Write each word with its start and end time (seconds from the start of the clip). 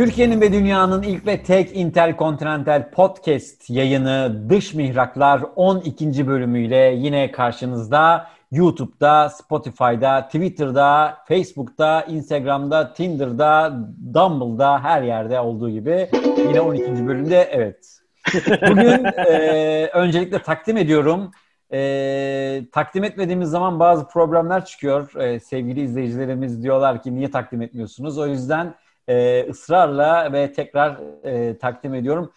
Türkiye'nin 0.00 0.40
ve 0.40 0.52
dünyanın 0.52 1.02
ilk 1.02 1.26
ve 1.26 1.42
tek 1.42 1.76
interkontinental 1.76 2.90
podcast 2.90 3.70
yayını 3.70 4.44
Dış 4.48 4.74
Mihraklar 4.74 5.42
12. 5.56 6.26
bölümüyle 6.26 6.76
yine 6.76 7.32
karşınızda. 7.32 8.26
YouTube'da, 8.50 9.28
Spotify'da, 9.28 10.26
Twitter'da, 10.26 11.18
Facebook'ta, 11.28 12.02
Instagram'da, 12.02 12.92
Tinder'da, 12.92 13.72
Dumble'da 14.14 14.82
her 14.82 15.02
yerde 15.02 15.40
olduğu 15.40 15.70
gibi 15.70 16.08
yine 16.48 16.60
12. 16.60 17.06
bölümde 17.06 17.48
evet. 17.52 18.00
Bugün 18.70 19.04
e, 19.04 19.90
öncelikle 19.94 20.42
takdim 20.42 20.76
ediyorum. 20.76 21.30
E, 21.72 22.62
takdim 22.72 23.04
etmediğimiz 23.04 23.50
zaman 23.50 23.80
bazı 23.80 24.08
problemler 24.08 24.64
çıkıyor. 24.64 25.14
E, 25.14 25.40
sevgili 25.40 25.80
izleyicilerimiz 25.80 26.62
diyorlar 26.62 27.02
ki 27.02 27.14
niye 27.14 27.30
takdim 27.30 27.62
etmiyorsunuz? 27.62 28.18
O 28.18 28.26
yüzden 28.26 28.74
e, 29.08 29.46
ısrarla 29.50 30.32
ve 30.32 30.52
tekrar 30.52 31.00
e, 31.24 31.58
takdim 31.58 31.94
ediyorum. 31.94 32.32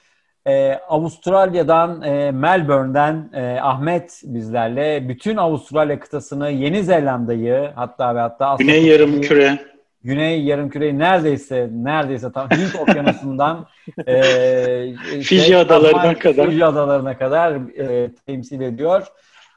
E, 0.48 0.80
Avustralya'dan, 0.90 2.02
e, 2.02 2.32
Melbourne'den 2.32 3.30
e, 3.34 3.60
Ahmet 3.62 4.22
bizlerle. 4.24 5.10
Bütün 5.10 5.38
Avustralya 5.38 6.00
kıtasını, 6.00 6.50
Yeni 6.52 6.84
Zelanda'yı 6.84 7.72
hatta 7.76 8.16
ve 8.16 8.20
hatta... 8.20 8.56
Güney 8.60 8.86
yarım 8.86 9.22
küre. 9.22 9.60
Güney 10.04 10.44
yarım 10.44 10.70
küreyi 10.70 11.00
neredeyse 11.00 11.70
neredeyse 11.74 12.32
tam 12.32 12.50
Hint 12.50 12.76
okyanusundan 12.80 13.68
e, 14.08 14.96
Fiji 15.22 15.46
şey, 15.46 15.56
adalarına 15.56 16.20
kadar 16.20 16.50
Fiji 16.50 16.66
adalarına 16.66 17.18
kadar 17.18 17.54
e, 17.80 18.12
temsil 18.26 18.62
ediyor. 18.62 19.08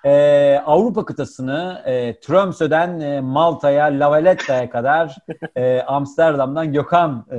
Ee, 0.07 0.63
Avrupa 0.67 1.05
kıtasını 1.05 1.83
e, 1.87 2.21
Tromsø'den 2.21 3.01
e, 3.01 3.21
Malta'ya, 3.21 3.85
La 3.85 4.11
Valletta'ya 4.11 4.71
kadar 4.71 5.17
e, 5.57 5.81
Amsterdam'dan 5.81 6.73
Gökhan 6.73 7.27
e, 7.31 7.39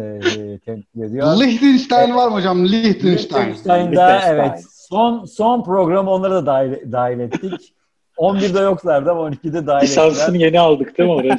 temsil 0.60 1.02
ediyor. 1.02 1.40
Liechtenstein 1.40 2.16
var 2.16 2.28
mı 2.28 2.34
hocam? 2.34 2.66
Liechtenstein. 2.66 3.46
Liechtenstein'da 3.46 4.22
evet. 4.28 4.66
Son 4.90 5.26
son 5.26 5.64
programı 5.64 6.12
onları 6.12 6.34
da 6.34 6.46
dahil, 6.46 6.92
dahil 6.92 7.20
ettik. 7.20 7.74
11'de 8.18 8.60
yoklardı 8.60 9.12
ama 9.12 9.22
12'de 9.22 9.68
dahil 9.68 9.84
ettiler. 9.86 10.08
Lisansını 10.08 10.38
yeni 10.38 10.60
aldık 10.60 10.98
değil 10.98 11.10
mi 11.10 11.16
oraya? 11.16 11.38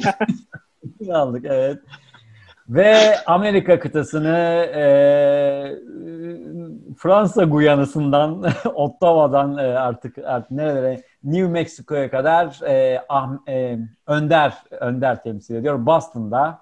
yeni 0.99 1.15
aldık 1.15 1.45
evet. 1.45 1.79
Ve 2.69 3.19
Amerika 3.25 3.79
kıtasını 3.79 4.37
e, 4.75 4.83
Fransa 6.97 7.43
Guyana'sından, 7.43 8.43
Ottawa'dan 8.73 9.57
e, 9.57 9.61
artık 9.61 10.17
artık 10.17 10.51
nerelere 10.51 11.08
New 11.23 11.47
Mexico'ya 11.47 12.09
kadar 12.09 12.61
e, 12.67 13.01
ah, 13.09 13.31
e, 13.47 13.79
Önder 14.07 14.53
Önder 14.71 15.23
temsil 15.23 15.55
ediyor. 15.55 15.85
Boston'da 15.85 16.61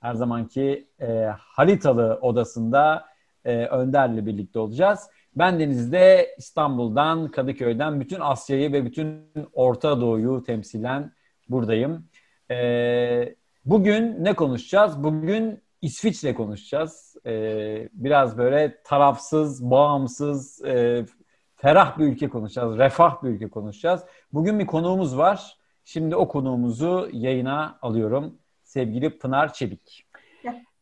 her 0.00 0.14
zamanki 0.14 0.88
e, 1.00 1.30
haritalı 1.38 2.18
odasında 2.22 3.04
e, 3.44 3.66
Önder'le 3.66 4.26
birlikte 4.26 4.58
olacağız. 4.58 5.10
Ben 5.36 5.60
Deniz'de 5.60 6.34
İstanbul'dan, 6.38 7.28
Kadıköy'den 7.30 8.00
bütün 8.00 8.20
Asya'yı 8.20 8.72
ve 8.72 8.84
bütün 8.84 9.32
Orta 9.52 10.00
Doğu'yu 10.00 10.44
temsilen 10.44 11.12
buradayım. 11.48 12.04
E, 12.50 13.34
bugün 13.64 14.24
ne 14.24 14.34
konuşacağız? 14.34 15.04
Bugün 15.04 15.62
İsviçre 15.82 16.34
konuşacağız. 16.34 17.16
E, 17.26 17.32
biraz 17.92 18.38
böyle 18.38 18.82
tarafsız, 18.84 19.70
bağımsız, 19.70 20.64
e, 20.64 21.04
ferah 21.60 21.98
bir 21.98 22.04
ülke 22.04 22.28
konuşacağız, 22.28 22.78
refah 22.78 23.22
bir 23.22 23.28
ülke 23.28 23.48
konuşacağız. 23.48 24.00
Bugün 24.32 24.58
bir 24.58 24.66
konuğumuz 24.66 25.18
var. 25.18 25.56
Şimdi 25.84 26.16
o 26.16 26.28
konuğumuzu 26.28 27.08
yayına 27.12 27.78
alıyorum. 27.82 28.34
Sevgili 28.62 29.18
Pınar 29.18 29.52
Çelik. 29.52 30.06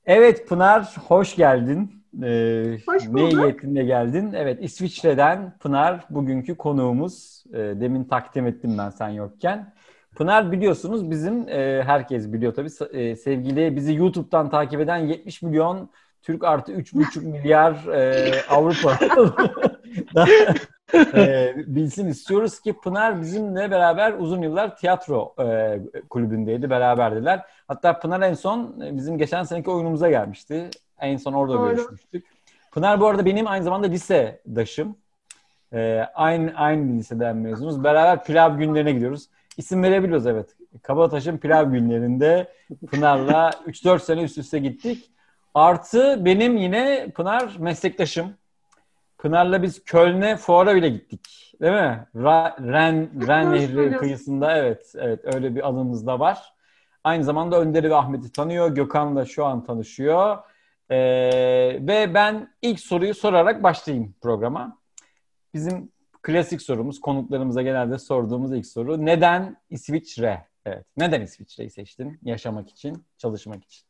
Evet 0.06 0.48
Pınar, 0.48 0.96
hoş 1.08 1.36
geldin. 1.36 2.04
Ee, 2.22 2.78
hoş 2.86 3.06
bulduk. 3.08 3.32
Ne 3.32 3.38
niyetinle 3.38 3.84
geldin? 3.84 4.32
Evet, 4.32 4.58
İsviçre'den 4.62 5.58
Pınar 5.60 6.04
bugünkü 6.10 6.54
konuğumuz. 6.54 7.44
E, 7.52 7.58
demin 7.58 8.04
takdim 8.04 8.46
ettim 8.46 8.78
ben 8.78 8.90
sen 8.90 9.08
yokken. 9.08 9.74
Pınar 10.16 10.52
biliyorsunuz 10.52 11.10
bizim, 11.10 11.48
e, 11.48 11.82
herkes 11.86 12.32
biliyor 12.32 12.54
tabii, 12.54 12.70
e, 12.92 13.16
sevgili 13.16 13.76
bizi 13.76 13.94
YouTube'dan 13.94 14.50
takip 14.50 14.80
eden 14.80 14.96
70 14.96 15.42
milyon 15.42 15.90
Türk 16.22 16.44
artı 16.44 16.72
3,5 16.72 17.20
milyar 17.20 17.86
e, 17.86 18.32
Avrupa 18.50 18.98
e, 21.14 21.54
bilsin 21.56 22.06
istiyoruz 22.06 22.60
ki 22.60 22.72
Pınar 22.72 23.20
bizimle 23.20 23.70
beraber 23.70 24.12
uzun 24.12 24.42
yıllar 24.42 24.76
tiyatro 24.76 25.34
e, 25.40 25.80
kulübündeydi, 26.10 26.70
beraberdiler. 26.70 27.44
Hatta 27.68 27.98
Pınar 27.98 28.20
en 28.20 28.34
son 28.34 28.80
e, 28.80 28.96
bizim 28.96 29.18
geçen 29.18 29.42
seneki 29.42 29.70
oyunumuza 29.70 30.10
gelmişti. 30.10 30.70
En 31.00 31.16
son 31.16 31.32
orada 31.32 31.54
Doğru. 31.54 31.70
görüşmüştük. 31.70 32.26
Pınar 32.72 33.00
bu 33.00 33.06
arada 33.06 33.24
benim 33.24 33.46
aynı 33.46 33.64
zamanda 33.64 33.86
lisedaşım. 33.86 34.96
E, 35.72 36.04
aynı 36.14 36.52
aynı 36.56 36.98
liseden 36.98 37.36
mezunuz. 37.36 37.84
Beraber 37.84 38.24
pilav 38.24 38.58
günlerine 38.58 38.92
gidiyoruz. 38.92 39.28
İsim 39.56 39.82
verebiliyoruz 39.82 40.26
evet. 40.26 40.56
Kabataş'ın 40.82 41.38
pilav 41.38 41.70
günlerinde 41.70 42.52
Pınar'la 42.90 43.50
3-4 43.66 43.98
sene 43.98 44.22
üst 44.22 44.38
üste 44.38 44.58
gittik. 44.58 45.10
Artı 45.54 46.24
benim 46.24 46.56
yine 46.56 47.10
Pınar 47.14 47.56
meslektaşım. 47.58 48.34
Pınar'la 49.18 49.62
biz 49.62 49.84
Köln'e 49.84 50.36
fuara 50.36 50.74
bile 50.74 50.88
gittik. 50.88 51.54
Değil 51.60 51.72
mi? 51.72 52.06
Ra, 52.16 52.56
Ren, 52.60 53.10
Ren 53.26 53.52
Nehri 53.52 53.96
kıyısında 53.96 54.56
evet, 54.56 54.92
evet 54.96 55.20
öyle 55.34 55.54
bir 55.54 55.68
anımız 55.68 56.06
da 56.06 56.20
var. 56.20 56.54
Aynı 57.04 57.24
zamanda 57.24 57.60
Önder'i 57.60 57.90
ve 57.90 57.94
Ahmet'i 57.94 58.32
tanıyor. 58.32 58.74
Gökhan'la 58.74 59.24
şu 59.24 59.44
an 59.44 59.64
tanışıyor. 59.64 60.38
Ee, 60.90 60.96
ve 61.80 62.14
ben 62.14 62.54
ilk 62.62 62.80
soruyu 62.80 63.14
sorarak 63.14 63.62
başlayayım 63.62 64.14
programa. 64.20 64.78
Bizim 65.54 65.92
klasik 66.22 66.62
sorumuz, 66.62 67.00
konuklarımıza 67.00 67.62
genelde 67.62 67.98
sorduğumuz 67.98 68.52
ilk 68.52 68.66
soru. 68.66 69.06
Neden 69.06 69.56
İsviçre? 69.70 70.46
Evet. 70.64 70.86
Neden 70.96 71.22
İsviçre'yi 71.22 71.70
seçtin? 71.70 72.18
Yaşamak 72.22 72.70
için, 72.70 73.04
çalışmak 73.18 73.64
için. 73.64 73.87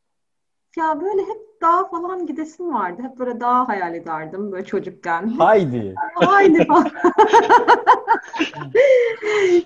Ya 0.77 1.01
böyle 1.01 1.23
hep 1.23 1.63
dağ 1.63 1.85
falan 1.85 2.27
gidesim 2.27 2.75
vardı. 2.75 3.03
Hep 3.03 3.19
böyle 3.19 3.41
dağ 3.41 3.69
hayal 3.69 3.95
ederdim 3.95 4.53
böyle 4.53 4.65
çocukken. 4.65 5.27
Haydi. 5.39 5.95
Haydi 6.15 6.67
falan. 6.67 6.91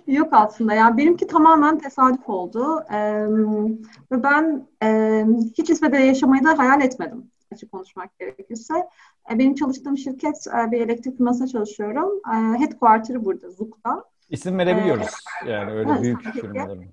Yok 0.06 0.28
aslında 0.32 0.74
ya. 0.74 0.96
Benimki 0.96 1.26
tamamen 1.26 1.78
tesadüf 1.78 2.28
oldu. 2.28 2.84
Ee, 2.92 3.26
ve 4.12 4.22
ben 4.22 4.66
e, 4.82 5.24
hiç 5.58 5.70
İsveç'te 5.70 5.98
yaşamayı 5.98 6.44
da 6.44 6.58
hayal 6.58 6.82
etmedim. 6.82 7.30
Açık 7.52 7.72
konuşmak 7.72 8.18
gerekirse. 8.18 8.74
E, 9.30 9.38
benim 9.38 9.54
çalıştığım 9.54 9.98
şirket 9.98 10.46
e, 10.46 10.70
bir 10.70 10.80
elektrik 10.80 11.16
firmasında 11.16 11.48
çalışıyorum. 11.48 12.20
E, 12.34 12.60
headquarter'ı 12.60 13.24
burada, 13.24 13.50
Zuk'ta. 13.50 14.04
İsim 14.30 14.58
verebiliyoruz. 14.58 15.06
Ee, 15.46 15.50
yani 15.50 15.72
öyle 15.72 15.90
evet, 15.90 16.02
büyük 16.02 16.22
firmaların. 16.22 16.84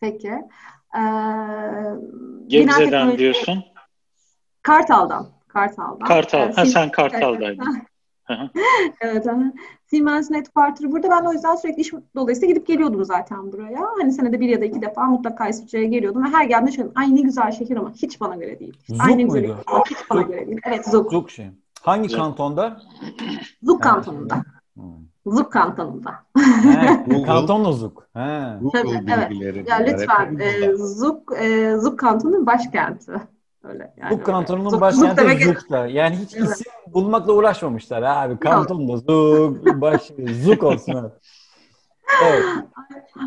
Peki. 0.00 0.32
Ee, 0.94 1.00
Gebze'den 2.46 3.18
diyorsun. 3.18 3.64
Kartal'dan. 4.62 5.26
Kartal'dan. 5.48 6.06
Kartal. 6.08 6.38
Yani, 6.38 6.54
ha, 6.54 6.66
sen 6.66 6.90
Kartal'daydın. 6.90 7.64
evet. 9.00 9.26
Siemens 9.86 10.30
Headquarter'ı 10.30 10.92
burada. 10.92 11.10
Ben 11.10 11.24
o 11.24 11.32
yüzden 11.32 11.54
sürekli 11.54 11.80
iş 11.80 11.92
dolayısıyla 12.14 12.54
gidip 12.54 12.66
geliyordum 12.66 13.04
zaten 13.04 13.52
buraya. 13.52 13.80
Hani 14.00 14.12
senede 14.12 14.40
bir 14.40 14.48
ya 14.48 14.60
da 14.60 14.64
iki 14.64 14.82
defa 14.82 15.04
mutlaka 15.04 15.48
İsviçre'ye 15.48 15.86
geliyordum. 15.86 16.24
Ve 16.24 16.28
her 16.28 16.44
geldiğimde 16.44 16.72
şöyle 16.72 16.90
ay 16.94 17.14
ne 17.14 17.20
güzel 17.20 17.52
şehir 17.52 17.76
ama 17.76 17.92
hiç 17.92 18.20
bana 18.20 18.36
göre 18.36 18.60
değil. 18.60 18.76
Zug 18.88 19.00
Aynı 19.00 19.26
muydu? 19.26 19.56
Hiç 19.90 20.10
bana 20.10 20.22
göre 20.22 20.46
değil. 20.46 20.60
Evet 20.64 20.86
Zug. 20.86 21.10
Zug 21.10 21.30
şey. 21.30 21.50
Hangi 21.82 22.08
Zug. 22.08 22.18
kantonda? 22.18 22.80
Zug 23.62 23.82
kantonunda. 23.82 24.42
Hmm. 24.74 25.07
Zug 25.30 25.52
kantonunda. 25.52 26.14
He, 26.62 27.22
kantonla 27.26 27.72
Zug. 27.72 27.98
He. 28.14 28.58
Tabii, 28.72 29.04
evet. 29.40 29.68
Ya 29.68 29.76
lütfen. 29.76 30.38
E, 30.38 30.74
Zug, 30.76 31.32
e, 31.40 31.76
Zug 31.76 31.98
kantonunun 31.98 32.46
başkenti. 32.46 33.12
Öyle. 33.64 33.94
Yani 33.96 34.14
Zug 34.14 34.24
kantonunun 34.24 34.70
Zug, 34.70 34.80
başkenti 34.80 35.22
Zug 35.22 35.40
Zug'da. 35.40 35.86
Yani 35.86 36.16
hiç 36.16 36.36
evet. 36.36 36.48
isim 36.48 36.72
bulmakla 36.86 37.32
uğraşmamışlar 37.32 38.02
abi. 38.02 38.38
Kanton 38.38 38.88
da 38.88 38.96
Zug, 38.96 39.80
baş, 39.80 40.12
Zug 40.44 40.62
olsun 40.62 40.94
abi. 40.94 41.08
Evet. 42.24 42.44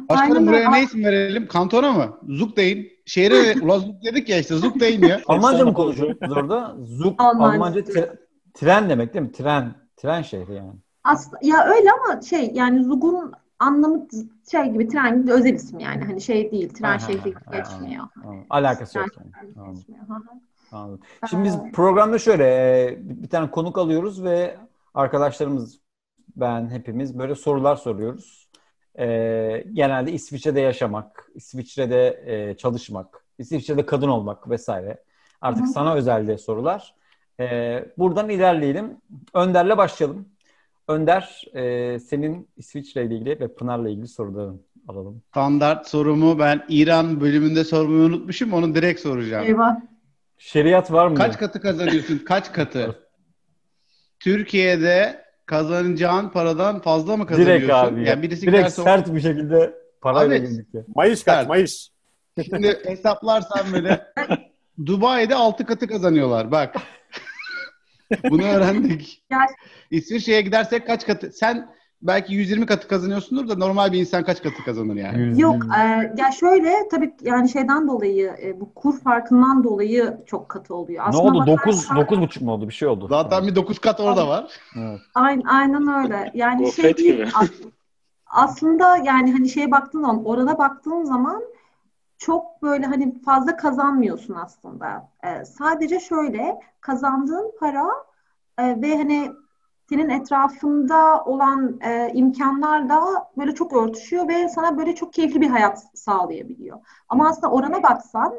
Başkanım 0.09 0.47
buraya 0.47 0.71
ne 0.71 0.83
isim 0.83 1.05
verelim? 1.05 1.47
Kantona 1.47 1.91
mı? 1.91 2.17
Zug 2.29 2.57
deyin. 2.57 2.89
Şehre 3.05 3.61
ula 3.61 3.79
Zug 3.79 4.03
dedik 4.03 4.29
ya 4.29 4.37
işte 4.37 4.55
Zug 4.55 4.79
deyin 4.79 5.01
ya. 5.01 5.21
Almanca 5.27 5.65
mı 5.65 5.73
konuşuyorsunuz 5.73 6.37
orada? 6.37 6.75
Zug 6.85 7.13
Almanca, 7.17 7.55
Almanca 7.55 7.83
tre, 7.83 8.13
tren 8.53 8.89
demek 8.89 9.13
değil 9.13 9.25
mi? 9.25 9.31
Tren. 9.31 9.75
Tren 9.97 10.21
şehri 10.21 10.53
yani. 10.53 10.73
Aslında 11.03 11.37
ya 11.41 11.65
öyle 11.65 11.89
ama 11.91 12.21
şey 12.21 12.51
yani 12.53 12.83
Zug'un 12.83 13.33
anlamı 13.59 14.07
şey 14.51 14.63
gibi 14.63 14.87
tren 14.87 15.21
gibi 15.21 15.31
özel 15.31 15.53
isim 15.53 15.79
yani. 15.79 16.03
Hani 16.03 16.21
şey 16.21 16.51
değil. 16.51 16.73
Tren 16.73 16.97
şehri 16.97 17.29
gibi 17.29 17.39
geçmiyor. 17.51 18.05
Alakası 18.49 18.97
yok. 18.97 19.07
Yani. 19.55 19.77
Anladım. 20.71 20.99
Şimdi 21.29 21.43
biz 21.43 21.57
programda 21.73 22.19
şöyle 22.19 22.45
e, 22.45 22.97
bir 23.01 23.29
tane 23.29 23.51
konuk 23.51 23.77
alıyoruz 23.77 24.23
ve 24.23 24.57
arkadaşlarımız 24.93 25.79
ben 26.35 26.69
hepimiz 26.69 27.19
böyle 27.19 27.35
sorular 27.35 27.75
soruyoruz. 27.75 28.49
Ee, 28.99 29.63
genelde 29.73 30.11
İsviçre'de 30.11 30.59
yaşamak, 30.59 31.31
İsviçre'de 31.35 32.23
e, 32.25 32.57
çalışmak, 32.57 33.25
İsviçre'de 33.37 33.85
kadın 33.85 34.07
olmak 34.07 34.49
vesaire. 34.49 35.03
Artık 35.41 35.63
Hı-hı. 35.63 35.71
sana 35.71 35.95
özelde 35.95 36.37
sorular. 36.37 36.95
Ee, 37.39 37.85
buradan 37.97 38.29
ilerleyelim. 38.29 38.97
Önder'le 39.33 39.77
başlayalım. 39.77 40.25
Önder, 40.87 41.43
e, 41.53 41.99
senin 41.99 42.49
İsviçre 42.57 43.05
ile 43.05 43.15
ilgili 43.15 43.39
ve 43.39 43.55
Pınar'la 43.55 43.89
ilgili 43.89 44.07
soruların 44.07 44.61
alalım. 44.87 45.21
Standart 45.29 45.87
sorumu 45.87 46.39
ben 46.39 46.65
İran 46.69 47.21
bölümünde 47.21 47.63
sormayı 47.63 48.01
unutmuşum. 48.03 48.53
Onu 48.53 48.75
direkt 48.75 48.99
soracağım. 48.99 49.45
Eyvah. 49.45 49.75
Şeriat 50.37 50.91
var 50.91 51.07
mı? 51.07 51.15
Kaç 51.15 51.37
katı 51.37 51.61
kazanıyorsun? 51.61 52.17
Kaç 52.17 52.53
katı? 52.53 52.99
Türkiye'de 54.19 55.25
kazanacağın 55.45 56.29
paradan 56.29 56.79
fazla 56.79 57.17
mı 57.17 57.25
kazanıyorsun? 57.25 57.61
Direkt 57.61 57.73
abi. 57.73 58.07
Yani 58.07 58.21
birisi 58.21 58.47
Direkt 58.47 58.71
sert 58.71 59.13
bir 59.13 59.19
şekilde 59.19 59.73
parayla 60.01 60.37
girdik 60.37 60.67
ya. 60.73 60.81
Mayıs 60.95 61.23
kaç? 61.23 61.47
Mayıs. 61.47 61.87
Şimdi 62.45 62.79
hesaplarsan 62.85 63.73
böyle 63.73 64.01
Dubai'de 64.85 65.35
6 65.35 65.65
katı 65.65 65.87
kazanıyorlar. 65.87 66.51
Bak. 66.51 66.75
Bunu 68.29 68.43
öğrendik. 68.43 69.23
İsviçre'ye 69.91 70.41
gidersek 70.41 70.87
kaç 70.87 71.05
katı? 71.05 71.31
Sen 71.31 71.69
belki 72.01 72.33
120 72.33 72.65
katı 72.65 72.87
kazanıyorsundur 72.87 73.49
da 73.49 73.55
normal 73.55 73.91
bir 73.91 73.99
insan 73.99 74.23
kaç 74.23 74.43
katı 74.43 74.63
kazanır 74.65 74.95
yani? 74.95 75.41
Yok, 75.41 75.55
e, 75.77 75.81
ya 76.17 76.31
şöyle 76.31 76.73
tabii 76.91 77.13
yani 77.21 77.49
şeyden 77.49 77.87
dolayı 77.87 78.35
e, 78.43 78.59
bu 78.59 78.73
kur 78.73 78.99
farkından 78.99 79.63
dolayı 79.63 80.17
çok 80.25 80.49
katı 80.49 80.75
oluyor. 80.75 81.03
Aslında 81.07 81.31
ne 81.31 81.37
oldu? 81.37 81.47
9 81.47 81.89
9 81.95 82.21
buçuk 82.21 82.43
mu 82.43 82.51
oldu? 82.51 82.67
Bir 82.67 82.73
şey 82.73 82.87
oldu. 82.87 83.07
Zaten 83.09 83.47
bir 83.47 83.55
9 83.55 83.79
kat 83.79 83.99
orada 83.99 84.27
var. 84.27 84.51
Evet. 84.77 84.99
Aynen, 85.15 85.43
aynen 85.43 86.03
öyle. 86.03 86.31
Yani 86.33 86.71
şey 86.71 86.97
değil, 86.97 87.25
aslında 88.25 88.97
yani 88.97 89.31
hani 89.31 89.49
şeye 89.49 89.71
baktığın 89.71 90.01
zaman 90.01 90.25
orada 90.25 90.57
baktığın 90.57 91.03
zaman 91.03 91.43
çok 92.21 92.61
böyle 92.61 92.85
hani 92.85 93.21
fazla 93.21 93.57
kazanmıyorsun 93.57 94.33
aslında. 94.33 95.09
Ee, 95.23 95.45
sadece 95.45 95.99
şöyle 95.99 96.59
kazandığın 96.81 97.51
para 97.59 97.87
e, 98.57 98.81
ve 98.81 98.97
hani 98.97 99.31
senin 99.89 100.09
etrafında 100.09 101.23
olan 101.23 101.79
e, 101.81 102.11
imkanlar 102.13 102.89
da 102.89 103.01
böyle 103.37 103.55
çok 103.55 103.73
örtüşüyor 103.73 104.27
ve 104.27 104.49
sana 104.49 104.77
böyle 104.77 104.95
çok 104.95 105.13
keyifli 105.13 105.41
bir 105.41 105.49
hayat 105.49 105.85
sağlayabiliyor. 105.93 106.79
Ama 107.09 107.29
aslında 107.29 107.51
orana 107.51 107.83
baksan 107.83 108.33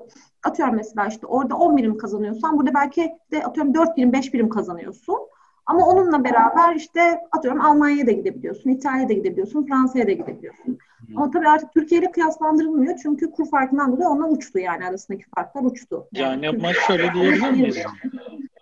atıyorum 0.44 0.74
mesela 0.74 1.06
işte 1.06 1.26
orada 1.26 1.56
10 1.56 1.76
birim 1.76 1.98
kazanıyorsan 1.98 2.58
burada 2.58 2.74
belki 2.74 3.12
de 3.32 3.44
atıyorum 3.44 3.74
4 3.74 3.96
birim 3.96 4.12
5 4.12 4.34
birim 4.34 4.48
kazanıyorsun. 4.48 5.18
Ama 5.66 5.86
onunla 5.86 6.24
beraber 6.24 6.74
işte 6.74 7.20
atıyorum 7.32 7.60
Almanya'ya 7.60 8.06
da 8.06 8.12
gidebiliyorsun, 8.12 8.70
İtalya'ya 8.70 9.08
da 9.08 9.12
gidebiliyorsun, 9.12 9.66
Fransa'ya 9.66 10.06
da 10.06 10.12
gidebiliyorsun. 10.12 10.78
Ama 11.16 11.30
tabii 11.30 11.48
artık 11.48 11.72
Türkiye 11.72 12.00
ile 12.00 12.10
kıyaslandırılmıyor 12.10 12.98
çünkü 13.02 13.30
kur 13.30 13.50
farkından 13.50 13.92
dolayı 13.92 14.08
ona 14.08 14.28
uçtu 14.28 14.58
yani 14.58 14.86
arasındaki 14.86 15.24
farklar 15.36 15.62
uçtu. 15.64 16.08
Yani, 16.12 16.46
yani 16.46 16.58
ama 16.58 16.72
şöyle 16.72 17.14
diyebilir 17.14 17.50
miyiz? 17.50 17.78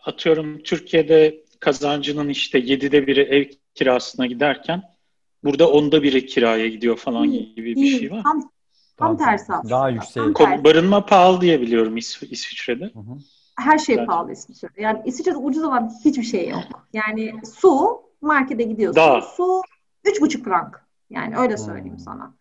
Atıyorum 0.05 0.63
Türkiye'de 0.63 1.45
kazancının 1.61 2.29
işte 2.29 2.59
yedide 2.59 3.07
biri 3.07 3.21
ev 3.21 3.45
kirasına 3.75 4.27
giderken 4.27 4.83
burada 5.45 5.71
onda 5.71 6.03
biri 6.03 6.27
kiraya 6.27 6.69
gidiyor 6.69 6.97
falan 6.97 7.31
gibi 7.31 7.77
bir 7.77 7.99
şey 7.99 8.11
var. 8.11 8.23
Tam, 8.23 8.51
tam 8.97 9.17
tersi 9.19 9.53
aslında. 9.53 9.75
Daha 9.75 9.91
yüksek. 9.91 10.25
Barınma 10.65 11.07
pahalı 11.07 11.41
diye 11.41 11.61
biliyorum 11.61 11.97
İsv 11.97 12.27
İsviçre'de. 12.31 12.85
Hı 12.85 12.99
hı. 12.99 13.19
Her 13.59 13.79
şey 13.79 13.95
evet. 13.95 14.07
pahalı 14.07 14.33
İsviçre'de. 14.33 14.83
Yani 14.83 15.01
İsviçre'de 15.05 15.37
ucuz 15.37 15.65
olan 15.65 15.93
hiçbir 16.05 16.23
şey 16.23 16.49
yok. 16.49 16.89
Yani 16.93 17.33
su, 17.59 18.03
markete 18.21 18.63
gidiyorsun. 18.63 18.97
Daha. 18.97 19.21
Su 19.21 19.63
üç 20.05 20.21
buçuk 20.21 20.45
frank. 20.45 20.90
Yani 21.11 21.37
öyle 21.37 21.57
söyleyeyim 21.57 21.93
hmm. 21.93 21.99
sana. 21.99 22.35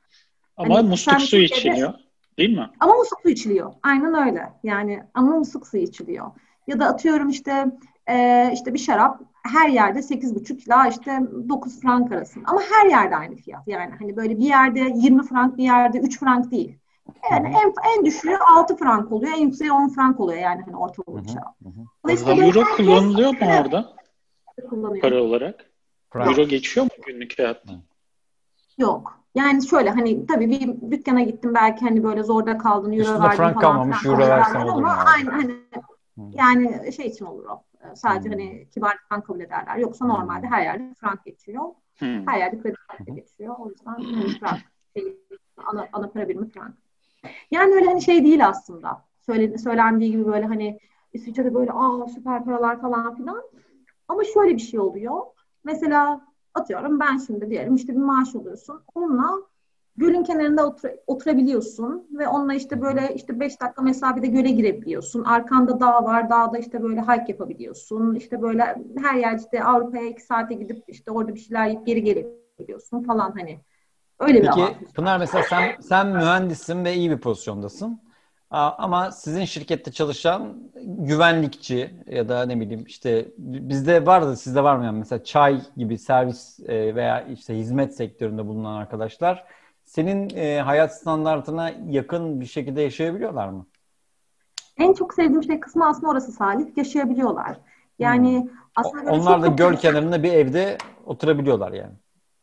Ama 0.58 0.76
hani 0.76 0.90
musluk 0.90 1.22
su 1.22 1.38
içiliyor. 1.38 1.94
Değil 2.38 2.58
mi? 2.58 2.70
Ama 2.80 2.94
musluk 2.94 3.20
su 3.22 3.30
içiliyor. 3.30 3.74
Aynen 3.84 4.28
öyle. 4.28 4.54
Yani 4.64 5.04
ama 5.14 5.36
musluk 5.36 5.68
su 5.68 5.78
içiliyor. 5.78 6.32
Ya 6.68 6.80
da 6.80 6.86
atıyorum 6.86 7.30
işte 7.30 7.66
e, 8.10 8.50
işte 8.54 8.74
bir 8.74 8.80
şarap 8.80 9.22
her 9.44 9.70
yerde 9.70 10.00
8,5 10.00 10.66
ila 10.66 10.88
işte 10.88 11.20
9 11.50 11.82
frank 11.82 12.12
arasında. 12.12 12.46
Ama 12.48 12.62
her 12.62 12.90
yerde 12.90 13.16
aynı 13.16 13.36
fiyat. 13.36 13.68
Yani 13.68 13.94
hani 14.00 14.16
böyle 14.16 14.38
bir 14.38 14.46
yerde 14.46 14.80
20 14.80 15.24
frank 15.24 15.58
bir 15.58 15.64
yerde 15.64 16.00
3 16.00 16.20
frank 16.20 16.52
değil. 16.52 16.78
Yani 17.32 17.48
en, 17.48 17.74
en 17.98 18.06
düşüğü 18.06 18.38
6 18.58 18.78
frank 18.78 19.12
oluyor. 19.12 19.32
En 19.38 19.42
yükseği 19.42 19.72
10 19.72 19.90
frank 19.90 20.20
oluyor 20.20 20.40
yani 20.40 20.62
hani 20.66 20.78
ortalama 20.78 21.24
bir 21.24 21.30
şarap. 21.30 21.56
Dolayısıyla 22.04 22.46
Euro 22.46 22.64
kullanılıyor 22.76 23.30
mu 23.30 23.48
orada? 23.62 23.94
Kullanıyor. 24.70 25.02
Para 25.02 25.24
olarak. 25.24 25.72
Frank. 26.10 26.28
Euro 26.28 26.48
geçiyor 26.48 26.86
mu 26.86 27.04
günlük 27.08 27.40
hayatta? 27.40 27.74
Yok. 28.80 29.20
Yani 29.36 29.68
şöyle 29.68 29.90
hani 29.90 30.26
tabii 30.26 30.50
bir 30.50 30.92
dükkana 30.92 31.22
gittim 31.22 31.54
belki 31.56 31.86
hani 31.86 32.04
böyle 32.04 32.24
zorda 32.24 32.58
kaldın 32.58 32.92
euro 32.92 33.02
Üstünde 33.02 33.20
verdin 33.20 33.38
frank 33.38 33.62
falan. 33.62 33.74
kalmamış 33.74 34.06
euro 34.06 34.20
versen 34.20 34.62
olur 34.62 34.84
ama 34.84 34.90
yani. 34.90 35.10
aynı 35.16 35.32
hani 35.32 35.56
yani 36.32 36.94
şey 36.94 37.08
için 37.08 37.26
olur 37.26 37.46
o. 37.46 37.64
Sadece 37.96 38.30
hmm. 38.30 38.32
hani 38.32 38.70
kibar 38.70 38.98
frank 39.10 39.26
kabul 39.26 39.40
ederler. 39.40 39.76
Yoksa 39.76 40.06
normalde 40.06 40.48
her 40.48 40.64
yerde 40.64 40.94
frank 40.94 41.26
geçiyor. 41.26 41.64
Hmm. 42.00 42.28
Her 42.28 42.38
yerde 42.38 42.62
kredi 42.62 42.76
kartı 42.88 43.12
geçiyor. 43.12 43.56
O 43.60 43.70
yüzden 43.70 43.92
hani 43.92 44.40
frank 44.40 44.60
şey, 44.98 45.18
ana, 45.58 45.88
ana 45.94 46.10
para 46.10 46.30
birimi 46.30 46.50
frank. 46.50 46.76
Yani 47.52 47.76
öyle 47.76 47.86
hani 47.86 48.02
şey 48.02 48.24
değil 48.24 48.48
aslında. 48.48 49.06
Söyle, 49.26 49.58
söylendiği 49.58 50.12
gibi 50.12 50.26
böyle 50.26 50.46
hani 50.46 50.80
İsviçre'de 51.14 51.54
böyle 51.54 51.72
aa 51.72 52.08
süper 52.08 52.46
paralar 52.46 52.82
falan 52.82 53.16
filan. 53.16 53.44
Ama 54.08 54.24
şöyle 54.24 54.54
bir 54.54 54.62
şey 54.62 54.80
oluyor. 54.80 55.22
Mesela 55.64 56.29
atıyorum 56.54 57.00
ben 57.00 57.18
şimdi 57.18 57.50
diyelim 57.50 57.76
işte 57.76 57.94
bir 57.94 58.02
maaş 58.02 58.36
alıyorsun. 58.36 58.82
Onunla 58.96 59.32
gölün 59.98 60.24
kenarında 60.24 60.68
otur, 60.68 60.90
oturabiliyorsun 61.08 62.08
ve 62.12 62.28
onunla 62.28 62.54
işte 62.54 62.82
böyle 62.82 63.16
işte 63.16 63.40
5 63.40 63.62
dakika 63.62 63.82
mesafede 63.82 64.28
göle 64.28 64.50
girebiliyorsun. 64.50 65.24
Arkanda 65.24 65.80
dağ 65.80 66.04
var. 66.04 66.30
Dağda 66.30 66.58
işte 66.58 66.84
böyle 66.84 67.02
hike 67.02 67.32
yapabiliyorsun. 67.32 68.16
İşte 68.16 68.42
böyle 68.42 68.84
her 68.98 69.16
yer 69.16 69.38
işte 69.38 69.64
Avrupa'ya 69.64 70.04
2 70.04 70.22
saate 70.22 70.54
gidip 70.54 70.84
işte 70.88 71.12
orada 71.12 71.36
bir 71.36 71.40
şeyler 71.40 71.68
yiyip 71.68 71.86
geri 71.86 72.04
gelebiliyorsun 72.04 73.04
falan 73.04 73.34
hani. 73.38 73.60
Öyle 74.20 74.42
Peki, 74.42 74.60
bir. 74.82 74.94
Pınar 74.94 75.18
mesela 75.20 75.44
sen 75.44 75.76
sen 75.82 76.08
mühendissin 76.08 76.86
ve 76.86 76.94
iyi 76.94 77.12
bir 77.12 77.18
pozisyondasın. 77.18 78.00
Ama 78.52 79.12
sizin 79.12 79.46
şirkette 79.46 79.92
çalışan 79.92 80.58
güvenlikçi 80.84 81.94
ya 82.08 82.30
da 82.30 82.46
ne 82.46 82.60
bileyim 82.60 82.84
işte 82.88 83.28
bizde 83.38 84.06
vardı 84.06 84.38
sizde 84.38 84.64
var 84.64 84.76
mı 84.76 84.86
yani 84.86 85.00
mesela 85.00 85.24
çay 85.24 85.62
gibi 85.78 85.98
servis 85.98 86.60
e, 86.60 86.96
veya 86.96 87.22
işte 87.22 87.58
hizmet 87.58 87.96
sektöründe 87.96 88.48
bulunan 88.48 88.76
arkadaşlar 88.76 89.46
senin 89.86 90.30
e, 90.36 90.62
hayat 90.62 90.96
standartına 90.96 91.72
yakın 91.88 92.42
bir 92.42 92.46
şekilde 92.46 92.82
yaşayabiliyorlar 92.82 93.50
mı? 93.50 93.66
En 94.78 94.94
çok 94.94 95.14
sevdiğim 95.14 95.44
şey 95.44 95.60
kısmı 95.60 95.88
aslında 95.88 96.12
orası 96.12 96.32
Salih. 96.32 96.78
Yaşayabiliyorlar. 96.78 97.58
Yani 98.00 98.42
hmm. 98.42 98.50
aslında 98.76 99.12
Onlar 99.12 99.42
da 99.42 99.48
göl 99.48 99.76
kenarında 99.76 100.24
bir 100.24 100.34
evde 100.34 100.78
oturabiliyorlar 101.06 101.72
yani. 101.72 101.94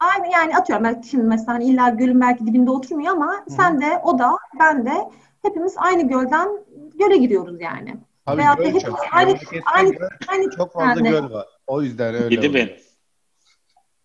Aynı 0.01 0.33
yani 0.33 0.57
atıyorum 0.57 0.85
ben 0.85 1.01
şimdi 1.01 1.25
mesela 1.25 1.55
hani 1.55 1.65
illa 1.65 1.89
gölün 1.89 2.21
belki 2.21 2.47
dibinde 2.47 2.71
oturmuyor 2.71 3.13
ama 3.13 3.33
Hı. 3.33 3.51
sen 3.51 3.81
de 3.81 4.01
o 4.05 4.19
da 4.19 4.37
ben 4.61 4.87
de 4.87 5.11
hepimiz 5.47 5.75
aynı 5.79 6.09
gölden 6.09 6.49
göle 6.95 7.17
giriyoruz 7.17 7.61
yani. 7.61 7.97
Tabii 8.27 8.39
Veyahut 8.39 8.59
göl 8.59 8.81
çok. 8.81 8.99
Aynı, 9.13 9.35
aynı, 9.75 9.91
göl, 9.93 10.09
aynı, 10.29 10.51
çok 10.51 10.73
fazla 10.73 10.87
yani. 10.87 11.11
göl 11.11 11.33
var. 11.33 11.47
O 11.67 11.83
yüzden 11.83 12.15
öyle. 12.15 12.37
Gidi 12.37 12.55
ben. 12.55 12.69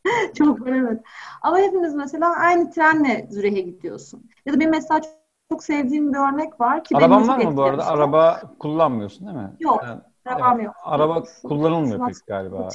çok 0.37 0.61
var 0.61 0.71
evet. 0.71 1.01
Ama 1.41 1.57
hepimiz 1.57 1.95
mesela 1.95 2.35
aynı 2.35 2.71
trenle 2.71 3.27
Zürih'e 3.31 3.61
gidiyorsun. 3.61 4.29
Ya 4.45 4.53
da 4.53 4.59
bir 4.59 4.67
mesela 4.67 5.01
çok 5.51 5.63
sevdiğim 5.63 6.13
bir 6.13 6.17
örnek 6.17 6.61
var 6.61 6.83
ki 6.83 6.97
Araban 6.97 7.27
var 7.27 7.37
mı 7.37 7.57
bu 7.57 7.63
arada? 7.63 7.85
Araba 7.85 8.41
kullanmıyorsun 8.59 9.27
değil 9.27 9.37
mi? 9.37 9.51
Yok. 9.59 9.83
Yani, 9.83 10.01
arabam 10.25 10.59
yok. 10.59 10.75
Araba 10.83 11.23
kullanılmıyor 11.43 12.07
pek 12.07 12.15
galiba 12.27 12.69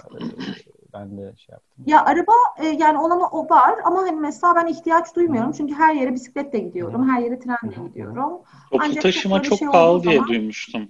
ben 1.00 1.19
de 1.19 1.37
şey 1.37 1.53
yaptım. 1.53 1.85
Ya 1.87 2.05
araba 2.05 2.33
e, 2.59 2.67
yani 2.67 2.99
olan 2.99 3.21
o 3.21 3.49
var 3.50 3.75
ama 3.85 4.03
hani 4.03 4.21
mesela 4.21 4.55
ben 4.55 4.67
ihtiyaç 4.67 5.17
duymuyorum. 5.17 5.53
Çünkü 5.53 5.75
her 5.75 5.95
yere 5.95 6.15
bisikletle 6.15 6.59
gidiyorum. 6.59 7.09
Her 7.09 7.21
yere 7.21 7.38
trenle 7.38 7.88
gidiyorum. 7.88 8.31
Toplu 8.71 8.79
Ancak 8.81 9.03
taşıma 9.03 9.43
çok 9.43 9.59
şey 9.59 9.69
pahalı 9.69 10.03
diye 10.03 10.15
zaman, 10.15 10.29
duymuştum. 10.29 10.88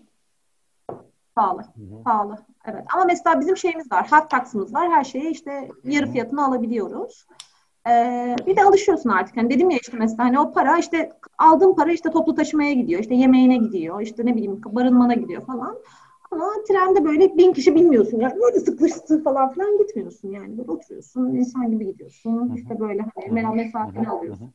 Pahalı. 1.34 1.60
Hı-hı. 1.60 2.02
Pahalı. 2.04 2.38
Evet. 2.64 2.84
Ama 2.94 3.04
mesela 3.04 3.40
bizim 3.40 3.56
şeyimiz 3.56 3.92
var. 3.92 4.06
Hak 4.06 4.30
taksımız 4.30 4.74
var. 4.74 4.90
Her 4.90 5.04
şeyi 5.04 5.30
işte 5.30 5.70
yarı 5.84 6.12
fiyatını 6.12 6.46
alabiliyoruz. 6.46 7.26
Ee, 7.88 8.36
bir 8.46 8.56
de 8.56 8.64
alışıyorsun 8.64 9.10
artık. 9.10 9.36
Hani 9.36 9.50
dedim 9.50 9.70
ya 9.70 9.78
işte 9.78 9.96
mesela 9.96 10.24
hani 10.24 10.40
o 10.40 10.52
para 10.52 10.78
işte 10.78 11.12
aldığın 11.38 11.74
para 11.74 11.92
işte 11.92 12.10
toplu 12.10 12.34
taşımaya 12.34 12.72
gidiyor. 12.72 13.00
işte 13.00 13.14
yemeğine 13.14 13.56
gidiyor. 13.56 14.00
işte 14.00 14.26
ne 14.26 14.34
bileyim 14.34 14.60
barınmana 14.64 15.14
gidiyor 15.14 15.46
falan. 15.46 15.76
Ama 16.30 16.52
trende 16.68 17.04
böyle 17.04 17.36
bin 17.36 17.52
kişi 17.52 17.74
bilmiyorsun. 17.74 18.20
Yani 18.20 18.40
böyle 18.40 18.60
sıkıştı 18.60 19.22
falan 19.22 19.52
filan 19.52 19.78
gitmiyorsun 19.78 20.30
yani. 20.30 20.58
Böyle 20.58 20.70
oturuyorsun, 20.70 21.34
insan 21.34 21.70
gibi 21.70 21.86
gidiyorsun. 21.86 22.54
İşte 22.56 22.80
böyle 22.80 23.02
hani 23.14 23.32
meral 23.32 23.54
mesafeni 23.54 24.08
alıyorsun. 24.08 24.50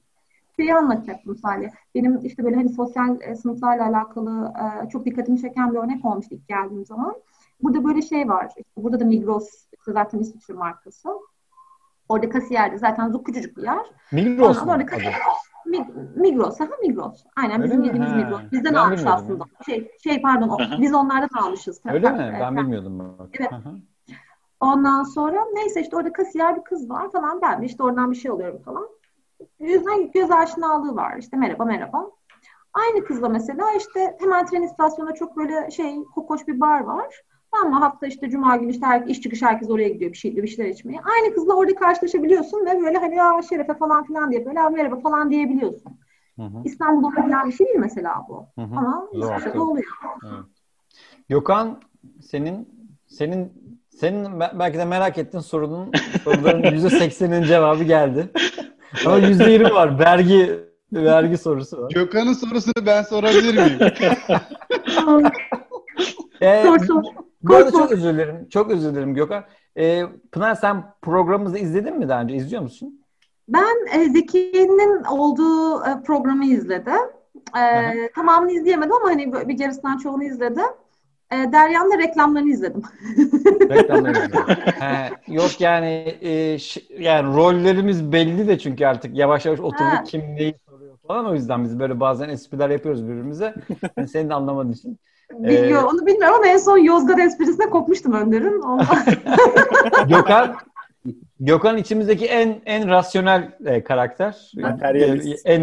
Şeyi 0.55 0.75
anlatacaktım 0.75 1.35
Salih. 1.35 1.69
Benim 1.95 2.25
işte 2.25 2.43
böyle 2.43 2.55
hani 2.55 2.69
sosyal 2.69 3.21
e, 3.21 3.35
sınıflarla 3.35 3.85
alakalı 3.85 4.53
e, 4.85 4.89
çok 4.89 5.05
dikkatimi 5.05 5.41
çeken 5.41 5.73
bir 5.73 5.77
örnek 5.77 6.05
olmuştu 6.05 6.35
ilk 6.35 6.47
geldiğim 6.47 6.85
zaman. 6.85 7.15
Burada 7.63 7.83
böyle 7.83 8.01
şey 8.01 8.27
var. 8.29 8.47
İşte 8.47 8.63
burada 8.77 8.99
da 8.99 9.05
Migros 9.05 9.49
işte 9.77 9.91
zaten 9.91 10.19
İsviçre 10.19 10.53
markası. 10.53 11.09
Orada 12.11 12.29
kasiyerde 12.29 12.77
zaten 12.77 13.11
çok 13.11 13.25
küçücük 13.25 13.57
bir 13.57 13.63
yer. 13.63 13.91
Migros 14.11 14.65
mu? 14.65 14.71
Orada 14.71 14.85
kasiyer, 14.85 15.13
Migros, 16.15 16.59
ha 16.59 16.67
Migros. 16.81 17.23
Aynen 17.35 17.61
Öyle 17.61 17.63
bizim 17.63 17.79
mi? 17.79 17.87
yediğimiz 17.87 18.11
ha. 18.11 18.15
Migros. 18.15 18.41
Bizden 18.51 18.73
ben 18.73 18.79
almış 18.79 19.01
aslında. 19.05 19.43
Şey, 19.65 19.91
şey 20.03 20.21
pardon, 20.21 20.49
o, 20.49 20.57
biz 20.81 20.93
onlardan 20.93 21.41
almışız. 21.41 21.81
Öyle 21.85 22.07
ha, 22.07 22.13
mi? 22.13 22.27
Evet, 22.29 22.41
ben 22.41 22.57
bilmiyordum. 22.57 23.17
Bak. 23.19 23.29
Evet. 23.39 23.51
Ondan 24.59 25.03
sonra 25.03 25.45
neyse 25.53 25.81
işte 25.81 25.95
orada 25.95 26.13
kasiyer 26.13 26.55
bir 26.55 26.63
kız 26.63 26.89
var 26.89 27.11
falan. 27.11 27.41
Ben 27.41 27.61
de 27.61 27.65
işte 27.65 27.83
oradan 27.83 28.11
bir 28.11 28.15
şey 28.15 28.31
alıyorum 28.31 28.61
falan. 28.61 28.87
Yüzden 29.59 30.11
göz 30.11 30.31
aşinalığı 30.31 30.95
var. 30.95 31.17
İşte 31.17 31.37
merhaba 31.37 31.65
merhaba. 31.65 32.11
Aynı 32.73 33.05
kızla 33.05 33.29
mesela 33.29 33.73
işte 33.77 34.17
hemen 34.19 34.45
tren 34.45 34.61
istasyonunda 34.61 35.15
çok 35.15 35.37
böyle 35.37 35.71
şey 35.71 36.03
kokoş 36.15 36.47
bir 36.47 36.59
bar 36.59 36.79
var. 36.79 37.23
Ama 37.51 37.81
hafta 37.81 38.07
işte 38.07 38.29
cuma 38.29 38.55
günü 38.55 38.71
işte 38.71 38.85
her, 38.85 39.01
iş 39.01 39.21
çıkış 39.21 39.41
herkes 39.41 39.69
oraya 39.69 39.89
gidiyor 39.89 40.11
bir 40.11 40.17
şey 40.17 40.35
bir 40.37 40.47
şeyler 40.47 40.69
içmeye. 40.69 40.99
Aynı 41.03 41.35
kızla 41.35 41.53
orada 41.53 41.75
karşılaşabiliyorsun 41.75 42.65
ve 42.65 42.81
böyle 42.81 42.97
hani 42.97 43.15
ya 43.15 43.41
Şerefe 43.49 43.73
falan 43.73 44.03
filan 44.03 44.31
diye 44.31 44.45
böyle 44.45 44.69
merhaba 44.69 44.99
falan 44.99 45.31
diyebiliyorsun. 45.31 45.99
Hı 46.39 46.43
hı. 46.45 46.61
İstanbul'da 46.65 47.07
olabilen 47.07 47.47
bir 47.47 47.53
şey 47.53 47.67
değil 47.67 47.79
mesela 47.79 48.25
bu. 48.29 48.45
Hı 48.55 48.61
hı. 48.61 48.75
Ama 48.77 49.07
İsviçre'de 49.13 49.59
oluyor. 49.59 49.85
Evet. 50.23 50.45
Gökhan 51.29 51.81
senin 52.21 52.69
senin 53.07 53.53
senin 53.89 54.39
belki 54.39 54.77
de 54.77 54.85
merak 54.85 55.17
ettiğin 55.17 55.41
sorunun 55.41 55.91
soruların 56.23 56.71
yüzde 56.71 56.89
seksenin 56.89 57.43
cevabı 57.43 57.83
geldi. 57.83 58.31
Ama 59.05 59.17
yüzde 59.17 59.51
yirmi 59.51 59.73
var. 59.73 59.99
Vergi 59.99 60.59
vergi 60.93 61.37
sorusu 61.37 61.81
var. 61.81 61.91
Gökhan'ın 61.91 62.33
sorusunu 62.33 62.85
ben 62.85 63.01
sorabilir 63.01 63.53
miyim? 63.53 63.79
ee, 66.41 66.63
sor 66.63 66.79
sor. 66.79 67.03
Bu 67.43 67.55
arada 67.55 67.71
çok 67.71 67.91
özür 67.91 68.13
dilerim. 68.13 68.47
Çok 68.49 68.71
özür 68.71 68.91
dilerim 68.91 69.13
Gökhan. 69.13 69.43
Ee, 69.77 70.03
Pınar 70.31 70.55
sen 70.55 70.83
programımızı 71.01 71.57
izledin 71.57 71.99
mi 71.99 72.09
daha 72.09 72.21
önce? 72.21 72.35
İzliyor 72.35 72.61
musun? 72.61 73.01
Ben 73.47 73.99
e, 73.99 74.09
Zekiye'nin 74.09 75.03
olduğu 75.03 75.83
e, 75.83 76.03
programı 76.05 76.45
izledim. 76.45 76.93
E, 77.57 78.11
tamamını 78.15 78.51
izleyemedim 78.51 78.93
ama 78.93 79.09
hani 79.09 79.33
bir 79.33 79.59
yarısından 79.59 79.97
çoğunu 79.97 80.23
izledim. 80.23 80.65
E, 81.31 81.35
Derya'nın 81.35 81.91
da 81.91 81.97
reklamlarını 81.97 82.49
izledim. 82.49 82.81
reklamlarını 83.69 84.17
izledim. 84.25 84.41
He, 84.79 85.11
yok 85.27 85.61
yani 85.61 86.17
e, 86.21 86.57
yani 86.99 87.35
rollerimiz 87.35 88.11
belli 88.11 88.47
de 88.47 88.59
çünkü 88.59 88.85
artık 88.85 89.17
yavaş 89.17 89.45
yavaş 89.45 89.59
oturduk 89.59 89.81
ha. 89.81 90.03
kim 90.03 90.21
neyi 90.21 90.55
soruyor 90.69 90.97
falan 91.07 91.25
o 91.25 91.33
yüzden 91.33 91.63
biz 91.63 91.79
böyle 91.79 91.99
bazen 91.99 92.29
espriler 92.29 92.69
yapıyoruz 92.69 93.03
birbirimize. 93.07 93.55
Yani 93.97 94.07
senin 94.07 94.29
de 94.29 94.33
anlamadığın 94.33 94.71
için. 94.71 94.99
Bilmiyorum, 95.33 95.87
ee, 95.89 95.93
onu 95.93 96.05
bilmiyorum 96.05 96.35
ama 96.35 96.47
en 96.47 96.57
son 96.57 96.77
Yozgat 96.77 97.19
esprisine 97.19 97.69
kopmuştum 97.69 98.13
Önder'in. 98.13 98.61
Gökhan 100.07 100.55
Gökhan 101.39 101.77
içimizdeki 101.77 102.25
en 102.25 102.61
en 102.65 102.89
rasyonel 102.89 103.51
e, 103.65 103.83
karakter. 103.83 104.51
Materyalist. 104.55 105.41
En, 105.45 105.61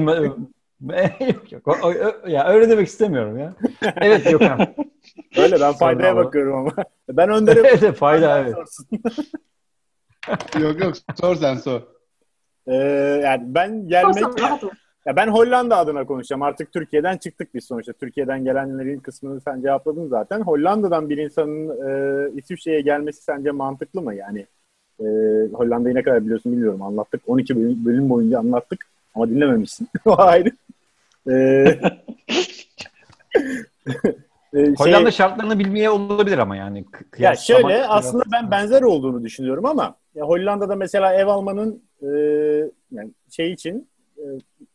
yok 1.27 1.53
yok. 1.53 1.69
O, 1.69 1.73
o, 1.73 1.93
ya 2.29 2.49
öyle 2.49 2.71
demek 2.71 2.89
istemiyorum 2.89 3.39
ya. 3.39 3.55
Evet 3.97 4.31
Gökhan. 4.31 4.61
Öyle 5.37 5.61
ben 5.61 5.73
faydaya 5.73 6.13
Sonra 6.13 6.25
bakıyorum 6.25 6.57
ama. 6.57 6.73
Ben 7.09 7.29
Önder'e 7.29 7.61
evet, 7.61 7.97
fayda 7.97 8.39
evet. 8.39 8.57
yok 10.61 10.81
yok 10.81 10.95
sor 11.21 11.37
sen 11.37 11.55
sor. 11.55 11.81
Ee, 12.67 12.75
yani 13.25 13.43
ben 13.47 13.89
gelmek 13.89 14.25
ya 15.09 15.17
ben 15.17 15.29
Hollanda 15.29 15.77
adına 15.77 16.05
konuşacağım. 16.05 16.43
Artık 16.43 16.73
Türkiye'den 16.73 17.17
çıktık 17.17 17.55
biz 17.55 17.65
sonuçta. 17.65 17.93
Türkiye'den 17.93 18.45
gelenlerin 18.45 18.99
kısmını 18.99 19.41
sen 19.41 19.63
cevapladın 19.63 20.09
zaten. 20.09 20.41
Hollanda'dan 20.41 21.11
bir 21.11 21.19
insanın 21.19 21.69
e, 21.69 22.31
İsviçre'ye 22.35 22.81
gelmesi 22.81 23.23
sence 23.23 23.51
mantıklı 23.51 24.03
mı? 24.03 24.15
Yani 24.15 24.47
e, 25.01 25.05
Hollanda'yı 25.53 25.95
ne 25.95 26.03
kadar 26.03 26.25
biliyorsun 26.25 26.53
bilmiyorum. 26.53 26.83
Anlattık. 26.83 27.23
12 27.27 27.57
bölüm, 27.57 27.85
bölüm 27.85 28.11
boyunca 28.11 28.39
anlattık. 28.39 28.87
Ama 29.15 29.29
dinlememişsin. 29.29 29.89
o 30.05 30.19
ayrı. 30.19 30.51
E, 31.29 31.33
e, 34.55 34.65
şey, 34.65 34.75
Hollanda 34.79 35.11
şartlarını 35.11 35.59
bilmeye 35.59 35.91
olabilir 35.91 36.39
ama 36.39 36.57
yani. 36.57 36.85
Ya 37.19 37.35
şöyle 37.35 37.87
aslında 37.87 38.25
ben 38.33 38.51
benzer 38.51 38.83
olduğunu 38.83 39.25
düşünüyorum 39.25 39.67
ama 39.67 39.95
ya 40.15 40.25
Hollanda'da 40.25 40.77
mesela 40.77 41.15
ev 41.15 41.27
almanın 41.27 41.83
e, 42.03 42.09
yani 42.93 43.11
şey 43.31 43.53
için 43.53 43.89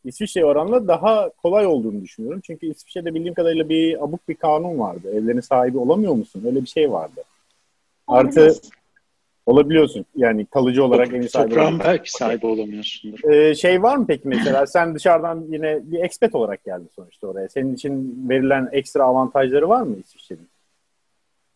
İsviçre 0.06 0.46
oranla 0.46 0.88
daha 0.88 1.30
kolay 1.30 1.66
olduğunu 1.66 2.02
düşünüyorum. 2.02 2.42
Çünkü 2.44 2.68
İsviçre'de 2.68 3.14
bildiğim 3.14 3.34
kadarıyla 3.34 3.70
bir 3.70 4.04
abuk 4.04 4.28
bir 4.30 4.36
kanun 4.36 4.80
vardı. 4.80 5.12
Evlerin 5.14 5.40
sahibi 5.40 5.78
olamıyor 5.78 6.14
musun? 6.14 6.44
Öyle 6.46 6.62
bir 6.62 6.68
şey 6.68 6.92
vardı. 6.92 7.22
Artı 8.08 8.54
olabiliyorsun. 9.46 10.06
Yani 10.16 10.46
kalıcı 10.46 10.84
olarak 10.84 11.14
ev 11.14 11.28
sahibi 11.28 11.50
Toprağın 11.50 11.80
belki 11.80 12.12
sahibi 12.12 12.46
olamıyorsundur. 12.46 13.32
Ee, 13.32 13.56
şey 13.56 13.84
var 13.84 13.98
mı 13.98 14.06
peki 14.08 14.28
mesela 14.28 14.68
sen 14.68 14.96
dışarıdan 14.96 15.46
yine 15.50 15.80
bir 15.84 16.04
expat 16.04 16.36
olarak 16.36 16.64
geldin 16.64 16.90
sonuçta 16.96 17.28
oraya. 17.28 17.50
Senin 17.50 17.76
için 17.76 18.26
verilen 18.30 18.70
ekstra 18.72 19.04
avantajları 19.04 19.70
var 19.70 19.82
mı 19.82 19.96
İsviçre'nin? 20.00 20.48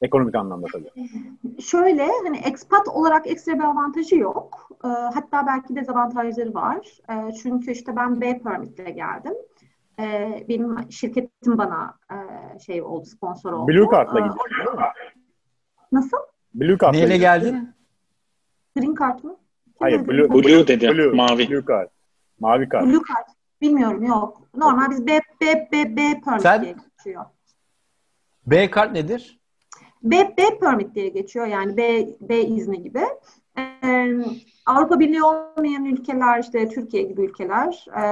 Ekonomik 0.02 0.36
anlamda 0.36 0.68
tabii. 0.74 0.92
Şöyle 1.62 2.08
hani 2.24 2.38
expat 2.38 2.88
olarak 2.88 3.28
ekstra 3.28 3.54
bir 3.54 3.64
avantajı 3.64 4.16
yok. 4.16 4.70
E, 4.84 4.88
hatta 4.88 5.48
belki 5.48 5.76
dezavantajları 5.76 6.54
var. 6.54 7.00
E, 7.10 7.34
çünkü 7.34 7.72
işte 7.72 7.96
ben 7.96 8.22
B 8.22 8.40
permitle 8.40 8.92
geldim. 8.92 9.34
E, 10.00 10.46
benim 10.50 10.92
şirketim 10.92 11.58
bana 11.58 11.96
e, 12.12 12.60
şey 12.60 12.82
oldu, 12.82 13.06
sponsor 13.06 13.54
oldu. 13.54 13.68
Blue 13.68 13.88
Card'la 13.92 14.20
gittin 14.20 14.66
değil 14.66 14.78
mi? 14.78 14.84
Nasıl? 15.92 16.18
Blue 16.54 16.78
Card'la 16.78 17.00
Neyle 17.00 17.18
geldin? 17.18 17.74
Green 18.78 18.96
Card 19.00 19.24
mı? 19.24 19.38
Hayır, 19.80 20.08
Blue, 20.08 20.30
Blue 20.30 20.68
dedi. 20.68 20.90
Blue, 20.90 21.16
mavi. 21.16 21.50
Blue 21.50 21.64
Card. 21.68 21.90
Mavi 22.40 22.70
kart. 22.70 22.86
Blue 22.86 23.02
Card. 23.10 23.28
Bilmiyorum, 23.62 24.04
yok. 24.04 24.42
Normal 24.56 24.90
biz 24.90 25.08
B, 25.08 25.20
B, 25.42 25.70
B, 25.72 25.98
B 25.98 26.22
permit 26.26 26.42
Sen... 26.42 26.62
diye 26.62 26.76
geçiyor. 26.98 27.26
B 28.46 28.70
kart 28.72 28.92
nedir? 28.92 29.37
B, 30.04 30.34
B 30.38 30.60
permit 30.60 30.96
diye 30.96 31.10
geçiyor 31.10 31.46
yani 31.46 31.78
B, 31.78 32.08
B 32.22 32.42
izni 32.42 32.84
gibi. 32.84 33.02
Ee, 33.58 34.16
Avrupa 34.66 35.00
Birliği 35.00 35.24
olmayan 35.24 35.86
ülkeler 35.86 36.40
işte 36.40 36.70
Türkiye 36.70 37.04
gibi 37.04 37.22
ülkeler 37.22 37.86
e, 37.98 38.04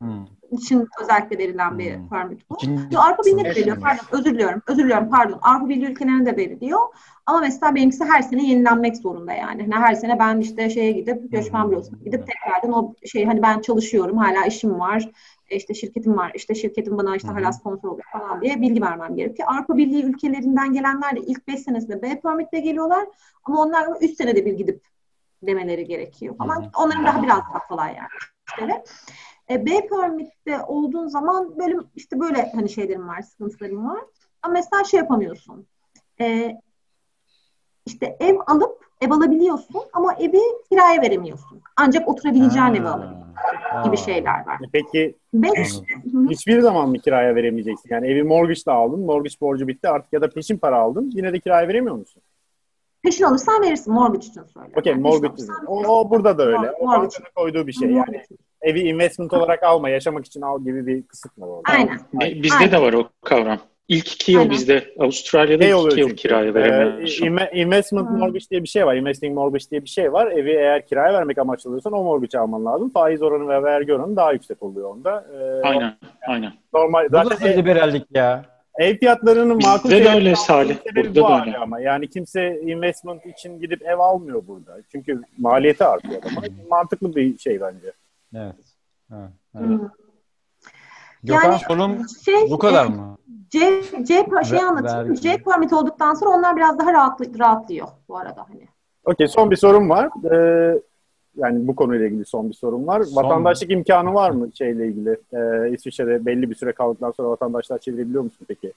hmm. 0.00 0.24
için 0.50 0.88
özellikle 1.02 1.38
verilen 1.38 1.78
bir 1.78 1.96
hmm. 1.96 2.08
permit 2.08 2.50
bu. 2.50 2.54
İkinci, 2.54 2.98
Avrupa 2.98 3.22
Birliği'ne 3.22 3.44
de 3.44 3.48
veriliyor. 3.48 3.80
Pardon, 3.80 4.04
özür 4.12 4.34
diliyorum. 4.34 4.62
Özür 4.66 4.84
diliyorum. 4.84 5.10
Pardon. 5.10 5.38
Avrupa 5.42 5.68
Birliği 5.68 5.90
ülkelerine 5.90 6.26
de 6.26 6.36
veriliyor. 6.36 6.80
Ama 7.26 7.40
mesela 7.40 7.74
benimkisi 7.74 8.04
her 8.04 8.22
sene 8.22 8.48
yenilenmek 8.48 8.96
zorunda 8.96 9.32
yani. 9.32 9.62
yani 9.62 9.74
her 9.74 9.94
sene 9.94 10.18
ben 10.18 10.40
işte 10.40 10.70
şeye 10.70 10.92
gidip 10.92 11.32
göçmen 11.32 11.64
hmm. 11.64 11.70
bürosuna 11.70 11.98
gidip 12.04 12.26
tekrardan 12.26 12.72
o 12.72 12.94
şey 13.06 13.24
hani 13.24 13.42
ben 13.42 13.60
çalışıyorum 13.60 14.18
hala 14.18 14.46
işim 14.46 14.78
var 14.78 15.10
işte 15.56 15.74
şirketim 15.74 16.16
var, 16.16 16.32
işte 16.34 16.54
şirketim 16.54 16.98
bana 16.98 17.16
işte 17.16 17.28
hala 17.28 17.52
sponsor 17.52 17.88
oluyor 17.88 18.06
falan 18.12 18.40
diye 18.40 18.60
bilgi 18.60 18.82
vermem 18.82 19.16
gerekiyor. 19.16 19.48
Avrupa 19.52 19.76
Birliği 19.76 20.04
ülkelerinden 20.04 20.72
gelenler 20.72 21.16
de 21.16 21.20
ilk 21.20 21.48
5 21.48 21.60
senesinde 21.60 22.02
B 22.02 22.20
permitle 22.20 22.60
geliyorlar 22.60 23.06
ama 23.44 23.62
onlar 23.62 23.88
3 24.00 24.16
senede 24.16 24.46
bir 24.46 24.52
gidip 24.52 24.84
demeleri 25.42 25.84
gerekiyor 25.84 26.36
falan. 26.36 26.70
Onların 26.76 27.04
daha 27.04 27.22
biraz 27.22 27.38
daha 27.38 27.66
kolay 27.68 27.94
yani. 27.94 28.08
İşte 28.48 28.84
e, 29.50 29.66
B 29.66 29.86
permitte 29.86 30.60
olduğun 30.66 31.06
zaman 31.06 31.58
böyle 31.58 31.76
işte 31.96 32.20
böyle 32.20 32.52
hani 32.54 32.68
şeylerim 32.68 33.08
var, 33.08 33.22
sıkıntılarım 33.22 33.88
var. 33.88 34.00
Ama 34.42 34.52
mesela 34.52 34.84
şey 34.84 35.00
yapamıyorsun. 35.00 35.66
E, 36.20 36.56
işte 37.86 38.16
ev 38.20 38.36
alıp 38.46 38.87
ev 39.00 39.10
alabiliyorsun 39.10 39.82
ama 39.92 40.14
evi 40.14 40.40
kiraya 40.70 41.02
veremiyorsun. 41.02 41.60
Ancak 41.76 42.08
oturabileceğin 42.08 42.74
evi 42.74 42.88
alabiliyorsun 42.88 43.28
gibi 43.84 43.96
şeyler 43.96 44.46
var. 44.46 44.58
Peki 44.72 45.14
Beş, 45.34 45.68
hiçbir 46.30 46.60
zaman 46.60 46.88
mı 46.88 46.98
kiraya 46.98 47.34
veremeyeceksin? 47.34 47.88
Yani 47.90 48.06
evi 48.06 48.22
mortgage'la 48.22 48.72
aldın, 48.72 49.00
mortgage 49.00 49.34
borcu 49.40 49.68
bitti 49.68 49.88
artık 49.88 50.12
ya 50.12 50.20
da 50.20 50.30
peşin 50.30 50.56
para 50.56 50.76
aldın 50.76 51.12
yine 51.14 51.32
de 51.32 51.40
kiraya 51.40 51.68
veremiyor 51.68 51.94
musun? 51.94 52.22
Peşin 53.02 53.24
alırsan 53.24 53.62
verirsin. 53.62 53.94
Mortgage 53.94 54.26
için 54.26 54.42
söyle. 54.54 54.68
Okey 54.76 54.92
yani 54.92 55.02
mortgage 55.02 55.34
için. 55.34 55.52
O, 55.66 55.82
o 55.82 56.10
burada 56.10 56.38
da 56.38 56.46
öyle. 56.46 56.70
O 56.70 56.86
mortgage. 56.86 57.30
koyduğu 57.34 57.66
bir 57.66 57.72
şey 57.72 57.90
yani. 57.90 58.24
Evi 58.62 58.80
investment 58.80 59.32
olarak 59.32 59.62
alma, 59.62 59.88
yaşamak 59.88 60.26
için 60.26 60.40
al 60.40 60.64
gibi 60.64 60.86
bir 60.86 61.02
kısıt 61.02 61.38
var 61.38 61.46
orada. 61.46 61.72
Aynen. 61.72 62.00
Bizde 62.42 62.56
Aynen. 62.56 62.72
de 62.72 62.82
var 62.82 62.92
o 62.92 63.08
kavram. 63.24 63.58
İlk 63.88 64.12
iki 64.12 64.32
yıl 64.32 64.40
Aynen. 64.40 64.50
bizde 64.50 64.94
Avustralya'da 64.98 65.62
şey 65.62 65.72
ilk 65.72 65.92
iki 65.92 66.00
yıl 66.00 66.10
kiraya 66.10 66.54
veremiyorsun. 66.54 67.36
Ee, 67.36 67.50
investment 67.52 68.08
hmm. 68.08 68.18
mortgage 68.18 68.44
diye 68.50 68.62
bir 68.62 68.68
şey 68.68 68.86
var. 68.86 68.94
Investing 68.96 69.34
mortgage 69.34 69.64
diye 69.70 69.82
bir 69.82 69.88
şey 69.88 70.12
var. 70.12 70.26
Evi 70.26 70.50
eğer 70.50 70.86
kiraya 70.86 71.12
vermek 71.12 71.38
amaçlıyorsan 71.38 71.92
o 71.92 72.04
mortgage 72.04 72.38
alman 72.38 72.64
lazım. 72.64 72.90
Faiz 72.90 73.22
oranı 73.22 73.48
ve 73.48 73.62
vergi 73.62 73.94
oranı 73.94 74.16
daha 74.16 74.32
yüksek 74.32 74.62
oluyor 74.62 74.90
onda. 74.90 75.26
Ee, 75.34 75.68
aynen. 75.68 75.96
aynen. 76.28 76.52
Normal. 76.74 77.04
Bu 77.04 77.16
zaten 77.16 77.58
liberallik 77.58 78.06
ya. 78.14 78.44
Ev 78.78 78.96
fiyatlarının 78.96 79.56
makul 79.62 79.90
Bizde 79.90 80.04
de 80.04 80.08
öyle 80.08 80.36
Salih. 80.36 80.76
Burada 80.96 81.10
bu 81.10 81.28
da 81.28 81.40
öyle. 81.46 81.58
ama. 81.58 81.80
Yani 81.80 82.08
kimse 82.08 82.60
investment 82.60 83.26
için 83.26 83.60
gidip 83.60 83.82
ev 83.82 83.98
almıyor 83.98 84.42
burada. 84.46 84.76
Çünkü 84.92 85.22
maliyeti 85.38 85.84
artıyor 85.84 86.22
ama 86.24 86.46
mantıklı 86.70 87.16
bir 87.16 87.38
şey 87.38 87.60
bence. 87.60 87.92
Evet. 88.34 88.54
evet, 89.12 89.30
evet. 89.54 89.68
Hmm. 89.68 89.88
Gökhan 91.22 91.50
Yani 91.50 91.60
sorun 91.68 92.06
Şey, 92.24 92.50
bu 92.50 92.58
kadar 92.58 92.86
e, 92.86 92.88
mı? 92.88 93.18
C, 93.50 93.82
C 93.82 94.26
şeyi 94.44 94.60
Ver- 94.60 94.64
anlatayım. 94.64 95.14
C 95.14 95.36
permit 95.36 95.72
olduktan 95.72 96.14
sonra 96.14 96.30
onlar 96.30 96.56
biraz 96.56 96.78
daha 96.78 96.92
rahatlı, 96.92 97.38
rahatlıyor 97.38 97.88
bu 98.08 98.18
arada 98.18 98.46
hani. 98.48 98.68
Okey 99.04 99.28
son 99.28 99.50
bir 99.50 99.56
sorum 99.56 99.90
var. 99.90 100.10
Ee, 100.32 100.80
yani 101.36 101.68
bu 101.68 101.76
konuyla 101.76 102.06
ilgili 102.06 102.24
son 102.24 102.48
bir 102.48 102.54
sorum 102.54 102.86
var. 102.86 103.02
Son 103.02 103.24
Vatandaşlık 103.24 103.70
imkanı 103.70 104.14
var 104.14 104.30
mı 104.30 104.48
şeyle 104.54 104.88
ilgili? 104.88 105.20
Ee, 105.32 105.70
İsviçre'de 105.72 106.26
belli 106.26 106.50
bir 106.50 106.54
süre 106.54 106.72
kaldıktan 106.72 107.10
sonra 107.10 107.30
vatandaşlığa 107.30 107.78
çevirebiliyor 107.78 108.22
musun 108.22 108.46
peki? 108.48 108.72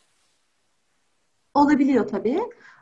Olabiliyor 1.53 2.07
tabii. 2.07 2.39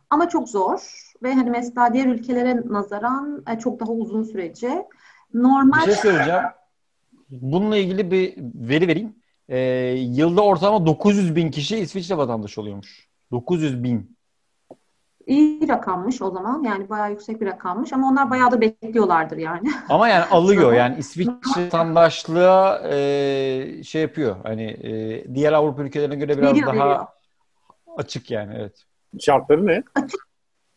Ama 0.10 0.30
çok 0.30 0.50
zor. 0.50 1.10
Ve 1.24 1.34
hani 1.34 1.50
mesela 1.50 1.94
diğer 1.94 2.06
ülkelere 2.06 2.62
nazaran 2.66 3.44
e, 3.54 3.60
çok 3.60 3.80
daha 3.80 3.92
uzun 3.92 4.24
süreci. 4.24 4.86
Normal 5.34 5.78
Bir 5.78 5.84
şey 5.84 5.96
söyleyeceğim. 5.96 6.44
Bununla 7.30 7.78
ilgili 7.78 8.12
bir 8.12 8.36
veri 8.70 8.88
vereyim. 8.88 9.16
Ee, 9.50 9.60
yılda 9.98 10.42
ortalama 10.42 10.86
900 10.86 11.36
bin 11.36 11.52
kişi 11.52 11.78
İsviçre 11.78 12.18
vatandaşı 12.18 12.62
oluyormuş. 12.62 13.08
900 13.32 13.84
bin. 13.84 14.18
iyi 15.28 15.68
rakammış 15.68 16.22
o 16.22 16.32
zaman. 16.32 16.64
Yani 16.64 16.90
bayağı 16.90 17.12
yüksek 17.12 17.42
bir 17.42 17.46
rakammış. 17.46 17.94
Ama 17.94 18.08
onlar 18.08 18.30
bayağı 18.30 18.52
da 18.52 18.62
bekliyorlardır 18.62 19.38
yani. 19.38 19.72
Ama 19.90 20.08
yani 20.08 20.24
alıyor 20.26 20.74
yani 20.74 20.96
İsviçre 21.00 21.66
vatandaşlığa 21.66 22.82
e, 22.90 23.84
şey 23.84 24.02
yapıyor. 24.02 24.36
Hani 24.44 24.64
e, 24.64 25.26
diğer 25.36 25.54
Avrupa 25.54 25.84
ülkelerine 25.84 26.16
göre 26.16 26.38
biraz 26.38 26.52
Veriyor, 26.52 26.68
daha 26.68 26.86
veriyor. 26.86 27.06
açık 27.98 28.32
yani 28.32 28.54
evet. 28.58 28.84
Şartları 29.20 29.68
ne? 29.68 29.84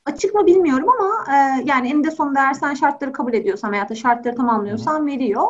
Açık 0.07 0.35
mı 0.35 0.47
bilmiyorum 0.47 0.89
ama 0.89 1.37
e, 1.37 1.63
yani 1.65 1.89
eninde 1.89 2.11
sonunda 2.11 2.41
eğer 2.41 2.55
sen 2.55 2.75
şartları 2.75 3.13
kabul 3.13 3.35
ediyorsan 3.35 3.73
veya 3.73 3.89
da 3.89 3.95
şartları 3.95 4.37
tamamlıyorsan 4.37 5.07
veriyor. 5.07 5.47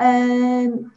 E, 0.00 0.06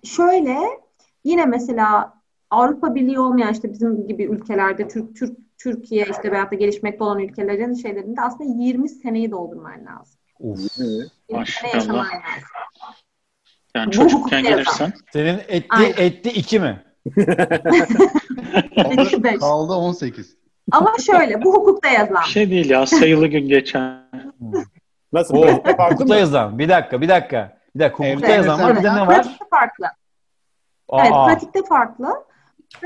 şöyle 0.03 0.85
yine 1.25 1.46
mesela 1.46 2.13
Avrupa 2.50 2.96
Birliği 2.96 3.20
olmayan 3.20 3.53
işte 3.53 3.72
bizim 3.74 4.08
gibi 4.08 4.24
ülkelerde 4.24 4.88
Türk 4.88 5.15
Türk 5.15 5.38
Türkiye 5.58 6.05
işte 6.12 6.32
veyahut 6.32 6.51
da 6.51 6.55
gelişmekte 6.55 7.03
olan 7.03 7.20
ülkelerin 7.20 7.74
şeylerinde 7.74 8.22
aslında 8.22 8.63
20 8.63 8.89
seneyi 8.89 9.32
doldurman 9.32 9.86
lazım. 9.86 10.20
Uf. 10.39 10.60
20 10.60 10.67
sene 10.77 11.39
Maşallah. 11.39 11.74
yaşaman 11.74 12.05
lazım. 12.05 12.50
Yani 13.75 13.91
çocukken 13.91 14.44
gelirsen 14.44 14.94
Senin 15.13 15.39
etti 15.48 15.67
Aynen. 15.70 15.94
etti 15.98 16.29
iki 16.29 16.60
mi? 16.60 16.84
Eksi 18.75 19.24
beş. 19.24 19.39
Kaldı 19.39 19.74
18. 19.74 20.38
Ama 20.72 20.94
şöyle 21.05 21.44
bu 21.44 21.53
hukukta 21.53 21.89
yazılan. 21.89 22.24
bir 22.24 22.29
şey 22.29 22.51
değil 22.51 22.70
ya 22.70 22.86
sayılı 22.86 23.27
gün 23.27 23.48
geçen. 23.48 24.10
Nasıl? 25.13 25.36
O 25.36 25.48
hukukta 25.48 26.17
yazan. 26.17 26.60
Bir 26.60 26.70
dakika, 26.70 27.01
bir 27.01 27.10
dakika. 27.10 27.58
Bir 27.75 27.79
dakika. 27.79 28.03
Hukukta 28.03 28.27
Evde 28.27 28.32
yazan 28.32 28.62
var. 28.62 28.77
Bir 28.77 28.84
de 28.84 28.96
ne 28.96 29.08
var? 29.08 29.38
Farklı. 29.50 29.86
Evet, 30.94 31.12
Aa, 31.13 31.25
pratikte 31.25 31.63
farklı. 31.70 32.25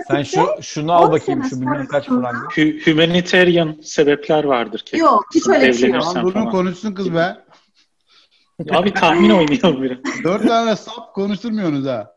sen 0.07 0.23
şu 0.23 0.47
şunu 0.61 0.93
al 0.93 1.11
bakayım 1.11 1.43
şu 1.43 1.61
bilmem 1.61 1.87
kaç 1.87 2.05
frank. 2.05 2.35
Hü- 2.57 2.91
Humanitarian 2.91 3.75
sebepler 3.83 4.43
vardır 4.43 4.79
ki. 4.79 4.97
Yok, 4.97 5.25
hiç 5.35 5.47
öyle 5.47 5.67
bir 5.67 5.73
şey 5.73 5.89
yok. 5.89 6.15
Durun 6.15 6.31
falan. 6.31 6.51
konuşsun 6.51 6.93
kız 6.93 7.13
be. 7.13 7.37
Abi 8.71 8.93
tahmin 8.93 9.29
oynuyor 9.29 9.81
biraz. 9.81 9.97
Dört 10.23 10.47
tane 10.47 10.75
sap 10.75 11.13
konuşturmuyorsunuz 11.15 11.85
ha. 11.85 12.15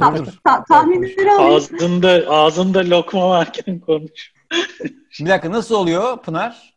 Ta- 0.00 0.24
ta- 0.44 0.64
tahminleri 0.64 1.30
alayım. 1.30 1.54
Ağzında, 1.54 2.08
ağzında 2.28 2.78
lokma 2.78 3.28
varken 3.28 3.80
konuş. 3.80 4.32
Bir 5.20 5.28
dakika 5.28 5.50
nasıl 5.50 5.74
oluyor 5.74 6.22
Pınar? 6.22 6.74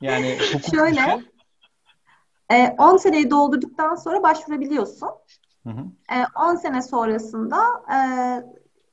Yani 0.00 0.38
hukuk 0.52 0.74
Şöyle. 0.74 1.20
Ee, 2.52 2.74
10 2.78 2.96
seneyi 2.96 3.30
doldurduktan 3.30 3.94
sonra 3.94 4.22
başvurabiliyorsun. 4.22 5.08
Hı 5.66 5.70
hı. 5.70 5.84
Ee, 6.12 6.24
10 6.50 6.54
sene 6.54 6.82
sonrasında 6.82 7.58
e, 7.94 7.98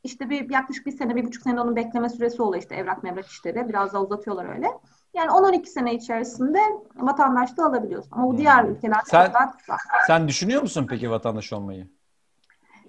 işte 0.03 0.29
bir 0.29 0.49
yaklaşık 0.49 0.85
bir 0.85 0.91
sene, 0.91 1.15
bir 1.15 1.25
buçuk 1.25 1.43
sene 1.43 1.61
onun 1.61 1.75
bekleme 1.75 2.09
süresi 2.09 2.41
oluyor 2.41 2.63
işte 2.63 2.75
evrak 2.75 3.03
mevrak 3.03 3.25
işleri. 3.25 3.69
Biraz 3.69 3.93
daha 3.93 4.03
uzatıyorlar 4.03 4.55
öyle. 4.55 4.67
Yani 5.13 5.31
10-12 5.31 5.65
sene 5.69 5.95
içerisinde 5.95 6.59
vatandaşlığı 6.95 7.65
alabiliyorsun. 7.65 8.11
Ama 8.11 8.27
bu 8.27 8.37
diğer 8.37 8.63
ülkelerde 8.63 9.03
Sen- 9.05 9.25
çok 9.25 9.33
daha 9.33 9.51
kısa. 9.51 9.77
Sen 10.07 10.27
düşünüyor 10.27 10.61
musun 10.61 10.85
peki 10.89 11.11
vatandaş 11.11 11.53
olmayı? 11.53 11.87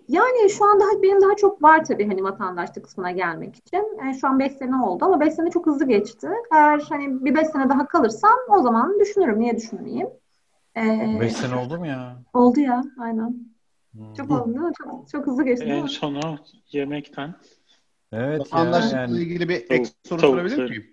Yani 0.08 0.50
şu 0.50 0.64
an 0.64 0.80
daha 0.80 1.02
benim 1.02 1.20
daha 1.22 1.36
çok 1.36 1.62
var 1.62 1.84
tabii 1.84 2.08
hani 2.08 2.24
vatandaşlık 2.24 2.84
kısmına 2.84 3.10
gelmek 3.10 3.56
için. 3.56 3.98
Yani 3.98 4.14
şu 4.14 4.28
an 4.28 4.38
5 4.38 4.52
sene 4.52 4.76
oldu 4.76 5.04
ama 5.04 5.20
5 5.20 5.34
sene 5.34 5.50
çok 5.50 5.66
hızlı 5.66 5.86
geçti. 5.86 6.28
Eğer 6.52 6.86
hani 6.88 7.24
bir 7.24 7.34
5 7.34 7.48
sene 7.48 7.68
daha 7.68 7.86
kalırsam 7.86 8.38
o 8.48 8.62
zaman 8.62 9.00
düşünürüm. 9.00 9.40
Niye 9.40 9.56
düşünmeyeyim? 9.56 10.08
Ee, 10.76 11.18
5 11.20 11.32
sene 11.32 11.54
oldu 11.54 11.78
mu 11.78 11.86
ya? 11.86 12.18
Oldu 12.32 12.60
ya, 12.60 12.82
aynen. 12.98 13.48
Hmm. 13.92 14.14
Çok 14.14 14.46
mi? 14.46 14.54
Çok, 14.78 15.08
çok 15.12 15.26
hızlı 15.26 15.44
geçti 15.44 15.64
En 15.64 15.82
mi? 15.82 15.88
sonu 15.88 16.38
yemekten. 16.72 17.34
Evet 18.12 18.40
Vatandaşlıkla 18.40 18.98
yani. 18.98 19.18
ilgili 19.18 19.48
bir 19.48 19.66
ek 19.70 19.84
soru 20.08 20.20
tavuk 20.20 20.34
sorabilir 20.34 20.70
miyim? 20.70 20.86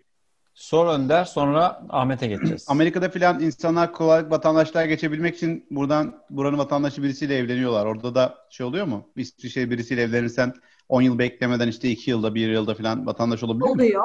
Sor 0.53 0.87
Önder 0.87 1.25
sonra 1.25 1.85
Ahmet'e 1.89 2.27
geçeceğiz. 2.27 2.65
Amerika'da 2.69 3.09
filan 3.09 3.39
insanlar 3.41 3.93
kolaylık 3.93 4.31
vatandaşlığa 4.31 4.85
geçebilmek 4.85 5.35
için 5.35 5.65
buradan 5.71 6.23
buranın 6.29 6.57
vatandaşı 6.57 7.03
birisiyle 7.03 7.37
evleniyorlar. 7.37 7.85
Orada 7.85 8.15
da 8.15 8.35
şey 8.49 8.65
oluyor 8.65 8.85
mu? 8.85 9.09
İsviçre 9.15 9.69
birisiyle 9.69 10.01
evlenirsen 10.01 10.53
10 10.89 11.01
yıl 11.01 11.19
beklemeden 11.19 11.67
işte 11.67 11.89
2 11.89 12.09
yılda 12.11 12.35
1 12.35 12.49
yılda 12.49 12.73
filan 12.75 13.05
vatandaş 13.05 13.43
olabilir 13.43 13.63
mi? 13.65 13.69
Oluyor. 13.71 14.03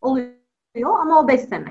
Oluyor 0.00 1.00
ama 1.00 1.20
o 1.20 1.28
5 1.28 1.40
sene. 1.40 1.68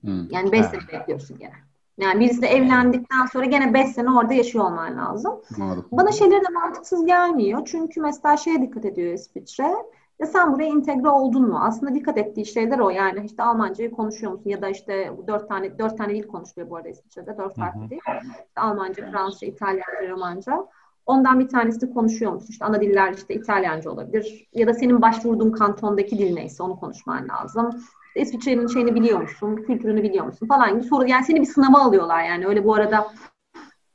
Hmm. 0.00 0.30
Yani 0.30 0.52
5 0.52 0.60
Ha. 0.60 0.68
sene 0.70 1.00
bekliyorsun 1.00 1.38
gene. 1.38 1.54
Yani 1.98 2.20
birisi 2.20 2.46
evlendikten 2.46 3.26
sonra 3.32 3.44
gene 3.44 3.74
5 3.74 3.88
sene 3.88 4.10
orada 4.10 4.34
yaşıyor 4.34 4.64
olman 4.64 4.96
lazım. 4.98 5.32
Anladım. 5.60 5.86
Bana 5.92 6.12
şeyleri 6.12 6.40
de 6.40 6.48
mantıksız 6.54 7.06
gelmiyor. 7.06 7.62
Çünkü 7.64 8.00
mesela 8.00 8.36
şeye 8.36 8.62
dikkat 8.62 8.84
ediyor 8.84 9.12
İsviçre. 9.12 9.74
Ya 10.18 10.26
sen 10.26 10.52
buraya 10.52 10.68
entegre 10.68 11.08
oldun 11.08 11.48
mu? 11.48 11.60
Aslında 11.62 11.94
dikkat 11.94 12.18
ettiği 12.18 12.46
şeyler 12.46 12.78
o. 12.78 12.90
Yani 12.90 13.22
işte 13.24 13.42
Almancayı 13.42 13.90
konuşuyor 13.90 14.32
musun? 14.32 14.50
Ya 14.50 14.62
da 14.62 14.68
işte 14.68 15.12
dört 15.26 15.48
tane 15.48 15.78
dört 15.78 15.98
tane 15.98 16.14
dil 16.14 16.28
konuşuluyor 16.28 16.70
bu 16.70 16.76
arada 16.76 16.88
İsviçre'de. 16.88 17.38
Dört 17.38 17.56
farklı 17.56 17.90
dil. 17.90 17.96
İşte 17.96 18.60
Almanca, 18.60 19.10
Fransızca, 19.10 19.46
İtalyanca, 19.46 20.10
Romanca. 20.10 20.66
Ondan 21.06 21.40
bir 21.40 21.48
tanesini 21.48 21.94
konuşuyor 21.94 22.32
musun? 22.32 22.48
İşte 22.50 22.64
ana 22.64 22.80
diller 22.80 23.12
işte 23.12 23.34
İtalyanca 23.34 23.90
olabilir. 23.90 24.48
Ya 24.52 24.66
da 24.66 24.74
senin 24.74 25.02
başvurduğun 25.02 25.50
kantondaki 25.50 26.18
dil 26.18 26.34
neyse 26.34 26.62
onu 26.62 26.80
konuşman 26.80 27.28
lazım. 27.28 27.70
İsviçre'nin 28.20 28.66
şeyini 28.66 28.94
biliyor 28.94 29.20
musun? 29.20 29.56
Kültürünü 29.66 30.02
biliyor 30.02 30.24
musun? 30.24 30.46
Falan 30.46 30.74
gibi 30.74 30.82
soru. 30.88 31.08
Yani 31.08 31.24
seni 31.24 31.40
bir 31.40 31.46
sınava 31.46 31.78
alıyorlar 31.82 32.24
yani. 32.24 32.46
Öyle 32.46 32.64
bu 32.64 32.74
arada 32.74 33.12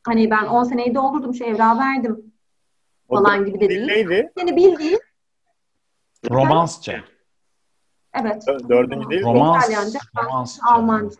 hani 0.06 0.32
ben 0.32 0.46
10 0.46 0.64
seneyi 0.64 0.96
doldurdum, 0.96 1.34
şey 1.36 1.50
evrağı 1.50 1.78
verdim 1.80 2.34
O 3.10 3.16
falan 3.16 3.46
gibi 3.46 3.60
de 3.60 3.70
değil. 3.70 3.86
neydi? 3.88 4.32
Seni 4.38 4.56
bildiğin 4.56 5.00
Romansça. 6.32 7.04
evet. 8.14 8.44
Dö- 8.48 8.70
Dördüncü 8.70 9.10
dil. 9.10 9.24
Romans. 9.24 9.66
İtalyanca, 9.66 10.00
Romansça. 10.24 10.66
Almanca. 10.66 11.16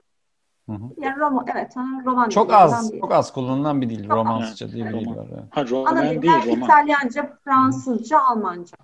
Hı 0.70 0.74
hı. 0.74 0.82
Yani 0.98 1.20
Roma, 1.20 1.46
evet, 1.54 1.76
ha, 1.76 1.86
roman 2.06 2.30
Çok 2.30 2.54
az, 2.54 2.92
çok 3.02 3.12
az 3.14 3.34
kullanılan 3.34 3.82
bir 3.82 3.90
dil. 3.90 4.08
Çok. 4.08 4.12
Romansça 4.18 4.72
diye 4.72 4.86
bir 4.90 5.00
dil 5.00 5.16
var. 5.16 5.28
Evet. 5.34 5.44
Ha 5.52 5.62
Ana 5.62 5.70
roman 5.72 6.22
diller 6.22 6.44
değil 6.44 6.56
roman. 6.56 6.70
İtalyanca, 6.70 7.38
Fransızca, 7.44 8.20
Almanca. 8.22 8.78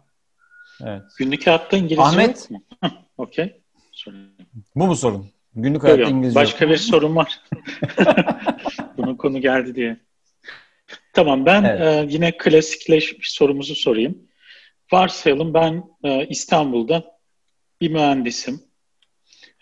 evet. 0.81 1.03
Günlük 1.17 1.47
hayatta 1.47 1.77
İngilizce 1.77 2.03
Ahmet. 2.03 2.49
Okey. 3.17 3.58
Sorun. 4.09 4.31
Bu 4.75 4.87
mu 4.87 4.95
sorun? 4.95 5.25
Günlük 5.55 5.83
hayatta 5.83 6.01
yok. 6.01 6.11
İngilizce 6.11 6.39
Başka 6.39 6.65
yok. 6.65 6.73
bir 6.73 6.77
sorun 6.77 7.15
var. 7.15 7.41
Bunun 8.97 9.15
konu 9.15 9.41
geldi 9.41 9.75
diye. 9.75 9.97
Tamam 11.13 11.45
ben 11.45 11.63
Evet. 11.63 11.81
e, 11.81 12.13
yine 12.13 12.37
klasikleşmiş 12.37 13.31
sorumuzu 13.31 13.75
sorayım. 13.75 14.17
Varsayalım 14.91 15.53
ben 15.53 15.83
e, 16.03 16.27
İstanbul'da 16.27 17.17
bir 17.81 17.89
mühendisim 17.91 18.61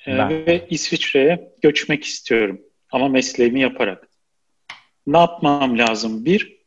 E, 0.07 0.17
Ben. 0.17 0.29
ve 0.29 0.67
İsviçre'ye 0.69 1.51
göçmek 1.61 2.03
istiyorum 2.03 2.61
ama 2.91 3.07
mesleğimi 3.07 3.61
yaparak. 3.61 4.07
Ne 5.07 5.17
yapmam 5.17 5.77
lazım? 5.77 6.25
Bir, 6.25 6.57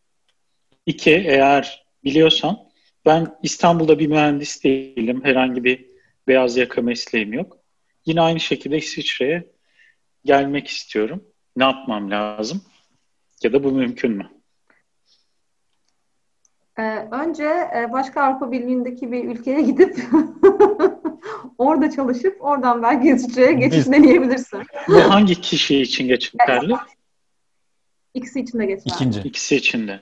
iki 0.87 1.11
eğer 1.11 1.85
biliyorsan 2.05 2.59
ben 3.07 3.37
İstanbul'da 3.43 3.99
bir 3.99 4.07
mühendis 4.07 4.64
değilim. 4.64 5.25
Herhangi 5.25 5.64
bir 5.64 5.87
beyaz 6.29 6.57
yaka 6.57 6.83
mesleğim 6.83 7.33
yok. 7.33 7.59
Yine 8.11 8.20
aynı 8.20 8.40
şekilde 8.40 8.77
İsviçre'ye 8.77 9.51
gelmek 10.25 10.68
istiyorum. 10.68 11.25
Ne 11.57 11.64
yapmam 11.64 12.11
lazım? 12.11 12.62
Ya 13.42 13.53
da 13.53 13.64
bu 13.64 13.73
mümkün 13.73 14.12
mü? 14.12 14.31
Ee, 16.79 16.83
önce 17.11 17.44
e, 17.44 17.92
başka 17.92 18.23
Avrupa 18.23 18.53
Birliği'ndeki 18.53 19.12
bir 19.12 19.25
ülkeye 19.25 19.61
gidip 19.61 19.96
orada 21.59 21.90
çalışıp 21.90 22.37
oradan 22.40 22.83
belki 22.83 23.09
İsviçre'ye 23.09 23.53
geçiş 23.53 23.87
deneyebilirsin. 23.87 24.62
Bu 24.88 25.01
hangi 25.01 25.40
kişi 25.40 25.81
için 25.81 26.09
geçerli? 26.09 26.75
İkisi 28.14 28.40
için 28.40 28.59
de 28.59 28.66
geçerli. 28.66 28.94
İkinci. 28.94 29.20
İkisi 29.20 29.57
için 29.57 29.88
de. 29.88 30.01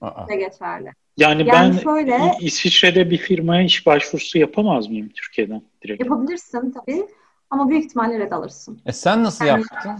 Aa. 0.00 0.28
de 0.28 0.36
geçerli. 0.36 0.90
Yani, 1.16 1.48
yani 1.48 1.48
ben 1.48 1.72
şöyle, 1.72 2.18
İsviçre'de 2.40 3.10
bir 3.10 3.18
firmaya 3.18 3.62
iş 3.62 3.86
başvurusu 3.86 4.38
yapamaz 4.38 4.88
mıyım 4.88 5.08
Türkiye'den 5.08 5.62
direkt? 5.82 6.04
Yapabilirsin 6.04 6.72
tabii 6.72 7.06
ama 7.50 7.68
büyük 7.68 7.84
ihtimalle 7.84 8.18
red 8.18 8.32
alırsın. 8.32 8.80
E 8.86 8.92
sen 8.92 9.24
nasıl 9.24 9.44
yani, 9.44 9.60
yaptın? 9.60 9.98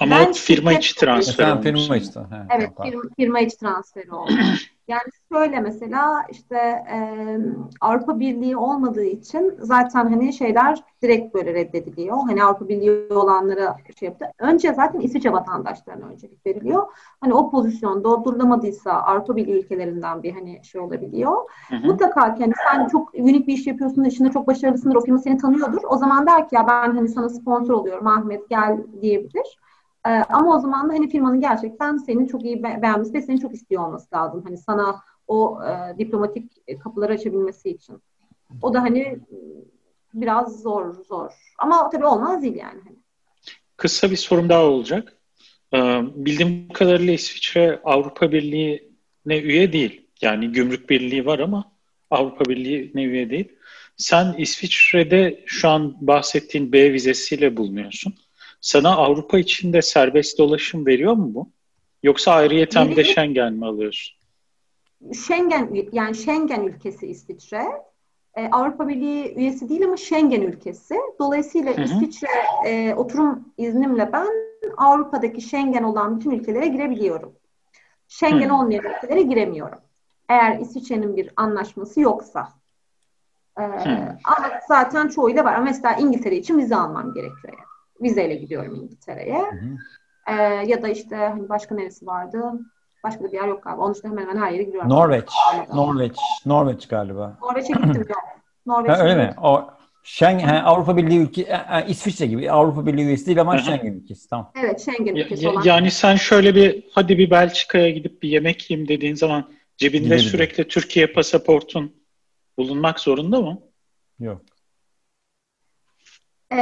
Ama 0.00 0.16
ben 0.16 0.32
firma 0.32 0.72
içi 0.72 0.94
transfer 0.94 1.50
olmuş. 1.50 1.64
Firma 1.64 1.96
içi. 1.96 2.10
Evet, 2.50 2.70
firma, 2.82 3.02
firma 3.16 3.40
içi 3.40 3.58
transferi 3.58 4.12
oldu. 4.12 4.32
yani 4.88 5.02
şöyle 5.32 5.60
mesela 5.60 6.24
işte 6.30 6.56
e, 6.92 6.98
Avrupa 7.80 8.20
Birliği 8.20 8.56
olmadığı 8.56 9.04
için 9.04 9.54
zaten 9.58 10.06
hani 10.06 10.32
şeyler 10.32 10.84
direkt 11.02 11.34
böyle 11.34 11.54
reddediliyor. 11.54 12.16
Hani 12.16 12.44
Avrupa 12.44 12.68
Birliği 12.68 13.14
olanlara 13.14 13.76
şey 13.98 14.08
yaptı. 14.08 14.26
Önce 14.38 14.72
zaten 14.72 15.00
İsviçre 15.00 15.32
vatandaşlarına 15.32 16.06
öncelik 16.06 16.46
veriliyor. 16.46 16.82
Hani 17.20 17.34
o 17.34 17.50
pozisyon 17.50 18.04
doldurulamadıysa 18.04 18.92
Avrupa 18.92 19.36
Birliği 19.36 19.58
ülkelerinden 19.58 20.22
bir 20.22 20.32
hani 20.32 20.64
şey 20.64 20.80
olabiliyor. 20.80 21.36
Hı 21.68 21.76
hı. 21.76 21.86
Mutlaka 21.86 22.40
hani 22.40 22.52
sen 22.70 22.88
çok 22.88 23.14
unik 23.14 23.46
bir 23.46 23.52
iş 23.52 23.66
yapıyorsun, 23.66 24.04
işinde 24.04 24.30
çok 24.30 24.46
başarılısındır, 24.46 24.96
o 24.96 25.00
firma 25.00 25.18
seni 25.18 25.36
tanıyordur. 25.36 25.82
O 25.88 25.96
zaman 25.96 26.26
der 26.26 26.48
ki 26.48 26.54
ya 26.54 26.66
ben 26.68 26.96
hani 26.96 27.08
sana 27.08 27.28
sponsor 27.28 27.74
oluyorum 27.74 28.06
Ahmet 28.06 28.48
gel 28.48 28.78
diyebilir. 29.02 29.58
Ee, 30.06 30.10
ama 30.10 30.56
o 30.56 30.58
zaman 30.60 30.88
da 30.88 30.92
hani 30.92 31.08
firmanın 31.08 31.40
gerçekten 31.40 31.96
seni 31.96 32.28
çok 32.28 32.44
iyi 32.44 32.62
be- 32.62 32.78
beğenmesi 32.82 33.14
ve 33.14 33.22
seni 33.22 33.40
çok 33.40 33.54
istiyor 33.54 33.86
olması 33.86 34.14
lazım. 34.14 34.42
Hani 34.44 34.58
sana 34.58 35.00
o 35.28 35.58
e, 35.62 35.98
diplomatik 35.98 36.52
kapıları 36.82 37.12
açabilmesi 37.12 37.70
için. 37.70 38.02
O 38.62 38.74
da 38.74 38.82
hani 38.82 39.18
biraz 40.14 40.62
zor 40.62 41.04
zor. 41.04 41.30
Ama 41.58 41.90
tabii 41.90 42.06
olmaz 42.06 42.42
değil 42.42 42.56
yani. 42.56 42.80
Hani. 42.84 42.96
Kısa 43.76 44.10
bir 44.10 44.16
sorum 44.16 44.48
daha 44.48 44.64
olacak. 44.64 45.16
Ee, 45.74 46.00
bildiğim 46.14 46.68
kadarıyla 46.68 47.12
İsviçre 47.12 47.80
Avrupa 47.84 48.32
Birliği'ne 48.32 49.38
üye 49.38 49.72
değil. 49.72 50.06
Yani 50.22 50.52
gümrük 50.52 50.90
birliği 50.90 51.26
var 51.26 51.38
ama 51.38 51.72
Avrupa 52.10 52.44
Birliği'ne 52.44 53.04
üye 53.04 53.30
değil. 53.30 53.52
Sen 53.96 54.34
İsviçre'de 54.38 55.44
şu 55.46 55.68
an 55.68 55.96
bahsettiğin 56.00 56.72
B 56.72 56.92
vizesiyle 56.92 57.56
bulunuyorsun. 57.56 58.14
Sana 58.64 58.96
Avrupa 58.96 59.38
içinde 59.38 59.82
serbest 59.82 60.38
dolaşım 60.38 60.86
veriyor 60.86 61.12
mu 61.12 61.34
bu? 61.34 61.48
Yoksa 62.02 62.32
ayrıyeten 62.32 62.90
bir 62.90 62.96
de 62.96 63.04
Schengen 63.04 63.52
mi 63.52 63.66
alıyorsun? 63.66 64.16
Schengen 65.14 65.88
yani 65.92 66.14
Schengen 66.14 66.62
ülkesi 66.62 67.06
İsviçre. 67.06 67.64
Ee, 68.34 68.48
Avrupa 68.52 68.88
Birliği 68.88 69.34
üyesi 69.34 69.68
değil 69.68 69.84
ama 69.84 69.96
Schengen 69.96 70.42
ülkesi. 70.42 70.94
Dolayısıyla 71.18 71.76
hı 71.76 71.80
hı. 71.80 71.84
İsviçre 71.84 72.28
e, 72.66 72.94
oturum 72.94 73.48
iznimle 73.58 74.12
ben 74.12 74.28
Avrupa'daki 74.76 75.40
Schengen 75.40 75.82
olan 75.82 76.18
bütün 76.18 76.30
ülkelere 76.30 76.66
girebiliyorum. 76.66 77.32
Schengen 78.08 78.48
hı. 78.48 78.54
olmayan 78.54 78.84
ülkelere 78.84 79.22
giremiyorum. 79.22 79.78
Eğer 80.28 80.58
İsviçre'nin 80.58 81.16
bir 81.16 81.30
anlaşması 81.36 82.00
yoksa. 82.00 82.48
Ee, 83.58 83.62
ama 84.24 84.50
zaten 84.68 85.08
çoğuyla 85.08 85.44
var. 85.44 85.58
Mesela 85.58 85.94
İngiltere 85.94 86.36
için 86.36 86.58
vize 86.58 86.76
almam 86.76 87.14
gerekiyor. 87.14 87.54
Yani 87.58 87.73
vizeyle 88.02 88.34
gidiyorum 88.34 88.74
İngiltere'ye. 88.74 89.44
Ee, 90.28 90.32
ya 90.66 90.82
da 90.82 90.88
işte 90.88 91.16
hani 91.16 91.48
başka 91.48 91.74
neresi 91.74 92.06
vardı? 92.06 92.52
Başka 93.04 93.24
da 93.24 93.28
bir 93.32 93.36
yer 93.36 93.48
yok 93.48 93.62
galiba. 93.62 93.82
Onun 93.82 93.94
dışında 93.94 94.08
hemen 94.08 94.22
hemen 94.22 94.36
her 94.42 94.50
yere 94.50 94.62
gidiyorum. 94.62 94.90
Norveç. 94.90 95.28
Norveç. 95.74 96.16
Norveç 96.46 96.88
galiba. 96.88 97.38
Norveç'e 97.42 97.72
gittim 97.72 97.94
yok. 98.08 98.18
Norveç'e 98.66 99.02
öyle 99.02 99.14
mi? 99.14 99.34
O 99.42 99.70
Schengen, 100.06 100.48
he, 100.48 100.62
Avrupa 100.62 100.96
Birliği 100.96 101.18
ülke, 101.18 101.42
e, 101.42 101.54
e, 101.54 101.86
İsviçre 101.88 102.26
gibi 102.26 102.50
Avrupa 102.50 102.86
Birliği 102.86 103.04
üyesi 103.04 103.26
değil 103.26 103.40
ama 103.40 103.58
Schengen 103.58 103.92
ülkesi. 103.92 104.28
Tamam. 104.28 104.52
Evet, 104.62 104.80
Schengen 104.80 105.16
ülkesi 105.16 105.44
ya, 105.44 105.50
olan. 105.50 105.62
Yani 105.64 105.90
sen 105.90 106.16
şöyle 106.16 106.54
bir 106.54 106.84
hadi 106.92 107.18
bir 107.18 107.30
Belçika'ya 107.30 107.90
gidip 107.90 108.22
bir 108.22 108.28
yemek 108.28 108.70
yiyeyim 108.70 108.88
dediğin 108.88 109.14
zaman 109.14 109.50
cebinde 109.76 110.04
Gidebilir. 110.04 110.22
sürekli 110.22 110.68
Türkiye 110.68 111.06
pasaportun 111.06 111.92
bulunmak 112.58 113.00
zorunda 113.00 113.40
mı? 113.40 113.58
Yok. 114.20 114.42
E, 116.54 116.60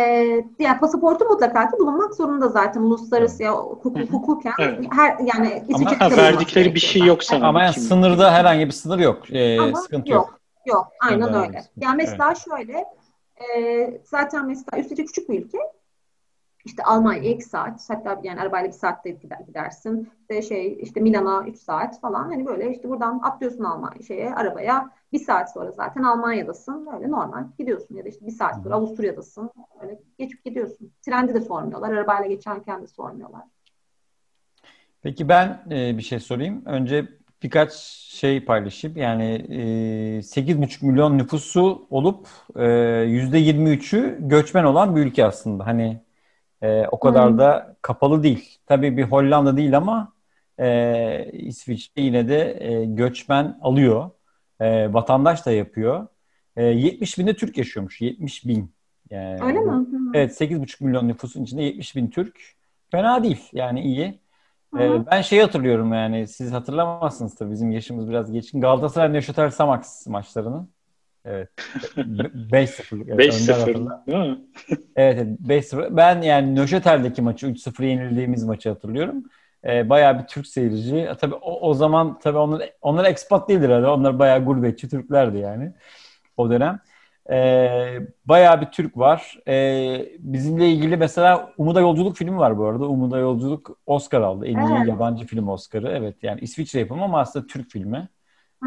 yani 0.58 0.80
pasaportu 0.80 1.24
mutlaka 1.24 1.70
ki 1.70 1.78
bulunmak 1.78 2.14
zorunda 2.14 2.48
zaten 2.48 2.80
uluslararası 2.80 3.42
ya 3.42 3.52
hukuk, 3.52 3.98
hukuken 3.98 4.52
evet. 4.58 4.86
her 4.90 5.16
yani 5.34 5.64
ama 5.74 6.16
verdikleri 6.16 6.74
bir 6.74 6.80
şey 6.80 7.02
yok 7.02 7.24
sana. 7.24 7.48
Ama 7.48 7.62
yani 7.62 7.74
sınırda 7.74 8.32
herhangi 8.32 8.66
bir 8.66 8.72
sınır 8.72 8.98
yok. 8.98 9.30
Ee, 9.30 9.60
ama 9.60 9.80
sıkıntı 9.80 10.12
yok. 10.12 10.40
Yok. 10.66 10.76
Yok. 10.76 10.88
Aynen 11.00 11.34
öyle. 11.34 11.64
Yani 11.76 11.96
mesela 11.96 12.26
evet. 12.26 12.44
şöyle 12.44 12.84
e, 13.40 14.00
zaten 14.04 14.46
mesela 14.46 14.78
üstelik 14.78 15.06
küçük 15.06 15.28
bir 15.28 15.44
ülke 15.44 15.58
işte 16.64 16.82
Almanya 16.82 17.22
ilk 17.22 17.42
saat 17.42 17.90
hatta 17.90 18.20
yani 18.22 18.40
arabayla 18.40 18.68
bir 18.68 18.72
saatte 18.74 19.10
gidersin. 19.46 20.10
İşte 20.20 20.42
şey 20.42 20.78
işte 20.82 21.00
Milana 21.00 21.44
3 21.48 21.58
saat 21.58 22.00
falan 22.00 22.24
hani 22.24 22.46
böyle 22.46 22.70
işte 22.70 22.88
buradan 22.88 23.20
atlıyorsun 23.22 23.64
Almanya 23.64 24.02
şeye 24.02 24.34
arabaya 24.34 24.90
bir 25.12 25.18
saat 25.18 25.52
sonra 25.52 25.72
zaten 25.72 26.02
Almanya'dasın. 26.02 26.86
Böyle 26.86 27.10
normal 27.10 27.44
gidiyorsun 27.58 27.94
ya 27.94 28.04
da 28.04 28.08
işte 28.08 28.26
bir 28.26 28.32
saat 28.32 28.62
sonra 28.62 28.74
Avusturya'dasın. 28.74 29.50
Öyle 29.82 29.98
geçip 30.18 30.44
gidiyorsun. 30.44 30.92
Trende 31.02 31.34
de 31.34 31.40
sormuyorlar. 31.40 31.92
Arabayla 31.92 32.26
geçerken 32.26 32.82
de 32.82 32.86
sormuyorlar. 32.86 33.42
Peki 35.02 35.28
ben 35.28 35.62
e, 35.70 35.98
bir 35.98 36.02
şey 36.02 36.20
sorayım. 36.20 36.62
Önce 36.66 37.08
birkaç 37.42 37.72
şey 38.12 38.44
paylaşayım. 38.44 38.96
Yani 38.96 39.46
e, 39.48 39.56
8,5 40.22 40.86
milyon 40.86 41.18
nüfusu 41.18 41.86
olup 41.90 42.26
e, 42.56 42.60
%23'ü 42.60 44.28
göçmen 44.28 44.64
olan 44.64 44.96
bir 44.96 45.00
ülke 45.00 45.24
aslında. 45.24 45.66
Hani 45.66 46.00
e, 46.62 46.86
o 46.86 47.00
kadar 47.00 47.30
hmm. 47.30 47.38
da 47.38 47.76
kapalı 47.82 48.22
değil. 48.22 48.58
Tabii 48.66 48.96
bir 48.96 49.02
Hollanda 49.02 49.56
değil 49.56 49.76
ama 49.76 50.12
e, 50.58 51.30
İsviçre 51.32 52.02
yine 52.02 52.28
de 52.28 52.56
e, 52.60 52.84
göçmen 52.84 53.58
alıyor. 53.62 54.10
E, 54.60 54.92
vatandaş 54.92 55.46
da 55.46 55.52
yapıyor. 55.52 56.06
E, 56.56 56.64
70 56.64 57.18
binde 57.18 57.36
Türk 57.36 57.58
yaşıyormuş. 57.58 58.00
70 58.00 58.46
bin. 58.46 58.74
Yani, 59.10 59.42
Öyle 59.42 59.60
mi? 59.60 59.86
Evet 60.14 60.40
8,5 60.40 60.84
milyon 60.84 61.08
nüfusun 61.08 61.44
içinde 61.44 61.62
70 61.62 61.96
bin 61.96 62.10
Türk. 62.10 62.40
Fena 62.90 63.22
değil 63.22 63.48
yani 63.52 63.80
iyi. 63.80 64.22
Ee, 64.78 65.06
ben 65.10 65.22
şey 65.22 65.40
hatırlıyorum 65.40 65.92
yani 65.92 66.28
siz 66.28 66.52
hatırlamazsınız 66.52 67.34
tabii 67.34 67.50
bizim 67.50 67.70
yaşımız 67.70 68.08
biraz 68.08 68.32
geçkin. 68.32 68.60
Galatasaray 68.60 69.12
Neşeter 69.12 69.50
Samax 69.50 70.06
maçlarını. 70.06 70.66
Evet. 71.24 71.48
5-0. 71.96 73.04
Evet, 73.08 73.34
5-0 73.34 74.06
değil 74.06 74.18
mi? 74.18 74.38
evet, 74.96 75.26
5-0. 75.40 75.96
Ben 75.96 76.22
yani 76.22 76.56
Nöşetel'deki 76.56 77.22
maçı 77.22 77.46
3-0 77.46 77.84
yenildiğimiz 77.84 78.44
maçı 78.44 78.68
hatırlıyorum. 78.68 79.24
Ee, 79.64 79.88
bayağı 79.88 80.18
bir 80.18 80.26
Türk 80.26 80.46
seyirci. 80.46 81.08
Tabii 81.20 81.34
o, 81.34 81.68
o 81.68 81.74
zaman 81.74 82.18
tabii 82.18 82.38
onlar, 82.38 82.70
onlar 82.80 83.04
expat 83.04 83.48
değildir 83.48 83.68
herhalde. 83.68 83.88
Onlar 83.88 84.18
bayağı 84.18 84.44
gurbetçi 84.44 84.88
Türklerdi 84.88 85.38
yani 85.38 85.72
o 86.36 86.50
dönem. 86.50 86.80
Ee, 87.30 87.98
bayağı 88.24 88.60
bir 88.60 88.66
Türk 88.66 88.98
var. 88.98 89.38
Ee, 89.48 90.08
bizimle 90.18 90.68
ilgili 90.68 90.96
mesela 90.96 91.52
Umuda 91.58 91.80
Yolculuk 91.80 92.16
filmi 92.16 92.38
var 92.38 92.58
bu 92.58 92.66
arada. 92.66 92.88
Umuda 92.88 93.18
Yolculuk 93.18 93.78
Oscar 93.86 94.20
aldı. 94.20 94.46
En 94.46 94.58
iyi 94.58 94.76
evet. 94.76 94.88
yabancı 94.88 95.26
film 95.26 95.48
Oscar'ı. 95.48 95.88
Evet 95.88 96.22
yani 96.22 96.40
İsviçre 96.40 96.80
yapımı 96.80 97.04
ama 97.04 97.20
aslında 97.20 97.46
Türk 97.46 97.70
filmi. 97.70 98.08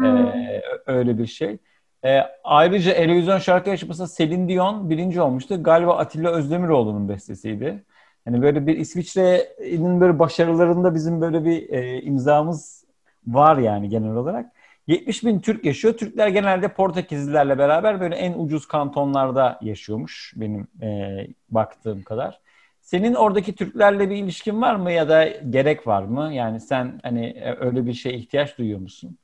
Ee, 0.04 0.62
öyle 0.86 1.18
bir 1.18 1.26
şey. 1.26 1.58
E, 2.06 2.22
ayrıca 2.44 2.92
Eurovision 2.92 3.38
şarkı 3.38 3.68
yarışmasında 3.68 4.06
Selin 4.06 4.48
Dion 4.48 4.90
birinci 4.90 5.20
olmuştu. 5.20 5.62
Galiba 5.62 5.96
Atilla 5.96 6.30
Özdemiroğlu'nun 6.30 7.08
bestesiydi. 7.08 7.84
Yani 8.26 8.42
böyle 8.42 8.66
bir 8.66 8.78
İsviçre'nin 8.78 10.00
böyle 10.00 10.18
başarılarında 10.18 10.94
bizim 10.94 11.20
böyle 11.20 11.44
bir 11.44 11.70
e, 11.70 12.02
imzamız 12.02 12.84
var 13.26 13.58
yani 13.58 13.88
genel 13.88 14.16
olarak. 14.16 14.52
70 14.86 15.24
bin 15.24 15.40
Türk 15.40 15.64
yaşıyor. 15.64 15.94
Türkler 15.94 16.28
genelde 16.28 16.68
Portekizlilerle 16.68 17.58
beraber 17.58 18.00
böyle 18.00 18.14
en 18.16 18.32
ucuz 18.38 18.68
kantonlarda 18.68 19.58
yaşıyormuş 19.62 20.34
benim 20.36 20.68
e, 20.82 21.18
baktığım 21.50 22.02
kadar. 22.02 22.40
Senin 22.80 23.14
oradaki 23.14 23.54
Türklerle 23.54 24.10
bir 24.10 24.16
ilişkin 24.16 24.62
var 24.62 24.76
mı 24.76 24.92
ya 24.92 25.08
da 25.08 25.24
gerek 25.28 25.86
var 25.86 26.02
mı? 26.02 26.34
Yani 26.34 26.60
sen 26.60 27.00
hani 27.02 27.26
e, 27.26 27.56
öyle 27.60 27.86
bir 27.86 27.92
şeye 27.94 28.14
ihtiyaç 28.16 28.58
duyuyor 28.58 28.80
musun? 28.80 29.18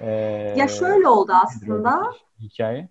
Ee, 0.00 0.54
ya 0.56 0.68
şöyle 0.68 1.08
oldu 1.08 1.32
aslında. 1.44 2.02
Hikaye. 2.40 2.88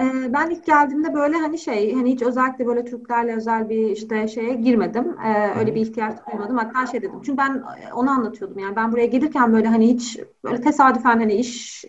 Ee, 0.00 0.32
ben 0.32 0.50
ilk 0.50 0.66
geldiğimde 0.66 1.14
böyle 1.14 1.36
hani 1.36 1.58
şey 1.58 1.94
hani 1.94 2.12
hiç 2.12 2.22
özellikle 2.22 2.66
böyle 2.66 2.84
Türklerle 2.84 3.36
özel 3.36 3.68
bir 3.68 3.88
işte 3.90 4.28
şeye 4.28 4.54
girmedim. 4.54 5.16
Ee, 5.26 5.58
öyle 5.58 5.74
bir 5.74 5.80
ihtiyaç 5.80 6.18
duymadım. 6.26 6.56
Hatta 6.56 6.86
şey 6.86 7.02
dedim. 7.02 7.22
Çünkü 7.26 7.38
ben 7.38 7.62
onu 7.94 8.10
anlatıyordum. 8.10 8.58
Yani 8.58 8.76
ben 8.76 8.92
buraya 8.92 9.06
gelirken 9.06 9.52
böyle 9.52 9.68
hani 9.68 9.88
hiç 9.94 10.20
böyle 10.44 10.60
tesadüfen 10.60 11.18
hani 11.18 11.34
iş 11.34 11.84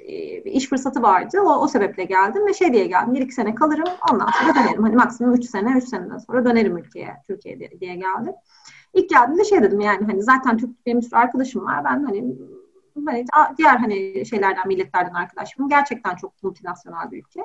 iş 0.45 0.69
fırsatı 0.69 1.01
vardı. 1.01 1.41
O, 1.41 1.49
o 1.49 1.67
sebeple 1.67 2.03
geldim 2.03 2.47
ve 2.47 2.53
şey 2.53 2.73
diye 2.73 2.87
geldim. 2.87 3.13
Bir 3.13 3.21
iki 3.21 3.33
sene 3.33 3.55
kalırım 3.55 3.93
ondan 4.11 4.27
sonra 4.41 4.55
dönerim. 4.55 4.83
Hani 4.83 4.95
maksimum 4.95 5.33
üç 5.33 5.45
sene, 5.49 5.77
üç 5.77 5.83
seneden 5.83 6.17
sonra 6.17 6.45
dönerim 6.45 6.77
ülkeye, 6.77 7.13
Türkiye'ye 7.27 7.79
diye 7.79 7.95
geldim. 7.95 8.33
İlk 8.93 9.09
geldiğimde 9.09 9.43
şey 9.43 9.63
dedim 9.63 9.79
yani 9.79 10.05
hani 10.05 10.23
zaten 10.23 10.57
Türk 10.57 10.85
bir 10.85 11.01
sürü 11.01 11.15
arkadaşım 11.15 11.65
var. 11.65 11.83
Ben 11.85 12.03
hani 12.03 12.35
hani 13.05 13.25
diğer 13.57 13.77
hani 13.77 14.25
şeylerden, 14.25 14.67
milletlerden 14.67 15.13
arkadaşım 15.13 15.69
gerçekten 15.69 16.15
çok 16.15 16.43
multinasyonel 16.43 17.11
bir 17.11 17.17
ülke. 17.17 17.41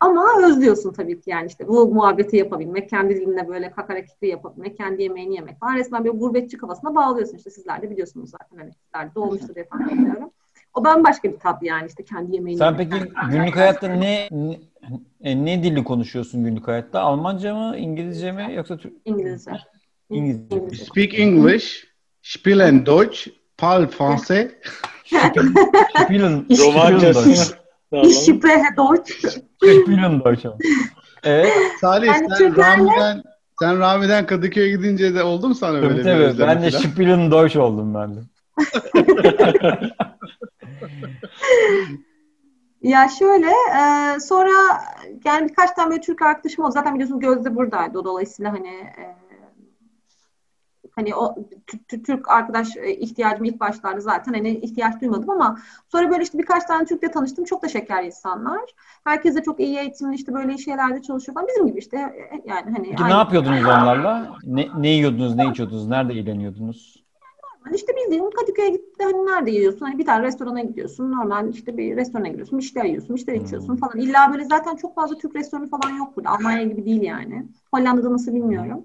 Ama 0.00 0.24
özlüyorsun 0.46 0.92
tabii 0.92 1.20
ki 1.20 1.30
yani 1.30 1.46
işte 1.46 1.68
bu 1.68 1.94
muhabbeti 1.94 2.36
yapabilmek, 2.36 2.90
kendi 2.90 3.16
dilinle 3.16 3.48
böyle 3.48 3.70
kakarakikli 3.70 4.28
yapabilmek, 4.28 4.76
kendi 4.76 5.02
yemeğini 5.02 5.34
yemek 5.34 5.60
falan. 5.60 5.76
Resmen 5.76 6.04
bir 6.04 6.10
gurbetçi 6.10 6.56
kafasına 6.56 6.94
bağlıyorsun 6.94 7.36
işte 7.36 7.50
sizler 7.50 7.82
de 7.82 7.90
biliyorsunuz 7.90 8.30
zaten 8.30 8.58
hani 8.58 8.72
sizler 8.72 9.14
de 9.14 9.18
olmuştur 9.18 9.54
diye 9.54 9.68
tahmin 9.68 10.02
ediyorum. 10.02 10.30
O 10.74 10.84
bambaşka 10.84 11.32
bir 11.32 11.38
tat 11.38 11.62
yani 11.62 11.86
işte 11.86 12.04
kendi 12.04 12.34
yemeğini. 12.34 12.58
Sen 12.58 12.76
peki 12.76 12.90
günlük 13.30 13.56
hayatta 13.56 13.88
ne, 13.88 14.28
ne 14.30 14.58
e, 15.20 15.44
ne 15.44 15.62
dili 15.62 15.84
konuşuyorsun 15.84 16.44
günlük 16.44 16.68
hayatta? 16.68 17.00
Almanca 17.00 17.54
mı, 17.54 17.76
İngilizce 17.76 18.32
mi 18.32 18.54
yoksa 18.54 18.76
Türk? 18.76 18.92
İngilizce. 19.04 19.50
İngilizce. 20.10 20.56
İngilizce. 20.56 20.84
Speak 20.84 21.18
English, 21.18 21.86
spielen 22.22 22.86
Deutsch, 22.86 23.28
parle 23.58 23.86
français. 23.86 24.50
Spielen, 26.04 26.46
Romancası. 26.58 27.30
Ich 27.92 28.14
spreche 28.16 28.76
Deutsch. 28.76 29.12
Spielen 29.62 30.20
Deutsch. 30.24 30.46
Evet. 31.24 31.52
Salih 31.80 32.06
Yani 32.06 32.26
sen 32.28 32.38
Türklerle- 32.38 32.78
Rami'den, 32.78 33.22
sen 33.60 33.78
Rami'den 33.78 34.26
Kadıköy'e 34.26 34.68
gidince 34.68 35.14
de 35.14 35.22
oldu 35.22 35.48
mu 35.48 35.54
sana 35.54 35.72
böyle 35.82 35.88
Tabii 35.88 35.98
bir 35.98 36.04
tabii. 36.04 36.22
özlem 36.22 36.48
Ben 36.48 36.62
de? 36.62 36.70
Spielen 36.70 37.30
Deutsch 37.30 37.56
oldum 37.56 37.94
ben 37.94 38.16
de. 38.16 38.20
Ya 42.82 43.08
şöyle, 43.18 43.46
e, 43.50 44.20
sonra 44.20 44.50
yani 45.24 45.48
birkaç 45.48 45.70
tane 45.70 45.90
böyle 45.90 46.00
Türk 46.00 46.22
arkadaşım 46.22 46.64
oldu. 46.64 46.72
Zaten 46.72 46.94
biliyorsunuz 46.94 47.20
Gözde 47.20 47.54
buradaydı. 47.56 47.98
O 47.98 48.04
dolayısıyla 48.04 48.52
hani 48.52 48.68
e, 48.68 49.16
hani 50.98 51.14
o 51.14 51.34
Tü- 51.66 51.84
Tü- 51.88 52.02
Türk 52.02 52.28
arkadaş 52.30 52.76
e, 52.76 52.96
ihtiyacım 52.96 53.44
ilk 53.44 53.60
başlarda 53.60 54.00
zaten 54.00 54.32
hani 54.32 54.50
ihtiyaç 54.50 55.00
duymadım 55.00 55.30
ama 55.30 55.58
sonra 55.88 56.10
böyle 56.10 56.22
işte 56.22 56.38
birkaç 56.38 56.64
tane 56.64 56.84
Türk'le 56.84 57.12
tanıştım. 57.12 57.44
Çok 57.44 57.62
da 57.62 57.68
şeker 57.68 58.04
insanlar. 58.04 58.60
Herkes 59.04 59.36
de 59.36 59.42
çok 59.42 59.60
iyi 59.60 59.78
eğitimli 59.78 60.14
işte 60.14 60.34
böyle 60.34 60.58
şeylerde 60.58 61.02
çalışıyor 61.02 61.34
falan. 61.34 61.48
Bizim 61.48 61.66
gibi 61.66 61.78
işte 61.78 61.96
e, 61.96 62.42
yani 62.44 62.70
hani 62.76 62.90
Peki 62.90 63.04
ne 63.04 63.12
yapıyordunuz 63.12 63.62
onlarla? 63.66 64.36
Ne, 64.44 64.68
ne 64.78 64.88
yiyordunuz, 64.88 65.34
ne 65.34 65.46
içiyordunuz, 65.46 65.88
nerede 65.88 66.12
eğleniyordunuz? 66.12 67.02
Hani 67.64 67.76
işte 67.76 67.92
bildiğin 67.96 68.30
Kadıköy'e 68.30 68.68
gitti 68.68 69.04
hani 69.04 69.26
nerede 69.26 69.50
yiyorsun? 69.50 69.86
Hani 69.86 69.98
bir 69.98 70.06
tane 70.06 70.26
restorana 70.26 70.60
gidiyorsun. 70.60 71.12
Normal 71.12 71.48
işte 71.48 71.76
bir 71.76 71.96
restorana 71.96 72.28
gidiyorsun. 72.28 72.58
Bir 72.58 72.64
şeyler 72.64 72.84
yiyorsun, 72.88 73.16
bir 73.16 73.20
şeyler 73.20 73.40
içiyorsun 73.40 73.68
Hmm. 73.72 73.76
falan. 73.76 73.98
İlla 73.98 74.32
böyle 74.32 74.44
zaten 74.44 74.76
çok 74.76 74.94
fazla 74.94 75.18
Türk 75.18 75.36
restoranı 75.36 75.68
falan 75.68 75.96
yok 75.96 76.16
burada. 76.16 76.30
Almanya 76.30 76.62
gibi 76.62 76.84
değil 76.84 77.02
yani. 77.02 77.46
Hollanda'da 77.74 78.12
nasıl 78.12 78.34
bilmiyorum. 78.34 78.84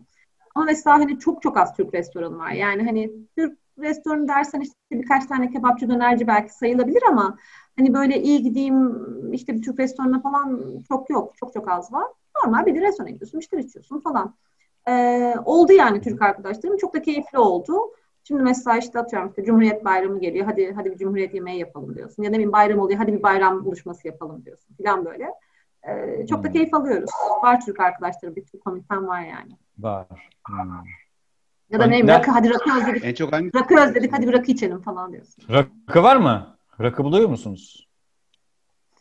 Ama 0.56 0.66
mesela 0.66 1.00
hani 1.00 1.20
çok 1.20 1.42
çok 1.42 1.58
az 1.58 1.74
Türk 1.76 1.94
restoranı 1.94 2.38
var. 2.38 2.52
Yani 2.52 2.84
hani 2.84 3.12
Türk 3.38 3.60
restoranı 3.80 4.28
dersen 4.28 4.60
işte 4.62 4.76
birkaç 4.92 5.26
tane 5.26 5.50
kebapçı 5.52 5.90
dönerci 5.90 6.28
belki 6.28 6.54
sayılabilir 6.54 7.04
ama 7.10 7.38
hani 7.78 7.94
böyle 7.94 8.22
iyi 8.22 8.44
gideyim 8.44 8.94
işte 9.34 9.54
bir 9.56 9.62
Türk 9.62 9.80
restoranına 9.80 10.22
falan 10.22 10.62
çok 10.88 11.10
yok. 11.10 11.34
Çok 11.38 11.54
çok 11.54 11.72
az 11.72 11.94
var. 11.94 12.06
Normal 12.46 12.66
bir 12.66 12.82
restorana 12.82 13.10
gidiyorsun, 13.12 13.40
şeyler 13.40 13.64
içiyorsun 13.64 14.00
falan. 14.00 14.36
Ee, 14.88 15.36
oldu 15.46 15.74
yani 15.74 16.02
Türk 16.02 16.22
arkadaşlarım. 16.22 16.78
Çok 16.78 16.94
da 16.96 17.02
keyifli 17.02 17.38
oldu. 17.38 17.74
Şimdi 18.24 18.42
mesela 18.44 18.78
işte 18.78 19.00
atıyorum 19.00 19.30
işte 19.30 19.44
Cumhuriyet 19.44 19.86
Bayramı 19.86 20.20
geliyor. 20.20 20.46
Hadi 20.46 20.72
hadi 20.76 20.92
bir 20.92 20.98
Cumhuriyet 20.98 21.34
yemeği 21.34 21.60
yapalım 21.60 21.96
diyorsun. 21.96 22.24
Ya 22.24 22.34
da 22.34 22.40
bir 22.40 22.52
bayram 22.52 22.80
oluyor. 22.80 23.00
Hadi 23.00 23.14
bir 23.14 23.24
bayram 23.24 23.66
buluşması 23.66 24.08
yapalım 24.08 24.46
diyorsun. 24.46 24.76
Falan 24.84 25.06
böyle. 25.06 25.30
Ee, 25.88 26.26
çok 26.28 26.44
da 26.44 26.48
Hmm. 26.48 26.54
keyif 26.54 26.74
alıyoruz. 26.74 27.10
Var 27.44 27.62
Türk 27.66 27.80
arkadaşlarım. 27.80 28.36
Bir 28.36 28.46
Türk 28.46 28.66
komitem 28.66 29.08
var 29.08 29.22
yani. 29.22 29.58
Var. 29.80 30.08
Hmm. 30.48 30.58
Ya 31.70 31.80
da 31.80 31.86
ne 31.86 32.08
rakı 32.08 32.32
hadi 32.32 32.50
rakı 32.50 32.78
özledik. 32.78 33.04
En 33.06 33.14
çok 33.14 33.34
hangi? 33.34 33.52
Rakı 33.56 33.80
özledik 33.80 34.14
hadi 34.14 34.28
bir 34.28 34.34
rakı 34.34 34.52
içelim 34.52 34.82
falan 34.82 35.12
diyorsun. 35.14 35.44
Rakı 35.50 36.04
var 36.04 36.16
mı? 36.16 36.58
Rakı 36.82 37.04
buluyor 37.04 37.30
musunuz? 37.30 37.88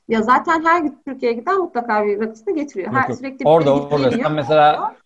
Ya 0.09 0.23
zaten 0.23 0.65
her 0.65 0.81
gün 0.83 0.99
Türkiye'ye 1.07 1.39
giden 1.39 1.59
mutlaka 1.59 2.07
bir 2.07 2.21
rakısını 2.21 2.55
getiriyor. 2.55 2.93
Her 2.93 3.03
Rakı. 3.05 3.17
sürekli 3.17 3.41
bir 3.41 3.45
Orada 3.45 3.75
orada. 3.77 4.09
geliyor. 4.09 4.23
Sen 4.29 4.33
mesela 4.33 4.97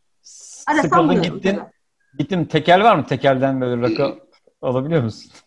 Arasam 0.66 0.82
sıkıldın 0.82 1.22
gittin. 1.22 1.56
tabii. 1.56 1.70
Gittin 2.18 2.44
tekel 2.44 2.82
var 2.84 2.96
mı? 2.96 3.06
Tekelden 3.06 3.60
böyle 3.60 3.82
rakı 3.82 4.18
alabiliyor 4.62 5.02
musun? 5.02 5.32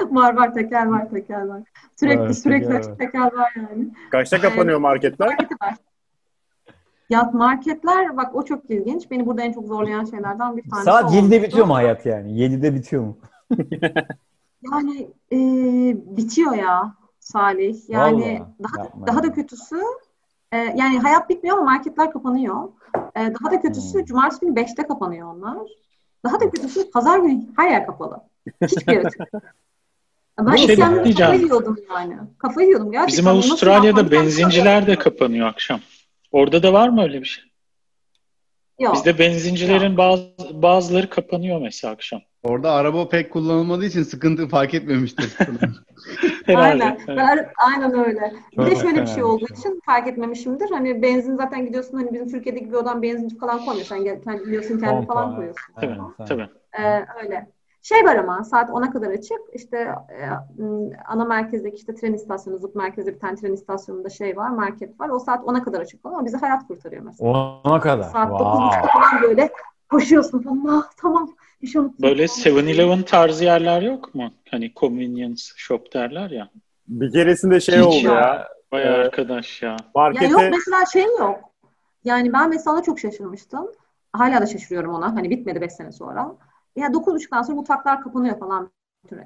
Var 0.00 0.34
var 0.36 0.54
teker 0.54 0.86
var 0.86 1.10
teker 1.10 1.42
var. 1.46 1.62
Sürekli 1.96 2.20
Var, 2.20 2.32
sürekli 2.32 2.68
açık 2.74 2.90
var. 2.90 2.98
teker 2.98 3.32
var 3.32 3.52
yani. 3.56 3.88
Kaçta 4.10 4.40
kapanıyor 4.40 4.78
marketler? 4.78 5.28
Marketi 5.28 5.54
var. 5.62 5.74
Ya 7.10 7.30
marketler 7.32 8.16
bak 8.16 8.34
o 8.34 8.44
çok 8.44 8.70
ilginç. 8.70 9.10
Beni 9.10 9.26
burada 9.26 9.42
en 9.42 9.52
çok 9.52 9.66
zorlayan 9.66 10.04
şeylerden 10.04 10.56
bir 10.56 10.70
tanesi 10.70 10.84
Saat 10.84 11.12
7'de 11.12 11.18
olmuştu. 11.18 11.42
bitiyor 11.42 11.66
mu 11.66 11.74
hayat 11.74 12.06
yani? 12.06 12.32
7'de 12.32 12.74
bitiyor 12.74 13.02
mu? 13.02 13.18
Yani 14.72 15.08
e, 15.32 15.36
bitiyor 16.16 16.54
ya 16.54 16.94
Salih. 17.20 17.88
Yani 17.88 18.22
Vallahi, 18.22 18.42
daha 18.62 18.84
yapma 18.84 19.06
daha 19.06 19.22
da 19.22 19.32
kötüsü 19.32 19.76
e, 20.52 20.56
yani 20.56 20.98
hayat 20.98 21.28
bitmiyor 21.30 21.56
ama 21.58 21.64
marketler 21.64 22.12
kapanıyor. 22.12 22.68
E, 23.16 23.20
daha 23.20 23.50
da 23.50 23.60
kötüsü 23.60 23.98
Hmm. 23.98 24.04
cumartesi 24.04 24.40
günü 24.40 24.54
5'te 24.54 24.82
kapanıyor 24.86 25.34
onlar. 25.34 25.58
Daha 26.24 26.40
da 26.40 26.50
kötüsü 26.50 26.90
pazar 26.90 27.18
günü 27.18 27.42
her 27.56 27.70
yer 27.70 27.86
kapalı. 27.86 28.20
Hiçbir 28.62 28.92
yer 28.92 29.04
açık. 29.04 29.20
Ben 30.40 30.56
şey 30.56 30.74
isyanla 30.74 31.02
kafayı 31.02 31.40
yiyordum 31.40 31.76
yani. 31.90 32.16
Kafayı 32.38 32.66
yiyordum 32.66 32.92
gerçekten. 32.92 33.12
Bizim 33.12 33.28
Avustralya'da 33.28 34.10
benzinciler 34.10 34.86
de 34.86 34.96
kapanıyor 34.96 35.48
akşam. 35.48 35.80
Orada 36.34 36.62
da 36.62 36.72
var 36.72 36.88
mı 36.88 37.02
öyle 37.02 37.20
bir 37.20 37.26
şey? 37.26 37.44
Yok. 38.78 38.94
Bizde 38.94 39.18
benzincilerin 39.18 39.96
bazı, 39.96 40.28
bazıları 40.52 41.10
kapanıyor 41.10 41.60
mesela 41.60 41.94
akşam. 41.94 42.20
Orada 42.42 42.72
araba 42.72 43.08
pek 43.08 43.32
kullanılmadığı 43.32 43.84
için 43.84 44.02
sıkıntı 44.02 44.48
fark 44.48 44.74
etmemiştir. 44.74 45.32
Herhalde. 46.46 46.84
Aynen. 46.84 46.98
Evet. 47.08 47.18
Ben 47.18 47.46
aynen 47.56 47.94
öyle. 47.98 48.32
Bir 48.52 48.56
Çok 48.56 48.70
de 48.70 48.76
şöyle 48.76 49.02
bir 49.02 49.06
şey 49.06 49.16
bir 49.16 49.22
olduğu 49.22 49.46
şey. 49.48 49.56
için 49.56 49.80
fark 49.86 50.08
etmemişimdir. 50.08 50.70
Hani 50.70 51.02
benzin 51.02 51.36
zaten 51.36 51.66
gidiyorsun 51.66 51.96
hani 51.96 52.12
bizim 52.12 52.28
Türkiye'deki 52.28 52.70
bir 52.70 52.76
odan 52.76 53.02
benzinci 53.02 53.38
falan 53.38 53.64
koymuyor. 53.64 53.86
Sen 53.86 54.04
gel- 54.04 54.22
kendi 54.22 54.46
biliyorsun 54.46 54.78
kendi 54.80 55.06
falan 55.06 55.36
koyuyorsun. 55.36 55.74
Tabii, 55.74 55.96
tabii. 56.28 56.48
Ee, 56.78 57.04
öyle. 57.22 57.46
Şey 57.84 58.04
var 58.04 58.16
ama 58.16 58.44
saat 58.44 58.70
10'a 58.70 58.90
kadar 58.90 59.10
açık. 59.10 59.38
İşte 59.52 59.76
e, 60.10 60.22
ana 61.08 61.24
merkezdeki 61.24 61.76
işte 61.76 61.94
tren 61.94 62.12
istasyonu, 62.12 62.58
Zıp 62.58 62.74
merkezde 62.74 63.14
bir 63.14 63.18
tane 63.18 63.36
tren 63.36 63.52
istasyonunda 63.52 64.08
şey 64.08 64.36
var, 64.36 64.50
market 64.50 65.00
var. 65.00 65.08
O 65.08 65.18
saat 65.18 65.44
10'a 65.44 65.62
kadar 65.64 65.80
açık 65.80 66.02
falan 66.02 66.14
ama 66.14 66.24
bize 66.26 66.36
hayat 66.36 66.66
kurtarıyor 66.66 67.02
mesela. 67.02 67.30
Ona 67.64 67.80
kadar. 67.80 68.02
Saat 68.02 68.28
Wow. 68.28 68.44
9.30'da 68.44 68.88
falan 68.88 69.22
böyle 69.22 69.50
koşuyorsun 69.90 70.42
falan. 70.42 70.66
Ah, 70.68 70.90
tamam. 70.96 71.30
Bir 71.62 71.66
şey 71.66 71.80
unuttum. 71.80 71.96
Böyle 72.02 72.26
falan. 72.26 72.56
7-Eleven 72.56 73.02
tarzı 73.02 73.44
yerler 73.44 73.82
yok 73.82 74.14
mu? 74.14 74.30
Hani 74.50 74.72
convenience 74.76 75.42
shop 75.56 75.94
derler 75.94 76.30
ya. 76.30 76.48
Bir 76.88 77.12
keresinde 77.12 77.60
şey 77.60 77.78
Hiç 77.78 77.84
oldu 77.86 78.06
yok. 78.06 78.16
ya. 78.16 78.48
Vay 78.72 78.82
Ee, 78.82 78.88
arkadaş 78.88 79.62
ya. 79.62 79.70
Ya 79.70 79.76
Markete 79.94 80.26
yok 80.26 80.42
mesela 80.50 80.86
şey 80.92 81.04
yok. 81.18 81.40
Yani 82.04 82.32
ben 82.32 82.48
mesela 82.50 82.82
çok 82.82 82.98
şaşırmıştım. 82.98 83.66
Hala 84.12 84.40
da 84.40 84.46
şaşırıyorum 84.46 84.94
ona. 84.94 85.14
Hani 85.16 85.30
bitmedi 85.30 85.60
5 85.60 85.72
sene 85.72 85.92
sonra. 85.92 86.36
Ya 86.76 86.86
9.30'dan 86.86 87.42
sonra 87.42 87.56
mutfaklar 87.56 88.02
kapanıyor 88.02 88.38
falan. 88.38 88.70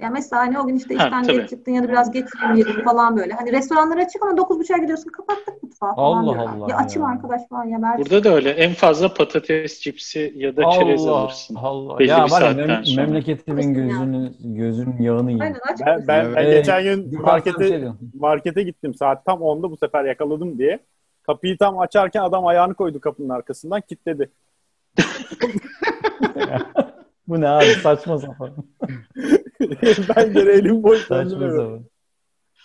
Ya 0.00 0.10
mesela 0.10 0.42
hani 0.42 0.58
o 0.60 0.66
gün 0.66 0.76
işte 0.76 0.94
işten 0.94 1.22
geç 1.22 1.50
çıktın 1.50 1.72
ya 1.72 1.82
da 1.82 1.88
biraz 1.88 2.10
geç 2.12 2.26
yedim 2.56 2.84
falan 2.84 3.16
böyle. 3.16 3.32
Hani 3.34 3.52
restoranlar 3.52 3.96
açık 3.98 4.22
ama 4.22 4.32
9.30'a 4.32 4.78
gidiyorsun 4.78 5.10
kapattık 5.10 5.62
mutfağı 5.62 5.94
falan 5.94 6.22
Allah 6.22 6.32
diyorlar. 6.32 6.52
Allah 6.56 6.70
Ya 6.70 6.76
açım 6.76 7.02
ya. 7.02 7.08
arkadaş 7.08 7.40
falan 7.50 7.64
ya 7.64 7.82
ver. 7.82 7.98
Burada 7.98 8.24
da 8.24 8.34
öyle. 8.34 8.50
En 8.50 8.72
fazla 8.74 9.14
patates 9.14 9.80
cipsi 9.80 10.32
ya 10.36 10.56
da 10.56 10.70
çerez 10.70 11.06
Allah 11.06 11.18
alırsın. 11.18 11.54
Allah. 11.54 11.98
Belli 11.98 12.08
ya 12.08 12.26
bir 12.26 12.30
var 12.30 12.42
ya 12.42 12.50
mem- 12.66 12.84
sonra. 12.84 13.06
memleketimin 13.06 13.74
gözünü, 13.74 14.32
gözünün 14.40 15.02
yağını 15.02 15.30
yiyin. 15.30 15.40
Aynen 15.42 15.60
aç. 15.72 15.80
ben, 15.86 16.08
ben, 16.08 16.34
ben 16.36 16.42
Evet. 16.42 16.52
geçen 16.54 16.82
gün 16.82 17.22
markete 17.22 17.68
şey 17.68 17.84
markete 18.20 18.62
gittim. 18.62 18.94
Saat 18.94 19.24
tam 19.24 19.40
10'da 19.40 19.70
bu 19.70 19.76
sefer 19.76 20.04
yakaladım 20.04 20.58
diye. 20.58 20.78
Kapıyı 21.22 21.58
tam 21.58 21.78
açarken 21.78 22.22
adam 22.22 22.46
ayağını 22.46 22.74
koydu 22.74 23.00
kapının 23.00 23.28
arkasından 23.28 23.80
kilitledi. 23.80 24.30
Bu 27.28 27.40
ne 27.40 27.48
abi 27.48 27.64
saçma 27.64 28.18
sapan. 28.18 28.50
ben 30.16 30.34
de 30.34 30.40
elim 30.40 30.82
boş 30.82 31.06
saçma 31.06 31.50
sapan. 31.50 31.84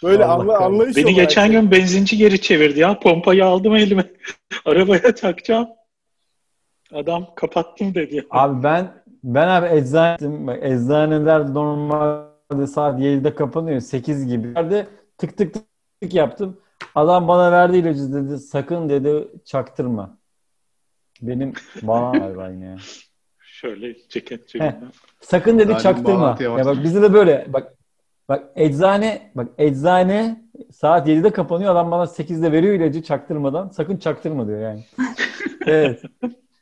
Böyle 0.04 0.26
Allah 0.26 0.41
anla, 0.41 0.65
anlayış 0.65 0.97
Beni 0.97 1.13
geçen 1.13 1.52
gün 1.52 1.71
benzinci 1.71 2.17
geri 2.17 2.41
çevirdi 2.41 2.80
ya. 2.80 2.99
Pompayı 2.99 3.45
aldım 3.45 3.76
elime. 3.76 4.06
Arabaya 4.65 5.15
takacağım. 5.15 5.67
Adam 6.93 7.36
kapattım 7.36 7.95
dedi. 7.95 8.15
ya. 8.15 8.23
Abi 8.30 8.63
ben 8.63 9.04
ben 9.23 9.47
abi 9.47 9.67
eczanedim. 9.67 10.47
Bak, 10.47 10.60
eczaneler 10.62 11.54
normalde 11.54 12.67
saat 12.67 12.99
7'de 12.99 13.36
kapanıyor. 13.36 13.80
8 13.80 14.28
gibi. 14.28 14.54
Nerede 14.54 14.88
tık 15.17 15.38
tık 15.38 15.54
tık 16.02 16.13
yaptım. 16.13 16.58
Adam 16.95 17.28
bana 17.28 17.52
verdi 17.52 17.78
ilacı 17.78 18.13
dedi. 18.13 18.38
Sakın 18.38 18.89
dedi 18.89 19.28
çaktırma. 19.45 20.17
Benim 21.21 21.54
bana 21.82 22.17
galiba 22.17 22.49
yine. 22.49 22.78
Şöyle 23.63 23.95
ceket 24.10 24.47
cebimden. 24.47 24.91
Sakın 25.21 25.60
dedi 25.60 25.67
Salim 25.67 25.84
çaktırma. 25.84 26.38
Ya 26.41 26.65
bak 26.65 26.84
bizde 26.84 27.02
de 27.02 27.13
böyle. 27.13 27.45
Bak 27.49 27.73
bak 28.30 28.43
eczane 28.56 29.32
bak 29.36 29.47
eczane 29.58 30.43
saat 30.71 31.08
7'de 31.08 31.30
kapanıyor. 31.30 31.71
Adam 31.71 31.91
bana 31.91 32.04
8'de 32.04 32.52
veriyor 32.52 32.73
ilacı 32.73 33.04
çaktırmadan. 33.04 33.69
Sakın 33.69 33.97
çaktırma 33.97 34.47
diyor 34.47 34.62
yani. 34.62 34.84
evet. 35.65 36.04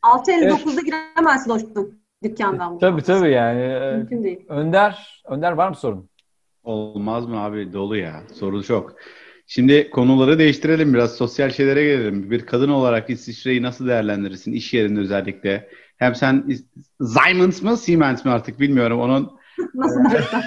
6.59'da 0.03 0.81
giremezsin 0.81 1.51
o 1.51 1.59
dük- 1.59 1.93
dükkandan. 2.23 2.79
Tabii 2.79 3.01
tabii 3.01 3.31
yani. 3.31 3.61
Ee, 3.61 3.97
Mümkün 3.97 4.23
değil. 4.23 4.39
Önder, 4.49 5.23
Önder 5.29 5.51
var 5.51 5.69
mı 5.69 5.75
sorun? 5.75 6.09
Olmaz 6.63 7.25
mı 7.25 7.39
abi? 7.39 7.73
Dolu 7.73 7.97
ya. 7.97 8.23
Soru 8.33 8.63
çok. 8.63 8.95
Şimdi 9.47 9.89
konuları 9.89 10.39
değiştirelim 10.39 10.93
biraz. 10.93 11.15
Sosyal 11.15 11.49
şeylere 11.49 11.83
gelelim. 11.83 12.31
Bir 12.31 12.45
kadın 12.45 12.69
olarak 12.69 13.09
İsviçre'yi 13.09 13.61
nasıl 13.61 13.87
değerlendirirsin? 13.87 14.51
iş 14.53 14.73
yerinde 14.73 14.99
özellikle. 14.99 15.69
Hem 16.01 16.15
sen 16.15 16.43
Siemens 17.01 17.61
mı 17.61 17.77
Siemens 17.77 18.25
mi 18.25 18.31
artık 18.31 18.59
bilmiyorum. 18.59 18.99
Onun 19.01 19.31
Nasıl 19.75 20.03
dersen. 20.11 20.43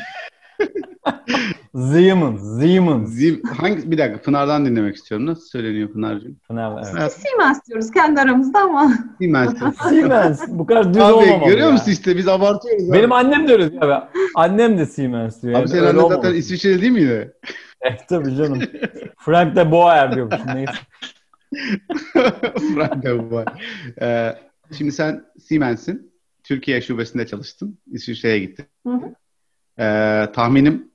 Siemens, 1.92 2.60
Siemens. 2.60 3.08
Zim, 3.08 3.42
hangi, 3.58 3.90
bir 3.90 3.98
dakika 3.98 4.20
Pınar'dan 4.22 4.66
dinlemek 4.66 4.96
istiyorum. 4.96 5.26
Nasıl 5.26 5.46
söyleniyor 5.46 5.92
Pınar'cığım? 5.92 6.36
Pınar, 6.48 6.84
evet. 6.92 7.12
Siemens 7.12 7.58
diyoruz 7.68 7.90
kendi 7.90 8.20
aramızda 8.20 8.58
ama. 8.58 8.92
Siemens. 9.18 9.54
Siemens. 9.88 10.42
Bu 10.48 10.66
kadar 10.66 10.94
düz 10.94 11.02
Abi 11.02 11.12
olmamalı 11.12 11.48
görüyor 11.50 11.66
ya. 11.66 11.72
musun 11.72 11.90
işte 11.92 12.16
biz 12.16 12.28
abartıyoruz. 12.28 12.92
Benim 12.92 13.12
abi. 13.12 13.26
annem 13.26 13.48
de 13.48 13.52
öyle 13.52 13.72
diyor 13.72 13.82
abi. 13.82 14.04
Annem 14.34 14.78
de 14.78 14.86
Siemens 14.86 15.42
diyor. 15.42 15.54
Abi 15.54 15.58
Yani 15.60 15.68
senin 15.68 15.80
annen 15.82 15.92
zaten 15.92 16.04
olmaması. 16.16 16.34
İsviçreli 16.36 16.80
değil 16.80 16.92
miydi? 16.92 17.32
Evet 17.80 18.00
tabii 18.08 18.36
canım. 18.36 18.60
Frank 19.18 19.56
de 19.56 19.70
Boer 19.70 20.14
diyormuş. 20.14 20.40
Neyse. 20.54 20.72
Frank 22.74 23.02
de 23.02 23.30
Boer. 23.30 23.46
Ee, 24.02 24.34
şimdi 24.74 24.92
sen 24.92 25.24
Siemens'in 25.40 26.12
Türkiye 26.42 26.80
şubesinde 26.80 27.26
çalıştın. 27.26 27.78
İsviçre'ye 27.86 28.38
gittin. 28.38 28.66
Hı 28.86 28.92
hı. 28.92 29.14
Ee, 29.78 30.32
tahminim 30.32 30.90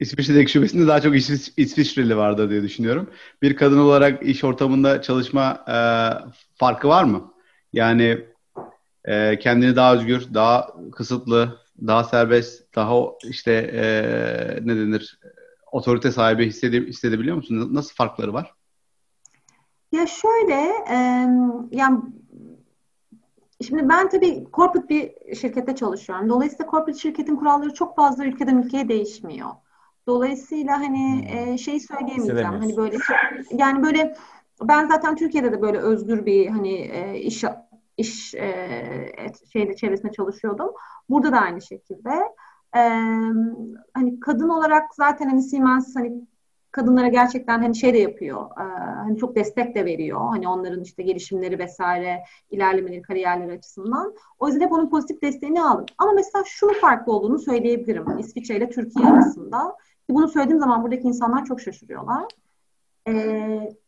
İsviçre'deki 0.00 0.52
şubesinde 0.52 0.86
daha 0.86 1.00
çok 1.00 1.14
İsviç- 1.16 1.52
İsviçreli 1.56 2.16
vardır 2.16 2.50
diye 2.50 2.62
düşünüyorum. 2.62 3.10
Bir 3.42 3.56
kadın 3.56 3.78
olarak 3.78 4.22
iş 4.22 4.44
ortamında 4.44 5.02
çalışma 5.02 5.64
e, 5.68 5.76
farkı 6.54 6.88
var 6.88 7.04
mı? 7.04 7.32
Yani 7.72 8.26
e, 9.04 9.38
kendini 9.38 9.76
daha 9.76 9.94
özgür, 9.94 10.34
daha 10.34 10.68
kısıtlı, 10.92 11.58
daha 11.86 12.04
serbest, 12.04 12.74
daha 12.76 12.94
işte 13.30 13.52
e, 13.52 13.82
ne 14.62 14.76
denir 14.76 15.18
otorite 15.72 16.12
sahibi 16.12 16.46
hissede, 16.46 16.80
hissedebiliyor 16.80 17.36
musun? 17.36 17.68
Nasıl 17.72 17.94
farkları 17.94 18.32
var? 18.32 18.54
Ya 19.92 20.06
şöyle, 20.06 20.54
e, 20.90 20.96
yani 21.70 22.00
şimdi 23.66 23.88
ben 23.88 24.08
tabii 24.08 24.46
corporate 24.52 24.88
bir 24.88 25.34
şirkette 25.34 25.76
çalışıyorum. 25.76 26.28
Dolayısıyla 26.28 26.70
corporate 26.70 26.98
şirketin 26.98 27.36
kuralları 27.36 27.74
çok 27.74 27.96
fazla 27.96 28.24
ülkeden 28.24 28.56
ülkeye 28.56 28.88
değişmiyor. 28.88 29.48
Dolayısıyla 30.06 30.80
hani 30.80 31.28
e, 31.30 31.58
şeyi 31.58 31.80
söyleyemeyeceğim. 31.80 32.58
Hani 32.58 32.76
böyle 32.76 32.96
yani 33.50 33.82
böyle 33.82 34.14
ben 34.62 34.88
zaten 34.88 35.16
Türkiye'de 35.16 35.52
de 35.52 35.62
böyle 35.62 35.78
özgür 35.78 36.26
bir 36.26 36.46
hani 36.46 36.74
e, 36.74 37.18
iş 37.18 37.44
iş 37.96 38.34
e, 38.34 39.32
şeyde 39.52 39.76
çevresinde 39.76 40.12
çalışıyordum. 40.12 40.70
Burada 41.08 41.32
da 41.32 41.40
aynı 41.40 41.62
şekilde. 41.62 42.10
E, 42.76 42.80
hani 43.94 44.20
kadın 44.20 44.48
olarak 44.48 44.94
zaten 44.94 45.28
hani 45.28 45.42
Siemens 45.42 45.96
hani 45.96 46.26
kadınlara 46.78 47.08
gerçekten 47.08 47.58
hani 47.58 47.76
şey 47.76 47.94
de 47.94 47.98
yapıyor. 47.98 48.50
e, 48.50 48.62
hani 48.94 49.18
çok 49.18 49.36
destek 49.36 49.74
de 49.74 49.84
veriyor. 49.84 50.20
Hani 50.20 50.48
onların 50.48 50.82
işte 50.82 51.02
gelişimleri 51.02 51.58
vesaire, 51.58 52.24
ilerlemeleri, 52.50 53.02
kariyerleri 53.02 53.52
açısından. 53.52 54.14
O 54.38 54.48
yüzden 54.48 54.60
hep 54.60 54.72
onun 54.72 54.90
pozitif 54.90 55.22
desteğini 55.22 55.62
aldım. 55.62 55.86
Ama 55.98 56.12
mesela 56.12 56.44
şunu 56.46 56.72
farklı 56.72 57.12
olduğunu 57.12 57.38
söyleyebilirim 57.38 58.18
İsviçre 58.18 58.56
ile 58.56 58.70
Türkiye 58.70 59.06
arasında. 59.06 59.76
Bunu 60.10 60.28
söylediğim 60.28 60.60
zaman 60.60 60.82
buradaki 60.82 61.02
insanlar 61.02 61.44
çok 61.44 61.60
şaşırıyorlar. 61.60 62.24
E, 63.08 63.12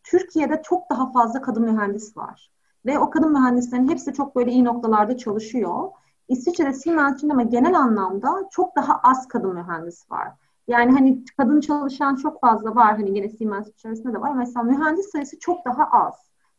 Türkiye'de 0.05 0.62
çok 0.64 0.90
daha 0.90 1.12
fazla 1.12 1.42
kadın 1.42 1.62
mühendis 1.62 2.16
var. 2.16 2.50
Ve 2.87 2.98
o 2.98 3.11
kadın 3.11 3.33
mühendislerin 3.33 3.90
hepsi 3.90 4.12
çok 4.12 4.37
böyle 4.37 4.50
iyi 4.50 4.64
noktalarda 4.64 5.16
çalışıyor. 5.16 5.90
İsviçre'de 6.29 6.72
Siemens 6.72 7.16
için 7.16 7.29
ama 7.29 7.42
genel 7.42 7.79
anlamda 7.79 8.48
çok 8.50 8.76
daha 8.76 9.00
az 9.03 9.29
kadın 9.29 9.55
mühendis 9.55 10.11
var. 10.11 10.33
Yani 10.71 10.93
hani 10.93 11.25
kadın 11.37 11.61
çalışan 11.61 12.17
çok 12.17 12.41
fazla 12.41 12.75
var. 12.75 12.97
Hani 12.97 13.15
gene 13.15 13.29
Siemens 13.29 13.69
içerisinde 13.69 14.13
de 14.13 14.21
var. 14.21 14.35
Mesela 14.35 14.63
mühendis 14.63 15.11
sayısı 15.11 15.39
çok 15.39 15.65
daha 15.65 15.85
az. 15.85 16.15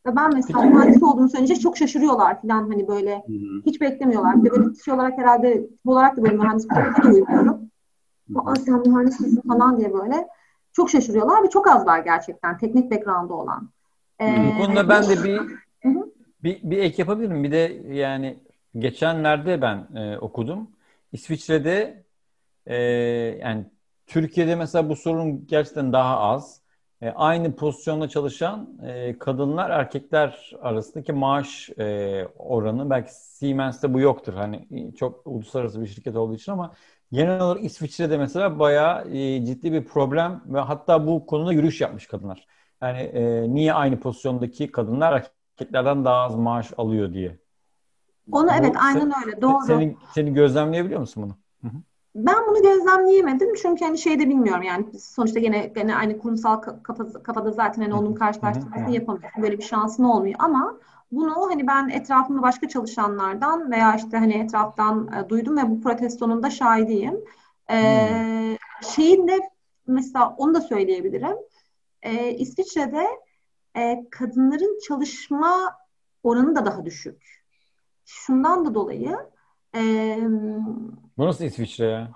Ve 0.06 0.16
ben 0.16 0.34
mesela 0.34 0.62
mühendis 0.62 1.02
olduğumu 1.02 1.28
söyleyince 1.28 1.54
çok 1.54 1.76
şaşırıyorlar 1.76 2.42
falan 2.42 2.70
hani 2.70 2.88
böyle 2.88 3.22
hiç 3.66 3.80
beklemiyorlar. 3.80 4.44
Bir 4.44 4.50
de 4.50 4.54
böyle 4.54 4.74
şey 4.84 4.94
olarak 4.94 5.18
herhalde 5.18 5.66
tip 5.66 5.86
olarak 5.86 6.16
da 6.16 6.22
böyle 6.22 6.36
mühendis 6.36 6.68
profili 6.68 7.14
uymuyorum. 7.14 7.70
Aa 8.36 8.54
sen 8.56 8.82
mühendis 8.86 9.20
misin 9.20 9.42
falan 9.48 9.78
diye 9.78 9.92
böyle 9.92 10.28
çok 10.72 10.90
şaşırıyorlar 10.90 11.44
ve 11.44 11.50
çok 11.50 11.68
az 11.68 11.86
var 11.86 11.98
gerçekten 11.98 12.58
teknik 12.58 12.90
background'ı 12.90 13.34
olan. 13.34 13.68
Ee, 14.20 14.52
Bu 14.52 14.62
konuda 14.62 14.88
ben 14.88 15.02
de 15.02 15.24
bir 15.24 15.40
bir, 16.44 16.70
bir 16.70 16.78
ek 16.78 17.02
yapabilirim. 17.02 17.44
Bir 17.44 17.52
de 17.52 17.82
yani 17.88 18.38
geçenlerde 18.78 19.62
ben 19.62 19.96
e, 19.96 20.18
okudum. 20.18 20.70
İsviçre'de 21.12 22.04
e, 22.66 22.76
yani 23.40 23.64
Türkiye'de 24.06 24.54
mesela 24.54 24.88
bu 24.88 24.96
sorun 24.96 25.46
gerçekten 25.46 25.92
daha 25.92 26.20
az. 26.20 26.62
E, 27.02 27.10
aynı 27.10 27.56
pozisyonda 27.56 28.08
çalışan 28.08 28.78
e, 28.86 29.18
kadınlar 29.18 29.70
erkekler 29.70 30.52
arasındaki 30.62 31.12
maaş 31.12 31.70
e, 31.78 32.26
oranı 32.38 32.90
belki 32.90 33.10
Siemens'te 33.14 33.94
bu 33.94 34.00
yoktur. 34.00 34.34
Hani 34.34 34.92
çok 34.98 35.26
uluslararası 35.26 35.80
bir 35.80 35.86
şirket 35.86 36.16
olduğu 36.16 36.34
için 36.34 36.52
ama 36.52 36.72
genel 37.12 37.40
olarak 37.40 37.64
İsviçre'de 37.64 38.18
mesela 38.18 38.58
bayağı 38.58 39.08
e, 39.08 39.44
ciddi 39.46 39.72
bir 39.72 39.84
problem 39.84 40.42
ve 40.46 40.60
hatta 40.60 41.06
bu 41.06 41.26
konuda 41.26 41.52
yürüyüş 41.52 41.80
yapmış 41.80 42.06
kadınlar. 42.06 42.46
Yani 42.82 42.98
e, 42.98 43.54
niye 43.54 43.72
aynı 43.72 44.00
pozisyondaki 44.00 44.72
kadınlar 44.72 45.12
erkeklerden 45.12 46.04
daha 46.04 46.16
az 46.16 46.36
maaş 46.36 46.72
alıyor 46.76 47.12
diye. 47.12 47.38
Onu 48.32 48.46
Bu 48.46 48.52
evet 48.52 48.76
aynen 48.78 49.12
öyle 49.26 49.42
doğru. 49.42 49.66
Seni, 49.66 49.96
seni 50.14 50.34
gözlemleyebiliyor 50.34 51.00
musun 51.00 51.22
bunu? 51.22 51.36
Ben 52.14 52.36
bunu 52.48 52.62
gözlemleyemedim 52.62 53.54
çünkü 53.54 53.84
hani 53.84 53.98
şeyde 53.98 54.28
bilmiyorum 54.28 54.62
yani 54.62 54.98
sonuçta 54.98 55.40
gene 55.40 55.66
gene 55.66 55.96
aynı 55.96 56.18
kurumsal 56.18 56.62
ka- 56.62 56.82
kafa- 56.82 57.22
kafada 57.22 57.50
zaten 57.50 57.82
hani 57.82 57.94
onun 57.94 58.14
karşılaştırmasını 58.14 58.94
yapamıyorsun. 58.94 59.42
Böyle 59.42 59.58
bir 59.58 59.62
şansın 59.62 60.04
olmuyor 60.04 60.34
ama 60.38 60.78
bunu 61.12 61.50
hani 61.50 61.66
ben 61.66 61.88
etrafımda 61.88 62.42
başka 62.42 62.68
çalışanlardan 62.68 63.70
veya 63.70 63.94
işte 63.96 64.16
hani 64.16 64.34
etraftan 64.34 65.10
e, 65.12 65.28
duydum 65.28 65.56
ve 65.56 65.70
bu 65.70 65.80
protestonun 65.80 66.42
da 66.42 66.50
şahidiyim. 66.50 67.20
Ee, 67.70 68.58
şeyin 68.94 69.28
de 69.28 69.40
mesela 69.86 70.34
onu 70.38 70.54
da 70.54 70.60
söyleyebilirim. 70.60 71.36
Ee, 72.02 72.30
İsviçre'de 72.30 73.06
e, 73.76 74.06
kadınların 74.10 74.78
çalışma 74.88 75.76
oranı 76.22 76.56
da 76.56 76.64
daha 76.64 76.84
düşük. 76.84 77.44
Şundan 78.04 78.64
da 78.64 78.74
dolayı 78.74 79.16
e, 79.74 80.18
Bu 81.18 81.26
nasıl 81.26 81.44
İsviçre 81.44 81.86
ya? 81.86 82.10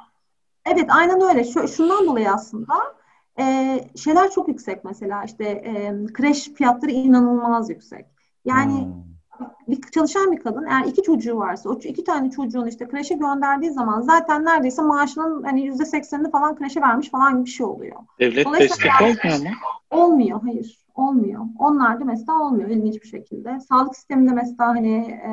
Evet, 0.65 0.87
aynen 0.89 1.21
öyle. 1.21 1.45
Şu, 1.45 1.69
şundan 1.69 2.07
dolayı 2.07 2.31
aslında 2.33 2.75
e, 3.39 3.45
şeyler 3.97 4.31
çok 4.31 4.49
yüksek 4.49 4.85
mesela 4.85 5.25
işte 5.25 5.45
e, 5.45 5.95
kreş 6.13 6.49
fiyatları 6.49 6.91
inanılmaz 6.91 7.71
yüksek. 7.71 8.07
Yani 8.45 8.89
Hmm. 9.39 9.47
bir 9.69 9.81
çalışan 9.95 10.33
bir 10.33 10.41
kadın 10.41 10.67
eğer 10.67 10.85
iki 10.85 11.03
çocuğu 11.03 11.37
varsa 11.37 11.71
o 11.71 11.79
iki 11.79 12.05
tane 12.05 12.31
çocuğunu 12.31 12.69
işte 12.69 12.89
kreşe 12.89 13.15
gönderdiği 13.15 13.71
zaman 13.71 14.01
zaten 14.01 14.45
neredeyse 14.45 14.83
maaşının 14.83 15.43
hani 15.43 15.67
yüzde 15.67 15.85
seksenini 15.85 16.31
falan 16.31 16.57
kreşe 16.57 16.81
vermiş 16.81 17.11
falan 17.11 17.33
gibi 17.33 17.45
bir 17.45 17.51
şey 17.51 17.67
oluyor. 17.67 17.97
Devlet 18.21 18.47
destek 18.61 18.93
olmuyor 19.03 19.39
mu? 19.39 19.57
Olmuyor, 19.91 20.41
hayır. 20.43 20.87
Olmuyor. 20.95 21.41
Onlar 21.59 22.01
da 22.01 22.05
mesela 22.05 22.39
olmuyor 22.41 22.69
ilginç 22.71 23.03
bir 23.03 23.09
şekilde. 23.09 23.61
Sağlık 23.61 23.97
sisteminde 23.97 24.33
mesela 24.33 24.69
hani 24.69 24.97
e, 24.97 25.33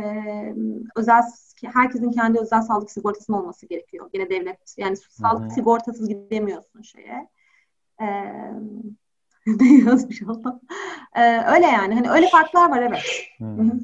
özel 0.95 1.21
herkesin 1.67 2.11
kendi 2.11 2.39
özel 2.39 2.61
sağlık 2.61 2.91
sigortasının 2.91 3.37
olması 3.37 3.65
gerekiyor. 3.65 4.09
Yine 4.13 4.29
devlet 4.29 4.57
yani 4.77 4.97
sağlık 4.97 5.51
sigortasız 5.51 6.09
gidemiyorsun 6.09 6.81
şeye. 6.81 7.29
E, 8.01 8.05
ne 9.47 9.89
yazmış 9.89 10.21
Allah. 10.21 10.59
E, 11.15 11.21
öyle 11.55 11.65
yani. 11.65 11.95
Hani 11.95 12.11
öyle 12.11 12.27
farklar 12.27 12.69
var 12.69 12.81
evet. 12.81 13.03
Hmm. 13.37 13.57
Hı 13.57 13.61
hı. 13.61 13.79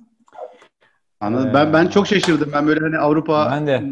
Anladım. 1.19 1.49
Ee, 1.49 1.53
Ben 1.53 1.73
ben 1.73 1.87
çok 1.87 2.07
şaşırdım. 2.07 2.49
Ben 2.53 2.67
böyle 2.67 2.79
hani 2.79 2.97
Avrupa 2.97 3.51
Ben 3.51 3.67
de. 3.67 3.83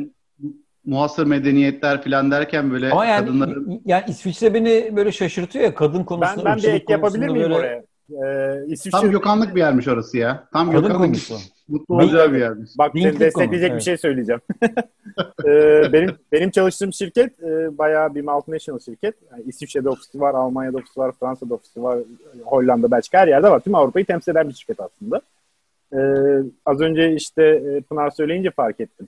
muhasır 0.86 1.26
medeniyetler 1.26 2.04
falan 2.04 2.32
derken 2.32 2.72
böyle 2.72 2.92
Ama 2.92 3.06
yani, 3.06 3.26
kadınların 3.26 3.82
yani 3.86 4.04
İsviçre 4.08 4.54
beni 4.54 4.96
böyle 4.96 5.12
şaşırtıyor 5.12 5.66
ya 5.66 5.76
kadın 5.76 6.04
konusunda. 6.04 6.46
Ben, 6.46 6.56
ben 6.56 6.64
bir 6.64 6.74
ek 6.74 6.94
yapabilir 6.94 7.30
miyim 7.30 7.44
böyle- 7.44 7.56
oraya? 7.56 7.84
Ee, 8.10 8.66
İsviçre, 8.68 9.00
tam 9.00 9.12
gökhanlık 9.12 9.56
bir 9.56 9.60
yermiş 9.60 9.88
orası 9.88 10.18
ya. 10.18 10.48
Tam 10.54 10.72
Kadın 10.72 10.82
gökhanlık 10.82 11.08
konusu. 11.08 11.38
Mutlu 11.68 11.96
olacağı 11.96 12.34
bir 12.34 12.40
yermiş. 12.40 12.72
Bak 12.78 12.92
seni 12.94 13.20
destekleyecek 13.20 13.70
konu, 13.70 13.78
bir 13.78 13.84
şey 13.84 13.98
söyleyeceğim. 13.98 14.42
Ee, 15.46 15.94
benim 15.94 16.10
benim 16.32 16.52
çalıştığım 16.52 16.94
şirket 16.94 17.44
e, 17.44 17.78
bayağı 17.78 18.16
bir 18.16 18.22
multinational 18.22 18.80
şirket. 18.80 19.16
Yani 19.32 19.44
İsviçre'de 19.48 19.90
ofisi 19.90 20.20
var, 20.20 20.34
Almanya'da 20.34 20.78
ofisi 20.78 21.00
var, 21.00 21.12
Fransa'da 21.20 21.54
ofisi 21.54 21.84
var, 21.84 22.00
Hollanda, 22.46 22.92
Belçika 22.92 23.18
her 23.20 23.28
yerde 23.28 23.50
var. 23.50 23.60
Tüm 23.60 23.76
Avrupa'yı 23.76 24.06
temsil 24.06 24.32
eden 24.32 24.50
bir 24.50 24.54
şirket 24.54 24.80
aslında. 24.80 25.22
Ee, 25.94 25.98
az 26.66 26.82
önce 26.82 27.16
işte 27.16 27.44
e, 27.44 27.82
Pınar 27.82 28.10
söyleyince 28.10 28.52
fark 28.52 28.80
ettim. 28.80 29.08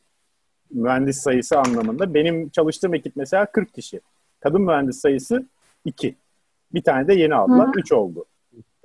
Mühendis 0.72 1.18
sayısı 1.18 1.60
anlamında. 1.60 2.14
Benim 2.14 2.50
çalıştığım 2.50 2.94
ekip 2.94 3.16
mesela 3.16 3.46
40 3.46 3.74
kişi. 3.74 4.02
Kadın 4.40 4.62
mühendis 4.62 5.00
sayısı 5.00 5.46
2. 5.86 6.16
Bir 6.74 6.82
tane 6.82 7.08
de 7.08 7.14
yeni 7.14 7.36
aldılar. 7.36 7.68
Hı. 7.68 7.80
3 7.80 7.92
oldu. 7.92 8.26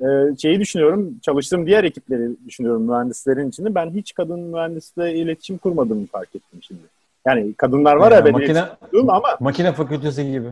Ee, 0.05 0.36
şeyi 0.36 0.61
düşünüyorum, 0.61 1.18
çalıştığım 1.22 1.66
diğer 1.66 1.84
ekipleri 1.84 2.30
düşünüyorum 2.46 2.82
mühendislerin 2.82 3.48
içinde. 3.48 3.74
Ben 3.74 3.90
hiç 3.90 4.14
kadın 4.14 4.40
mühendisle 4.40 5.14
iletişim 5.14 5.59
kurmadığımı 5.59 6.07
fark 6.07 6.28
ettim 6.36 6.61
şimdi. 6.62 6.80
Yani 7.26 7.55
kadınlar 7.55 7.96
var 7.96 8.12
Yani 8.12 8.18
ya 8.18 8.24
benim 8.24 8.32
makine, 8.32 8.64
ama 9.09 9.36
makine 9.40 9.72
fakültesi 9.72 10.30
gibi. 10.32 10.48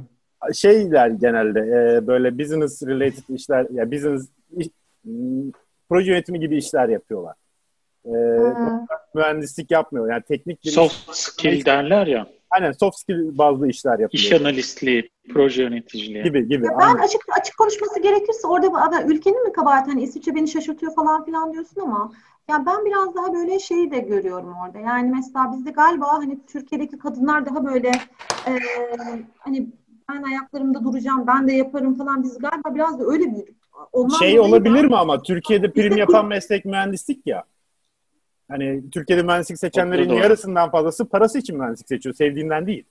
şeyler 0.54 1.08
genelde 1.08 1.60
e, 1.60 2.06
böyle 2.06 2.38
business 2.38 2.82
related 2.82 3.34
işler, 3.34 3.66
ya 3.72 3.90
business 3.92 4.28
iş- 4.56 4.68
proje 5.88 6.10
yönetimi 6.10 6.40
gibi 6.40 6.56
işler 6.56 6.88
yapıyorlar. 6.88 7.34
E, 8.06 8.10
mühendislik 9.14 9.70
yapmıyor. 9.70 10.10
Yani 10.10 10.22
teknik 10.22 10.64
bir 10.64 10.68
iş- 10.68 10.74
Soft 10.74 10.94
skill 11.16 11.64
derler 11.64 12.06
ya. 12.06 12.26
Aynen 12.52 12.72
soft 12.72 12.98
skill 12.98 13.38
bazlı 13.38 13.68
işler 13.68 13.98
yapılıyor. 13.98 14.24
İş 14.24 14.32
analistliği, 14.32 15.10
proje 15.32 15.62
yöneticiliği. 15.62 16.24
Gibi 16.24 16.48
gibi. 16.48 16.66
Ya 16.66 16.72
ben 16.80 16.94
açık 16.94 17.20
açık 17.40 17.58
konuşması 17.58 18.02
gerekirse 18.02 18.46
orada 18.46 19.02
ülkenin 19.02 19.44
mi 19.44 19.52
kabahati 19.52 19.90
hani 19.90 20.02
İsviçre 20.02 20.34
beni 20.34 20.48
şaşırtıyor 20.48 20.94
falan 20.94 21.24
filan 21.24 21.52
diyorsun 21.52 21.80
ama 21.80 22.12
ya 22.48 22.66
ben 22.66 22.84
biraz 22.84 23.14
daha 23.14 23.34
böyle 23.34 23.58
şeyi 23.58 23.90
de 23.90 23.98
görüyorum 23.98 24.54
orada. 24.66 24.78
Yani 24.78 25.12
mesela 25.14 25.52
bizde 25.56 25.70
galiba 25.70 26.12
hani 26.12 26.38
Türkiye'deki 26.46 26.98
kadınlar 26.98 27.46
daha 27.46 27.66
böyle 27.66 27.88
e, 28.46 28.52
hani 29.38 29.66
ben 30.10 30.22
ayaklarımda 30.22 30.84
duracağım, 30.84 31.26
ben 31.26 31.48
de 31.48 31.52
yaparım 31.52 31.94
falan. 31.94 32.22
Biz 32.22 32.38
galiba 32.38 32.74
biraz 32.74 33.00
da 33.00 33.04
öyle 33.04 33.24
büyüdük. 33.24 33.56
Ondan 33.92 34.16
şey 34.16 34.40
olabilir 34.40 34.84
mi 34.84 34.96
ama 34.96 35.22
Türkiye'de 35.22 35.72
prim 35.72 35.96
yapan 35.96 36.26
meslek 36.26 36.64
mühendislik 36.64 37.26
ya. 37.26 37.44
Hani 38.50 38.90
Türkiye'de 38.90 39.22
mühendislik 39.22 39.58
seçenlerin 39.58 40.10
yarısından 40.10 40.70
fazlası 40.70 41.08
parası 41.08 41.38
için 41.38 41.58
mühendislik 41.58 41.88
seçiyor, 41.88 42.14
sevdiğinden 42.14 42.66
değil. 42.66 42.84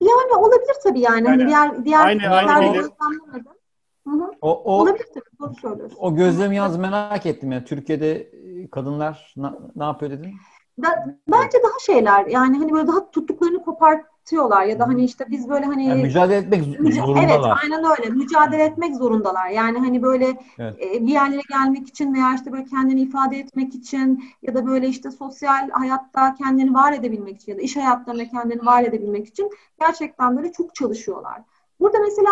Yani 0.00 0.34
olabilir 0.36 0.74
tabii 0.82 1.00
yani. 1.00 1.28
Hani 1.28 1.46
diğer 1.46 1.84
diğer 1.84 2.06
aynı 2.06 2.28
aynı 2.28 2.92
O, 4.40 4.62
o, 4.62 4.80
olabilir 4.80 5.06
tabii. 5.14 5.24
Doğru 5.40 5.54
söylüyorsun. 5.54 5.98
O 6.00 6.16
gözlemi 6.16 6.56
yaz 6.56 6.78
merak 6.78 7.26
ettim 7.26 7.52
ya. 7.52 7.64
Türkiye'de 7.64 8.30
kadınlar 8.72 9.34
ne, 9.36 9.46
ne 9.76 9.84
yapıyor 9.84 10.10
dedin? 10.10 10.34
Ben, 10.78 11.20
bence 11.28 11.58
daha 11.62 11.78
şeyler 11.86 12.26
yani 12.26 12.58
hani 12.58 12.72
böyle 12.72 12.86
daha 12.86 13.10
tuttuklarını 13.10 13.64
kopartıyorlar 14.24 14.64
ya 14.64 14.78
da 14.78 14.88
hani 14.88 15.04
işte 15.04 15.24
biz 15.30 15.48
böyle 15.48 15.64
hani 15.64 15.86
yani 15.86 16.02
mücadele 16.02 16.36
etmek 16.36 16.64
zorundalar. 16.94 17.24
Evet 17.24 17.44
aynen 17.62 17.84
öyle 17.84 18.10
mücadele 18.10 18.64
etmek 18.64 18.96
zorundalar. 18.96 19.48
Yani 19.48 19.78
hani 19.78 20.02
böyle 20.02 20.36
evet. 20.58 20.74
e, 20.82 21.06
bir 21.06 21.12
yerlere 21.12 21.42
gelmek 21.50 21.88
için 21.88 22.14
veya 22.14 22.34
işte 22.34 22.52
böyle 22.52 22.64
kendini 22.64 23.00
ifade 23.00 23.38
etmek 23.38 23.74
için 23.74 24.24
ya 24.42 24.54
da 24.54 24.66
böyle 24.66 24.88
işte 24.88 25.10
sosyal 25.10 25.70
hayatta 25.70 26.34
kendini 26.34 26.74
var 26.74 26.92
edebilmek 26.92 27.36
için 27.36 27.52
ya 27.52 27.58
da 27.58 27.62
iş 27.62 27.76
hayatlarında 27.76 28.28
kendini 28.28 28.66
var 28.66 28.82
edebilmek 28.82 29.26
için 29.26 29.50
gerçekten 29.80 30.36
böyle 30.36 30.52
çok 30.52 30.74
çalışıyorlar. 30.74 31.42
Burada 31.80 31.98
mesela 31.98 32.30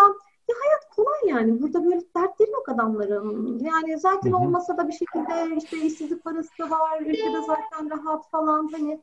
ya 0.48 0.56
hayat 0.64 0.94
kolay 0.96 1.20
yani. 1.26 1.62
Burada 1.62 1.84
böyle 1.84 2.00
dertleri 2.16 2.50
yok 2.50 2.68
adamların. 2.68 3.58
Yani 3.58 3.98
zaten 3.98 4.32
olmasa 4.32 4.76
da 4.76 4.88
bir 4.88 4.92
şekilde 4.92 5.56
işte 5.56 5.78
işsizlik 5.78 6.24
parası 6.24 6.50
da 6.58 6.70
var. 6.70 7.00
Ülkede 7.00 7.40
zaten 7.46 7.90
rahat 7.90 8.30
falan. 8.30 8.68
Hani 8.72 9.00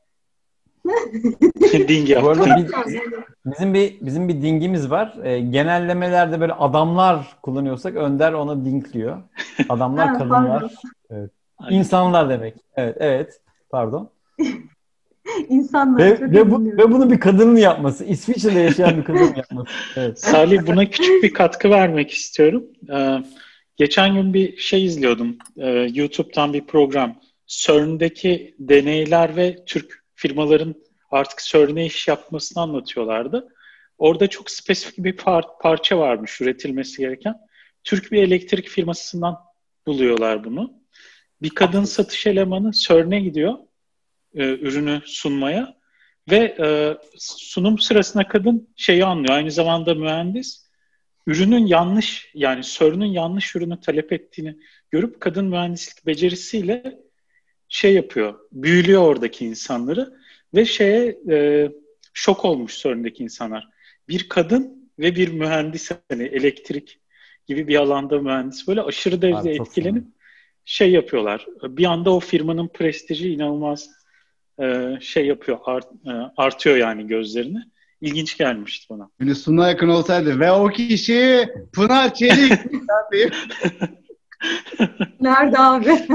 Ding 1.88 2.22
Bu 2.22 2.30
arada 2.30 2.58
biz, 2.58 2.72
bizim 3.46 3.74
bir 3.74 3.98
bizim 4.02 4.28
bir 4.28 4.42
dingimiz 4.42 4.92
var. 4.92 5.18
E, 5.24 5.40
genellemelerde 5.40 6.42
böyle 6.42 6.54
adamlar 6.54 7.38
kullanıyorsak 7.42 7.96
Önder 7.96 8.34
ona 8.34 8.66
dinkliyor. 8.66 9.18
Adamlar, 9.70 10.18
kadınlar. 10.18 10.74
Evet. 11.10 11.32
İnsanlar 11.70 12.30
demek. 12.30 12.56
Evet, 12.76 12.98
evet. 13.00 13.42
Pardon. 13.70 14.10
İnsanlar. 15.50 16.00
Ve, 16.00 16.32
ve, 16.32 16.52
bu, 16.52 16.66
ve 16.66 16.92
bunu 16.92 17.12
bir 17.12 17.20
kadının 17.20 17.56
yapması. 17.56 18.06
İsviçre'de 18.06 18.60
yaşayan 18.60 18.98
bir 18.98 19.04
kadının 19.04 19.36
yapması. 19.36 19.70
Evet. 19.96 20.20
Salih 20.20 20.68
buna 20.68 20.86
küçük 20.86 21.24
bir 21.24 21.34
katkı 21.34 21.70
vermek 21.70 22.12
istiyorum. 22.12 22.64
Ee, 22.94 23.18
geçen 23.78 24.14
gün 24.14 24.34
bir 24.34 24.58
şey 24.58 24.86
izliyordum. 24.86 25.38
Ee, 25.58 25.70
YouTube'dan 25.94 26.54
bir 26.54 26.66
program. 26.66 27.16
CERN'deki 27.48 28.56
deneyler 28.60 29.36
ve 29.36 29.66
Türk 29.66 30.04
firmaların 30.20 30.76
artık 31.12 31.40
CERN'e 31.40 31.86
iş 31.86 32.08
yapmasını 32.08 32.64
anlatıyorlardı. 32.64 33.48
Orada 33.98 34.28
çok 34.28 34.52
spesifik 34.52 34.98
bir 35.06 35.18
par- 35.18 35.62
parça 35.62 35.98
varmış 35.98 36.42
üretilmesi 36.42 36.98
gereken. 36.98 37.36
Türk 37.84 38.12
bir 38.12 38.24
elektrik 38.24 38.68
firmasından 38.68 39.38
buluyorlar 39.88 40.44
bunu. 40.44 40.74
Bir 41.42 41.50
kadın 41.50 41.84
satış 41.84 42.28
elemanı 42.28 42.72
CERN'e 42.72 43.20
gidiyor 43.20 43.58
e, 44.36 44.44
ürünü 44.44 45.02
sunmaya 45.06 45.78
ve 46.32 46.56
e, 46.60 46.98
sunum 47.18 47.80
sırasında 47.80 48.28
kadın 48.28 48.70
şeyi 48.76 49.06
anlıyor. 49.06 49.36
Aynı 49.36 49.52
zamanda 49.52 49.96
mühendis 49.96 50.70
ürünün 51.28 51.66
yanlış 51.66 52.32
yani 52.34 52.64
sorunun 52.64 53.06
yanlış 53.06 53.56
ürünü 53.56 53.80
talep 53.80 54.14
ettiğini 54.14 54.56
görüp 54.92 55.22
kadın 55.22 55.46
mühendislik 55.46 56.06
becerisiyle 56.06 57.00
şey 57.70 57.94
yapıyor. 57.94 58.40
Büyülüyor 58.52 59.02
oradaki 59.02 59.46
insanları 59.46 60.14
ve 60.56 60.66
şeye 60.66 61.20
e, 61.30 61.70
şok 62.14 62.46
olmuş 62.46 62.74
sorundaki 62.74 63.24
insanlar. 63.24 63.68
Bir 64.10 64.30
kadın 64.30 64.90
ve 65.00 65.16
bir 65.16 65.32
mühendis 65.32 65.92
hani 66.10 66.24
elektrik 66.24 67.00
gibi 67.48 67.68
bir 67.68 67.76
alanda 67.76 68.20
mühendis 68.20 68.68
böyle 68.68 68.82
aşırı 68.82 69.22
derecede 69.22 69.52
etkilenip 69.52 70.06
şey 70.66 70.92
yapıyorlar. 70.92 71.46
Bir 71.64 71.86
anda 71.86 72.14
o 72.14 72.20
firmanın 72.20 72.68
prestiji 72.68 73.34
inanılmaz 73.34 73.90
e, 74.62 74.98
şey 75.02 75.26
yapıyor, 75.26 75.60
art, 75.66 75.88
e, 76.06 76.12
artıyor 76.38 76.78
yani 76.78 77.08
gözlerini. 77.08 77.60
İlginç 78.02 78.38
gelmişti 78.38 78.88
bana. 78.90 79.36
Suna 79.36 79.70
yakın 79.70 79.90
olsaydı 79.90 80.40
ve 80.40 80.52
o 80.52 80.68
kişi 80.68 81.50
Pınar 81.74 82.14
Çelik. 82.14 82.52
Nerede 85.22 85.60
abi? 85.60 85.86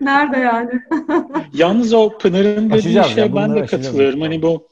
Nerede 0.00 0.38
yani? 0.38 0.80
Yalnız 1.54 1.92
o 1.92 2.18
Pınar'ın 2.18 2.70
dediği 2.70 3.04
şeye 3.04 3.36
ben 3.36 3.56
de 3.56 3.66
katılıyorum. 3.66 4.20
Hani 4.20 4.42
bu 4.42 4.68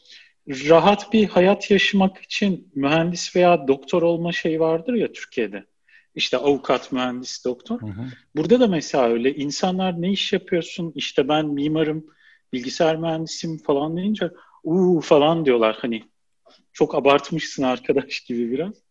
rahat 0.49 1.13
bir 1.13 1.29
hayat 1.29 1.71
yaşamak 1.71 2.19
için 2.19 2.73
mühendis 2.75 3.37
veya 3.37 3.69
doktor 3.69 4.03
olma 4.03 4.33
şey 4.33 4.61
vardır 4.61 4.95
ya 4.95 5.13
Türkiye'de. 5.13 5.65
İşte 6.15 6.37
avukat, 6.37 6.93
mühendis, 6.93 7.45
doktor. 7.45 7.81
Hı 7.81 7.87
hı. 7.87 8.05
Burada 8.37 8.61
da 8.61 8.67
mesela 8.67 9.09
öyle. 9.09 9.35
İnsanlar 9.35 10.03
ne 10.03 10.11
iş 10.11 10.33
yapıyorsun? 10.33 10.93
İşte 10.95 11.29
ben 11.29 11.47
mimarım, 11.47 12.07
bilgisayar 12.53 12.97
mühendisim 12.97 13.59
falan 13.59 13.97
deyince 13.97 14.31
uuu 14.65 15.01
falan 15.01 15.45
diyorlar 15.45 15.77
hani 15.81 16.03
çok 16.73 16.95
abartmışsın 16.95 17.63
arkadaş 17.63 18.21
gibi 18.21 18.51
biraz. 18.51 18.84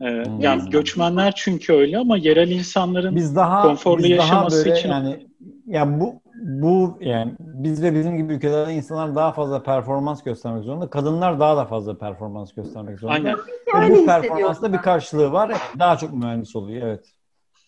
Ee, 0.00 0.04
hmm. 0.04 0.40
Yani 0.40 0.70
göçmenler 0.70 1.32
çünkü 1.36 1.72
öyle 1.72 1.98
ama 1.98 2.16
yerel 2.16 2.50
insanların 2.50 3.16
biz 3.16 3.36
daha, 3.36 3.62
konforlu 3.62 4.02
biz 4.02 4.10
yaşaması 4.10 4.56
daha 4.56 4.64
böyle, 4.64 4.78
için 4.78 4.88
yani 4.88 5.26
yani 5.66 6.00
bu 6.00 6.20
bu 6.42 6.98
yani 7.00 7.34
biz 7.38 7.82
ve 7.82 7.94
bizim 7.94 8.16
gibi 8.16 8.34
ülkelerde 8.34 8.74
insanlar 8.74 9.14
daha 9.14 9.32
fazla 9.32 9.62
performans 9.62 10.22
göstermek 10.22 10.64
zorunda. 10.64 10.90
Kadınlar 10.90 11.40
daha 11.40 11.56
da 11.56 11.64
fazla 11.64 11.98
performans 11.98 12.54
göstermek 12.54 12.98
zorunda. 12.98 13.14
Aynen. 13.14 13.90
Ve 13.90 13.96
bu 13.96 14.06
performansta 14.06 14.72
bir 14.72 14.78
karşılığı 14.78 15.32
var. 15.32 15.52
Daha 15.78 15.96
çok 15.96 16.12
mühendis 16.12 16.56
oluyor. 16.56 16.86
Evet. 16.86 17.12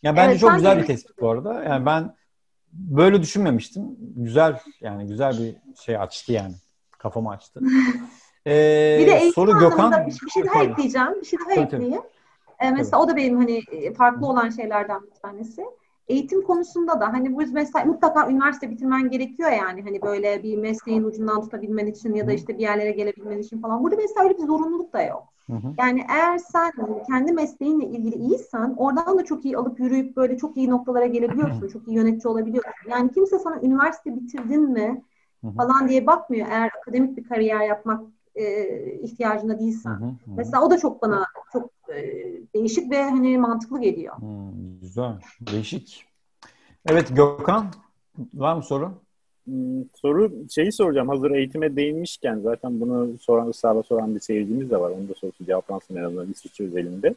Ya 0.03 0.17
bence 0.17 0.31
evet, 0.31 0.41
çok 0.41 0.55
güzel 0.55 0.79
bir 0.79 0.87
tespit 0.87 1.21
bu 1.21 1.31
arada. 1.31 1.63
Yani 1.63 1.87
ben 1.87 2.15
böyle 2.73 3.23
düşünmemiştim. 3.23 3.85
Güzel 3.99 4.59
yani 4.81 5.07
güzel 5.07 5.39
bir 5.39 5.57
şey 5.85 5.97
açtı 5.97 6.33
yani. 6.33 6.55
Kafamı 6.99 7.31
açtı. 7.31 7.61
Ee, 8.47 8.99
bir 9.01 9.07
de 9.07 9.33
soru 9.33 9.59
Gökhan. 9.59 10.07
Bir, 10.07 10.13
bir 10.27 10.31
şey 10.31 10.45
daha 10.45 10.63
ekleyeceğim. 10.63 11.21
Bir 11.21 11.27
şey 11.27 11.39
daha 11.39 11.55
tabii, 11.55 11.65
ekleyeyim. 11.65 12.03
Ee, 12.61 12.71
mesela 12.71 13.03
o 13.03 13.09
da 13.09 13.17
benim 13.17 13.37
hani 13.37 13.63
e, 13.73 13.95
farklı 13.95 14.27
olan 14.27 14.49
şeylerden 14.51 15.03
bir 15.03 15.21
tanesi. 15.23 15.65
Eğitim 16.09 16.43
konusunda 16.43 17.01
da 17.01 17.13
hani 17.13 17.35
bu 17.37 17.43
mesela 17.53 17.85
mutlaka 17.85 18.31
üniversite 18.31 18.71
bitirmen 18.71 19.11
gerekiyor 19.11 19.51
yani 19.51 19.83
hani 19.83 20.03
böyle 20.03 20.43
bir 20.43 20.57
mesleğin 20.57 21.05
ucundan 21.05 21.41
tutabilmen 21.41 21.87
için 21.87 22.15
ya 22.15 22.27
da 22.27 22.33
işte 22.33 22.55
bir 22.59 22.63
yerlere 22.63 22.91
gelebilmen 22.91 23.39
için 23.39 23.61
falan. 23.61 23.83
Burada 23.83 23.97
mesela 23.97 24.25
öyle 24.25 24.39
bir 24.39 24.47
zorunluluk 24.47 24.93
da 24.93 25.03
yok. 25.03 25.33
Hı 25.47 25.53
hı. 25.53 25.75
Yani 25.79 26.05
eğer 26.09 26.39
sen 26.39 26.73
kendi 27.07 27.33
mesleğinle 27.33 27.87
ilgili 27.87 28.15
iyiysen 28.15 28.75
oradan 28.77 29.19
da 29.19 29.25
çok 29.25 29.45
iyi 29.45 29.57
alıp 29.57 29.81
yürüyüp 29.81 30.17
böyle 30.17 30.37
çok 30.37 30.57
iyi 30.57 30.71
noktalara 30.71 31.07
gelebiliyorsun. 31.07 31.69
çok 31.69 31.89
iyi 31.89 31.97
yönetici 31.97 32.33
olabiliyorsun. 32.33 32.91
Yani 32.91 33.13
kimse 33.13 33.39
sana 33.39 33.61
üniversite 33.63 34.17
bitirdin 34.17 34.71
mi 34.73 35.03
falan 35.57 35.89
diye 35.89 36.07
bakmıyor. 36.07 36.47
Eğer 36.51 36.71
akademik 36.81 37.17
bir 37.17 37.25
kariyer 37.25 37.61
yapmak 37.61 38.01
e, 38.39 38.99
ihtiyacında 39.03 39.59
değilsen. 39.59 39.91
Hı 39.91 39.95
hı 39.95 40.09
hı. 40.09 40.15
Mesela 40.37 40.63
o 40.63 40.71
da 40.71 40.79
çok 40.79 41.03
bana 41.03 41.27
çok 41.53 41.71
e, 41.89 41.97
değişik 42.55 42.91
ve 42.91 43.03
hani 43.03 43.39
mantıklı 43.39 43.81
geliyor. 43.81 44.17
Hmm, 44.17 44.81
güzel. 44.81 45.13
Değişik. 45.41 46.05
Evet 46.87 47.17
Gökhan 47.17 47.67
var 48.35 48.57
mı 48.57 48.63
soru? 48.63 48.93
Hmm, 49.45 49.85
soru 49.95 50.33
şeyi 50.51 50.73
soracağım. 50.73 51.09
Hazır 51.09 51.31
eğitime 51.31 51.77
değinmişken 51.77 52.39
zaten 52.39 52.81
bunu 52.81 53.19
soran 53.19 53.49
ısrarla 53.49 53.83
soran 53.83 54.15
bir 54.15 54.21
seyircimiz 54.21 54.71
de 54.71 54.81
var. 54.81 54.91
Onu 54.91 55.09
da 55.09 55.15
sorusu 55.15 55.45
cevaplansın 55.45 55.97
en 55.97 56.05
azından 56.05 56.31
İsviçre 56.31 56.65
özelinde. 56.65 57.15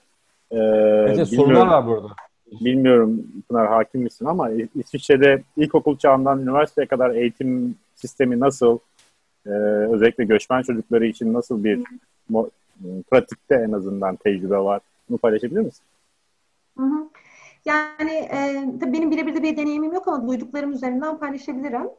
Ee, 0.52 0.58
evet, 0.58 1.28
sorular 1.28 1.68
var 1.68 1.88
burada. 1.88 2.08
Bilmiyorum 2.52 3.28
Pınar 3.50 3.68
hakim 3.68 4.02
misin 4.02 4.26
ama 4.26 4.50
İsviçre'de 4.76 5.44
ilkokul 5.58 5.98
çağından 5.98 6.42
üniversiteye 6.42 6.88
kadar 6.88 7.10
eğitim 7.10 7.76
sistemi 7.96 8.40
nasıl? 8.40 8.80
Ee, 9.46 9.50
özellikle 9.94 10.24
göçmen 10.24 10.62
çocukları 10.62 11.06
için 11.06 11.34
nasıl 11.34 11.64
bir 11.64 11.84
mo- 12.32 12.50
pratikte 13.12 13.56
en 13.56 13.72
azından 13.72 14.16
tecrübe 14.16 14.58
var? 14.58 14.82
Bunu 15.10 15.18
paylaşabilir 15.18 15.62
misin? 15.62 15.84
Hı 16.78 16.84
hı. 16.84 17.10
Yani 17.66 18.12
e, 18.12 18.66
tabii 18.80 18.94
benim 18.94 19.12
birebir 19.12 19.36
de 19.36 19.44
bir 19.44 19.58
deneyimim 19.58 19.94
yok 19.94 20.08
ama 20.08 20.28
duyduklarım 20.28 20.72
üzerinden 20.72 21.18
paylaşabilirim. 21.18 21.90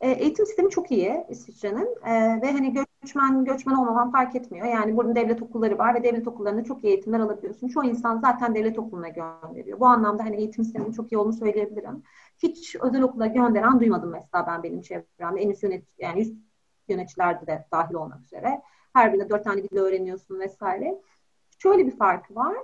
E, 0.00 0.10
eğitim 0.10 0.46
sistemi 0.46 0.70
çok 0.70 0.90
iyi 0.90 1.24
İsviçre'nin 1.28 1.88
e, 2.06 2.42
ve 2.42 2.52
hani 2.52 2.74
göçmen 3.02 3.44
göçmen 3.44 3.74
olmaman 3.74 4.12
fark 4.12 4.36
etmiyor. 4.36 4.66
Yani 4.66 4.96
burada 4.96 5.14
devlet 5.14 5.42
okulları 5.42 5.78
var 5.78 5.94
ve 5.94 6.02
devlet 6.04 6.28
okullarında 6.28 6.64
çok 6.64 6.84
iyi 6.84 6.86
eğitimler 6.88 7.20
alabiliyorsun. 7.20 7.68
Çoğu 7.68 7.84
insan 7.84 8.18
zaten 8.18 8.54
devlet 8.54 8.78
okuluna 8.78 9.08
gönderiyor. 9.08 9.80
Bu 9.80 9.86
anlamda 9.86 10.24
hani 10.24 10.36
eğitim 10.36 10.64
sisteminin 10.64 10.92
çok 10.92 11.12
iyi 11.12 11.18
olduğunu 11.18 11.32
söyleyebilirim. 11.32 12.02
Hiç 12.42 12.76
özel 12.76 13.02
okula 13.02 13.26
gönderen 13.26 13.80
duymadım 13.80 14.10
mesela 14.10 14.46
ben 14.46 14.62
benim 14.62 14.80
çevremde. 14.80 15.40
En 15.40 15.50
üst 15.50 15.62
yönet 15.62 15.84
yani 15.98 16.20
üst 16.20 16.34
yöneticilerde 16.92 17.46
de 17.46 17.64
dahil 17.72 17.94
olmak 17.94 18.20
üzere. 18.20 18.62
Her 18.92 19.12
birinde 19.12 19.30
dört 19.30 19.44
tane 19.44 19.62
dil 19.62 19.76
öğreniyorsun 19.76 20.40
vesaire. 20.40 21.00
Şöyle 21.58 21.86
bir 21.86 21.96
farkı 21.96 22.34
var. 22.34 22.56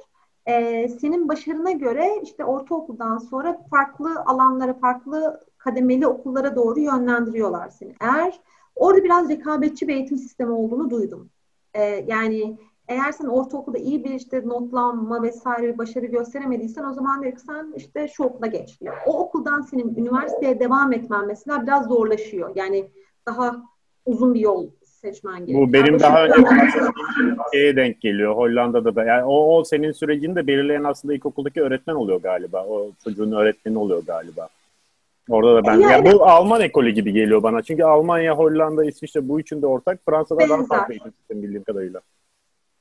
Ee, 0.49 0.89
senin 0.89 1.29
başarına 1.29 1.71
göre 1.71 2.21
işte 2.23 2.45
ortaokuldan 2.45 3.19
sonra 3.19 3.61
farklı 3.71 4.23
alanlara, 4.27 4.75
farklı 4.75 5.41
kademeli 5.59 6.07
okullara 6.07 6.57
doğru 6.57 6.81
yönlendiriyorlar 6.81 7.69
seni. 7.69 7.95
Eğer 8.01 8.41
orada 8.77 9.05
biraz 9.05 9.29
rekabetçi 9.29 9.89
bir 9.89 9.95
eğitim 9.95 10.19
sistemi 10.19 10.53
olduğunu 10.53 10.91
duydum. 10.91 11.31
Ee, 11.75 11.83
yani 12.07 12.59
eğer 12.89 13.13
sen 13.13 13.27
ortaokulda 13.27 13.79
iyi 13.79 14.05
bir 14.05 14.11
işte 14.11 14.43
notlanma 14.47 15.23
vesaire 15.23 15.73
bir 15.73 15.79
başarı 15.79 16.07
gösteremediysen 16.07 16.85
o 16.85 16.93
zaman 16.93 17.23
der 17.23 17.37
sen 17.47 17.73
işte 17.77 18.09
şu 18.09 18.25
okula 18.25 18.47
geç. 18.47 18.79
Yani 18.81 18.99
o 19.07 19.19
okuldan 19.19 19.61
senin 19.61 19.97
üniversiteye 19.97 20.61
devam 20.61 20.93
etmen 20.93 21.27
mesela 21.27 21.63
biraz 21.63 21.87
zorlaşıyor. 21.87 22.53
Yani 22.55 22.91
daha 23.27 23.63
uzun 24.09 24.35
bir 24.35 24.41
yol 24.41 24.67
seçmen 24.85 25.47
gerekiyor. 25.47 25.69
Bu 25.69 25.73
benim 25.73 25.93
yani 25.93 26.01
daha 26.01 26.25
önce 26.25 26.35
şeye 27.53 27.77
denk 27.77 28.01
geliyor 28.01 28.37
Hollanda'da 28.37 28.95
da. 28.95 29.05
Yani 29.05 29.25
o, 29.25 29.57
o 29.57 29.65
senin 29.65 29.93
sürecini 29.93 30.37
de 30.37 30.47
belirleyen 30.47 30.85
aslında 30.85 31.15
ilkokuldaki 31.15 31.63
öğretmen 31.63 31.95
oluyor 31.95 32.21
galiba. 32.23 32.65
O 32.65 32.91
çocuğun 33.05 33.33
öğretmeni 33.33 33.79
oluyor 33.79 34.03
galiba. 34.07 34.49
Orada 35.29 35.55
da 35.55 35.67
ben. 35.67 35.75
Yani, 35.81 35.93
yani 35.93 36.13
bu 36.13 36.25
Alman 36.27 36.61
ekolü 36.61 36.91
gibi 36.91 37.13
geliyor 37.13 37.43
bana. 37.43 37.63
Çünkü 37.63 37.83
Almanya, 37.83 38.35
Hollanda, 38.35 38.85
İsviçre 38.85 39.29
bu 39.29 39.41
üçünde 39.41 39.67
ortak. 39.67 40.01
Fransa'da 40.07 40.49
daha 40.49 40.65
farklı 40.65 40.95
eğitim 40.95 41.13
sistemi 41.13 41.43
bildiğim 41.43 41.65
kadarıyla. 41.65 42.01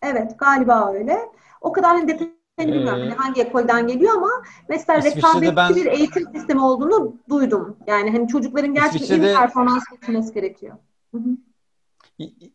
Evet 0.03 0.31
galiba 0.39 0.93
öyle. 0.93 1.17
O 1.61 1.71
kadar 1.71 1.89
hani 1.89 2.07
detayını 2.07 2.37
ee, 2.59 2.67
bilmiyorum 2.67 3.01
hani 3.01 3.13
hangi 3.13 3.41
ekolden 3.41 3.87
geliyor 3.87 4.13
ama 4.15 4.29
mesela 4.69 5.03
rekabetçi 5.03 5.55
ben... 5.55 5.75
bir 5.75 5.85
eğitim 5.85 6.27
sistemi 6.35 6.61
olduğunu 6.61 7.15
duydum. 7.29 7.77
Yani 7.87 8.11
hani 8.11 8.27
çocukların 8.27 8.73
gerçekten 8.73 9.21
iyi 9.21 9.35
performans 9.35 9.83
getirmesi 9.91 10.33
gerekiyor. 10.33 10.75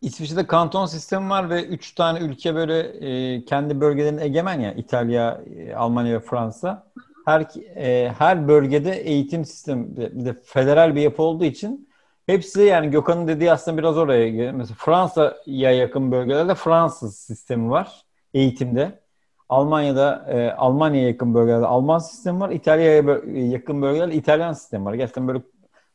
İsviçre'de 0.00 0.46
kanton 0.46 0.86
sistemi 0.86 1.30
var 1.30 1.50
ve 1.50 1.64
üç 1.64 1.94
tane 1.94 2.18
ülke 2.18 2.54
böyle 2.54 2.78
e, 2.78 3.44
kendi 3.44 3.80
bölgelerinin 3.80 4.20
egemen 4.20 4.60
ya 4.60 4.72
İtalya, 4.72 5.40
e, 5.56 5.74
Almanya 5.74 6.14
ve 6.14 6.20
Fransa. 6.20 6.86
Her 7.24 7.46
e, 7.76 8.12
her 8.18 8.48
bölgede 8.48 8.92
eğitim 8.92 9.44
sistemi 9.44 9.96
bir 9.96 10.24
de 10.24 10.34
federal 10.44 10.94
bir 10.94 11.00
yapı 11.00 11.22
olduğu 11.22 11.44
için 11.44 11.88
hepsi 12.26 12.62
yani 12.62 12.90
Gökhan'ın 12.90 13.28
dediği 13.28 13.52
aslında 13.52 13.78
biraz 13.78 13.98
oraya 13.98 14.28
geliyor. 14.28 14.52
Mesela 14.52 14.76
Fransa'ya 14.78 15.72
yakın 15.72 16.12
bölgelerde 16.12 16.54
Fransız 16.54 17.16
sistemi 17.16 17.70
var 17.70 18.04
eğitimde. 18.34 19.02
Almanya'da 19.48 20.26
e, 20.28 20.52
Almanya'ya 20.52 21.08
yakın 21.08 21.34
bölgelerde 21.34 21.66
Alman 21.66 21.98
sistemi 21.98 22.40
var. 22.40 22.50
İtalya'ya 22.50 23.20
yakın 23.34 23.82
bölgelerde 23.82 24.14
İtalyan 24.14 24.52
sistemi 24.52 24.84
var. 24.84 24.94
Gerçekten 24.94 25.28
böyle 25.28 25.42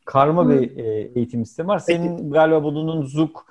karma 0.08 0.50
bir 0.50 0.78
e, 0.78 1.12
eğitim 1.16 1.46
sistemi 1.46 1.68
var. 1.68 1.80
Senin 1.80 2.18
Peki. 2.18 2.30
galiba 2.30 2.64
bulunduğun 2.64 3.06
ZUK 3.06 3.46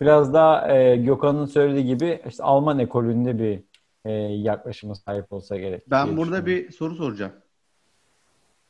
biraz 0.00 0.34
daha 0.34 0.76
e, 0.76 0.96
Gökhan'ın 0.96 1.46
söylediği 1.46 1.86
gibi 1.86 2.20
işte 2.28 2.42
Alman 2.42 2.78
ekolünde 2.78 3.38
bir 3.38 3.62
e, 4.04 4.12
yaklaşıma 4.22 4.94
sahip 4.94 5.32
olsa 5.32 5.56
gerek. 5.56 5.90
Ben 5.90 6.16
burada 6.16 6.46
bir 6.46 6.70
soru 6.72 6.94
soracağım. 6.94 7.32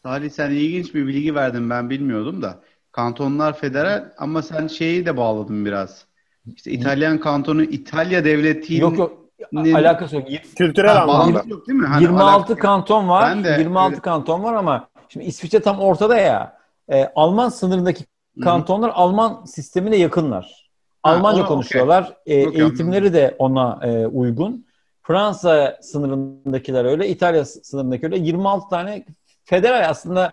Salih 0.02 0.30
sen 0.30 0.50
ilginç 0.50 0.94
bir 0.94 1.06
bilgi 1.06 1.34
verdin 1.34 1.70
ben 1.70 1.90
bilmiyordum 1.90 2.42
da. 2.42 2.60
Kantonlar 2.92 3.56
federal 3.56 4.12
ama 4.18 4.42
sen 4.42 4.66
şeyi 4.66 5.06
de 5.06 5.16
bağladın 5.16 5.64
biraz. 5.64 6.06
İşte 6.54 6.70
İtalyan 6.70 7.20
kantonu 7.20 7.62
İtalya 7.62 8.24
devletinin 8.24 8.80
Yok 8.80 8.98
yok 8.98 9.20
alakası 9.54 10.16
yok. 10.16 10.26
Kültürel 10.56 10.94
ha, 10.94 11.02
anlamda. 11.02 11.42
Yok 11.46 11.68
değil 11.68 11.78
mi? 11.78 11.86
Hani 11.86 12.02
26 12.02 12.24
alakası... 12.24 12.56
kanton 12.56 13.08
var. 13.08 13.30
Ben 13.30 13.44
de, 13.44 13.56
26 13.58 13.92
öyle... 13.92 14.00
kanton 14.00 14.42
var 14.42 14.54
ama 14.54 14.88
şimdi 15.08 15.26
İsviçre 15.26 15.60
tam 15.60 15.80
ortada 15.80 16.16
ya. 16.16 16.59
E, 16.91 17.12
Alman 17.14 17.49
sınırındaki 17.49 18.05
kantonlar 18.43 18.91
Hı-hı. 18.91 18.99
Alman 18.99 19.45
sistemine 19.45 19.97
yakınlar. 19.97 20.70
Almanca 21.03 21.43
ha, 21.43 21.47
konuşuyorlar. 21.47 22.03
Okay. 22.03 22.34
E, 22.34 22.34
eğitimleri 22.34 23.12
de 23.12 23.34
ona 23.38 23.80
e, 23.82 24.07
uygun. 24.07 24.66
Fransa 25.03 25.78
sınırındakiler 25.82 26.84
öyle, 26.84 27.09
İtalya 27.09 27.45
sınırındakiler 27.45 28.12
öyle. 28.12 28.24
26 28.24 28.68
tane 28.68 29.05
federal 29.45 29.88
aslında 29.88 30.32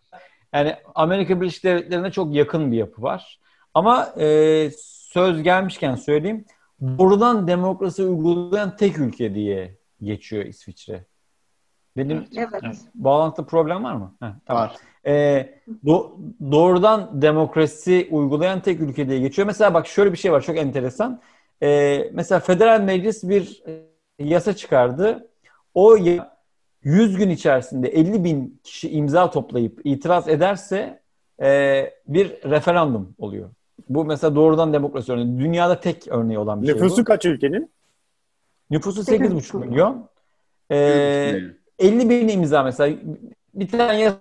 yani 0.54 0.76
Amerika 0.96 1.42
Birleşik 1.42 1.64
Devletleri'ne 1.64 2.12
çok 2.12 2.36
yakın 2.36 2.72
bir 2.72 2.78
yapı 2.78 3.02
var. 3.02 3.40
Ama 3.74 4.14
e, 4.20 4.70
söz 5.14 5.44
gelmişken 5.44 5.96
söyleyeyim. 5.96 6.46
Doğrudan 6.82 7.48
demokrasi 7.48 8.04
uygulayan 8.04 8.76
tek 8.76 8.98
ülke 8.98 9.36
diye 9.36 9.78
geçiyor 10.02 10.46
İsviçre. 10.46 11.06
Benim 11.98 12.26
evet. 12.38 12.76
bağlantıda 12.96 13.46
problem 13.46 13.84
var 13.84 13.96
mı? 13.96 14.16
Heh, 14.20 14.28
tamam. 14.46 14.64
Var. 14.64 14.76
Ee, 15.06 15.50
do- 15.86 16.12
doğrudan 16.52 17.22
demokrasi 17.22 18.08
uygulayan 18.12 18.62
tek 18.62 18.80
ülke 18.82 19.10
diye 19.10 19.20
geçiyor. 19.20 19.46
Mesela 19.46 19.74
bak 19.74 19.88
şöyle 19.88 20.12
bir 20.12 20.18
şey 20.18 20.32
var 20.32 20.42
çok 20.42 20.58
enteresan. 20.58 21.22
Ee, 21.64 22.10
mesela 22.14 22.40
federal 22.40 22.82
meclis 22.82 23.24
bir 23.24 23.64
e, 23.68 23.84
yasa 24.20 24.56
çıkardı. 24.56 25.28
O 25.74 25.96
ya 25.96 26.38
100 26.84 27.18
gün 27.18 27.30
içerisinde 27.30 27.90
50 27.90 28.24
bin 28.24 28.62
kişi 28.64 28.90
imza 28.90 29.30
toplayıp 29.30 29.82
itiraz 29.84 30.28
ederse 30.28 31.02
e, 31.42 31.84
bir 32.08 32.30
referandum 32.30 33.16
oluyor. 33.18 33.50
Bu 33.90 34.06
mesela 34.06 34.36
doğrudan 34.36 34.74
demokrasi 34.74 35.12
örneği. 35.12 35.40
Dünyada 35.40 35.80
tek 35.80 36.08
örneği 36.08 36.40
olan 36.40 36.62
bir 36.62 36.68
Nüfusu 36.68 36.80
şey 36.80 36.86
Nüfusu 36.88 37.04
kaç 37.04 37.26
ülkenin? 37.26 37.72
Nüfusu 38.70 39.02
8,5 39.02 39.60
milyon. 39.60 40.10
Ee, 40.72 41.40
50 41.80 42.10
bin 42.10 42.28
imza 42.28 42.64
mesela. 42.64 42.98
Bir 43.54 43.68
tane 43.68 44.00
yasa 44.00 44.20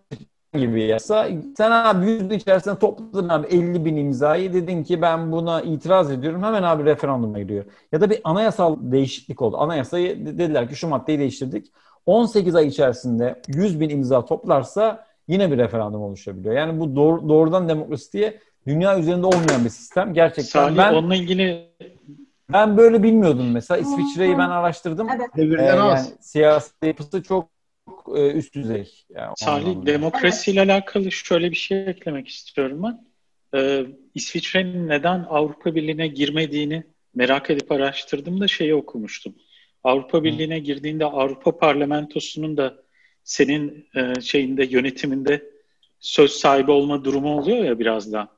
gibi 0.54 0.82
yasa. 0.82 1.28
Sen 1.56 1.70
abi 1.70 2.10
100 2.10 2.32
içerisinde 2.32 2.78
topladın 2.78 3.28
abi 3.28 3.46
50 3.46 3.84
bin 3.84 3.96
imzayı. 3.96 4.52
Dedin 4.52 4.84
ki 4.84 5.02
ben 5.02 5.32
buna 5.32 5.62
itiraz 5.62 6.10
ediyorum. 6.10 6.42
Hemen 6.42 6.62
abi 6.62 6.84
referanduma 6.84 7.38
giriyor. 7.38 7.64
Ya 7.92 8.00
da 8.00 8.10
bir 8.10 8.20
anayasal 8.24 8.76
değişiklik 8.80 9.42
oldu. 9.42 9.56
Anayasayı 9.56 10.26
dediler 10.26 10.68
ki 10.68 10.76
şu 10.76 10.88
maddeyi 10.88 11.18
değiştirdik. 11.18 11.66
18 12.06 12.54
ay 12.54 12.66
içerisinde 12.66 13.42
100 13.48 13.80
bin 13.80 13.88
imza 13.88 14.24
toplarsa 14.24 15.04
yine 15.28 15.52
bir 15.52 15.58
referandum 15.58 16.02
oluşabiliyor. 16.02 16.54
Yani 16.54 16.80
bu 16.80 16.96
doğru, 16.96 17.28
doğrudan 17.28 17.68
demokrasi 17.68 18.12
diye 18.12 18.38
dünya 18.66 18.98
üzerinde 18.98 19.26
olmayan 19.26 19.64
bir 19.64 19.70
sistem. 19.70 20.14
Gerçekten 20.14 20.60
Salih, 20.60 20.78
ben 20.78 20.94
onunla 20.94 21.14
ilgili 21.14 21.66
ben 22.52 22.76
böyle 22.76 23.02
bilmiyordum 23.02 23.52
mesela. 23.52 23.78
İsviçre'yi 23.78 24.38
ben 24.38 24.50
araştırdım. 24.50 25.08
Evet. 25.36 25.60
Ee, 25.60 25.62
yani 25.64 26.00
siyasi 26.20 26.70
yapısı 26.82 27.22
çok 27.22 27.48
e, 28.16 28.30
üst 28.32 28.54
düzey. 28.54 28.92
Yani 29.14 29.32
Salih, 29.36 29.86
demokrasiyle 29.86 30.60
evet. 30.60 30.70
alakalı 30.70 31.12
şöyle 31.12 31.50
bir 31.50 31.56
şey 31.56 31.88
eklemek 31.88 32.28
istiyorum 32.28 32.82
ben. 32.82 33.06
Ee, 33.54 33.86
İsviçre'nin 34.14 34.88
neden 34.88 35.26
Avrupa 35.28 35.74
Birliği'ne 35.74 36.06
girmediğini 36.08 36.84
merak 37.14 37.50
edip 37.50 37.72
araştırdım 37.72 38.40
da 38.40 38.48
şeyi 38.48 38.74
okumuştum. 38.74 39.34
Avrupa 39.84 40.24
Birliği'ne 40.24 40.58
girdiğinde 40.58 41.04
Avrupa 41.04 41.58
Parlamentosu'nun 41.58 42.56
da 42.56 42.74
senin 43.24 43.88
e, 43.96 44.20
şeyinde 44.20 44.64
yönetiminde 44.64 45.50
söz 46.00 46.32
sahibi 46.32 46.70
olma 46.70 47.04
durumu 47.04 47.38
oluyor 47.38 47.64
ya 47.64 47.78
biraz 47.78 48.12
da. 48.12 48.35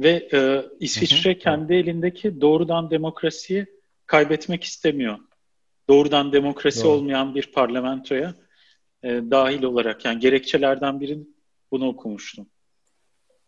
Ve 0.00 0.28
e, 0.32 0.66
İsviçre 0.80 1.30
hı 1.30 1.34
hı. 1.34 1.38
kendi 1.38 1.74
elindeki 1.74 2.40
doğrudan 2.40 2.90
demokrasiyi 2.90 3.66
kaybetmek 4.06 4.64
istemiyor. 4.64 5.18
Doğrudan 5.88 6.32
demokrasi 6.32 6.84
Doğru. 6.84 6.92
olmayan 6.92 7.34
bir 7.34 7.52
parlamentoya 7.52 8.34
e, 9.02 9.08
dahil 9.08 9.62
olarak 9.62 10.04
yani 10.04 10.18
gerekçelerden 10.18 11.00
biri 11.00 11.18
bunu 11.70 11.88
okumuştum. 11.88 12.46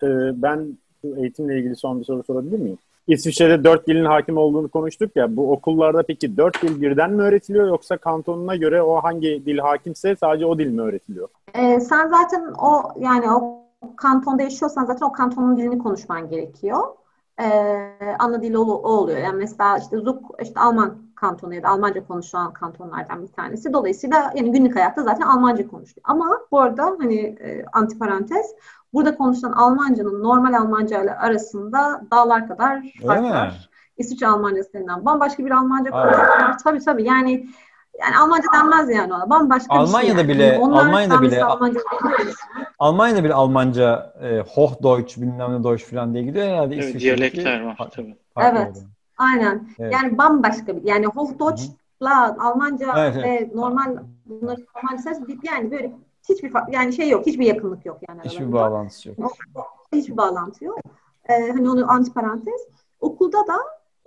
Ee, 0.02 0.06
ben 0.42 0.78
eğitimle 1.16 1.58
ilgili 1.58 1.76
son 1.76 2.00
bir 2.00 2.04
soru 2.04 2.22
sorabilir 2.22 2.58
miyim? 2.58 2.78
İsviçre'de 3.08 3.64
dört 3.64 3.86
dilin 3.88 4.04
hakim 4.04 4.36
olduğunu 4.36 4.68
konuştuk 4.68 5.16
ya. 5.16 5.36
Bu 5.36 5.52
okullarda 5.52 6.02
peki 6.02 6.36
dört 6.36 6.62
dil 6.62 6.80
birden 6.80 7.12
mi 7.12 7.22
öğretiliyor 7.22 7.68
yoksa 7.68 7.96
kantonuna 7.96 8.56
göre 8.56 8.82
o 8.82 8.96
hangi 9.02 9.42
dil 9.46 9.58
hakimse 9.58 10.16
sadece 10.16 10.46
o 10.46 10.58
dil 10.58 10.66
mi 10.66 10.82
öğretiliyor? 10.82 11.28
Ee, 11.54 11.80
sen 11.80 12.08
zaten 12.08 12.52
o 12.62 12.82
yani 13.00 13.30
o 13.30 13.67
kantonda 13.96 14.42
yaşıyorsan 14.42 14.84
zaten 14.84 15.06
o 15.06 15.12
kantonun 15.12 15.56
dilini 15.56 15.78
konuşman 15.78 16.28
gerekiyor. 16.28 16.80
Ee, 17.40 18.16
ana 18.18 18.42
dili 18.42 18.58
o, 18.58 18.62
o 18.62 18.88
oluyor. 18.88 19.18
Yani 19.18 19.36
mesela 19.36 19.78
işte 19.78 19.98
Zuk 19.98 20.30
işte 20.42 20.60
Alman 20.60 20.98
kantonu 21.16 21.54
ya 21.54 21.62
da 21.62 21.68
Almanca 21.68 22.06
konuşulan 22.06 22.52
kantonlardan 22.52 23.22
bir 23.22 23.28
tanesi. 23.32 23.72
Dolayısıyla 23.72 24.32
yani 24.34 24.52
günlük 24.52 24.76
hayatta 24.76 25.02
zaten 25.02 25.26
Almanca 25.26 25.68
konuşuyor. 25.68 26.04
Ama 26.04 26.40
bu 26.50 26.60
arada 26.60 26.96
hani 26.98 27.18
e, 27.18 27.64
antiparantez 27.72 28.46
burada 28.92 29.16
konuşulan 29.16 29.52
Almancanın 29.52 30.22
normal 30.22 30.54
Almanca 30.54 31.02
ile 31.02 31.14
arasında 31.14 32.02
dağlar 32.10 32.48
kadar 32.48 32.82
fark 33.06 33.22
var. 33.22 33.70
İsviçre 33.96 34.26
Almancasından 34.26 35.04
bambaşka 35.04 35.44
bir 35.44 35.50
Almanca 35.50 35.90
konuşuyorlar. 35.90 36.58
Tabii 36.64 36.80
tabii 36.80 37.04
yani 37.04 37.46
yani 37.98 38.16
Almanca 38.16 38.46
denmez 38.54 38.90
yani 38.90 39.14
ona. 39.14 39.30
Bambaşka 39.30 39.74
Almanya'da 39.74 40.28
bir 40.28 40.34
şey. 40.34 40.44
Yani. 40.44 40.52
Bile, 40.52 40.58
Onlar 40.58 40.86
Almanya'da 40.86 41.22
bile 41.22 41.44
Almanca 41.44 41.80
Almanya'da 42.78 43.24
bile 43.24 43.34
Almanca 43.34 44.14
e, 44.22 44.40
Hochdeutsch 44.40 45.16
bilmem 45.16 45.52
ne 45.52 45.64
Deutsch 45.64 45.84
falan 45.84 46.14
diye 46.14 46.24
gidiyor 46.24 46.46
herhalde. 46.46 46.74
Evet, 46.74 47.00
diyalekler 47.00 47.60
var 47.60 47.90
tabii. 47.90 48.16
Evet. 48.36 48.70
Oluyor. 48.70 48.86
Aynen. 49.18 49.68
Evet. 49.78 49.92
Yani 49.92 50.18
bambaşka 50.18 50.76
bir 50.76 50.82
yani 50.84 51.06
Hochdeutsch'la 51.06 52.36
Almanca 52.40 52.94
evet, 52.98 53.14
evet. 53.16 53.24
ve 53.24 53.56
normal 53.56 53.96
bunları 54.26 54.66
Almanca 54.74 55.02
ses 55.02 55.20
yani 55.42 55.70
böyle 55.70 55.92
hiçbir 56.28 56.52
yani 56.72 56.92
şey 56.92 57.08
yok, 57.08 57.26
hiçbir 57.26 57.46
yakınlık 57.46 57.86
yok 57.86 57.98
yani. 58.08 58.20
Hiçbir 58.24 58.52
bağlantısı 58.52 59.08
yok. 59.08 59.36
Hiçbir 59.92 60.16
bağlantı 60.16 60.64
yok. 60.64 60.78
Ee, 61.24 61.52
hani 61.52 61.70
onu 61.70 61.90
antiparantez. 61.90 62.60
Okulda 63.00 63.38
da 63.38 63.56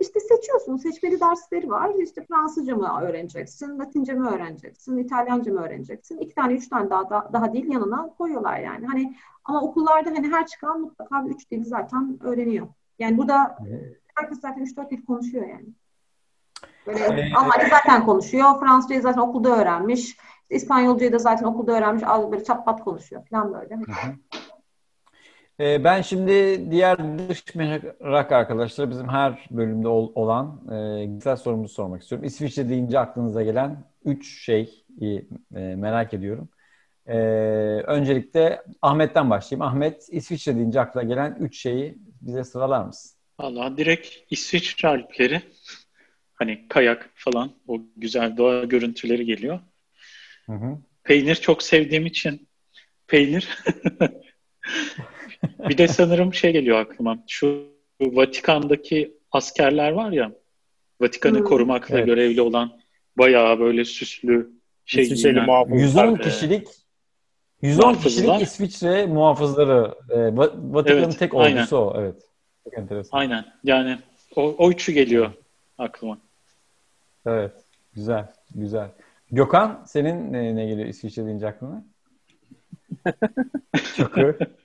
işte 0.02 0.20
seçiyorsun. 0.20 0.76
Seçmeli 0.76 1.20
dersleri 1.20 1.70
var. 1.70 1.90
İşte 1.94 2.26
Fransızca 2.26 2.76
mı 2.76 3.00
öğreneceksin, 3.02 3.78
Latince 3.78 4.12
mi 4.12 4.28
öğreneceksin, 4.28 4.98
İtalyanca 4.98 5.52
mı 5.52 5.60
öğreneceksin? 5.60 6.18
İki 6.18 6.34
tane, 6.34 6.54
üç 6.54 6.68
tane 6.68 6.90
daha, 6.90 7.10
daha, 7.10 7.32
daha 7.32 7.52
değil 7.52 7.72
yanına 7.72 8.08
koyuyorlar 8.18 8.58
yani. 8.58 8.86
Hani 8.86 9.16
ama 9.44 9.62
okullarda 9.62 10.10
hani 10.10 10.32
her 10.32 10.46
çıkan 10.46 10.80
mutlaka 10.80 11.26
bir 11.26 11.30
üç 11.30 11.50
dil 11.50 11.64
zaten 11.64 12.18
öğreniyor. 12.22 12.68
Yani 12.98 13.18
burada 13.18 13.58
herkes 14.14 14.40
zaten 14.40 14.62
üç 14.62 14.76
dört 14.76 14.90
dil 14.90 15.04
konuşuyor 15.06 15.48
yani. 15.48 15.66
Böyle 16.86 16.98
ee, 16.98 17.34
Almanca 17.34 17.68
zaten 17.70 18.04
konuşuyor. 18.04 18.60
Fransızcayı 18.60 19.02
zaten 19.02 19.20
okulda 19.20 19.56
öğrenmiş. 19.56 20.16
İspanyolcayı 20.50 21.12
da 21.12 21.18
zaten 21.18 21.46
okulda 21.46 21.72
öğrenmiş. 21.72 22.02
Az 22.06 22.32
böyle 22.32 22.44
çat 22.44 22.64
pat 22.64 22.84
konuşuyor 22.84 23.22
falan 23.30 23.54
böyle. 23.54 23.74
Ee, 23.74 24.31
ben 25.62 26.02
şimdi 26.02 26.70
diğer 26.70 27.18
dış 27.28 27.54
merak 27.54 28.32
arkadaşlar 28.32 28.90
bizim 28.90 29.08
her 29.08 29.46
bölümde 29.50 29.88
ol, 29.88 30.12
olan 30.14 30.60
e, 30.72 31.06
güzel 31.06 31.36
sorumuzu 31.36 31.74
sormak 31.74 32.02
istiyorum. 32.02 32.26
İsviçre 32.26 32.68
deyince 32.68 32.98
aklınıza 32.98 33.42
gelen 33.42 33.84
üç 34.04 34.44
şey 34.44 34.84
e, 35.00 35.20
merak 35.54 36.14
ediyorum. 36.14 36.48
E, 37.06 37.16
öncelikle 37.86 38.62
Ahmet'ten 38.82 39.30
başlayayım. 39.30 39.62
Ahmet 39.62 40.08
İsviçre 40.10 40.56
deyince 40.56 40.80
aklına 40.80 41.04
gelen 41.04 41.36
üç 41.40 41.58
şeyi 41.58 41.98
bize 42.20 42.44
sıralar 42.44 42.84
mısın? 42.84 43.18
Allah 43.38 43.76
direkt 43.76 44.08
İsviçre 44.30 44.88
Alpleri 44.88 45.42
hani 46.34 46.68
kayak 46.68 47.10
falan 47.14 47.52
o 47.68 47.80
güzel 47.96 48.36
doğa 48.36 48.64
görüntüleri 48.64 49.26
geliyor. 49.26 49.60
Hı 50.46 50.52
hı. 50.52 50.78
Peynir 51.04 51.34
çok 51.34 51.62
sevdiğim 51.62 52.06
için 52.06 52.48
peynir. 53.06 53.48
bir 55.68 55.78
de 55.78 55.88
sanırım 55.88 56.34
şey 56.34 56.52
geliyor 56.52 56.78
aklıma. 56.78 57.18
Şu 57.28 57.66
Vatikan'daki 58.00 59.16
askerler 59.32 59.92
var 59.92 60.12
ya 60.12 60.32
Vatikan'ı 61.00 61.38
hmm. 61.38 61.44
korumakla 61.44 61.96
evet. 61.96 62.06
görevli 62.06 62.40
olan 62.40 62.80
bayağı 63.18 63.58
böyle 63.58 63.84
süslü 63.84 64.50
şey 64.84 65.04
İsviçreli 65.04 65.40
110 65.68 66.16
kişilik 66.16 66.68
110 67.62 67.94
kişilik 67.94 68.42
İsviçre 68.42 69.06
muhafızları. 69.06 69.94
E, 70.10 70.36
Vatikan'ın 70.36 71.02
evet, 71.02 71.18
tek 71.18 71.34
ordusu 71.34 71.76
o. 71.76 72.00
Evet. 72.00 72.22
Çok 72.64 72.78
enteresan. 72.78 73.18
Aynen. 73.18 73.44
Yani 73.64 73.98
o, 74.36 74.42
o 74.42 74.70
üçü 74.70 74.92
geliyor 74.92 75.32
aklıma. 75.78 76.18
Evet. 77.26 77.52
Güzel. 77.92 78.32
Güzel. 78.54 78.90
Gökhan 79.30 79.82
senin 79.86 80.32
ne, 80.32 80.56
ne 80.56 80.66
geliyor 80.66 80.88
İsviçre 80.88 81.26
deyince 81.26 81.46
aklına? 81.46 81.84
Çok 83.96 84.16
iyi. 84.16 84.22
Çok 84.22 84.38
güzel. 84.38 84.61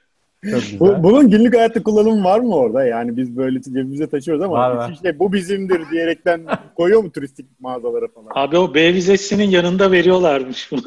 Bu, 0.80 1.04
bunun 1.04 1.30
günlük 1.30 1.56
hayatta 1.56 1.84
kullanımı 1.84 2.24
var 2.24 2.40
mı 2.40 2.56
orada? 2.56 2.86
Yani 2.86 3.18
biz 3.18 3.38
böyle 3.38 3.62
cebimize 3.62 4.08
taşıyoruz 4.08 4.44
ama 4.44 4.54
var, 4.54 4.72
var. 4.72 4.92
işte 4.92 5.20
bu 5.20 5.34
bizimdir 5.34 5.90
diyerekten 5.92 6.48
koyuyor 6.76 7.04
mu 7.04 7.12
turistik 7.12 7.60
mağazalara 7.60 8.08
falan? 8.08 8.32
Abi 8.36 8.58
o 8.58 8.74
B 8.74 8.94
vizesinin 8.94 9.50
yanında 9.50 9.92
veriyorlarmış 9.92 10.72
bunu. 10.72 10.82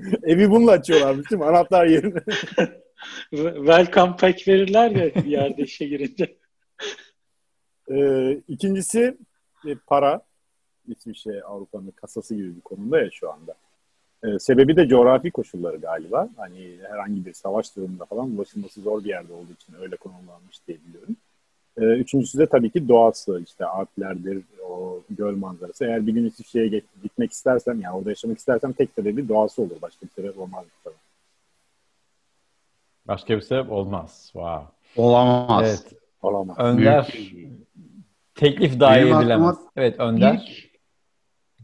Evi 0.22 0.50
bununla 0.50 0.72
açıyorlarmış 0.72 1.30
değil 1.30 1.42
mi? 1.42 1.46
Anahtar 1.48 1.86
yerine. 1.86 2.20
Welcome 3.56 4.16
pack 4.16 4.48
verirler 4.48 4.90
ya 4.90 5.14
bir 5.14 5.30
yerde 5.30 5.62
işe 5.62 5.86
girince. 5.86 6.36
Ee, 7.90 8.40
ikincisi 8.48 9.16
e, 9.66 9.74
para. 9.86 10.22
İsviçre 10.88 11.42
Avrupa'nın 11.42 11.90
kasası 11.90 12.34
gibi 12.34 12.56
bir 12.56 12.60
konumda 12.60 13.00
ya 13.00 13.10
şu 13.10 13.32
anda. 13.32 13.54
Ee, 14.24 14.38
sebebi 14.38 14.76
de 14.76 14.88
coğrafi 14.88 15.30
koşulları 15.30 15.76
galiba. 15.76 16.28
Hani 16.36 16.76
herhangi 16.90 17.26
bir 17.26 17.32
savaş 17.32 17.76
durumunda 17.76 18.04
falan 18.04 18.30
ulaşılması 18.30 18.80
zor 18.80 19.04
bir 19.04 19.08
yerde 19.08 19.32
olduğu 19.32 19.52
için 19.52 19.74
öyle 19.82 19.96
konumlanmış 19.96 20.66
diye 20.68 20.78
biliyorum. 20.88 21.16
Ee, 21.80 22.00
üçüncüsü 22.00 22.38
de 22.38 22.46
tabii 22.46 22.70
ki 22.70 22.88
doğası. 22.88 23.42
işte 23.46 23.66
Alplerdir, 23.66 24.42
o 24.68 25.00
göl 25.10 25.36
manzarası. 25.36 25.84
Eğer 25.84 26.06
bir 26.06 26.12
gün 26.12 26.26
İsviçre'ye 26.26 26.82
gitmek 27.02 27.32
istersem, 27.32 27.80
yani 27.80 27.96
orada 27.96 28.10
yaşamak 28.10 28.38
istersem 28.38 28.72
tek 28.72 28.90
sebebi 28.96 29.28
doğası 29.28 29.62
olur. 29.62 29.76
Başka 29.82 30.06
bir 30.06 30.10
sebep 30.10 30.38
olmaz. 30.38 30.64
Tabii. 30.84 30.94
Başka 33.08 33.36
bir 33.36 33.42
sebep 33.42 33.72
olmaz. 33.72 34.30
Wow. 34.32 34.64
Olamaz. 34.96 35.66
Evet. 35.66 36.02
Olamaz. 36.22 36.56
Önder 36.58 37.14
Büyük. 37.14 37.48
teklif 38.34 38.80
dahi 38.80 39.00
edilemez. 39.00 39.56
Evet 39.76 40.00
Önder. 40.00 40.34
İlk, 40.34 40.65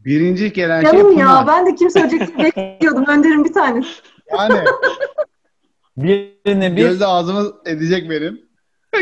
birinci 0.05 0.53
gelen 0.53 0.83
Canım 0.83 0.97
şey 0.97 1.03
Pınar. 1.03 1.19
ya 1.19 1.47
ben 1.47 1.65
de 1.65 1.75
kim 1.75 1.89
söyleyecek 1.89 2.39
bekliyordum. 2.39 3.05
Önder'in 3.07 3.45
bir 3.45 3.53
tanesi. 3.53 3.89
Yani 4.37 4.59
birine 5.97 6.75
bir... 6.75 6.81
Gözde 6.81 7.05
ağzımı 7.05 7.53
edecek 7.65 8.09
benim. 8.09 8.41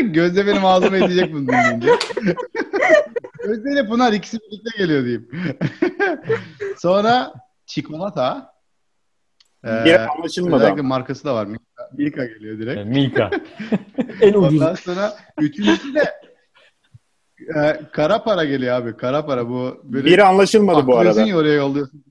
Gözde 0.02 0.46
benim 0.46 0.64
ağzımı 0.64 0.96
edecek 0.96 1.32
bunu 1.32 1.48
dinleyince. 1.48 1.90
Gözde 3.44 3.72
ile 3.72 3.88
Pınar 3.88 4.12
ikisi 4.12 4.38
birlikte 4.38 4.78
geliyor 4.78 5.02
diyeyim. 5.04 5.28
Sonra 6.78 7.34
çikolata. 7.66 8.52
Ee, 9.64 9.94
anlaşılmadı. 9.94 10.62
Özellikle 10.62 10.82
markası 10.82 11.24
da 11.24 11.34
var. 11.34 11.46
Milka, 11.46 11.90
Milka 11.92 12.24
geliyor 12.24 12.58
direkt. 12.58 12.86
Milka. 12.86 13.30
en 14.20 14.34
ucuz. 14.34 14.60
Ondan 14.60 14.74
sonra 14.74 15.12
üçüncüsü 15.40 15.94
de 15.94 16.21
e, 17.48 17.80
kara 17.92 18.22
para 18.24 18.44
geliyor 18.44 18.74
abi. 18.76 18.96
Kara 18.96 19.26
para 19.26 19.48
bu. 19.48 19.80
Böyle 19.84 20.04
Biri 20.04 20.24
anlaşılmadı 20.24 20.86
bu 20.86 20.98
arada. 20.98 21.22
ya 21.22 21.36
oraya 21.36 21.54
yolluyorsun. 21.54 22.04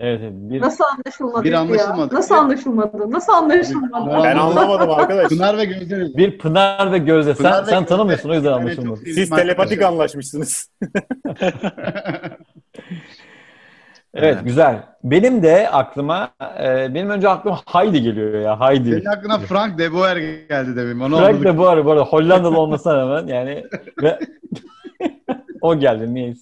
Evet, 0.00 0.20
bir... 0.32 0.60
Nasıl 0.60 0.84
anlaşılmadı? 0.84 1.44
Bir 1.44 1.52
anlaşılmadı. 1.52 2.14
Ya? 2.14 2.18
Nasıl 2.18 2.34
anlaşılmadı? 2.34 3.10
Nasıl 3.10 3.32
anlaşılmadı? 3.32 4.24
Ben 4.24 4.36
anlamadım 4.36 4.90
arkadaş. 4.90 5.28
Pınar 5.28 5.58
ve 5.58 5.64
Gözde. 5.64 6.16
Bir 6.16 6.38
Pınar 6.38 6.92
ve 6.92 6.98
Gözde. 6.98 7.34
Pınar 7.34 7.52
sen, 7.52 7.62
ve 7.62 7.66
sen 7.66 7.80
Gözde. 7.80 7.88
tanımıyorsun 7.88 8.30
o 8.30 8.34
yüzden 8.34 8.52
anlaşılmadı. 8.52 9.00
Siz 9.04 9.30
telepatik 9.30 9.82
anlaşmışsınız. 9.82 10.70
Evet, 14.18 14.34
evet 14.34 14.44
güzel. 14.44 14.82
Benim 15.04 15.42
de 15.42 15.70
aklıma 15.70 16.30
e, 16.62 16.94
benim 16.94 17.10
önce 17.10 17.28
aklıma 17.28 17.60
Heidi 17.66 18.02
geliyor 18.02 18.40
ya 18.40 18.60
Heidi. 18.60 18.90
Senin 18.90 19.04
aklına 19.04 19.38
Frank 19.38 19.78
de 19.78 19.92
Boer 19.92 20.16
geldi 20.16 20.76
demin. 20.76 21.00
Onu 21.00 21.16
Frank 21.16 21.44
de 21.44 21.58
Boer 21.58 21.84
bu 21.84 21.90
arada 21.90 22.04
Hollandalı 22.04 22.60
olmasına 22.60 22.96
rağmen 22.96 23.26
yani 23.26 23.64
ve 24.02 24.18
o 25.60 25.78
geldi 25.78 26.14
neyse. 26.14 26.40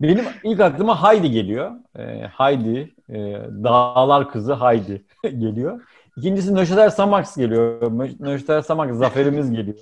Benim 0.00 0.24
ilk 0.44 0.60
aklıma 0.60 1.02
Heidi 1.02 1.30
geliyor. 1.30 1.70
E, 1.98 2.02
Heidi, 2.38 2.92
e, 3.08 3.18
Dağlar 3.64 4.30
Kızı 4.30 4.54
Heidi 4.54 5.04
geliyor. 5.22 5.80
İkincisi 6.16 6.54
Nöşeter 6.54 6.88
Samax 6.88 7.36
geliyor. 7.36 7.92
Nöşeter 8.20 8.60
Samax 8.60 8.96
zaferimiz 8.96 9.50
geliyor. 9.50 9.78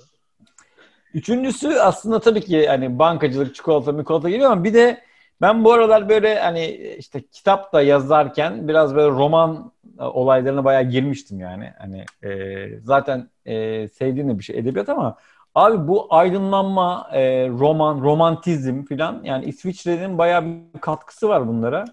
Üçüncüsü 1.13 1.69
aslında 1.69 2.19
tabii 2.19 2.41
ki 2.41 2.67
hani 2.67 2.99
bankacılık, 2.99 3.55
çikolata, 3.55 3.91
mikolata 3.91 4.29
geliyor 4.29 4.51
ama 4.51 4.63
bir 4.63 4.73
de 4.73 5.01
ben 5.41 5.63
bu 5.63 5.73
aralar 5.73 6.09
böyle 6.09 6.39
hani 6.39 6.65
işte 6.99 7.21
kitap 7.31 7.73
da 7.73 7.81
yazarken 7.81 8.67
biraz 8.67 8.95
böyle 8.95 9.09
roman 9.09 9.71
e, 9.99 10.03
olaylarına 10.03 10.65
bayağı 10.65 10.83
girmiştim 10.83 11.39
yani. 11.39 11.73
Hani 11.77 12.05
e, 12.23 12.67
zaten 12.79 13.29
e, 13.45 13.87
sevdiğim 13.87 14.29
de 14.29 14.39
bir 14.39 14.43
şey 14.43 14.59
edebiyat 14.59 14.89
ama 14.89 15.17
abi 15.55 15.87
bu 15.87 16.07
aydınlanma, 16.09 17.09
e, 17.13 17.49
roman, 17.49 18.01
romantizm 18.01 18.83
filan 18.83 19.21
yani 19.23 19.45
İsviçre'nin 19.45 20.17
bayağı 20.17 20.45
bir 20.45 20.79
katkısı 20.81 21.29
var 21.29 21.47
bunlara. 21.47 21.85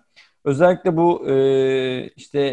Özellikle 0.45 0.97
bu 0.97 1.29
e, 1.29 2.05
işte 2.05 2.51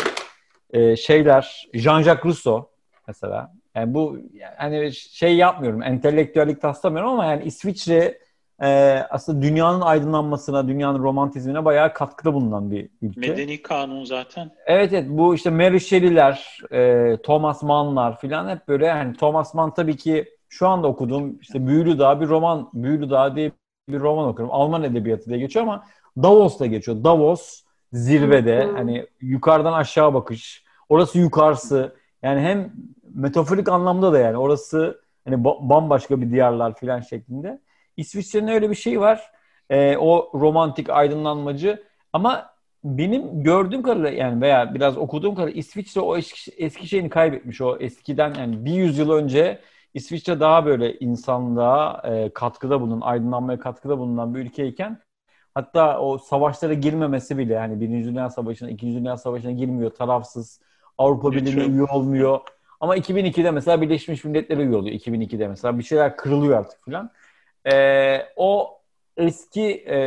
e, 0.73 0.95
şeyler 0.95 1.67
Jean-Jacques 1.73 2.25
Rousseau 2.25 2.69
mesela. 3.07 3.53
Yani 3.75 3.93
bu 3.93 4.17
hani 4.57 4.93
şey 4.93 5.35
yapmıyorum, 5.35 5.83
entelektüellik 5.83 6.61
taslamıyorum 6.61 7.11
ama 7.11 7.25
yani 7.25 7.43
İsviçre 7.43 8.24
e, 8.61 8.67
aslında 9.09 9.41
dünyanın 9.41 9.81
aydınlanmasına, 9.81 10.67
dünyanın 10.67 11.03
romantizmine 11.03 11.65
bayağı 11.65 11.93
katkıda 11.93 12.33
bulunan 12.33 12.71
bir 12.71 12.89
ülke. 13.01 13.29
Medeni 13.29 13.61
kanun 13.61 14.03
zaten. 14.03 14.51
Evet 14.65 14.93
evet 14.93 15.05
bu 15.09 15.35
işte 15.35 15.49
Mary 15.49 15.79
Shelley'ler, 15.79 16.59
e, 16.71 17.17
Thomas 17.23 17.63
Mann'lar 17.63 18.19
filan 18.19 18.49
hep 18.49 18.67
böyle 18.67 18.85
yani 18.85 19.13
Thomas 19.13 19.53
Mann 19.53 19.73
tabii 19.73 19.97
ki 19.97 20.29
şu 20.49 20.67
anda 20.67 20.87
okuduğum 20.87 21.39
işte 21.41 21.67
Büyülü 21.67 21.99
Dağ 21.99 22.21
bir 22.21 22.27
roman, 22.27 22.69
Büyülü 22.73 23.09
Dağ 23.09 23.35
diye 23.35 23.51
bir 23.89 23.99
roman 23.99 24.27
okuyorum. 24.27 24.55
Alman 24.55 24.83
edebiyatı 24.83 25.25
diye 25.25 25.39
geçiyor 25.39 25.65
ama 25.65 25.85
Davos'ta 26.23 26.65
geçiyor. 26.65 27.03
Davos 27.03 27.61
zirvede 27.93 28.69
hani 28.75 29.07
yukarıdan 29.21 29.73
aşağı 29.73 30.13
bakış. 30.13 30.63
Orası 30.89 31.19
yukarısı. 31.19 31.95
Yani 32.23 32.41
hem 32.41 32.73
metaforik 33.13 33.69
anlamda 33.69 34.13
da 34.13 34.19
yani 34.19 34.37
orası 34.37 35.01
hani 35.25 35.43
bambaşka 35.43 36.21
bir 36.21 36.31
diyarlar 36.31 36.75
filan 36.75 36.99
şeklinde. 36.99 37.59
İsviçre'nin 37.97 38.47
öyle 38.47 38.69
bir 38.69 38.75
şey 38.75 38.99
var. 38.99 39.31
E, 39.69 39.97
o 39.97 40.31
romantik 40.33 40.89
aydınlanmacı 40.89 41.83
ama 42.13 42.55
benim 42.83 43.43
gördüğüm 43.43 43.83
kadarıyla 43.83 44.09
yani 44.09 44.41
veya 44.41 44.73
biraz 44.73 44.97
okuduğum 44.97 45.35
kadarıyla 45.35 45.59
İsviçre 45.59 46.01
o 46.01 46.17
eski, 46.17 46.51
eski 46.51 46.87
şeyini 46.87 47.09
kaybetmiş. 47.09 47.61
O 47.61 47.77
eskiden 47.79 48.33
yani 48.33 48.65
bir 48.65 48.73
yüzyıl 48.73 49.11
önce 49.11 49.61
İsviçre 49.93 50.39
daha 50.39 50.65
böyle 50.65 50.99
insanlığa 50.99 52.01
e, 52.05 52.29
katkıda 52.33 52.81
bulunan, 52.81 53.01
aydınlanmaya 53.01 53.59
katkıda 53.59 53.97
bulunan 53.99 54.35
bir 54.35 54.39
ülkeyken 54.39 55.01
hatta 55.53 55.99
o 55.99 56.17
savaşlara 56.17 56.73
girmemesi 56.73 57.37
bile 57.37 57.53
yani 57.53 57.81
Birinci 57.81 58.09
Dünya 58.09 58.29
Savaşı'na, 58.29 58.69
İkinci 58.69 58.97
Dünya 58.99 59.17
Savaşı'na 59.17 59.51
girmiyor, 59.51 59.91
tarafsız. 59.91 60.61
Avrupa 60.97 61.31
Birliği'ne 61.31 61.63
üye 61.65 61.83
olmuyor. 61.83 62.39
Ama 62.79 62.97
2002'de 62.97 63.51
mesela 63.51 63.81
Birleşmiş 63.81 64.23
Milletler'e 64.23 64.61
üye 64.63 64.75
oluyor. 64.75 64.95
2002'de 64.95 65.47
mesela 65.47 65.77
bir 65.77 65.83
şeyler 65.83 66.17
kırılıyor 66.17 66.59
artık 66.59 66.85
filan. 66.85 67.11
E, 67.68 68.28
o 68.36 68.80
eski 69.18 69.86
e, 69.88 69.97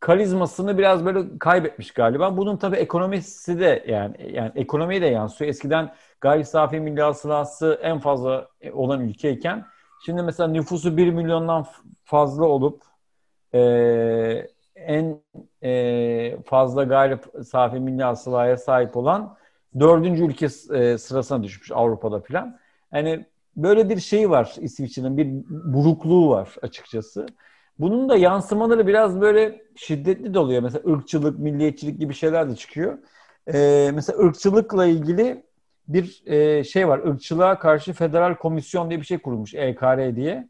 karizmasını 0.00 0.78
biraz 0.78 1.04
böyle 1.04 1.38
kaybetmiş 1.38 1.90
galiba. 1.90 2.36
Bunun 2.36 2.56
tabii 2.56 2.76
ekonomisi 2.76 3.60
de 3.60 3.84
yani 3.88 4.16
yani 4.32 4.52
ekonomiye 4.54 5.02
de 5.02 5.06
yansıyor. 5.06 5.48
Eskiden 5.48 5.94
gayri 6.20 6.44
safi 6.44 6.80
milli 6.80 7.02
hasılası 7.02 7.80
en 7.82 7.98
fazla 7.98 8.48
olan 8.72 9.00
ülkeyken 9.00 9.66
şimdi 10.04 10.22
mesela 10.22 10.48
nüfusu 10.48 10.96
1 10.96 11.10
milyondan 11.10 11.66
fazla 12.04 12.44
olup 12.44 12.82
e, 13.54 13.60
en 14.76 15.20
e, 15.62 16.42
fazla 16.44 16.84
gayri 16.84 17.18
safi 17.44 17.80
milli 17.80 18.02
hasılaya 18.02 18.56
sahip 18.56 18.96
olan 18.96 19.36
dördüncü 19.80 20.24
ülke 20.24 20.46
e, 20.46 20.98
sırasına 20.98 21.42
düşmüş 21.42 21.70
Avrupa'da 21.74 22.20
filan. 22.20 22.58
Yani 22.92 23.26
böyle 23.56 23.88
bir 23.88 24.00
şey 24.00 24.30
var 24.30 24.54
İsviçre'nin 24.60 25.16
bir 25.16 25.26
burukluğu 25.74 26.30
var 26.30 26.54
açıkçası. 26.62 27.26
Bunun 27.78 28.08
da 28.08 28.16
yansımaları 28.16 28.86
biraz 28.86 29.20
böyle 29.20 29.62
şiddetli 29.76 30.34
de 30.34 30.38
oluyor. 30.38 30.62
Mesela 30.62 30.92
ırkçılık, 30.92 31.38
milliyetçilik 31.38 31.98
gibi 31.98 32.14
şeyler 32.14 32.50
de 32.50 32.56
çıkıyor. 32.56 32.98
Ee, 33.54 33.90
mesela 33.94 34.18
ırkçılıkla 34.18 34.86
ilgili 34.86 35.42
bir 35.88 36.22
e, 36.26 36.64
şey 36.64 36.88
var. 36.88 37.00
Irkçılığa 37.04 37.58
karşı 37.58 37.92
Federal 37.92 38.34
Komisyon 38.34 38.90
diye 38.90 39.00
bir 39.00 39.06
şey 39.06 39.18
kurulmuş. 39.18 39.54
EKR 39.54 40.16
diye. 40.16 40.48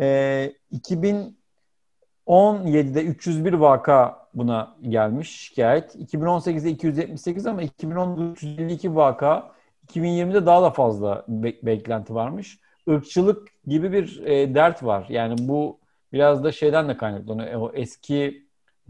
Ee, 0.00 0.52
2017'de 0.72 3.04
301 3.04 3.52
vaka 3.52 4.28
buna 4.34 4.76
gelmiş 4.88 5.30
şikayet. 5.30 5.96
2018'de 5.96 6.70
278 6.70 7.46
ama 7.46 7.62
2010'da 7.62 8.32
352 8.32 8.94
vaka. 8.94 9.52
2020'de 9.96 10.46
daha 10.46 10.62
da 10.62 10.70
fazla 10.70 11.24
be- 11.28 11.62
beklenti 11.62 12.14
varmış. 12.14 12.58
Irkçılık 12.86 13.48
gibi 13.66 13.92
bir 13.92 14.22
e, 14.26 14.54
dert 14.54 14.84
var. 14.84 15.06
Yani 15.08 15.34
bu 15.48 15.78
biraz 16.12 16.44
da 16.44 16.52
şeyden 16.52 16.88
de 16.88 16.96
kaynaklanıyor. 16.96 17.60
O 17.60 17.70
eski 17.74 18.46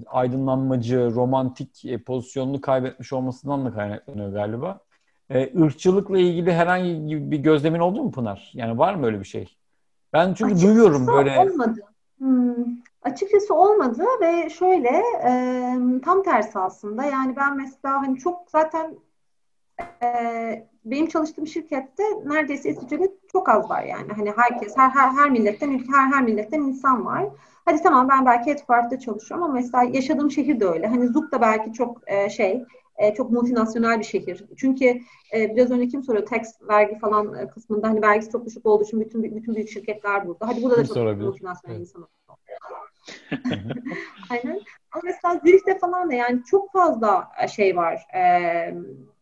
aydınlanmacı, 0.07 1.11
romantik 1.15 1.85
e, 1.85 1.99
pozisyonunu 1.99 2.61
kaybetmiş 2.61 3.13
olmasından 3.13 3.65
da 3.65 3.73
kaynaklanıyor 3.73 4.33
galiba. 4.33 4.81
E, 5.31 5.63
ırkçılıkla 5.63 6.19
ilgili 6.19 6.53
herhangi 6.53 7.31
bir 7.31 7.39
gözlemin 7.39 7.79
oldu 7.79 8.03
mu 8.03 8.11
Pınar? 8.11 8.51
Yani 8.55 8.79
var 8.79 8.95
mı 8.95 9.07
öyle 9.07 9.21
bir 9.21 9.25
şey? 9.25 9.57
Ben 10.13 10.35
çünkü 10.35 10.45
Açıkçası 10.55 10.75
duyuyorum 10.75 11.07
böyle. 11.07 11.39
Olmadı. 11.39 11.81
Hmm. 12.19 12.55
Açıkçası 13.03 13.55
olmadı 13.55 14.03
ve 14.21 14.51
şöyle 14.51 15.03
e, 15.25 15.33
tam 16.05 16.23
tersi 16.23 16.59
aslında. 16.59 17.05
Yani 17.05 17.37
ben 17.37 17.57
mesela 17.57 18.03
hani 18.03 18.19
çok 18.19 18.51
zaten 18.51 18.95
e, 20.03 20.67
benim 20.85 21.07
çalıştığım 21.07 21.47
şirkette 21.47 22.03
neredeyse 22.25 22.71
İsviçre'de 22.71 23.11
çok 23.33 23.49
az 23.49 23.71
var 23.71 23.83
yani. 23.83 24.13
Hani 24.17 24.33
herkes, 24.37 24.77
her 24.77 24.91
her 24.91 25.11
her 25.11 25.31
milletten, 25.31 25.71
her 25.93 26.13
her 26.13 26.23
milletten 26.23 26.61
insan 26.61 27.07
var. 27.07 27.29
Hadi 27.65 27.83
tamam 27.83 28.09
ben 28.09 28.27
belki 28.27 28.51
Headquarter'da 28.51 28.99
çalışıyorum 28.99 29.45
ama 29.45 29.55
mesela 29.55 29.83
yaşadığım 29.85 30.31
şehir 30.31 30.61
de 30.61 30.67
öyle. 30.67 30.87
Hani 30.87 31.09
Zug 31.09 31.33
da 31.33 31.41
belki 31.41 31.73
çok 31.73 32.01
e, 32.07 32.31
şey, 32.31 32.65
e, 32.97 33.15
çok 33.15 33.31
multinasyonel 33.31 33.99
bir 33.99 34.05
şehir. 34.05 34.45
Çünkü 34.57 35.01
e, 35.35 35.57
biraz 35.57 35.71
önce 35.71 35.89
kim 35.89 36.03
soruyor 36.03 36.27
tax 36.27 36.61
vergi 36.69 36.99
falan 36.99 37.35
e, 37.35 37.49
kısmında 37.49 37.89
hani 37.89 38.03
vergisi 38.03 38.31
çok 38.31 38.47
düşük 38.47 38.67
olduğu 38.67 38.85
için 38.85 39.01
bütün 39.01 39.23
bütün 39.23 39.55
büyük 39.55 39.69
şirketler 39.69 40.27
burada. 40.27 40.49
Hadi 40.49 40.63
burada 40.63 40.77
da 40.77 40.87
çok 40.87 40.97
multinasyonel 40.97 41.77
evet. 41.77 41.81
insan 41.81 42.09
Aynen. 44.31 44.61
Ama 44.93 45.03
mesela 45.05 45.41
Zürich'te 45.45 45.79
falan 45.79 46.11
da 46.11 46.15
yani 46.15 46.45
çok 46.45 46.73
fazla 46.73 47.29
e, 47.43 47.49
şey 47.49 47.77
var. 47.77 48.07
E, 48.15 48.23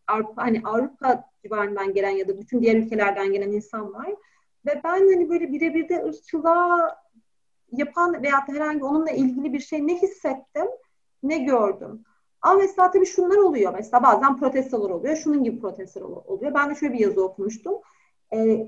Avrupa 0.09 0.43
hani 0.43 0.63
Avrupa 0.65 1.25
civarından 1.45 1.95
gelen 1.95 2.11
ya 2.11 2.29
da 2.29 2.39
bütün 2.39 2.63
diğer 2.63 2.77
ülkelerden 2.77 3.33
gelen 3.33 3.53
insan 3.53 3.95
var. 3.95 4.15
Ve 4.67 4.81
ben 4.85 4.91
hani 4.91 5.29
böyle 5.31 5.53
birebir 5.53 5.89
de 5.89 6.05
ırkçılığa 6.05 6.97
yapan 7.73 8.23
veya 8.23 8.49
herhangi 8.49 8.85
onunla 8.85 9.11
ilgili 9.11 9.53
bir 9.53 9.61
şey 9.61 9.87
ne 9.87 10.03
hissettim 10.03 10.67
ne 11.23 11.39
gördüm. 11.39 12.05
Ama 12.43 12.55
mesela 12.55 12.91
tabii 12.91 13.07
şunlar 13.07 13.37
oluyor. 13.37 13.75
Mesela 13.75 14.03
bazen 14.03 14.37
protestolar 14.39 14.91
oluyor. 14.91 15.17
Şunun 15.17 15.45
gibi 15.45 15.61
protestolar 15.61 16.07
oluyor. 16.07 16.55
Ben 16.55 16.71
de 16.71 16.75
şöyle 16.75 16.93
bir 16.93 16.99
yazı 16.99 17.25
okumuştum. 17.25 17.75
Ee, 18.33 18.67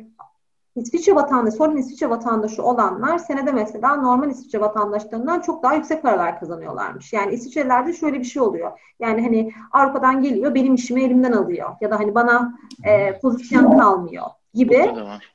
İsviçre 0.77 1.15
vatandaşı, 1.15 1.57
sorun 1.57 1.77
İsviçre 1.77 2.11
vatandaşı 2.11 2.63
olanlar 2.63 3.19
senede 3.19 3.53
mesela 3.53 3.97
normal 3.97 4.31
İsviçre 4.31 4.61
vatandaşlarından 4.61 5.41
çok 5.41 5.63
daha 5.63 5.75
yüksek 5.75 6.03
paralar 6.03 6.41
kazanıyorlarmış. 6.41 7.13
Yani 7.13 7.35
İsviçrelilerde 7.35 7.93
şöyle 7.93 8.19
bir 8.19 8.25
şey 8.25 8.43
oluyor. 8.43 8.81
Yani 9.01 9.23
hani 9.23 9.53
Avrupa'dan 9.73 10.23
geliyor, 10.23 10.55
benim 10.55 10.75
işimi 10.75 11.03
elimden 11.03 11.33
alıyor. 11.33 11.71
Ya 11.81 11.91
da 11.91 11.99
hani 11.99 12.15
bana 12.15 12.59
e, 12.85 13.19
pozisyon 13.19 13.79
kalmıyor 13.79 14.27
gibi 14.55 14.95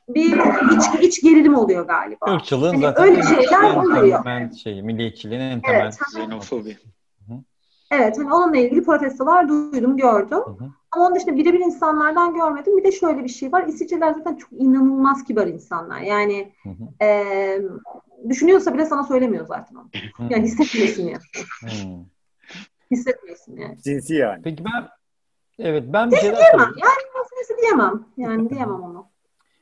bir 0.10 0.40
iç, 0.78 1.02
iç 1.02 1.22
gerilim 1.24 1.56
oluyor 1.56 1.88
galiba. 1.88 2.36
Irkçılığın 2.36 2.74
hani 2.74 2.82
zaten 2.82 3.06
öyle 3.06 3.24
şeyler 3.24 3.76
oluyor. 3.76 4.26
Ben 4.26 4.52
şey, 4.52 4.82
milliyetçiliğin 4.82 5.42
en 5.42 5.62
temel 5.62 5.82
evet, 5.82 5.98
xenofobi. 6.02 6.78
Evet, 7.92 8.18
hani 8.18 8.34
onunla 8.34 8.58
ilgili 8.58 8.84
protestolar 8.84 9.50
duydum, 9.50 9.98
gördüm. 9.98 10.38
Hı 10.38 10.52
hı. 10.52 10.70
Ama 10.96 11.06
onun 11.06 11.16
dışında 11.16 11.36
birebir 11.36 11.60
insanlardan 11.60 12.34
görmedim. 12.34 12.78
Bir 12.78 12.84
de 12.84 12.92
şöyle 12.92 13.24
bir 13.24 13.30
şey 13.30 13.52
var. 13.52 13.68
İsviçreler 13.68 14.14
zaten 14.14 14.36
çok 14.36 14.50
inanılmaz 14.52 15.24
kibar 15.24 15.48
insanlar. 15.48 16.00
Yani 16.00 16.54
hı 16.64 16.70
hı. 16.70 17.06
E, 17.06 17.62
düşünüyorsa 18.30 18.74
bile 18.74 18.86
sana 18.86 19.04
söylemiyor 19.04 19.48
zaten 19.48 19.76
onu. 19.76 19.90
Yani 20.30 20.44
hissetmiyorsun 20.44 21.04
yani. 21.04 22.06
hissetmiyorsun 22.92 23.56
yani. 23.58 23.78
Cinsi 23.84 24.16
yani. 24.16 24.42
Peki 24.44 24.66
ben 24.66 24.88
evet 25.60 25.84
ben 25.88 26.12
bir 26.12 26.18
şey 26.18 26.32
diyemem. 26.32 26.60
Yani 26.60 27.26
nasıl 27.40 27.62
diyemem. 27.62 28.06
Yani 28.18 28.50
diyemem 28.50 28.84
onu. 28.84 29.08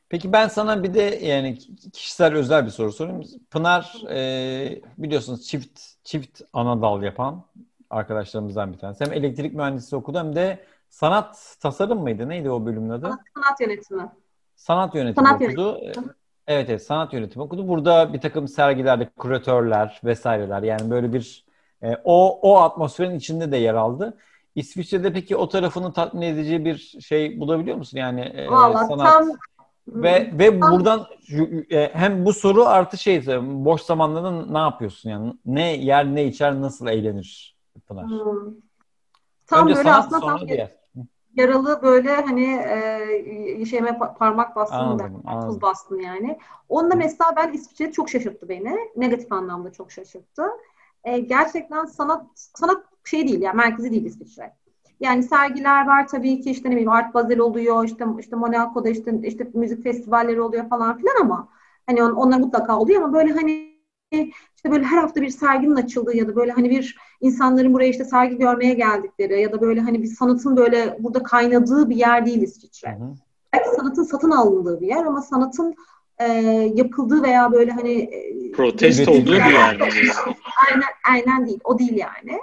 Peki 0.08 0.32
ben 0.32 0.48
sana 0.48 0.82
bir 0.82 0.94
de 0.94 1.02
yani 1.02 1.58
kişisel 1.92 2.34
özel 2.34 2.64
bir 2.64 2.70
soru 2.70 2.92
sorayım. 2.92 3.22
Pınar 3.50 4.02
e, 4.10 4.82
biliyorsunuz 4.98 5.46
çift 5.46 5.80
çift 6.04 6.40
ana 6.52 6.82
dal 6.82 7.02
yapan 7.02 7.44
arkadaşlarımızdan 7.90 8.72
bir 8.72 8.78
tanesi. 8.78 9.04
Hem 9.04 9.12
elektrik 9.12 9.54
mühendisliği 9.54 10.00
okudu 10.00 10.18
hem 10.18 10.36
de 10.36 10.64
sanat 10.94 11.56
tasarım 11.60 12.02
mıydı? 12.02 12.28
Neydi 12.28 12.50
o 12.50 12.66
bölümün 12.66 12.90
adı? 12.90 13.06
Sanat, 13.06 13.20
sanat 13.34 13.60
yönetimi. 13.60 14.10
Sanat 14.56 14.94
yönetimi 14.94 15.26
sanat 15.26 15.42
okudu. 15.42 15.78
Yönetimi. 15.82 16.06
Evet 16.46 16.70
evet 16.70 16.82
sanat 16.82 17.12
yönetimi 17.12 17.42
okudu. 17.42 17.68
Burada 17.68 18.12
bir 18.12 18.20
takım 18.20 18.48
sergilerde 18.48 19.08
kuratörler 19.16 20.00
vesaireler 20.04 20.62
yani 20.62 20.90
böyle 20.90 21.12
bir 21.12 21.46
e, 21.82 21.96
o 22.04 22.40
o 22.42 22.58
atmosferin 22.58 23.14
içinde 23.14 23.52
de 23.52 23.56
yer 23.56 23.74
aldı. 23.74 24.18
İsviçre'de 24.54 25.12
peki 25.12 25.36
o 25.36 25.48
tarafını 25.48 25.92
tatmin 25.92 26.22
edici 26.22 26.64
bir 26.64 26.76
şey 27.00 27.40
bulabiliyor 27.40 27.76
musun? 27.76 27.98
Yani 27.98 28.20
e, 28.20 28.50
Vallahi 28.50 28.86
sanat 28.86 29.12
tam 29.12 29.28
ve 29.86 30.30
ve 30.32 30.60
tam... 30.60 30.72
buradan 30.72 31.06
e, 31.70 31.90
hem 31.94 32.24
bu 32.24 32.32
soru 32.32 32.64
artı 32.66 32.98
şey 32.98 33.26
boş 33.42 33.82
zamanlarda 33.82 34.46
ne 34.46 34.58
yapıyorsun 34.58 35.10
yani 35.10 35.34
ne 35.46 35.76
yer 35.76 36.14
ne 36.14 36.24
içer 36.24 36.60
nasıl 36.60 36.86
eğlenir? 36.86 37.56
Pınar. 37.88 38.06
Hmm. 38.06 38.54
Tam 39.46 39.64
Önce 39.64 39.76
böyle 39.76 39.88
sanat, 39.88 40.04
aslında 40.04 40.26
tam 40.26 40.46
yaralı 41.36 41.82
böyle 41.82 42.14
hani 42.14 42.44
e, 43.60 43.66
şeyime 43.66 43.98
parmak 44.18 44.56
bastın 44.56 44.76
anladım, 44.76 45.22
da, 45.26 45.40
tuz 45.40 45.62
bastın 45.62 45.98
yani. 45.98 46.38
Onda 46.68 46.94
mesela 46.94 47.34
ben 47.36 47.52
İsviçre 47.52 47.92
çok 47.92 48.10
şaşırttı 48.10 48.48
beni. 48.48 48.78
Negatif 48.96 49.32
anlamda 49.32 49.72
çok 49.72 49.92
şaşırttı. 49.92 50.42
E, 51.04 51.18
gerçekten 51.18 51.84
sanat 51.84 52.26
sanat 52.34 52.84
şey 53.04 53.28
değil 53.28 53.40
yani 53.40 53.56
merkezi 53.56 53.90
değil 53.90 54.04
İsviçre. 54.04 54.54
Yani 55.00 55.22
sergiler 55.22 55.86
var 55.86 56.08
tabii 56.08 56.40
ki 56.40 56.50
işte 56.50 56.68
ne 56.68 56.72
bileyim 56.72 56.90
Art 56.90 57.14
Basel 57.14 57.38
oluyor 57.38 57.84
işte 57.84 58.04
işte 58.18 58.36
Monaco'da 58.36 58.88
işte 58.88 59.20
işte 59.22 59.50
müzik 59.54 59.82
festivalleri 59.82 60.40
oluyor 60.40 60.68
falan 60.68 60.96
filan 60.96 61.20
ama 61.20 61.48
hani 61.86 62.02
on, 62.02 62.10
onlar 62.12 62.38
mutlaka 62.38 62.78
oluyor 62.78 63.02
ama 63.02 63.12
böyle 63.12 63.32
hani 63.32 63.73
işte 64.10 64.70
böyle 64.70 64.84
her 64.84 64.98
hafta 64.98 65.22
bir 65.22 65.28
serginin 65.28 65.76
açıldığı 65.76 66.16
ya 66.16 66.28
da 66.28 66.36
böyle 66.36 66.52
hani 66.52 66.70
bir 66.70 66.96
insanların 67.20 67.74
buraya 67.74 67.88
işte 67.88 68.04
sergi 68.04 68.38
görmeye 68.38 68.74
geldikleri 68.74 69.40
ya 69.40 69.52
da 69.52 69.60
böyle 69.60 69.80
hani 69.80 70.02
bir 70.02 70.08
sanatın 70.08 70.56
böyle 70.56 70.96
burada 71.00 71.22
kaynadığı 71.22 71.90
bir 71.90 71.96
yer 71.96 72.26
değil 72.26 72.42
İsviçre. 72.42 72.98
Belki 73.52 73.68
sanatın 73.76 74.02
satın 74.02 74.30
alındığı 74.30 74.80
bir 74.80 74.86
yer 74.86 75.04
ama 75.04 75.22
sanatın 75.22 75.74
e, 76.18 76.32
yapıldığı 76.74 77.22
veya 77.22 77.52
böyle 77.52 77.70
hani 77.70 77.92
e, 77.92 78.52
protesto 78.52 79.12
olduğu 79.12 79.32
bir 79.32 79.52
yer. 79.52 79.80
aynen, 80.70 80.88
aynen 81.10 81.46
değil. 81.46 81.60
O 81.64 81.78
değil 81.78 81.96
yani. 81.96 82.38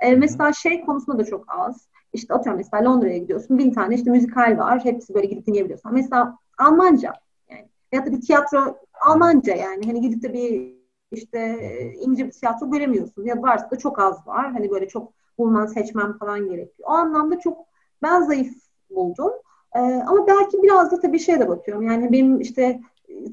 E, 0.00 0.14
mesela 0.14 0.52
şey 0.52 0.80
konusunda 0.80 1.18
da 1.18 1.24
çok 1.24 1.44
az. 1.48 1.88
İşte 2.12 2.34
atıyorum 2.34 2.58
mesela 2.58 2.90
Londra'ya 2.90 3.18
gidiyorsun. 3.18 3.58
Bin 3.58 3.70
tane 3.70 3.94
işte 3.94 4.10
müzikal 4.10 4.58
var. 4.58 4.84
Hepsi 4.84 5.14
böyle 5.14 5.26
gidip 5.26 5.46
dinleyebiliyorsun. 5.46 5.94
Mesela 5.94 6.38
Almanca 6.58 7.12
yani. 7.50 7.68
Ya 7.92 8.06
da 8.06 8.12
bir 8.12 8.20
tiyatro 8.20 8.76
Almanca 9.06 9.54
yani. 9.54 9.86
Hani 9.86 10.00
gidip 10.00 10.22
de 10.22 10.32
bir 10.32 10.83
işte 11.14 11.58
ince 12.00 12.26
bir 12.26 12.30
tiyatro 12.30 12.70
göremiyorsun. 12.70 13.24
Ya 13.24 13.42
varsa 13.42 13.70
da 13.70 13.76
çok 13.76 13.98
az 13.98 14.26
var. 14.26 14.52
Hani 14.52 14.70
böyle 14.70 14.88
çok 14.88 15.12
bulman, 15.38 15.66
seçmen 15.66 16.18
falan 16.18 16.48
gerekiyor. 16.48 16.88
O 16.88 16.92
anlamda 16.92 17.40
çok 17.40 17.66
ben 18.02 18.22
zayıf 18.22 18.54
buldum. 18.90 19.32
Ee, 19.76 19.78
ama 19.80 20.26
belki 20.26 20.62
biraz 20.62 20.92
da 20.92 21.00
tabii 21.00 21.18
şeye 21.18 21.40
de 21.40 21.48
bakıyorum. 21.48 21.82
Yani 21.82 22.12
benim 22.12 22.40
işte 22.40 22.80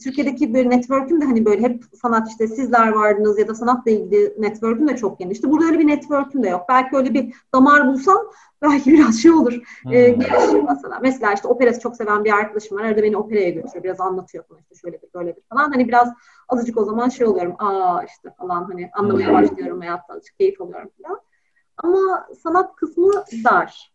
Türkiye'deki 0.03 0.53
böyle 0.53 0.69
network'üm 0.69 1.21
de 1.21 1.25
hani 1.25 1.45
böyle 1.45 1.61
hep 1.61 1.83
sanat 2.01 2.29
işte 2.29 2.47
sizler 2.47 2.87
vardınız 2.87 3.39
ya 3.39 3.47
da 3.47 3.55
sanatla 3.55 3.91
ilgili 3.91 4.35
network'üm 4.37 4.87
de 4.87 4.95
çok 4.97 5.19
genişti. 5.19 5.51
Burada 5.51 5.65
öyle 5.65 5.79
bir 5.79 5.87
network'üm 5.87 6.43
de 6.43 6.49
yok. 6.49 6.65
Belki 6.69 6.95
öyle 6.95 7.13
bir 7.13 7.33
damar 7.53 7.87
bulsam 7.87 8.17
belki 8.61 8.93
biraz 8.93 9.21
şey 9.21 9.31
olur. 9.31 9.53
Hmm. 9.83 9.93
E, 9.93 10.09
gelişir 10.09 10.63
mesela. 10.69 10.99
Mesela 11.01 11.33
işte 11.33 11.47
operası 11.47 11.79
çok 11.79 11.95
seven 11.95 12.23
bir 12.23 12.33
arkadaşım 12.33 12.77
var. 12.77 12.83
Arada 12.83 13.03
beni 13.03 13.17
operaya 13.17 13.49
götürüyor. 13.49 13.83
Biraz 13.83 13.99
anlatıyor 13.99 14.43
falan 14.43 14.61
işte 14.61 14.75
şöyledir 14.75 15.09
böyledir 15.15 15.43
falan. 15.49 15.71
Hani 15.71 15.87
biraz 15.87 16.13
azıcık 16.49 16.77
o 16.77 16.85
zaman 16.85 17.09
şey 17.09 17.27
oluyorum. 17.27 17.55
Aa 17.59 18.03
işte 18.03 18.29
falan 18.37 18.63
hani 18.63 18.89
anlamaya 18.93 19.27
hmm. 19.27 19.35
başlıyorum 19.35 19.79
hayatta 19.79 20.13
azıcık 20.13 20.37
keyif 20.37 20.61
alıyorum 20.61 20.89
falan. 21.03 21.21
Ama 21.77 22.27
sanat 22.43 22.75
kısmı 22.75 23.11
dar. 23.43 23.91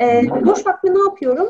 E, 0.00 0.26
boş 0.46 0.66
vakti 0.66 0.94
ne 0.94 0.98
yapıyorum? 0.98 1.48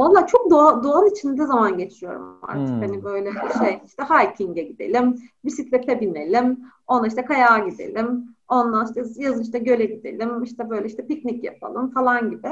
Valla 0.00 0.26
çok 0.26 0.50
doğa, 0.50 0.82
doğal 0.82 1.10
içinde 1.10 1.46
zaman 1.46 1.78
geçiriyorum 1.78 2.38
artık. 2.42 2.68
Hmm. 2.68 2.80
Hani 2.80 3.04
böyle 3.04 3.30
şey 3.58 3.80
işte 3.86 4.02
hiking'e 4.02 4.62
gidelim, 4.62 5.16
bisiklete 5.44 6.00
binelim, 6.00 6.58
ona 6.86 7.06
işte 7.06 7.24
kayağa 7.24 7.58
gidelim, 7.58 8.36
ondan 8.48 8.86
işte 8.86 9.02
yazın 9.16 9.42
işte 9.42 9.58
göle 9.58 9.84
gidelim, 9.84 10.42
işte 10.42 10.70
böyle 10.70 10.86
işte 10.86 11.06
piknik 11.06 11.44
yapalım 11.44 11.90
falan 11.90 12.30
gibi. 12.30 12.48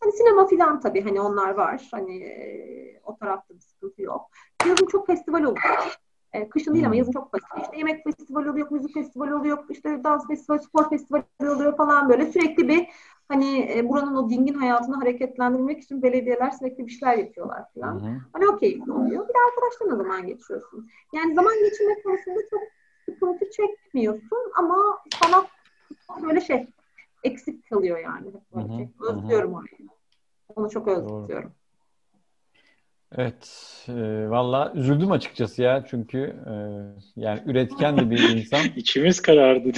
Hani 0.00 0.12
sinema 0.12 0.46
filan 0.46 0.80
tabii 0.80 1.04
hani 1.04 1.20
onlar 1.20 1.50
var. 1.50 1.88
Hani 1.90 2.22
e, 2.22 3.00
o 3.04 3.16
tarafta 3.16 3.54
bir 3.54 3.60
sıkıntı 3.60 4.02
yok. 4.02 4.30
Yazın 4.66 4.86
çok 4.86 5.06
festival 5.06 5.42
oluyor. 5.42 5.98
E, 6.32 6.48
kışın 6.48 6.74
değil 6.74 6.86
ama 6.86 6.92
hmm. 6.92 6.98
yazın 6.98 7.12
çok 7.12 7.32
basit. 7.32 7.48
İşte 7.62 7.78
yemek 7.78 8.04
festivali 8.04 8.50
oluyor, 8.50 8.70
müzik 8.70 8.94
festivali 8.94 9.34
oluyor, 9.34 9.58
işte 9.70 10.04
dans 10.04 10.26
festivali, 10.26 10.62
spor 10.62 10.90
festivali 10.90 11.24
oluyor 11.40 11.76
falan 11.76 12.08
böyle. 12.08 12.32
Sürekli 12.32 12.68
bir 12.68 12.88
hani 13.28 13.72
e, 13.76 13.88
buranın 13.88 14.14
o 14.14 14.30
dingin 14.30 14.54
hayatını 14.54 14.96
hareketlendirmek 14.96 15.82
için 15.82 16.02
belediyeler 16.02 16.50
sürekli 16.50 16.86
bir 16.86 16.92
şeyler 16.92 17.18
yapıyorlar 17.18 17.64
falan. 17.74 18.00
Hı 18.00 18.06
hı. 18.06 18.20
Hani 18.32 18.48
o 18.48 18.56
keyifli 18.56 18.92
oluyor. 18.92 19.28
Bir 19.28 19.34
de 19.34 19.38
arkadaşlarla 19.48 19.96
zaman 19.96 20.26
geçiriyorsun. 20.26 20.88
Yani 21.12 21.34
zaman 21.34 21.54
geçirmek 21.64 22.04
konusunda 22.04 22.40
çok 22.50 22.62
sıkıntı 23.04 23.50
çekmiyorsun 23.50 24.52
ama 24.56 24.98
sanat 25.20 25.46
böyle 26.22 26.40
şey 26.40 26.66
eksik 27.24 27.70
kalıyor 27.70 27.98
yani. 27.98 28.32
Böyle 28.54 28.68
hı 28.68 28.72
hı. 28.72 28.76
Şey. 28.76 28.88
Özlüyorum 29.00 29.50
hı 29.50 29.56
hı. 29.56 29.58
orayı. 29.58 29.88
Onu 30.56 30.70
çok 30.70 30.88
özlüyorum. 30.88 31.28
Doğru. 31.28 31.61
Evet, 33.16 33.48
e, 33.88 34.30
valla 34.30 34.72
üzüldüm 34.74 35.12
açıkçası 35.12 35.62
ya 35.62 35.84
çünkü 35.90 36.18
e, 36.46 36.52
yani 37.16 37.40
üretken 37.46 37.96
de 37.96 38.10
bir 38.10 38.28
insan. 38.36 38.60
İçimiz 38.76 39.22
karardı. 39.22 39.68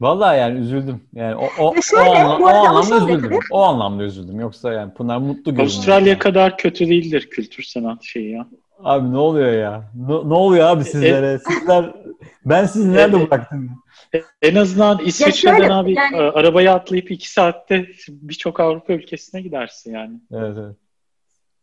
Valla 0.00 0.34
yani 0.34 0.58
üzüldüm. 0.58 1.00
Yani 1.14 1.34
o, 1.34 1.48
o, 1.58 1.74
şöyle, 1.82 2.10
o, 2.10 2.14
anla, 2.14 2.44
o 2.44 2.46
anlamda 2.46 2.96
üzüldüm. 2.96 3.30
Tabii. 3.30 3.38
O 3.50 3.62
anlamda 3.62 4.02
üzüldüm. 4.02 4.40
Yoksa 4.40 4.72
yani 4.72 4.94
Pınar 4.94 5.18
mutlu 5.18 5.44
görünüyor. 5.44 5.64
Avustralya 5.64 6.08
yani. 6.08 6.18
kadar 6.18 6.58
kötü 6.58 6.88
değildir 6.88 7.28
kültür 7.30 7.62
sanat 7.62 8.04
şeyi 8.04 8.30
ya. 8.30 8.46
Abi 8.78 9.12
ne 9.12 9.18
oluyor 9.18 9.52
ya? 9.52 9.90
Ne, 9.94 10.14
ne 10.14 10.34
oluyor 10.34 10.66
abi 10.66 10.84
sizlere? 10.84 11.32
E, 11.32 11.38
Sizler 11.38 11.92
ben 12.44 12.64
sizi 12.64 12.92
nerede 12.92 13.16
e, 13.16 13.30
bıraktım? 13.30 13.70
En 14.42 14.54
azından 14.54 14.98
İsviçre'den 15.04 15.70
abi 15.70 15.94
yani... 15.94 16.16
arabaya 16.16 16.74
atlayıp 16.74 17.10
iki 17.10 17.30
saatte 17.30 17.86
birçok 18.08 18.60
Avrupa 18.60 18.92
ülkesine 18.92 19.42
gidersin 19.42 19.94
yani. 19.94 20.20
Evet 20.32 20.56
evet. 20.58 20.76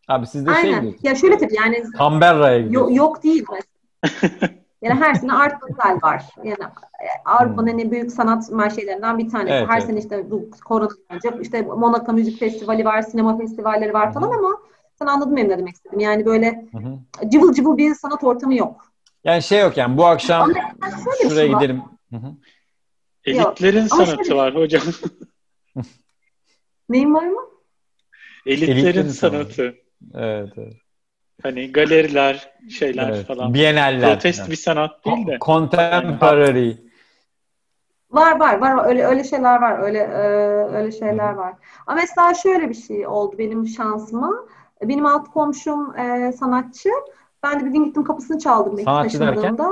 Abi 0.08 0.28
siz 0.28 0.46
de 0.46 0.54
şey 0.62 0.76
Aynen. 0.76 0.82
şey 0.82 1.00
Ya 1.04 1.16
şöyle 1.16 1.38
tabii 1.38 1.56
yani 1.56 1.84
Canberra'ya 1.98 2.58
Yok, 2.58 2.96
yok 2.96 3.24
değil 3.24 3.46
yani 4.82 5.00
her 5.00 5.14
sene 5.14 5.34
Art 5.34 5.62
Basel 5.62 6.00
var. 6.04 6.24
Yani 6.44 6.58
e, 7.02 7.08
Avrupa'nın 7.26 7.72
hmm. 7.72 7.80
en 7.80 7.92
büyük 7.92 8.12
sanat 8.12 8.76
şeylerinden 8.76 9.18
bir 9.18 9.30
tanesi. 9.30 9.54
Evet, 9.54 9.70
her 9.70 9.78
evet. 9.78 9.88
sene 9.88 10.00
işte 10.00 10.32
bu 10.32 10.50
korona 10.66 10.90
olacak. 11.12 11.34
İşte 11.42 11.62
Monaco 11.62 12.14
Müzik 12.14 12.40
Festivali 12.40 12.86
var, 12.86 13.02
sinema 13.02 13.38
festivalleri 13.38 13.94
var 13.94 14.14
falan 14.14 14.28
Hı-hı. 14.28 14.38
ama 14.38 14.50
sen 15.00 15.06
anladın 15.06 15.36
benim 15.36 15.50
ne 15.50 15.58
demek 15.58 15.76
istedim. 15.76 16.00
Yani 16.00 16.26
böyle 16.26 16.66
Hı-hı. 16.72 17.30
cıvıl 17.30 17.54
cıvıl 17.54 17.78
bir 17.78 17.96
sanat 17.96 18.24
ortamı 18.24 18.56
yok. 18.56 18.92
Yani 19.24 19.44
şey 19.44 19.60
yok 19.60 19.78
yani 19.78 19.98
bu 19.98 20.06
akşam 20.06 20.52
şuraya 21.22 21.48
şey 21.48 21.54
gidelim. 21.54 21.82
Hı-hı. 22.12 22.34
Elitlerin 23.26 23.82
yok. 23.82 23.90
sanatı 23.90 24.26
şöyle... 24.26 24.36
var 24.36 24.56
hocam. 24.56 24.82
Neyin 26.90 27.14
var 27.14 27.28
mı? 27.28 27.42
Elitlerin, 28.46 28.72
Elitlerin 28.72 29.10
sanatı. 29.10 29.54
sanatı. 29.54 29.85
Evet, 30.14 30.54
evet. 30.58 30.74
Hani 31.44 31.72
galeriler, 31.72 32.50
şeyler 32.70 33.10
evet. 33.10 33.26
falan. 33.26 33.54
Bienaller. 33.54 34.14
Protest 34.14 34.40
yani. 34.40 34.52
bir 34.52 34.56
sanat 34.56 35.06
değil 35.06 35.28
de. 35.28 35.38
Contemporary. 35.42 36.74
Var 38.12 38.40
var 38.40 38.58
var 38.58 38.88
öyle 38.88 39.06
öyle 39.06 39.24
şeyler 39.24 39.62
var 39.62 39.80
öyle 39.80 40.00
e, 40.00 40.18
öyle 40.78 40.92
şeyler 40.92 41.34
var. 41.34 41.54
Ama 41.88 42.02
mesela 42.02 42.34
şöyle 42.34 42.70
bir 42.70 42.74
şey 42.74 43.08
oldu 43.08 43.36
benim 43.38 43.68
şansıma. 43.68 44.34
Benim 44.84 45.06
alt 45.06 45.32
komşum 45.32 46.00
e, 46.00 46.32
sanatçı. 46.32 46.90
Ben 47.44 47.60
de 47.60 47.66
bir 47.66 47.70
gün 47.70 47.86
gittim 47.86 48.04
kapısını 48.04 48.40
çaldım 48.40 48.80
Sanatçı 48.80 49.20
taşındığımda. 49.20 49.72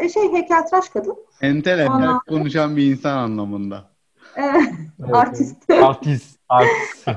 E, 0.00 0.08
şey 0.08 0.32
heykeltıraş 0.32 0.88
kadın. 0.88 1.16
Entel 1.40 1.78
entel 1.78 2.18
konuşan 2.28 2.76
bir 2.76 2.92
insan 2.92 3.16
anlamında. 3.16 3.90
evet, 4.36 4.64
artist. 5.12 5.70
Artist. 5.70 6.38
Artist. 6.48 7.08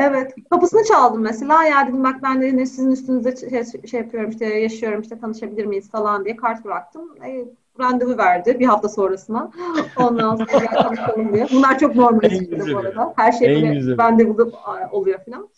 Evet. 0.00 0.34
Kapısını 0.50 0.84
çaldım 0.84 1.20
mesela. 1.20 1.64
Ya 1.64 1.86
dedim 1.88 2.04
bak 2.04 2.22
ben 2.22 2.42
de 2.42 2.66
sizin 2.66 2.90
üstünüzde 2.90 3.36
şey, 3.36 3.88
şey 3.88 4.00
yapıyorum 4.00 4.30
işte 4.30 4.44
yaşıyorum 4.46 5.00
işte 5.00 5.18
tanışabilir 5.18 5.64
miyiz 5.64 5.90
falan 5.90 6.24
diye 6.24 6.36
kart 6.36 6.64
bıraktım. 6.64 7.16
E, 7.24 7.44
randevu 7.80 8.18
verdi 8.18 8.56
bir 8.60 8.66
hafta 8.66 8.88
sonrasına. 8.88 9.50
Ondan 9.96 10.36
sonra 10.36 10.64
gel 10.64 10.82
tanışalım 10.82 11.32
diye. 11.32 11.46
Bunlar 11.52 11.78
çok 11.78 11.96
normal 11.96 12.28
çıktı 12.28 12.64
bu 12.74 12.78
arada. 12.78 13.12
Her 13.16 13.32
şey 13.32 13.48
böyle 13.48 13.96
randevuda 13.96 14.44
oluyor 14.92 15.20
falan. 15.24 15.48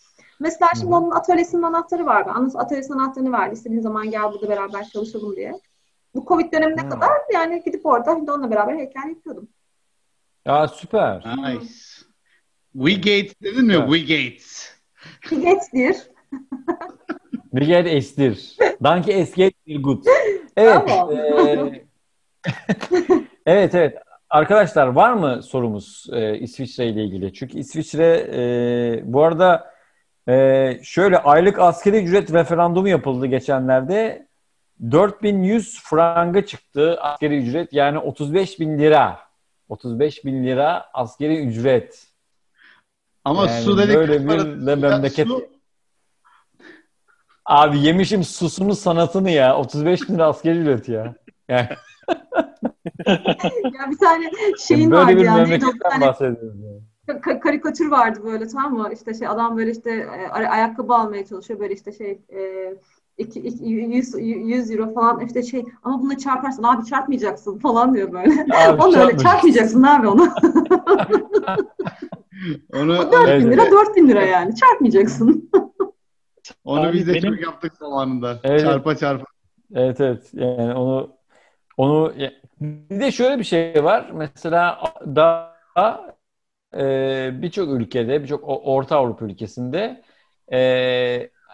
Mesela 0.41 0.71
şimdi 0.81 0.95
onun 0.95 1.11
atölyesinin 1.11 1.63
anahtarı 1.63 2.07
var. 2.07 2.27
Ben 2.27 2.59
atölyesinin 2.59 2.99
anahtarını 2.99 3.33
verdi. 3.33 3.55
İstediğin 3.55 3.81
zaman 3.81 4.11
gel 4.11 4.33
burada 4.33 4.49
beraber 4.49 4.85
çalışalım 4.85 5.37
diye. 5.37 5.61
Bu 6.15 6.25
Covid 6.29 6.53
dönemine 6.53 6.83
Hı. 6.83 6.89
kadar 6.89 7.13
yani 7.33 7.63
gidip 7.65 7.87
orada 7.87 8.13
onunla 8.13 8.51
beraber 8.51 8.77
heykel 8.77 9.09
yapıyordum. 9.09 9.49
Ya 10.47 10.69
süper. 10.69 11.25
Nice. 11.37 11.92
We 12.73 12.95
Gates 12.95 13.35
dedin 13.43 13.65
mi? 13.65 13.75
We 13.75 13.99
Gates. 13.99 14.71
We 15.23 15.37
Gates'dir. 15.37 15.97
We 17.53 17.67
get 17.67 17.87
estir. 17.87 18.57
Danke 18.83 19.13
es 19.13 19.35
geht 19.35 19.55
gut. 19.81 20.07
Evet. 20.57 20.91
e, 20.91 21.83
evet 23.47 23.75
evet. 23.75 23.99
Arkadaşlar 24.31 24.87
var 24.87 25.13
mı 25.13 25.43
sorumuz 25.43 26.07
e, 26.13 26.39
İsviçre 26.39 26.87
ile 26.87 27.05
ilgili? 27.05 27.33
Çünkü 27.33 27.59
İsviçre 27.59 28.29
e, 28.33 29.13
bu 29.13 29.23
arada 29.23 29.73
e, 30.29 30.79
şöyle 30.83 31.19
aylık 31.19 31.59
askeri 31.59 32.05
ücret 32.05 32.33
referandumu 32.33 32.89
yapıldı 32.89 33.27
geçenlerde. 33.27 34.27
4100 34.91 35.83
franga 35.83 36.47
çıktı 36.47 36.99
askeri 37.01 37.37
ücret 37.37 37.73
yani 37.73 37.99
35 37.99 38.61
bin 38.61 38.79
lira. 38.79 39.19
35 39.69 40.25
bin 40.25 40.45
lira 40.45 40.85
askeri 40.95 41.47
ücret. 41.47 42.12
Ama 43.25 43.47
yani 43.47 43.63
su 43.63 43.79
dedik 43.79 43.95
böyle 43.95 44.25
bir 44.29 44.67
de 44.67 44.75
memleket. 44.75 45.29
Su... 45.29 45.45
Abi 47.45 47.79
yemişim 47.79 48.25
susunu 48.25 48.75
sanatını 48.75 49.31
ya. 49.31 49.57
35 49.57 50.09
bin 50.09 50.15
lira 50.15 50.27
askeri 50.27 50.59
ücret 50.59 50.89
ya. 50.89 51.15
Yani. 51.49 51.69
ya 53.65 53.91
bir 53.91 53.99
tane 53.99 54.31
şeyin 54.59 54.91
böyle 54.91 55.03
vardı 55.03 55.17
bir 55.17 55.25
yani. 55.25 55.41
memleketten 55.41 56.01
bahsediyoruz 56.01 56.61
yani. 56.61 56.83
Ka- 57.09 57.41
karikatür 57.41 57.91
vardı 57.91 58.21
böyle 58.25 58.49
tamam 58.49 58.75
mı? 58.75 58.91
İşte 58.93 59.15
şey 59.15 59.29
adam 59.29 59.57
böyle 59.57 59.71
işte 59.71 59.91
e, 59.91 60.29
ayakkabı 60.33 60.95
almaya 60.95 61.27
çalışıyor 61.27 61.61
böyle 61.61 61.75
işte 61.75 61.93
şey 61.93 62.11
e, 62.33 62.41
2, 63.23 63.41
2, 63.41 63.65
100, 63.65 64.15
100 64.19 64.71
euro 64.71 64.95
falan 64.95 65.21
işte 65.21 65.43
şey 65.43 65.65
ama 65.83 66.03
bunu 66.03 66.19
çarparsın 66.19 66.63
abi 66.63 66.85
çarpmayacaksın 66.85 67.59
falan 67.59 67.95
diyor 67.95 68.13
böyle. 68.13 68.47
Abi, 68.55 68.83
onu 68.83 68.97
öyle 68.97 69.19
çarpmayacaksın 69.19 69.83
abi 69.83 70.09
onu. 70.09 70.29
Onu 72.75 73.13
4 73.13 73.41
bin 73.41 73.51
lira 73.51 73.71
4 73.71 73.97
bin 73.97 74.09
lira 74.09 74.23
yani. 74.23 74.55
Çarpmayacaksın. 74.55 75.51
Onu 76.65 76.81
Abi 76.81 76.93
biz 76.93 77.07
de 77.07 77.15
benim... 77.15 77.35
çok 77.35 77.43
yaptık 77.43 77.77
zamanında. 77.77 78.41
Evet. 78.45 78.61
Çarpa 78.61 78.97
çarpa. 78.97 79.25
Evet 79.75 80.01
evet. 80.01 80.31
Yani 80.33 80.75
onu 80.75 81.17
onu 81.77 82.13
bir 82.61 83.01
de 83.01 83.13
şöyle 83.13 83.39
bir 83.39 83.45
şey 83.45 83.85
var. 83.85 84.11
Mesela 84.15 84.79
daha 85.07 86.17
e, 86.77 87.31
birçok 87.43 87.69
ülkede, 87.81 88.23
birçok 88.23 88.41
Orta 88.45 88.97
Avrupa 88.97 89.25
ülkesinde 89.25 90.03
e, 90.53 90.59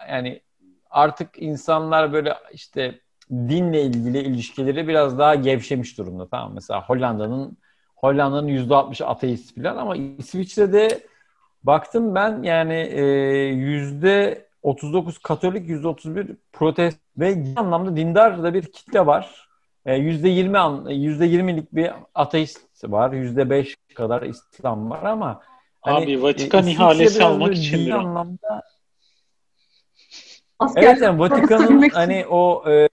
yani 0.09 0.41
artık 0.89 1.29
insanlar 1.41 2.13
böyle 2.13 2.33
işte 2.53 2.99
dinle 3.31 3.81
ilgili 3.81 4.19
ilişkileri 4.19 4.87
biraz 4.87 5.19
daha 5.19 5.35
gevşemiş 5.35 5.97
durumda. 5.97 6.27
Tamam 6.27 6.53
mesela 6.53 6.83
Hollanda'nın 6.83 7.57
Hollanda'nın 7.95 8.47
%60'ı 8.47 9.07
ateist 9.07 9.55
falan 9.55 9.77
ama 9.77 9.95
İsviçre'de 9.95 10.99
baktım 11.63 12.15
ben 12.15 12.43
yani 12.43 12.73
e, 12.73 13.01
%39 14.63 15.21
Katolik, 15.23 15.69
%31 15.69 16.35
protest 16.53 16.99
ve 17.17 17.43
anlamda 17.55 17.95
dindar 17.95 18.43
da 18.43 18.53
bir 18.53 18.63
kitle 18.63 19.05
var. 19.05 19.49
E, 19.85 19.95
%20 19.95 20.87
%20'lik 20.89 21.75
bir 21.75 21.91
ateist 22.15 22.83
var. 22.83 23.11
%5 23.11 23.75
kadar 23.95 24.21
İslam 24.21 24.89
var 24.89 25.03
ama 25.03 25.41
hani, 25.81 26.03
Abi 26.03 26.23
Vatikan 26.23 26.67
e, 26.67 26.71
ihalesi 26.71 27.23
almak 27.23 27.55
için 27.55 27.89
anlamda 27.89 28.63
Asker, 30.59 30.83
evet 30.83 31.01
yani 31.01 31.19
Vatikan'ın 31.19 31.89
hani 31.89 32.25
o 32.29 32.63
e, 32.69 32.89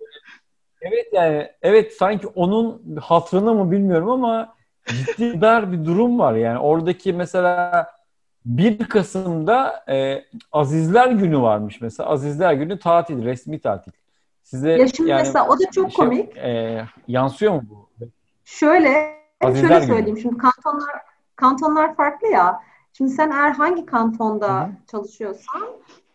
evet 0.81 1.07
yani 1.13 1.51
evet 1.63 1.93
sanki 1.93 2.27
onun 2.27 2.97
hatırını 3.01 3.55
mı 3.55 3.71
bilmiyorum 3.71 4.11
ama 4.11 4.55
ciddi 4.87 5.41
dar 5.41 5.73
bir 5.73 5.85
durum 5.85 6.19
var. 6.19 6.35
Yani 6.35 6.59
oradaki 6.59 7.13
mesela 7.13 7.87
1 8.45 8.79
Kasım'da 8.79 9.85
e, 9.89 10.25
Azizler 10.53 11.11
Günü 11.11 11.41
varmış 11.41 11.81
mesela. 11.81 12.09
Azizler 12.09 12.53
Günü 12.53 12.79
tatil, 12.79 13.25
resmi 13.25 13.61
tatil. 13.61 13.93
Size 14.43 14.71
ya 14.71 14.89
şimdi 14.89 15.11
yani, 15.11 15.19
mesela 15.19 15.49
o 15.49 15.59
da 15.59 15.71
çok 15.75 15.93
şey, 15.93 15.97
komik. 15.97 16.37
E, 16.37 16.85
yansıyor 17.09 17.53
mu 17.53 17.63
bu? 17.71 17.89
Şöyle, 18.45 19.17
Azizler 19.45 19.69
şöyle 19.69 19.87
söyleyeyim. 19.87 20.07
Günü. 20.07 20.21
Şimdi 20.21 20.39
kantonlar 20.39 20.97
kantonlar 21.37 21.95
farklı 21.95 22.29
ya. 22.29 22.61
Şimdi 22.93 23.11
sen 23.11 23.31
eğer 23.31 23.51
hangi 23.51 23.87
kantonda 23.87 24.61
Hı-hı. 24.61 24.71
çalışıyorsan 24.91 25.63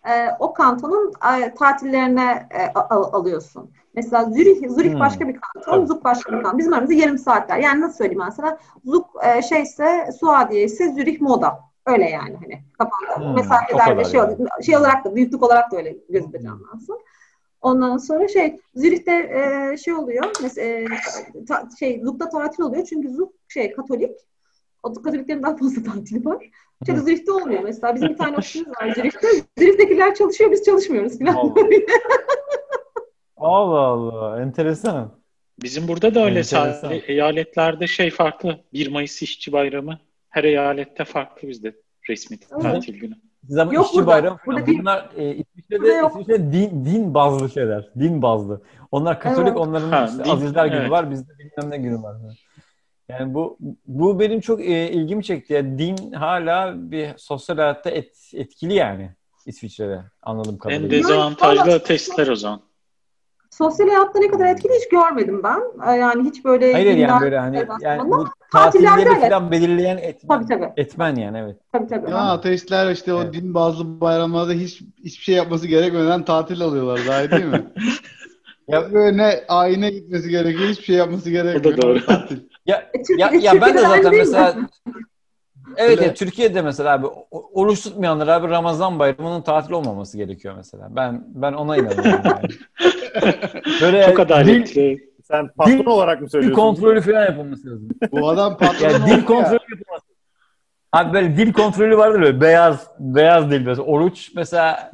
e, 0.10 0.36
o 0.39 0.54
kantonun 0.54 1.14
e, 1.41 1.54
tatillerine 1.54 2.47
e, 2.52 2.80
al, 2.80 3.04
alıyorsun. 3.14 3.72
Mesela 3.93 4.26
Zürih, 4.26 4.70
Zürih 4.70 4.93
hmm. 4.93 4.99
başka 4.99 5.28
bir 5.28 5.39
kanton, 5.41 5.72
Tabii. 5.72 5.88
Zug 5.88 6.04
başka 6.04 6.32
bir 6.32 6.43
kanton. 6.43 6.58
Bizim 6.58 6.74
aramızda 6.74 6.93
yarım 6.93 7.18
saatler. 7.18 7.58
Yani 7.58 7.82
nasıl 7.82 7.97
söyleyeyim 7.97 8.22
ben 8.26 8.30
sana? 8.30 8.58
Zug 8.86 9.06
e, 9.24 9.41
şeyse, 9.41 10.10
Suadiye 10.20 10.64
ise 10.64 10.93
Zürih 10.93 11.22
Moda. 11.22 11.60
Öyle 11.86 12.10
yani 12.10 12.38
hani 12.41 12.64
kafanda. 12.78 13.28
Hmm, 13.28 13.36
Mesafelerde 13.36 14.04
şey, 14.06 14.20
yani. 14.20 14.38
şey 14.66 14.78
olarak 14.78 15.06
da, 15.06 15.16
büyüklük 15.16 15.43
olarak 15.43 15.72
da 15.72 15.78
öyle 15.78 15.97
gözünde 16.10 16.38
hmm. 16.38 16.45
canlansın. 16.45 16.99
Ondan 17.62 17.97
sonra 17.97 18.28
şey 18.28 18.60
Zürih'te 18.76 19.12
e, 19.12 19.78
şey 19.78 19.93
oluyor. 19.93 20.26
Mesela 20.41 20.68
e, 20.68 20.86
ta, 21.47 21.68
şey 21.80 22.02
Zug'da 22.04 22.30
tatil 22.30 22.64
oluyor. 22.64 22.86
Çünkü 22.86 23.10
Zug 23.10 23.32
şey 23.47 23.74
Katolik. 23.74 24.12
O 24.84 24.94
Katoliklerin 24.94 25.44
daha 25.44 25.58
fazla 25.58 25.84
tatili 25.84 26.26
var. 26.26 26.50
Şeyde 26.86 27.00
Zürih'te 27.00 27.32
olmuyor 27.32 27.64
mesela. 27.64 27.96
Bizim 27.96 28.10
bir 28.10 28.18
tane 28.18 28.38
ofisimiz 28.38 28.68
var 28.68 28.94
Zürih'te. 28.96 29.28
Zürih'tekiler 29.58 30.16
çalışıyor, 30.16 30.52
biz 30.52 30.66
çalışmıyoruz 30.66 31.20
falan. 31.20 31.56
Allah 33.38 33.80
Allah, 33.80 34.26
Allah. 34.26 34.42
enteresan. 34.42 35.12
Bizim 35.64 35.88
burada 35.88 36.16
da 36.16 36.26
öyle 36.26 36.44
sadece 36.44 37.06
eyaletlerde 37.08 37.88
şey 37.88 38.10
farklı. 38.10 38.60
1 38.74 38.92
Mayıs 38.92 39.22
İşçi 39.22 39.52
Bayramı 39.52 40.00
her 40.30 40.44
eyalette 40.44 41.06
farklı 41.06 41.48
bizde 41.48 41.76
resmi 42.10 42.40
tatil 42.40 43.00
günü. 43.00 43.16
Zaman 43.48 43.74
Yok 43.74 43.86
işçi 43.86 43.98
burada, 43.98 44.08
bayramı 44.08 44.38
burada 44.46 44.68
Bunlar 44.68 45.10
e, 45.18 45.36
İsviçre'de, 45.36 46.08
İsviçre'de 46.08 46.52
din, 46.54 46.86
din 46.86 47.14
bazlı 47.14 47.50
şeyler. 47.50 47.90
Din 48.00 48.22
bazlı. 48.22 48.62
Onlar 48.92 49.20
Katolik, 49.20 49.48
evet. 49.48 49.58
onların 49.58 49.90
ha, 49.90 50.06
işte 50.12 50.24
din, 50.24 50.30
Azizler 50.30 50.66
günü 50.66 50.80
evet. 50.80 50.92
var. 50.92 51.12
Bizde 51.12 51.32
bilmem 51.40 51.72
ne 51.72 51.78
günü 51.78 52.04
var. 52.04 52.16
Yani 53.20 53.34
bu 53.34 53.57
bu 53.88 54.20
benim 54.20 54.39
çok 54.39 54.62
e, 54.62 54.91
ilgimi 54.91 55.24
çekti. 55.24 55.53
Yani 55.53 55.80
din 55.80 56.12
hala 56.12 56.74
bir 56.91 57.09
sosyal 57.18 57.57
hayatta 57.57 57.89
et, 57.89 58.32
etkili 58.34 58.74
yani 58.74 59.12
İsviçre'de 59.45 60.01
anladığım 60.22 60.57
kadarıyla. 60.57 60.86
En 60.86 60.91
dezavantajlı 60.91 61.84
testler 61.84 62.28
o 62.28 62.36
zaman. 62.36 62.62
Sosyal 63.49 63.88
hayatta 63.88 64.20
ne 64.20 64.28
kadar 64.28 64.45
etkili 64.45 64.74
hiç 64.74 64.89
görmedim 64.89 65.43
ben. 65.43 65.62
Ee, 65.88 65.91
yani 65.91 66.24
hiç 66.24 66.45
böyle... 66.45 66.74
Hayır 66.74 66.97
yani 66.97 67.22
böyle 67.22 67.39
hani 67.39 67.66
yani 67.82 68.12
bu 68.12 68.28
tatilleri 68.51 69.01
evet. 69.01 69.22
falan 69.22 69.51
belirleyen 69.51 69.97
etmen, 69.97 70.47
tabii, 70.47 70.47
tabii. 70.47 70.74
etmen 70.78 71.16
yani 71.16 71.38
evet. 71.38 71.55
Tabii 71.72 71.88
tabii. 71.88 72.12
Ya 72.12 72.18
ateistler 72.18 72.91
işte 72.91 73.14
o 73.14 73.22
evet. 73.22 73.34
din 73.34 73.53
bazlı 73.53 74.01
bayramlarda 74.01 74.53
hiç 74.53 74.82
hiçbir 75.03 75.24
şey 75.24 75.36
yapması 75.36 75.68
gerekmeden 75.68 76.26
tatil 76.26 76.62
alıyorlar 76.62 76.99
daha 77.07 77.32
değil 77.32 77.45
mi? 77.45 77.64
ya 78.68 78.93
böyle 78.93 79.18
ne 79.18 79.43
ayine 79.47 79.91
gitmesi 79.91 80.30
gerekiyor, 80.30 80.70
hiçbir 80.70 80.84
şey 80.84 80.95
yapması 80.95 81.30
gerekmiyor. 81.30 81.78
O 81.78 81.78
da 81.78 81.82
doğru. 81.82 82.05
Tatil. 82.05 82.39
Ya, 82.66 82.91
e, 82.93 82.99
ya, 83.18 83.32
ya 83.41 83.62
ben 83.62 83.74
de 83.74 83.80
zaten 83.80 84.16
mesela 84.18 84.55
Evet, 85.78 86.01
ya, 86.01 86.14
Türkiye'de 86.14 86.62
mesela 86.62 86.93
abi 86.93 87.07
oruç 87.32 87.84
tutmayanlar 87.84 88.28
abi 88.28 88.49
Ramazan 88.49 88.99
bayramının 88.99 89.41
tatil 89.41 89.72
olmaması 89.72 90.18
gerekiyor 90.18 90.53
mesela. 90.57 90.88
Ben 90.95 91.24
ben 91.28 91.53
ona 91.53 91.78
inanıyorum 91.78 92.22
yani. 92.26 92.47
Böyle 93.82 94.05
Çok 94.05 94.20
adaletli. 94.20 94.76
Dil, 94.76 94.99
Sen 95.24 95.47
patron 95.47 95.80
dil, 95.80 95.86
olarak 95.86 96.22
mı 96.22 96.30
söylüyorsun? 96.30 96.57
Dil 96.57 96.62
kontrolü 96.62 97.01
falan 97.01 97.26
yapılması 97.26 97.68
lazım. 97.68 97.89
Bu 98.12 98.30
adam 98.30 98.57
patron 98.57 98.89
yani 98.89 99.05
dil 99.05 99.26
kontrolü 99.26 99.53
ya. 99.53 99.68
yapılması. 99.72 100.05
Abi 100.91 101.14
böyle 101.14 101.38
dil 101.38 101.53
kontrolü 101.53 101.97
vardır 101.97 102.22
böyle 102.22 102.41
beyaz 102.41 102.88
beyaz 102.99 103.51
dil 103.51 103.62
mesela. 103.66 103.88
Oruç 103.88 104.32
mesela 104.36 104.91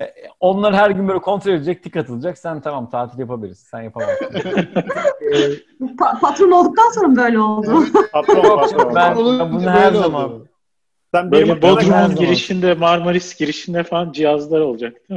e, 0.00 0.04
onlar 0.40 0.74
her 0.74 0.90
gün 0.90 1.08
böyle 1.08 1.18
kontrol 1.18 1.52
edecek, 1.52 1.82
tik 1.82 1.96
atılacak. 1.96 2.38
Sen 2.38 2.60
tamam 2.60 2.90
tatil 2.90 3.18
yapabilirsin. 3.18 3.68
Sen 3.70 3.82
yapamazsın. 3.82 4.26
pa- 5.80 6.20
patron 6.20 6.50
olduktan 6.50 6.90
sonra 6.90 7.16
böyle 7.16 7.38
oldu. 7.38 7.84
patron, 8.12 8.42
patron. 8.42 8.94
Ben, 8.94 9.16
ben 9.16 9.52
bunu 9.52 9.70
her 9.70 9.92
zaman 9.92 10.30
oldu. 10.30 10.48
Sen 11.14 11.32
Böyle 11.32 11.62
Bodrum'un 11.62 12.14
girişinde, 12.14 12.74
Marmaris 12.74 13.38
girişinde 13.38 13.82
falan 13.82 14.12
cihazlar 14.12 14.60
olacak 14.60 14.96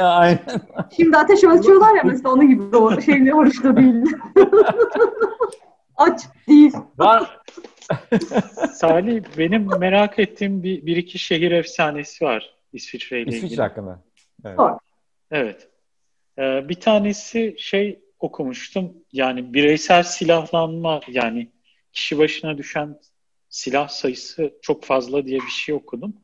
Aynen. 0.00 0.40
Şimdi 0.96 1.16
ateş 1.16 1.44
ölçüyorlar 1.44 1.94
ya 1.94 2.02
mesela 2.04 2.32
onun 2.32 2.48
gibi 2.48 2.76
o 2.76 3.00
şeyle 3.00 3.34
oruçta 3.34 3.76
değil. 3.76 4.16
Aç 5.96 6.20
değil. 6.48 6.72
Var. 6.98 7.40
Salih 8.72 9.22
benim 9.38 9.68
merak 9.78 10.18
ettiğim 10.18 10.62
bir, 10.62 10.86
bir 10.86 10.96
iki 10.96 11.18
şehir 11.18 11.52
efsanesi 11.52 12.24
var 12.24 12.59
İsviçre 12.72 13.16
ile 13.16 13.22
ilgili. 13.22 13.36
İsviçre 13.36 13.62
hakkında. 13.62 14.02
Evet. 14.44 14.58
evet. 15.30 15.68
Ee, 16.38 16.68
bir 16.68 16.74
tanesi 16.74 17.54
şey 17.58 18.00
okumuştum. 18.18 18.96
Yani 19.12 19.54
bireysel 19.54 20.02
silahlanma 20.02 21.00
yani 21.08 21.50
kişi 21.92 22.18
başına 22.18 22.58
düşen 22.58 22.98
silah 23.48 23.88
sayısı 23.88 24.52
çok 24.62 24.84
fazla 24.84 25.26
diye 25.26 25.40
bir 25.40 25.50
şey 25.50 25.74
okudum. 25.74 26.14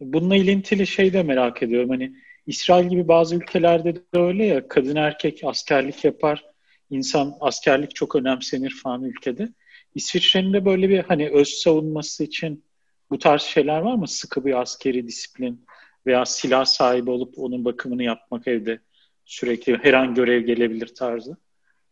Bununla 0.00 0.36
ilintili 0.36 0.86
şey 0.86 1.12
de 1.12 1.22
merak 1.22 1.62
ediyorum. 1.62 1.90
Hani 1.90 2.14
İsrail 2.46 2.88
gibi 2.88 3.08
bazı 3.08 3.36
ülkelerde 3.36 3.94
de 3.96 4.00
öyle 4.12 4.46
ya 4.46 4.68
kadın 4.68 4.96
erkek 4.96 5.40
askerlik 5.44 6.04
yapar. 6.04 6.44
İnsan 6.90 7.34
askerlik 7.40 7.94
çok 7.94 8.16
önemsenir 8.16 8.80
falan 8.82 9.04
ülkede. 9.04 9.48
İsviçre'nin 9.94 10.52
de 10.52 10.64
böyle 10.64 10.88
bir 10.88 10.98
hani 10.98 11.30
öz 11.30 11.48
savunması 11.48 12.24
için 12.24 12.64
bu 13.10 13.18
tarz 13.18 13.42
şeyler 13.42 13.78
var 13.78 13.94
mı? 13.94 14.08
Sıkı 14.08 14.44
bir 14.44 14.60
askeri 14.60 15.06
disiplin 15.06 15.66
veya 16.06 16.24
silah 16.24 16.64
sahibi 16.64 17.10
olup 17.10 17.38
onun 17.38 17.64
bakımını 17.64 18.02
yapmak 18.02 18.48
evde 18.48 18.78
sürekli 19.24 19.78
her 19.82 19.94
an 19.94 20.14
görev 20.14 20.40
gelebilir 20.40 20.94
tarzı. 20.94 21.36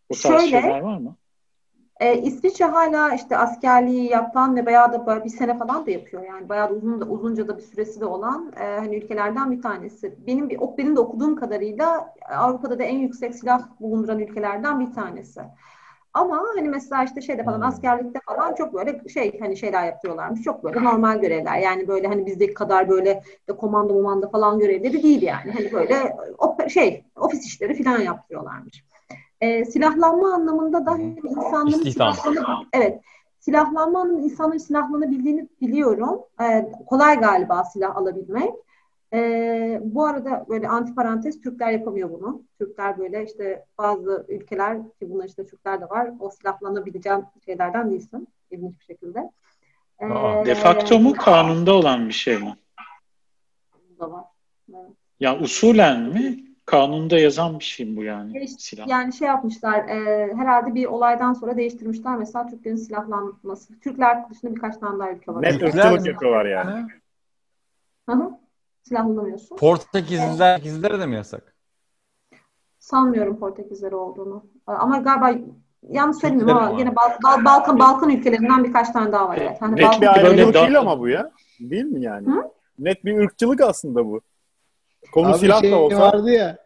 O 0.09 0.15
tarz 0.15 0.43
Şöyle, 0.43 0.63
şeyler 0.63 0.81
var 0.81 0.99
mı? 0.99 1.17
E, 2.01 2.23
İsviçre 2.23 2.65
hala 2.65 3.15
işte 3.15 3.37
askerliği 3.37 4.11
yapan 4.11 4.57
ve 4.57 4.67
bayağı 4.67 4.93
da 4.93 5.25
bir 5.25 5.31
sene 5.31 5.59
falan 5.59 5.87
da 5.87 5.91
yapıyor. 5.91 6.23
Yani 6.23 6.49
bayağı 6.49 6.71
da 6.71 6.75
uzun 6.75 7.01
da 7.01 7.05
uzunca 7.05 7.49
da 7.49 7.57
bir 7.57 7.63
süresi 7.63 8.01
de 8.01 8.05
olan 8.05 8.53
e, 8.61 8.65
hani 8.65 8.97
ülkelerden 8.97 9.53
bir 9.53 9.63
tanesi. 9.63 10.15
Benim 10.27 10.51
bir 10.51 10.59
benim 10.79 10.97
de 10.97 11.01
okuduğum 11.01 11.37
kadarıyla 11.37 12.15
Avrupa'da 12.29 12.79
da 12.79 12.83
en 12.83 12.99
yüksek 12.99 13.35
silah 13.35 13.69
bulunduran 13.81 14.19
ülkelerden 14.19 14.81
bir 14.81 14.95
tanesi. 14.95 15.41
Ama 16.15 16.45
hani 16.57 16.69
mesela 16.69 17.05
işte 17.05 17.21
şeyde 17.21 17.45
falan 17.45 17.57
hmm. 17.57 17.67
askerlikte 17.67 18.21
falan 18.27 18.55
çok 18.55 18.75
böyle 18.75 19.09
şey 19.09 19.41
hani 19.41 19.57
şeyler 19.57 19.87
yapıyorlarmış. 19.87 20.43
Çok 20.43 20.65
böyle 20.65 20.85
normal 20.85 21.21
görevler. 21.21 21.59
Yani 21.59 21.89
böyle 21.89 22.09
hani 22.09 22.27
bizdeki 22.27 22.55
kadar 22.55 22.89
böyle 22.89 23.23
de 23.49 23.57
komando 23.57 23.95
momanda 23.95 24.29
falan 24.29 24.59
görevleri 24.59 25.03
değil 25.03 25.23
yani. 25.23 25.53
Hani 25.53 25.73
böyle 25.73 26.17
şey 26.69 27.05
ofis 27.17 27.47
işleri 27.47 27.85
falan 27.85 28.01
yapıyorlarmış. 28.01 28.85
E, 29.41 29.65
silahlanma 29.65 30.35
anlamında 30.35 30.87
da 30.87 30.99
insanların 30.99 31.91
silahlanı, 31.91 32.67
evet 32.73 33.01
silahlanma 33.41 34.01
anlamında 34.01 34.25
insanların 34.25 34.59
silahlanabildiğini 34.59 35.49
biliyorum. 35.61 36.21
E, 36.43 36.73
kolay 36.87 37.21
galiba 37.21 37.65
silah 37.65 37.97
alabilmek. 37.97 38.51
E, 39.13 39.81
bu 39.85 40.07
arada 40.07 40.47
böyle 40.49 40.69
antiparantez 40.69 41.41
Türkler 41.41 41.71
yapamıyor 41.71 42.11
bunu. 42.11 42.43
Türkler 42.59 42.99
böyle 42.99 43.25
işte 43.25 43.65
bazı 43.79 44.27
ülkeler 44.29 44.79
ki 44.79 45.11
bunlar 45.11 45.25
işte 45.25 45.47
Türkler 45.47 45.81
de 45.81 45.85
var. 45.85 46.11
O 46.21 46.31
silahlanabileceğim 46.31 47.21
şeylerden 47.45 47.91
değilsin. 47.91 48.29
ilginç 48.51 48.81
bir 48.81 48.85
şekilde. 48.85 49.31
E, 50.01 50.07
De 50.47 50.55
facto 50.55 50.99
mu 50.99 51.13
kanunda 51.13 51.73
olan 51.73 52.09
bir 52.09 52.13
şey 52.13 52.39
mi? 52.39 52.57
Da 54.01 54.13
var. 54.13 54.25
Evet. 54.71 54.91
Ya 55.21 55.41
usulen 55.41 56.01
mi? 56.03 56.45
Kanunda 56.65 57.19
yazan 57.19 57.59
bir 57.59 57.65
şey 57.65 57.97
bu 57.97 58.05
yani 58.05 58.35
Değiş, 58.35 58.51
silah? 58.59 58.89
Yani 58.89 59.13
şey 59.13 59.29
yapmışlar 59.29 59.89
e, 59.89 60.29
herhalde 60.35 60.75
bir 60.75 60.87
olaydan 60.87 61.33
sonra 61.33 61.57
değiştirmişler 61.57 62.17
mesela 62.17 62.47
Türklerin 62.47 62.77
silahlanması. 62.77 63.81
Türkler 63.81 64.31
dışında 64.31 64.55
birkaç 64.55 64.77
tane 64.77 64.99
daha 64.99 65.13
ülke 65.13 65.35
var. 65.35 65.43
Net 65.43 65.63
ırkçılık 65.63 66.07
yapıyorlar 66.07 66.45
yani. 66.45 66.87
Hı 68.09 68.13
hı. 68.13 68.31
Silahlanamıyorsun. 68.83 69.57
Portekizliler, 69.57 70.57
Portekizlere 70.57 71.01
de 71.01 71.07
mi 71.07 71.15
yasak? 71.15 71.55
Sanmıyorum 72.79 73.39
Portekizler 73.39 73.93
olduğunu. 73.93 74.45
Ama 74.67 74.99
galiba 74.99 75.41
yanlış 75.91 76.17
söylemiyorum 76.17 76.57
ama 76.57 76.79
yine 76.79 76.97
Bal- 76.97 77.19
Bal- 77.25 77.45
Balkan 77.45 77.79
Balkan 77.79 78.11
ülkelerinden 78.11 78.65
birkaç 78.65 78.91
tane 78.91 79.13
daha 79.13 79.29
var. 79.29 79.39
Evet. 79.41 79.59
Yani 79.63 79.77
Net 79.77 79.85
Balkan 79.85 80.01
bir 80.01 80.07
ayrımcılık 80.07 80.55
değil 80.55 80.79
ama 80.79 81.01
bu 81.01 81.09
ya. 81.09 81.31
Değil 81.61 81.85
mi 81.85 82.03
yani? 82.03 82.27
Hı? 82.27 82.43
Net 82.79 83.05
bir 83.05 83.19
ırkçılık 83.19 83.61
aslında 83.61 84.07
bu. 84.07 84.21
Konu 85.15 85.29
Abi 85.29 85.39
silah 85.39 85.61
şey 85.61 85.71
da 85.73 85.77
olsa. 85.77 85.99
vardı 86.01 86.31
ya. 86.31 86.59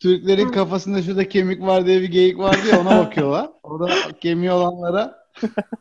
Türklerin 0.00 0.48
kafasında 0.48 1.02
şurada 1.02 1.28
kemik 1.28 1.62
var 1.62 1.86
diye 1.86 2.00
bir 2.00 2.08
geyik 2.10 2.38
vardı 2.38 2.58
ya 2.72 2.80
ona 2.80 2.98
bakıyorlar. 3.06 3.50
Orada 3.62 3.88
kemiği 4.20 4.52
olanlara 4.52 5.21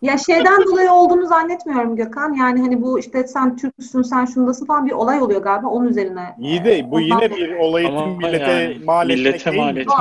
ya 0.02 0.18
şeyden 0.18 0.66
dolayı 0.66 0.92
olduğunu 0.92 1.28
zannetmiyorum 1.28 1.96
Gökhan. 1.96 2.34
Yani 2.34 2.62
hani 2.62 2.82
bu 2.82 3.00
işte 3.00 3.28
sen 3.28 3.56
Türksün, 3.58 4.02
sen 4.02 4.26
şundasın 4.26 4.66
falan 4.66 4.86
bir 4.86 4.92
olay 4.92 5.22
oluyor 5.22 5.42
galiba 5.42 5.68
onun 5.68 5.88
üzerine. 5.88 6.36
İyi 6.40 6.66
de 6.66 6.92
bu 6.92 7.00
yine 7.00 7.16
dolayı. 7.32 7.32
bir 7.32 7.56
olayı 7.56 7.88
Ama 7.88 8.04
tüm 8.04 8.18
millete 8.18 8.52
yani 8.52 8.86
mal 8.86 9.10
etmek 9.10 9.18
millete 9.18 9.52
değil 9.52 9.64
mal 9.64 9.78
etmek. 9.78 9.98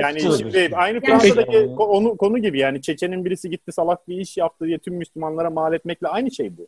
Yani 0.00 0.20
şimdi 0.20 0.70
aynı 0.76 0.94
Yani- 0.94 1.06
Fransa'daki 1.06 1.56
ko- 1.56 1.74
konu, 1.74 2.16
konu 2.16 2.38
gibi 2.38 2.58
yani 2.58 2.82
Çeçen'in 2.82 3.24
birisi 3.24 3.50
gitti 3.50 3.72
salak 3.72 4.08
bir 4.08 4.16
iş 4.16 4.36
yaptı 4.36 4.66
diye 4.66 4.78
tüm 4.78 4.94
Müslümanlara 4.94 5.50
mal 5.50 5.72
etmekle 5.72 6.08
aynı 6.08 6.30
şey 6.30 6.58
bu. 6.58 6.66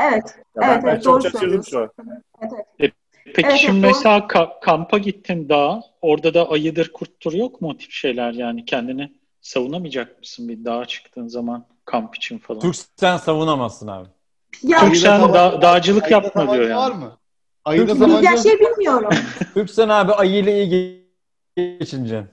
Evet. 0.00 0.24
Ya 0.56 0.62
ben, 0.62 0.68
Evet, 0.70 0.84
ben 0.84 0.88
evet, 0.88 1.02
çok 1.02 1.14
doğru 1.14 1.30
şaşırdım 1.30 1.64
şu 1.64 1.78
an. 1.78 1.90
Evet, 2.42 2.52
evet. 2.78 2.92
Peki 3.24 3.48
Evet, 3.48 3.58
şimdi 3.58 3.82
doğru. 3.82 3.90
mesela 3.90 4.18
ka- 4.18 4.60
kampa 4.60 4.98
gittin 4.98 5.48
dağa. 5.48 5.82
Orada 6.02 6.34
da 6.34 6.50
ayıdır 6.50 6.92
kurttur 6.92 7.32
yok 7.32 7.60
mu 7.60 7.68
o 7.68 7.76
tip 7.76 7.90
şeyler 7.90 8.32
yani 8.32 8.64
kendini 8.64 9.12
savunamayacak 9.44 10.18
mısın 10.18 10.48
bir 10.48 10.64
dağa 10.64 10.84
çıktığın 10.84 11.28
zaman 11.28 11.64
kamp 11.84 12.16
için 12.16 12.38
falan? 12.38 12.60
Türk 12.60 12.76
sen 12.96 13.16
savunamazsın 13.16 13.88
abi. 13.88 14.08
Ya, 14.62 14.78
Türk 14.78 14.96
sen 14.96 15.20
Ayıda 15.20 15.34
da- 15.34 15.62
dağcılık 15.62 16.02
ayıda 16.04 16.14
yapma 16.14 16.52
diyor 16.52 16.68
yani. 16.68 16.76
Var 16.76 16.92
mı? 16.92 17.18
Ayıda 17.64 17.94
tabanca 17.94 18.30
ya 18.30 18.36
şey 18.36 18.60
bilmiyorum. 18.60 19.10
Türk 19.54 19.70
sen 19.70 19.88
abi 19.88 20.12
ayıyla 20.12 20.52
iyi 20.52 21.04
geçince. 21.56 22.24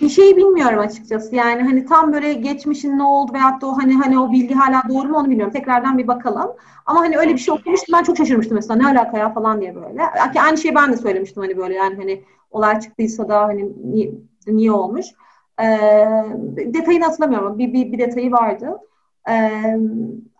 Bir 0.00 0.08
şey 0.08 0.36
bilmiyorum 0.36 0.78
açıkçası. 0.78 1.36
Yani 1.36 1.62
hani 1.62 1.86
tam 1.86 2.12
böyle 2.12 2.32
geçmişin 2.32 2.98
ne 2.98 3.02
oldu 3.02 3.32
veyahut 3.34 3.62
da 3.62 3.66
o 3.66 3.76
hani 3.78 3.94
hani 3.94 4.18
o 4.18 4.32
bilgi 4.32 4.54
hala 4.54 4.82
doğru 4.88 5.08
mu 5.08 5.16
onu 5.18 5.30
bilmiyorum. 5.30 5.52
Tekrardan 5.52 5.98
bir 5.98 6.08
bakalım. 6.08 6.52
Ama 6.86 7.00
hani 7.00 7.18
öyle 7.18 7.32
bir 7.32 7.38
şey 7.38 7.54
okumuştum. 7.54 7.94
Ben 7.98 8.02
çok 8.02 8.16
şaşırmıştım 8.16 8.54
mesela. 8.54 8.76
Ne 8.76 8.86
alaka 8.86 9.18
ya 9.18 9.32
falan 9.32 9.60
diye 9.60 9.74
böyle. 9.74 10.02
Ki 10.32 10.40
Aynı 10.40 10.58
şeyi 10.58 10.74
ben 10.74 10.92
de 10.92 10.96
söylemiştim 10.96 11.42
hani 11.42 11.56
böyle 11.56 11.74
yani 11.74 11.96
hani 11.96 12.24
olay 12.50 12.80
çıktıysa 12.80 13.28
da 13.28 13.40
hani 13.40 13.72
niye, 13.84 14.10
niye 14.46 14.72
olmuş. 14.72 15.06
Ee, 15.60 16.24
detayını 16.56 17.04
hatırlamıyorum 17.04 17.58
bir, 17.58 17.72
bir, 17.72 17.92
bir 17.92 17.98
detayı 17.98 18.32
vardı. 18.32 18.78
Ee, 19.28 19.76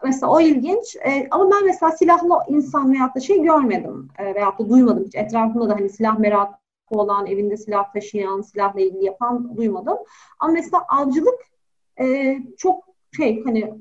mesela 0.04 0.32
o 0.32 0.40
ilginç. 0.40 0.96
Ee, 0.96 1.28
ama 1.30 1.50
ben 1.50 1.64
mesela 1.64 1.92
silahlı 1.92 2.34
insan 2.48 2.92
veyahut 2.92 3.16
da 3.16 3.20
şey 3.20 3.42
görmedim. 3.42 4.08
Ee, 4.18 4.34
veyahut 4.34 4.58
da 4.58 4.68
duymadım. 4.68 5.04
Hiç 5.04 5.14
etrafımda 5.14 5.68
da 5.68 5.74
hani 5.74 5.90
silah 5.90 6.18
merakı 6.18 6.54
olan, 6.90 7.26
evinde 7.26 7.56
silah 7.56 7.92
taşıyan, 7.92 8.40
silahla 8.40 8.80
ilgili 8.80 9.04
yapan 9.04 9.56
duymadım. 9.56 9.98
Ama 10.38 10.52
mesela 10.52 10.84
avcılık 10.88 11.40
e, 12.00 12.36
çok 12.58 12.84
şey 13.16 13.44
hani 13.44 13.74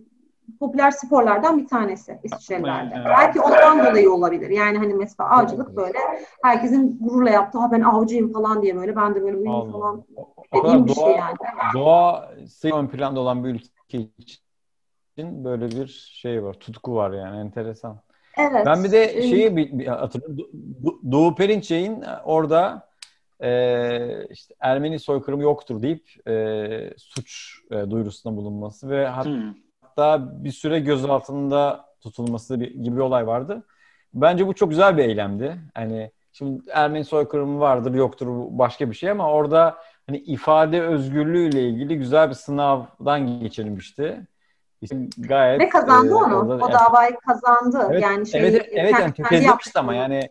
popüler 0.64 0.91
sporlardan 0.91 1.57
bir 1.57 1.68
tanesi 1.68 2.20
İsviçrelilerde. 2.24 2.93
Evet. 2.95 3.07
Belki 3.18 3.41
ondan 3.41 3.86
dolayı 3.86 4.11
olabilir. 4.14 4.49
Yani 4.49 4.78
hani 4.78 4.93
mesela 4.93 5.30
avcılık 5.30 5.78
böyle 5.78 5.97
herkesin 6.43 6.97
gururla 7.01 7.30
yaptığı 7.30 7.59
ha 7.59 7.72
ben 7.72 7.82
avcıyım 7.82 8.34
falan 8.34 8.61
diye 8.61 8.76
böyle 8.76 8.95
ben 8.95 9.16
de 9.16 9.22
böyle 9.24 9.38
uyum 9.38 9.72
falan 9.72 10.03
dediğim 10.53 10.86
bir 10.86 10.95
doğa, 10.95 11.05
şey 11.05 11.16
yani. 11.16 11.38
doğa 11.74 12.32
ön 12.74 12.88
planda 12.88 13.20
olan 13.20 13.43
bir 13.43 13.49
ülke 13.49 13.97
için 15.18 15.43
böyle 15.45 15.68
bir 15.72 15.88
şey 16.11 16.43
var, 16.43 16.53
tutku 16.53 16.95
var 16.95 17.11
yani 17.11 17.39
enteresan. 17.39 17.99
Evet. 18.38 18.66
Ben 18.66 18.84
bir 18.84 18.91
de 18.91 19.18
Ee, 19.18 19.22
şeyi 19.22 19.55
bir, 19.55 19.80
bir 19.80 19.88
hatırlıyorum. 19.88 20.38
Do- 20.38 20.49
Do- 20.84 21.11
Doğu 21.11 21.36
Perinçek'in 21.36 22.03
orada 22.24 22.89
e, 23.43 24.28
işte 24.30 24.55
Ermeni 24.59 24.99
soykırımı 24.99 25.43
yoktur 25.43 25.82
deyip 25.82 26.28
e, 26.28 26.93
suç 26.97 27.59
e, 27.72 27.89
duyurusunda 27.91 28.38
bulunması 28.38 28.89
ve 28.89 29.07
hat- 29.07 29.26
Hmm. 29.26 29.62
Hatta 29.95 30.43
bir 30.43 30.51
süre 30.51 30.79
gözaltında 30.79 31.85
tutulması 32.01 32.55
gibi 32.57 32.95
bir 32.95 33.01
olay 33.01 33.27
vardı. 33.27 33.63
Bence 34.13 34.47
bu 34.47 34.53
çok 34.55 34.69
güzel 34.69 34.97
bir 34.97 35.03
eylemdi. 35.03 35.57
Hani 35.75 36.11
şimdi 36.31 36.61
Ermeni 36.71 37.05
soykırımı 37.05 37.59
vardır 37.59 37.93
yoktur 37.93 38.27
başka 38.49 38.89
bir 38.89 38.95
şey 38.95 39.09
ama 39.09 39.31
orada 39.31 39.77
hani 40.07 40.17
ifade 40.17 40.81
özgürlüğüyle 40.81 41.61
ilgili 41.61 41.97
güzel 41.97 42.29
bir 42.29 42.33
sınavdan 42.35 43.39
geçirilmişti. 43.39 44.27
İşte 44.81 44.97
gayet 45.17 45.61
Ve 45.61 45.69
kazandı 45.69 46.11
e, 46.11 46.15
onu. 46.15 46.35
orada- 46.35 46.65
O 46.65 46.71
davayı 46.71 47.15
kazandı. 47.27 47.87
Evet, 47.91 48.01
yani 48.03 48.27
şey 48.27 48.41
evet, 48.41 48.69
evet 48.71 48.93
yani 48.99 49.13
tökezlemişti 49.13 49.79
ama 49.79 49.93
yaptı. 49.93 50.13
yani 50.13 50.29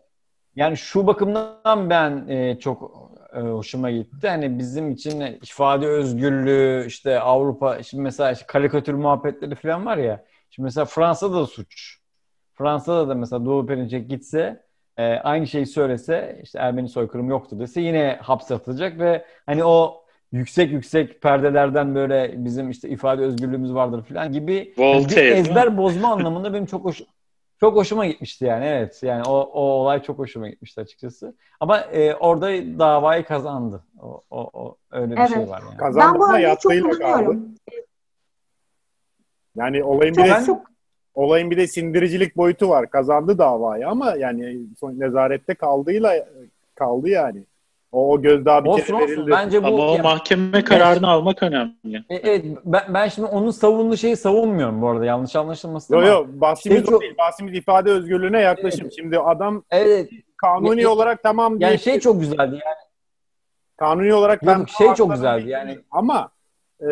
yani 0.55 0.77
şu 0.77 1.07
bakımdan 1.07 1.89
ben 1.89 2.27
e, 2.27 2.59
çok 2.59 3.09
e, 3.35 3.39
hoşuma 3.39 3.91
gitti. 3.91 4.27
Hani 4.29 4.59
bizim 4.59 4.91
için 4.91 5.21
ifade 5.21 5.87
özgürlüğü 5.87 6.85
işte 6.87 7.19
Avrupa 7.19 7.83
şimdi 7.83 8.03
mesela 8.03 8.31
işte 8.31 8.45
karikatür 8.47 8.93
muhabbetleri 8.93 9.55
falan 9.55 9.85
var 9.85 9.97
ya. 9.97 10.23
Şimdi 10.49 10.63
mesela 10.65 10.85
Fransa'da 10.85 11.35
da 11.35 11.45
suç. 11.45 11.97
Fransa'da 12.53 13.09
da 13.09 13.15
mesela 13.15 13.45
Doğu 13.45 13.65
Perinçek 13.65 14.09
gitse 14.09 14.63
e, 14.97 15.03
aynı 15.03 15.47
şeyi 15.47 15.65
söylese 15.65 16.39
işte 16.43 16.59
Ermeni 16.59 16.89
soykırımı 16.89 17.31
yoktu 17.31 17.59
dese 17.59 17.81
yine 17.81 18.19
hapse 18.21 18.55
atılacak 18.55 18.99
ve 18.99 19.25
hani 19.45 19.63
o 19.63 20.03
yüksek 20.31 20.71
yüksek 20.71 21.21
perdelerden 21.21 21.95
böyle 21.95 22.33
bizim 22.37 22.69
işte 22.69 22.89
ifade 22.89 23.21
özgürlüğümüz 23.21 23.73
vardır 23.73 24.03
falan 24.03 24.31
gibi 24.31 24.73
yani 24.77 24.99
bir 24.99 25.03
Voltaire, 25.05 25.29
ezber 25.29 25.77
bozma 25.77 26.11
anlamında 26.11 26.53
benim 26.53 26.65
çok 26.65 26.85
hoş 26.85 27.01
çok 27.63 27.75
hoşuma 27.75 28.05
gitmişti 28.05 28.45
yani 28.45 28.65
evet 28.65 29.03
yani 29.03 29.23
o, 29.23 29.33
o 29.33 29.61
olay 29.61 30.03
çok 30.03 30.19
hoşuma 30.19 30.49
gitmişti 30.49 30.81
açıkçası 30.81 31.35
ama 31.59 31.79
e, 31.79 32.15
orada 32.15 32.47
davayı 32.79 33.25
kazandı 33.25 33.83
o, 34.01 34.21
o, 34.31 34.49
o 34.53 34.77
öyle 34.91 35.11
bir 35.11 35.17
Evet. 35.17 35.29
şey 35.29 35.49
var 35.49 35.61
yani. 35.61 35.69
Ben 35.69 35.75
bu 35.75 35.77
Kazandı 35.77 36.19
da 36.19 36.33
örneği 36.33 36.57
çok 36.59 36.71
kullanıyorum. 36.71 37.55
Yani 39.55 39.83
olayın 39.83 40.15
bir 40.15 40.25
Çok 40.25 40.41
de 40.41 40.45
çok 40.45 40.71
olayın 41.13 41.51
bir 41.51 41.57
de 41.57 41.67
sindiricilik 41.67 42.37
boyutu 42.37 42.69
var. 42.69 42.89
Kazandı 42.89 43.37
davayı 43.37 43.87
ama 43.87 44.15
yani 44.15 44.59
son 44.79 44.99
nezarette 44.99 45.55
kaldığıyla 45.55 46.27
kaldı 46.75 47.09
yani. 47.09 47.45
O, 47.93 48.21
gözdağı 48.21 48.63
bir 48.63 48.69
Olsun 48.69 48.83
kere 48.85 48.95
olsun 48.95 49.07
verildi. 49.07 49.31
bence 49.31 49.63
bu 49.63 49.67
Ama 49.67 49.87
o 49.87 49.91
yani- 49.91 50.01
mahkeme 50.01 50.63
kararını 50.63 51.09
almak 51.09 51.43
önemli. 51.43 51.97
E, 52.09 52.15
Evet, 52.15 52.45
ben, 52.65 52.81
ben 52.93 53.07
şimdi 53.07 53.27
onun 53.27 53.51
savunduğu 53.51 53.97
şeyi 53.97 54.15
savunmuyorum 54.17 54.81
bu 54.81 54.87
arada. 54.89 55.05
Yanlış 55.05 55.35
anlaşılmasın 55.35 55.93
Yok 55.93 56.03
ama. 56.03 56.11
yok 56.13 56.27
bahsimiz 56.29 56.77
Şey 56.77 56.87
o 56.87 56.89
çok- 56.91 57.01
değil. 57.01 57.17
Bahsimiz 57.17 57.53
ifade 57.57 57.89
özgürlüğüne 57.91 58.41
yaklaşım. 58.41 58.91
Şimdi 58.91 59.19
adam 59.19 59.63
Evet, 59.71 60.09
kanuni 60.37 60.81
Ya- 60.81 60.89
olarak 60.89 61.23
tamam 61.23 61.59
diye 61.59 61.69
yani 61.69 61.79
şey 61.79 61.99
çok 61.99 62.19
güzeldi 62.19 62.39
yani. 62.65 62.79
kanuni 63.77 64.13
olarak 64.13 64.43
Yok, 64.43 64.55
ben 64.59 64.65
şey 64.65 64.93
çok 64.93 65.11
güzeldi 65.11 65.41
bilmiyorum. 65.41 65.67
yani. 65.69 65.79
ama 65.91 66.29
e, 66.79 66.87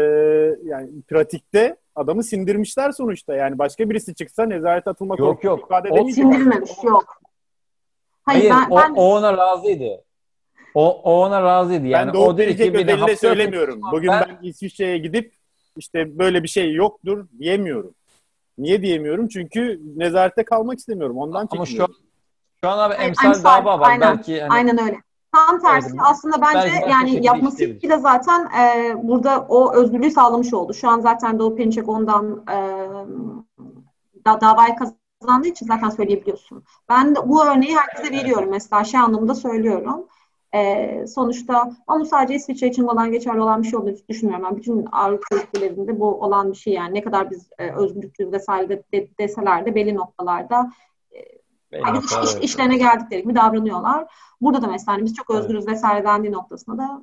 yani 0.63 0.89
pratikte 1.07 1.75
adamı 1.95 2.23
sindirmişler 2.23 2.91
sonuçta. 2.91 3.35
Yani 3.35 3.59
başka 3.59 3.89
birisi 3.89 4.15
çıksa 4.15 4.45
nezarete 4.45 4.89
atılma 4.89 5.15
Yok, 5.19 5.43
yok. 5.43 5.59
ifade 5.65 5.89
O 5.89 5.93
edemeyecek. 5.93 6.23
sindirilmemiş. 6.23 6.71
Yok. 6.83 7.21
Hayır, 8.23 8.49
Hayır, 8.49 8.69
ben, 8.69 8.75
o, 8.75 8.77
ben 8.79 8.93
o 8.95 9.15
ona 9.15 9.37
razıydı. 9.37 10.03
O, 10.73 11.01
o 11.03 11.25
ona 11.25 11.41
razıydı. 11.41 11.87
Yani 11.87 12.07
ben 12.07 12.13
Doğu 12.13 12.35
ki 12.37 12.73
beni 12.73 12.93
özelinde 12.93 13.15
söylemiyorum. 13.15 13.81
Bugün 13.91 14.09
ben, 14.09 14.39
İsviçre'ye 14.41 14.97
gidip 14.97 15.33
işte 15.77 16.19
böyle 16.19 16.43
bir 16.43 16.47
şey 16.47 16.73
yoktur 16.73 17.27
diyemiyorum. 17.39 17.93
Niye 18.57 18.81
diyemiyorum? 18.81 19.27
Çünkü 19.27 19.81
nezarette 19.95 20.45
kalmak 20.45 20.79
istemiyorum. 20.79 21.17
Ondan 21.17 21.39
Ama 21.39 21.49
şu 21.49 21.61
an, 21.61 21.65
çekiniyorum. 21.65 21.95
şu 22.63 22.69
an 22.69 22.77
abi 22.77 22.93
emsal 22.93 23.27
emsal, 23.27 23.43
dava 23.43 23.79
var. 23.79 23.89
aynen, 23.89 24.17
Belki 24.17 24.41
hani, 24.41 24.53
Aynen 24.53 24.81
öyle. 24.81 24.97
Tam 25.35 25.59
tersi 25.59 25.89
Evet, 25.89 26.01
aslında 26.03 26.41
bence 26.41 26.67
belki 26.67 26.89
yani 26.89 27.25
yapması 27.25 27.55
işleyebilir. 27.55 27.81
bile 27.81 27.97
zaten 27.97 28.49
e, 28.59 28.93
burada 29.03 29.45
o 29.49 29.73
özgürlüğü 29.73 30.11
sağlamış 30.11 30.53
oldu. 30.53 30.73
Şu 30.73 30.89
an 30.89 30.99
zaten 30.99 31.39
Doğu 31.39 31.55
Perinçek 31.55 31.89
ondan 31.89 32.43
e, 32.49 32.57
da, 34.25 34.41
davayı 34.41 34.75
kazandığı 34.75 35.47
için 35.47 35.65
zaten 35.65 35.89
söyleyebiliyorsun. 35.89 36.63
Ben 36.89 37.15
de 37.15 37.29
bu 37.29 37.45
örneği 37.45 37.77
herkese 37.77 38.11
veriyorum 38.11 38.49
mesela 38.49 38.83
şey 38.83 38.99
anlamında 38.99 39.35
söylüyorum. 39.35 40.07
E, 40.55 41.05
sonuçta 41.07 41.71
ama 41.87 42.05
sadece 42.05 42.35
İsviçre 42.35 42.67
için 42.67 42.83
olan 42.83 43.11
geçerli 43.11 43.41
olan 43.41 43.63
bir 43.63 43.67
şey 43.67 43.79
olduğunu 43.79 43.95
düşünmüyorum. 44.09 44.45
Ben 44.49 44.57
bütün 44.57 44.85
Avrupa 44.91 45.35
ülkelerinde 45.35 45.99
bu 45.99 46.21
olan 46.21 46.51
bir 46.51 46.57
şey 46.57 46.73
yani 46.73 46.93
ne 46.93 47.01
kadar 47.01 47.31
biz 47.31 47.49
e, 47.57 47.71
özgürlükçüyüz 47.71 48.31
vesaire 48.31 48.69
de, 48.69 48.83
de, 48.93 49.07
deseler 49.19 49.65
de 49.65 49.75
belli 49.75 49.95
noktalarda 49.95 50.71
yani 51.71 51.97
iş, 51.97 52.03
noktalar, 52.03 52.23
iş- 52.23 52.33
evet. 52.33 52.43
işlerine 52.43 52.77
geldikleri 52.77 53.21
gibi 53.21 53.35
davranıyorlar. 53.35 54.07
Burada 54.41 54.61
da 54.61 54.67
mesela 54.67 54.97
hani 54.97 55.05
biz 55.05 55.15
çok 55.15 55.29
özgürüz 55.29 55.67
vesaire 55.67 56.05
dendiği 56.05 56.33
noktasında 56.33 56.77
da 56.77 57.01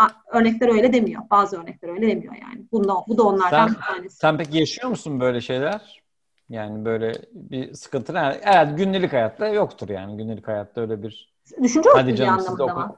e, 0.00 0.36
örnekler 0.38 0.68
öyle 0.68 0.92
demiyor. 0.92 1.22
Bazı 1.30 1.62
örnekler 1.62 1.88
öyle 1.88 2.08
demiyor 2.08 2.34
yani. 2.34 2.66
Bunda, 2.72 2.94
bu 3.08 3.18
da 3.18 3.22
onlardan 3.22 3.66
Sen- 3.66 3.76
bir 3.76 3.80
tanesi. 3.80 4.16
Sen 4.16 4.38
peki 4.38 4.58
yaşıyor 4.58 4.88
musun 4.90 5.20
böyle 5.20 5.40
şeyler? 5.40 6.02
Yani 6.48 6.84
böyle 6.84 7.12
bir 7.32 7.74
sıkıntı. 7.74 8.12
Evet 8.42 8.68
günlük 8.76 9.12
hayatta 9.12 9.48
yoktur 9.48 9.88
yani. 9.88 10.16
Günlük 10.16 10.48
hayatta 10.48 10.80
öyle 10.80 11.02
bir 11.02 11.31
Düşünce 11.62 11.88
Hadi 11.92 12.16
canım 12.16 12.40
siz 12.40 12.58
de 12.58 12.62
o 12.62 12.66
kadar, 12.66 12.90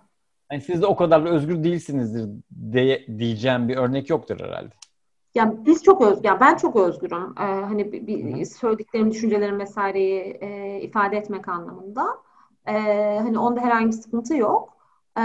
yani 0.53 0.63
siz 0.63 0.83
de 0.83 0.87
o 0.87 0.97
kadar 0.97 1.25
da 1.25 1.29
özgür 1.29 1.65
değilsinizdir 1.65 2.31
diye, 2.73 3.07
diyeceğim 3.19 3.69
bir 3.69 3.77
örnek 3.77 4.11
yoktur 4.11 4.41
herhalde. 4.41 4.75
Ya 5.35 5.55
biz 5.67 5.83
çok 5.83 6.03
özgür, 6.03 6.25
yani 6.25 6.41
ben 6.41 6.57
çok 6.57 6.77
özgürüm. 6.77 7.35
Ee, 7.39 7.43
hani 7.43 7.93
bir, 7.93 8.07
bir 8.07 8.45
söylediklerim, 8.45 9.11
düşüncelerim 9.11 9.59
vesaireyi 9.59 10.21
e, 10.41 10.81
ifade 10.81 11.17
etmek 11.17 11.49
anlamında. 11.49 12.07
Ee, 12.67 12.73
hani 13.23 13.39
onda 13.39 13.61
herhangi 13.61 13.87
bir 13.87 13.93
sıkıntı 13.93 14.37
yok. 14.37 14.77
Ee, 15.19 15.23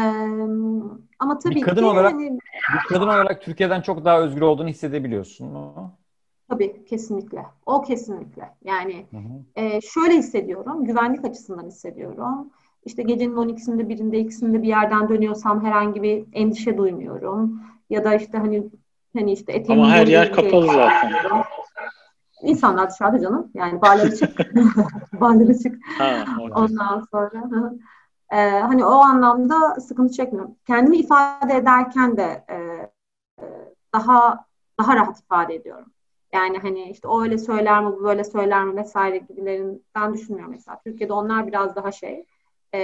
ama 1.20 1.40
tabii 1.40 1.62
kadın 1.62 1.82
ki 1.82 1.86
olarak- 1.86 2.14
hani 2.14 2.40
Bir 2.74 2.88
kadın 2.90 3.08
olarak 3.08 3.42
Türkiye'den 3.42 3.82
çok 3.82 4.06
daha 4.06 4.20
özgür 4.22 4.42
olduğunu 4.42 4.68
hissedebiliyorsun 4.68 5.48
mu? 5.48 5.92
tabii 6.50 6.86
kesinlikle. 6.86 7.46
O 7.66 7.82
kesinlikle. 7.82 8.50
Yani 8.64 9.06
Hı 9.12 9.18
hı. 9.18 9.44
Ee, 9.56 9.82
şöyle 9.82 10.18
hissediyorum, 10.18 10.86
güvenlik 10.86 11.26
açısından 11.26 11.68
hissediyorum. 11.68 12.50
İşte 12.86 13.04
gecenin 13.04 13.36
12'sinde, 13.36 13.90
birinde, 13.90 14.20
ikisinde 14.20 14.62
bir 14.62 14.68
yerden 14.68 15.10
dönüyorsam 15.10 15.66
herhangi 15.66 16.04
bir 16.04 16.26
endişe 16.34 16.78
duymuyorum. 16.78 17.62
Ya 17.90 18.04
da 18.04 18.16
işte 18.16 18.38
hani 18.38 18.70
Hani 19.18 19.32
işte 19.32 19.54
etiğim 19.54 19.82
Ama 19.82 19.92
her 19.92 20.08
yer 20.08 20.32
kapalı 20.32 20.66
zaten. 20.66 21.14
İnsanlar 22.42 22.90
dışarıda 22.90 23.20
canım. 23.20 23.52
Yani 23.54 23.82
barlara 23.82 24.16
çık. 24.16 24.40
barlara 25.22 25.54
çık. 25.54 25.76
Ha, 25.98 26.26
Ondan 26.56 27.06
sonra 27.12 27.74
e, 28.32 28.36
hani 28.60 28.86
o 28.86 28.92
anlamda 28.92 29.76
sıkıntı 29.80 30.14
çekmiyorum. 30.14 30.56
Kendimi 30.68 30.98
ifade 30.98 31.54
ederken 31.54 32.18
de 32.18 32.46
e, 32.50 32.58
daha 33.94 34.46
daha 34.80 34.96
rahat 34.96 35.20
ifade 35.20 35.56
ediyorum. 35.56 35.86
Yani 36.34 36.58
hani 36.58 36.90
işte 36.92 37.08
o 37.08 37.24
öyle 37.24 37.38
söyler 37.38 37.84
mi, 37.84 37.92
bu 37.92 38.04
böyle 38.04 38.24
söyler 38.24 38.64
mi 38.64 38.76
vesaire 38.76 39.18
gibilerinden 39.18 40.14
düşünmüyorum 40.14 40.52
mesela. 40.52 40.80
Türkiye'de 40.84 41.14
onlar 41.14 41.48
biraz 41.48 41.76
daha 41.76 41.92
şey. 41.92 42.26
E, 42.76 42.80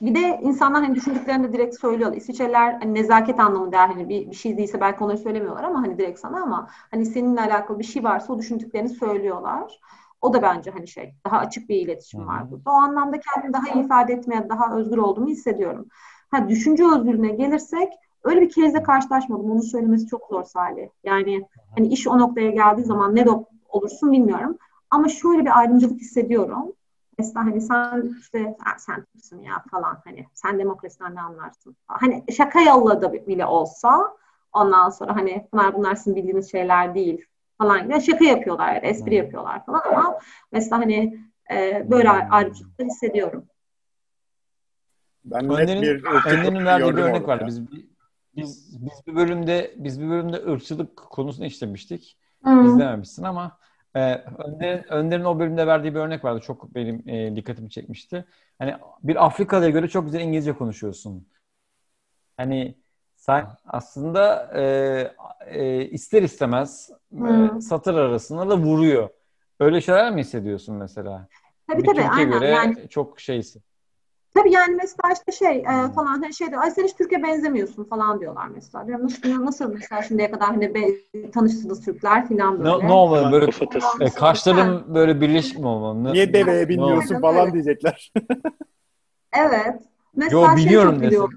bir 0.00 0.14
de 0.14 0.40
insanlar 0.42 0.84
hani 0.84 0.94
düşündüklerini 0.94 1.48
de 1.48 1.52
direkt 1.52 1.80
söylüyorlar. 1.80 2.16
İsviçreliler 2.16 2.72
hani 2.72 2.94
nezaket 2.94 3.40
anlamı 3.40 3.72
der 3.72 3.88
hani 3.88 4.08
bir, 4.08 4.30
bir 4.30 4.36
şey 4.36 4.58
değilse 4.58 4.80
belki 4.80 5.04
onları 5.04 5.18
söylemiyorlar 5.18 5.64
ama 5.64 5.82
hani 5.82 5.98
direkt 5.98 6.18
sana 6.18 6.42
ama 6.42 6.68
hani 6.90 7.06
seninle 7.06 7.40
alakalı 7.40 7.78
bir 7.78 7.84
şey 7.84 8.04
varsa 8.04 8.32
o 8.32 8.38
düşündüklerini 8.38 8.88
söylüyorlar. 8.88 9.80
O 10.20 10.34
da 10.34 10.42
bence 10.42 10.70
hani 10.70 10.88
şey 10.88 11.14
daha 11.26 11.38
açık 11.38 11.68
bir 11.68 11.76
iletişim 11.76 12.26
var 12.26 12.50
burada. 12.50 12.70
O 12.70 12.74
anlamda 12.74 13.20
kendimi 13.20 13.52
daha 13.52 13.74
iyi 13.74 13.84
ifade 13.84 14.12
etmeye, 14.12 14.48
daha 14.48 14.76
özgür 14.76 14.98
olduğumu 14.98 15.28
hissediyorum. 15.28 15.86
Ha 16.30 16.48
düşünce 16.48 16.84
özgürlüğüne 16.84 17.30
gelirsek 17.30 17.92
öyle 18.24 18.40
bir 18.40 18.50
kezde 18.50 18.82
karşılaşmadım. 18.82 19.50
Onu 19.50 19.62
söylemesi 19.62 20.06
çok 20.06 20.26
zor 20.30 20.44
Salih. 20.44 20.88
Yani 21.04 21.46
hani 21.76 21.88
iş 21.88 22.06
o 22.06 22.18
noktaya 22.18 22.50
geldiği 22.50 22.84
zaman 22.84 23.14
ne 23.16 23.24
olursun 23.68 24.12
bilmiyorum. 24.12 24.58
Ama 24.90 25.08
şöyle 25.08 25.40
bir 25.40 25.58
ayrımcılık 25.58 26.00
hissediyorum. 26.00 26.72
Mesela 27.18 27.46
hani 27.46 27.60
sen 27.60 28.16
işte 28.20 28.56
sen 28.78 29.04
kimsin 29.12 29.42
ya 29.42 29.64
falan 29.70 30.02
hani 30.04 30.26
sen 30.34 30.58
demokrasiden 30.58 31.14
ne 31.14 31.20
anlarsın? 31.20 31.76
Hani 31.86 32.24
şaka 32.36 32.60
yolladı 32.60 33.12
bile 33.12 33.46
olsa 33.46 34.16
ondan 34.52 34.90
sonra 34.90 35.16
hani 35.16 35.48
bunlar 35.52 35.74
bunlar 35.74 35.94
sizin 35.94 36.16
bildiğiniz 36.16 36.50
şeyler 36.50 36.94
değil 36.94 37.26
falan 37.58 37.82
gibi 37.84 38.00
şaka 38.00 38.24
yapıyorlar 38.24 38.74
yani 38.74 38.86
espri 38.86 39.10
hmm. 39.10 39.16
yapıyorlar 39.16 39.66
falan 39.66 39.82
ama 39.88 40.18
mesela 40.52 40.80
hani 40.82 41.20
e, 41.50 41.86
böyle 41.90 42.08
hmm. 42.08 42.32
ayrıcalıklar 42.32 42.86
hissediyorum. 42.86 43.46
Ben 45.24 45.50
Önder'in, 45.50 45.82
bir 45.82 46.04
Önder'in 46.04 46.64
verdiği 46.64 46.96
bir 46.96 47.02
örnek 47.02 47.28
vardı. 47.28 47.44
Biz, 47.46 47.70
biz, 48.36 48.78
biz 48.84 49.06
bir 49.06 49.16
bölümde 49.16 49.74
biz 49.76 50.00
bir 50.00 50.08
bölümde 50.08 50.36
ırkçılık 50.36 50.96
konusunu 50.96 51.46
işlemiştik. 51.46 52.18
Hmm. 52.42 52.66
İzlememişsin 52.66 53.22
ama 53.22 53.58
e, 53.94 54.14
Önder'in, 54.14 54.82
Önder'in 54.88 55.24
o 55.24 55.38
bölümde 55.38 55.66
verdiği 55.66 55.94
bir 55.94 56.00
örnek 56.00 56.24
vardı. 56.24 56.40
Çok 56.40 56.74
benim 56.74 57.08
e, 57.08 57.36
dikkatimi 57.36 57.70
çekmişti. 57.70 58.24
Hani 58.58 58.74
bir 59.02 59.26
Afrikalı'ya 59.26 59.70
göre 59.70 59.88
çok 59.88 60.04
güzel 60.04 60.20
İngilizce 60.20 60.52
konuşuyorsun. 60.52 61.28
Hani 62.36 62.78
sen 63.16 63.46
aslında 63.66 64.50
e, 64.54 64.62
e, 65.46 65.84
ister 65.84 66.22
istemez 66.22 66.90
hmm. 67.10 67.60
satır 67.60 67.94
arasında 67.94 68.48
da 68.48 68.58
vuruyor. 68.58 69.08
Öyle 69.60 69.80
şeyler 69.80 70.12
mi 70.12 70.20
hissediyorsun 70.20 70.74
mesela? 70.74 71.28
Tabii 71.70 71.82
bir 71.82 71.86
tabii. 71.86 71.96
Türkiye 71.96 72.10
aynen. 72.10 72.30
göre 72.30 72.48
yani, 72.48 72.88
çok 72.88 73.20
şeysin. 73.20 73.62
Tabii 74.34 74.52
yani 74.52 74.74
mesela 74.74 75.14
işte 75.14 75.32
şey 75.32 75.58
e, 75.58 75.64
hmm. 75.64 75.92
falan 75.92 76.06
hani 76.06 76.34
şey 76.34 76.48
diyor, 76.50 76.62
ay 76.62 76.70
sen 76.70 76.84
hiç 76.84 76.94
Türkiye 76.94 77.22
benzemiyorsun 77.22 77.84
falan 77.84 78.20
diyorlar 78.20 78.48
mesela. 78.54 78.86
Diyorum, 78.86 79.04
nasıl, 79.04 79.44
nasıl 79.44 79.72
mesela 79.72 80.02
şimdiye 80.02 80.30
kadar 80.30 80.48
hani 80.48 80.74
be, 80.74 80.80
tanıştınız 81.30 81.84
Türkler 81.84 82.28
falan 82.28 82.58
böyle. 82.58 82.78
Ne, 82.78 82.88
ne 82.88 82.92
olmalı 82.92 83.32
böyle 83.32 83.50
e, 84.00 84.10
kaşların 84.10 84.94
böyle 84.94 85.20
birleşik 85.20 85.58
mi 85.58 85.66
olmalı? 85.66 86.12
Niye 86.12 86.32
deveye 86.32 86.68
biniyorsun 86.68 87.14
no. 87.14 87.20
falan 87.20 87.52
diyecekler. 87.52 88.12
evet. 89.32 89.82
Mesela 90.16 90.40
Yo, 90.40 90.46
şey 90.46 90.56
biliyorum 90.56 91.00
şey 91.00 91.10
çok 91.10 91.30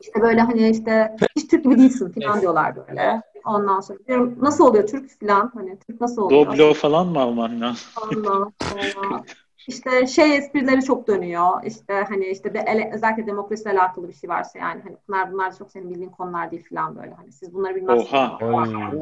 İşte 0.00 0.22
böyle 0.22 0.40
hani 0.40 0.70
işte 0.70 1.16
hiç 1.36 1.48
Türk 1.48 1.64
gibi 1.64 1.78
değilsin 1.78 2.12
falan 2.12 2.40
diyorlar 2.40 2.76
böyle. 2.76 3.22
Ondan 3.44 3.80
sonra 3.80 3.98
diyorum 4.08 4.38
nasıl 4.40 4.66
oluyor 4.66 4.86
Türk 4.86 5.20
falan 5.20 5.52
hani 5.54 5.78
Türk 5.78 6.00
nasıl 6.00 6.22
oluyor? 6.22 6.46
Doblo 6.46 6.74
falan 6.74 7.06
mı 7.06 7.20
alman 7.20 7.60
lazım? 7.60 7.86
Ondan 8.02 8.52
sonra 8.62 9.24
işte 9.66 10.06
şey 10.06 10.36
esprileri 10.36 10.82
çok 10.84 11.06
dönüyor. 11.06 11.64
İşte 11.64 12.04
hani 12.08 12.26
işte 12.26 12.54
de 12.54 12.58
ele, 12.58 12.90
özellikle 12.94 13.26
demokrasiyle 13.26 13.80
alakalı 13.80 14.08
bir 14.08 14.14
şey 14.14 14.30
varsa 14.30 14.58
yani 14.58 14.82
hani 14.84 14.96
bunlar 15.08 15.32
bunlar 15.32 15.56
çok 15.58 15.70
senin 15.70 15.90
bildiğin 15.90 16.10
konular 16.10 16.50
değil 16.50 16.64
falan 16.70 16.96
böyle. 16.96 17.14
Hani 17.14 17.32
siz 17.32 17.54
bunları 17.54 17.74
bilmezsiniz. 17.74 18.12
Oha. 18.12 18.38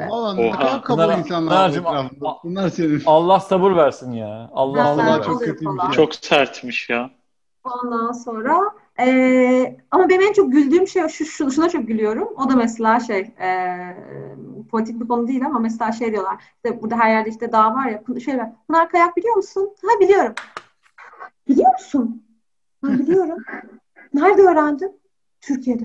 Oha. 0.09 0.35
Ne 0.35 0.83
kadar 0.83 1.19
insanlar 1.19 1.73
Bunlar 2.45 2.69
senin. 2.69 3.03
Allah 3.07 3.41
sabır 3.41 3.77
versin 3.77 4.13
ya. 4.13 4.51
Allah 4.53 4.85
Allah, 4.85 5.15
Allah 5.15 5.23
çok 5.23 5.41
kötü. 5.41 5.67
Çok 5.93 6.15
sertmiş 6.15 6.91
ya. 6.91 7.11
Ondan 7.65 8.13
sonra 8.13 8.75
ee, 8.99 9.77
ama 9.91 10.09
benim 10.09 10.23
en 10.23 10.33
çok 10.33 10.53
güldüğüm 10.53 10.89
şey 10.89 11.09
şu, 11.09 11.25
şu 11.25 11.51
şuna 11.51 11.69
çok 11.69 11.89
gülüyorum. 11.89 12.29
O 12.37 12.51
da 12.51 12.57
mesela 12.57 13.01
şey 13.01 13.21
e, 13.21 13.49
politik 14.71 15.01
bir 15.01 15.09
konu 15.09 15.29
değil 15.29 15.47
ama 15.47 15.59
mesela 15.59 15.93
şey 15.93 16.13
diyorlar. 16.13 16.43
İşte 16.57 16.83
burada 16.83 16.97
her 16.97 17.11
yerde 17.11 17.31
işte 17.31 17.53
dağ 17.53 17.75
var 17.75 17.87
ya. 17.87 18.21
Şey 18.21 18.39
var. 18.39 18.49
Pınar 18.69 18.89
Kayak 18.89 19.17
biliyor 19.17 19.37
musun? 19.37 19.75
Ha 19.83 20.01
biliyorum. 20.01 20.35
Biliyor 21.49 21.73
musun? 21.73 22.23
Ha 22.83 22.93
biliyorum. 22.93 23.39
Nerede 24.15 24.43
öğrendin? 24.43 25.01
Türkiye'de. 25.41 25.85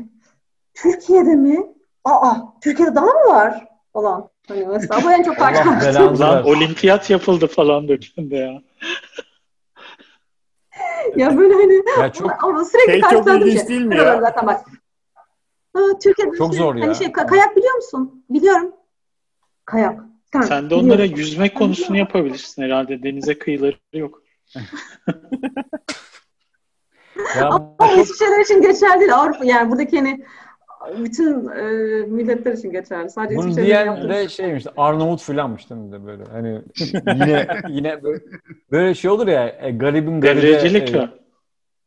Türkiye'de 0.73 1.35
mi? 1.35 1.73
Aa, 2.03 2.35
Türkiye'de 2.61 2.95
dağ 2.95 3.01
mı 3.01 3.29
var? 3.29 3.67
Falan. 3.93 4.29
Hani 4.47 4.65
mesela 4.65 5.03
bu 5.03 5.11
en 5.11 5.23
çok 5.23 5.37
karşılaştığım. 5.37 6.45
Olimpiyat 6.45 7.09
yapıldı 7.09 7.47
falan 7.47 7.87
dökümde 7.87 8.35
ya 8.35 8.61
ya 11.15 11.37
böyle 11.37 11.53
hani 11.53 11.83
ya 11.99 12.11
çok, 12.13 12.43
ama 12.43 12.65
sürekli 12.65 12.91
şey 12.91 13.01
çok 13.01 13.27
ilginç 13.27 13.59
şey. 13.59 13.67
değil 13.67 13.81
mi 13.81 13.97
ya? 13.97 14.21
Zaten 14.21 14.47
bak. 14.47 14.65
Ha, 15.73 15.81
Türkiye'de 16.03 16.37
çok 16.37 16.53
şey, 16.53 16.59
zor 16.59 16.75
ya. 16.75 16.87
Hani 16.87 16.95
şey, 16.95 17.11
kayak 17.11 17.55
biliyor 17.55 17.75
musun? 17.75 18.25
Biliyorum. 18.29 18.71
Kayak. 19.65 19.99
Sen, 20.33 20.41
Sen 20.41 20.69
de 20.69 20.75
onlara 20.75 21.03
yüzme 21.03 21.53
konusunu 21.53 21.97
yapabilirsin 21.97 22.63
herhalde. 22.63 23.03
Denize 23.03 23.39
kıyıları 23.39 23.77
yok. 23.93 24.23
ya, 27.35 27.49
Ama 27.49 27.75
hiçbir 27.97 28.15
şeyler 28.15 28.39
için 28.39 28.61
geçerli 28.61 28.99
değil. 28.99 29.15
Avrupa 29.15 29.45
yani 29.45 29.71
buradaki 29.71 29.97
hani 29.97 30.25
bütün 30.99 31.49
e, 31.49 31.61
milletler 32.05 32.53
için 32.53 32.71
geçerli. 32.71 33.09
Sadece 33.09 33.35
Bunu 33.35 33.55
diyen 33.55 34.09
de 34.09 34.29
şeymiş, 34.29 34.65
Arnavut 34.77 35.21
filanmış 35.21 35.69
değil 35.69 35.81
mi 35.81 35.91
de 35.91 36.05
böyle. 36.05 36.23
Hani 36.23 36.61
yine 37.15 37.47
yine 37.69 38.03
böyle, 38.03 38.23
böyle 38.71 38.93
şey 38.93 39.11
olur 39.11 39.27
ya, 39.27 39.57
e, 39.61 39.71
garibin 39.71 40.21
garibe. 40.21 40.41
Devrecilik 40.41 40.95
e, 40.95 41.09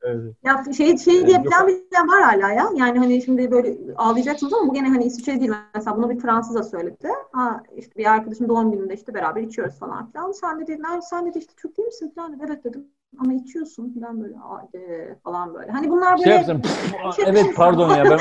Evet. 0.03 0.35
Ya 0.45 0.65
şey 0.77 0.99
şey 0.99 1.27
diye 1.27 1.43
plan 1.43 1.69
bilen 1.69 2.09
var 2.09 2.23
hala 2.23 2.53
ya. 2.53 2.71
Yani 2.77 2.99
hani 2.99 3.23
şimdi 3.23 3.51
böyle 3.51 3.77
ağlayacaksınız 3.97 4.53
ama 4.53 4.69
bu 4.69 4.75
gene 4.75 4.89
hani 4.89 5.05
İsviçre 5.05 5.41
değil. 5.41 5.53
Mesela 5.75 5.97
bunu 5.97 6.11
bir 6.11 6.19
Fransız 6.19 6.55
da 6.55 6.63
söyledi. 6.63 7.09
Ha 7.33 7.63
işte 7.77 7.95
bir 7.97 8.13
arkadaşım 8.13 8.49
doğum 8.49 8.73
gününde 8.73 8.95
işte 8.95 9.15
beraber 9.15 9.43
içiyoruz 9.43 9.79
falan 9.79 10.11
filan. 10.11 10.33
Sen 10.33 10.61
de 10.61 10.67
dedin, 10.67 10.85
sen 11.11 11.35
de 11.35 11.39
işte 11.39 11.53
Türk 11.57 11.77
değil 11.77 11.87
misin 11.87 12.13
falan 12.15 12.33
dedi. 12.33 12.43
Evet 12.47 12.65
dedim. 12.65 12.85
Ama 13.19 13.35
içiyorsun 13.35 13.95
falan 14.01 14.23
böyle 14.23 14.35
hadi 14.35 15.19
falan 15.25 15.55
böyle. 15.55 15.71
Hani 15.71 15.91
bunlar 15.91 16.17
şey 16.17 16.27
böyle... 16.27 16.45
Şey 16.45 16.55
yapsam, 16.55 17.13
şey, 17.17 17.25
evet 17.29 17.47
pardon 17.57 17.97
ya 17.97 18.05
ben... 18.05 18.19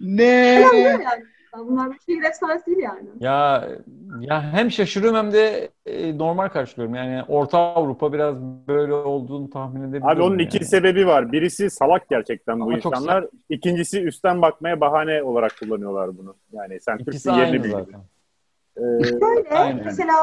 ne? 0.16 0.24
Yani. 0.24 1.04
Bunlar 1.58 1.90
bir 1.92 1.98
şey 1.98 2.28
efsanesi 2.28 2.66
değil 2.66 2.78
yani. 2.78 3.08
Ya 3.20 3.68
ya 4.20 4.52
hem 4.52 4.70
şaşırıyorum 4.70 5.18
hem 5.18 5.32
de 5.32 5.70
e, 5.86 6.18
normal 6.18 6.48
karşılıyorum. 6.48 6.94
Yani 6.94 7.22
Orta 7.28 7.58
Avrupa 7.58 8.12
biraz 8.12 8.40
böyle 8.68 8.92
olduğunu 8.92 9.50
tahmin 9.50 9.80
edebiliyorum. 9.80 10.08
Abi 10.08 10.22
onun 10.22 10.38
yani. 10.38 10.42
iki 10.42 10.64
sebebi 10.64 11.06
var. 11.06 11.32
Birisi 11.32 11.70
salak 11.70 12.08
gerçekten 12.08 12.60
bu 12.60 12.64
Ama 12.64 12.76
insanlar. 12.76 13.26
İkincisi 13.48 14.02
üstten 14.02 14.42
bakmaya 14.42 14.80
bahane 14.80 15.22
olarak 15.22 15.52
kullanıyorlar 15.58 16.18
bunu. 16.18 16.34
Yani 16.52 16.80
sen 16.80 16.98
İkisi 16.98 17.22
Türk'ün 17.22 17.40
yerini 17.40 17.64
biliyorsun. 17.64 17.94
Ee, 18.76 18.80
Şöyle 19.04 19.50
aynen. 19.50 19.84
mesela 19.84 20.14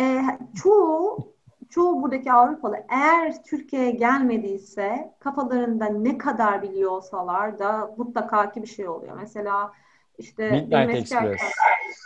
e, 0.00 0.22
çoğu 0.62 1.37
çoğu 1.70 2.02
buradaki 2.02 2.32
Avrupalı 2.32 2.76
eğer 2.88 3.42
Türkiye'ye 3.44 3.90
gelmediyse 3.90 5.14
kafalarında 5.20 5.86
ne 5.86 6.18
kadar 6.18 6.62
biliyor 6.62 6.90
olsalar 6.90 7.58
da 7.58 7.94
mutlaka 7.96 8.52
ki 8.52 8.62
bir 8.62 8.68
şey 8.68 8.88
oluyor. 8.88 9.16
Mesela 9.20 9.72
işte 10.18 10.50
Midnight 10.50 10.94
Express. 10.94 11.40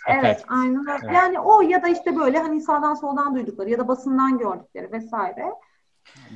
Evet, 0.08 0.24
Effect. 0.24 0.44
aynen 0.48 0.80
öyle. 0.80 1.00
Evet. 1.04 1.14
Yani 1.14 1.40
o 1.40 1.62
ya 1.62 1.82
da 1.82 1.88
işte 1.88 2.16
böyle 2.16 2.38
hani 2.38 2.60
sağdan 2.60 2.94
soldan 2.94 3.34
duydukları 3.34 3.70
ya 3.70 3.78
da 3.78 3.88
basından 3.88 4.38
gördükleri 4.38 4.92
vesaire. 4.92 5.46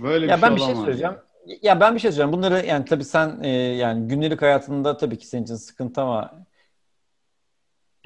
Böyle 0.03 0.27
ya 0.27 0.37
bir 0.37 0.43
ben 0.43 0.49
şey 0.49 0.57
bir 0.57 0.63
şey 0.63 0.75
söyleyeceğim. 0.75 1.15
Ya 1.63 1.81
ben 1.81 1.95
bir 1.95 2.01
şey 2.01 2.13
söyleyeceğim. 2.13 2.33
Bunları 2.33 2.67
yani 2.67 2.85
tabii 2.85 3.05
sen 3.05 3.39
e, 3.43 3.49
yani 3.49 4.09
günlük 4.09 4.43
hayatında 4.43 4.97
tabii 4.97 5.19
ki 5.19 5.27
senin 5.27 5.43
için 5.43 5.55
sıkıntı 5.55 6.01
ama 6.01 6.46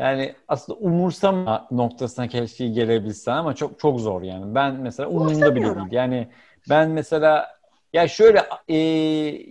yani 0.01 0.35
aslında 0.49 0.79
umursama 0.79 1.67
noktasına 1.71 2.29
keşke 2.29 2.69
gelebilsen 2.69 3.37
ama 3.37 3.55
çok 3.55 3.79
çok 3.79 4.01
zor 4.01 4.23
yani. 4.23 4.55
Ben 4.55 4.75
mesela 4.75 5.09
umurumda 5.09 5.55
bile 5.55 5.65
değil. 5.65 5.87
Yani 5.91 6.29
ben 6.71 6.91
mesela 6.91 7.49
ya 7.93 8.09
şöyle 8.09 8.43
e, 8.69 8.77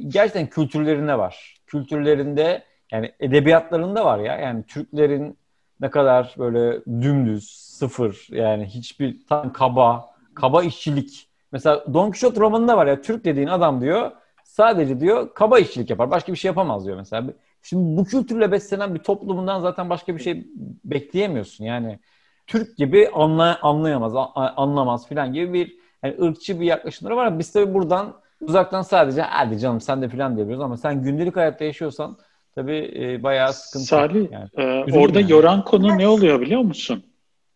gerçekten 0.07 0.47
kültürlerinde 0.47 1.17
var. 1.17 1.57
Kültürlerinde 1.67 2.63
yani 2.91 3.11
edebiyatlarında 3.19 4.05
var 4.05 4.19
ya. 4.19 4.35
Yani 4.35 4.63
Türklerin 4.63 5.37
ne 5.79 5.89
kadar 5.89 6.35
böyle 6.37 6.85
dümdüz, 6.85 7.49
sıfır 7.49 8.27
yani 8.29 8.65
hiçbir 8.65 9.17
tam 9.29 9.53
kaba, 9.53 10.09
kaba 10.33 10.63
işçilik. 10.63 11.29
Mesela 11.51 11.93
Don 11.93 12.05
Quixote 12.05 12.39
romanında 12.39 12.77
var 12.77 12.87
ya 12.87 13.01
Türk 13.01 13.25
dediğin 13.25 13.47
adam 13.47 13.81
diyor 13.81 14.11
sadece 14.43 14.99
diyor 14.99 15.33
kaba 15.33 15.59
işçilik 15.59 15.89
yapar. 15.89 16.11
Başka 16.11 16.31
bir 16.31 16.37
şey 16.37 16.49
yapamaz 16.49 16.85
diyor 16.85 16.97
mesela. 16.97 17.27
Şimdi 17.61 17.97
bu 17.97 18.05
kültürle 18.05 18.51
beslenen 18.51 18.95
bir 18.95 18.99
toplumundan 18.99 19.59
zaten 19.59 19.89
başka 19.89 20.15
bir 20.15 20.21
şey 20.21 20.47
bekleyemiyorsun. 20.83 21.65
Yani 21.65 21.99
Türk 22.47 22.77
gibi 22.77 23.09
anla, 23.13 23.59
anlayamaz, 23.61 24.13
anlamaz 24.35 25.07
filan 25.07 25.33
gibi 25.33 25.53
bir 25.53 25.75
yani 26.03 26.15
ırkçı 26.21 26.59
bir 26.59 26.65
yaklaşımları 26.65 27.15
var. 27.15 27.39
Biz 27.39 27.51
tabii 27.51 27.73
buradan 27.73 28.15
uzaktan 28.41 28.81
sadece 28.81 29.21
hadi 29.21 29.59
canım 29.59 29.81
sen 29.81 30.01
de 30.01 30.09
filan 30.09 30.35
diyoruz 30.37 30.61
ama 30.61 30.77
sen 30.77 31.03
gündelik 31.03 31.35
hayatta 31.35 31.65
yaşıyorsan 31.65 32.17
tabii 32.55 32.93
e, 32.95 33.23
bayağı 33.23 33.53
sıkıntı. 33.53 33.85
Salih, 33.85 34.31
yani. 34.31 34.49
e, 34.57 34.99
orada 34.99 35.19
yani. 35.19 35.31
yoran 35.31 35.65
konu 35.65 35.97
ne 35.97 36.07
oluyor 36.07 36.41
biliyor 36.41 36.61
musun? 36.61 37.03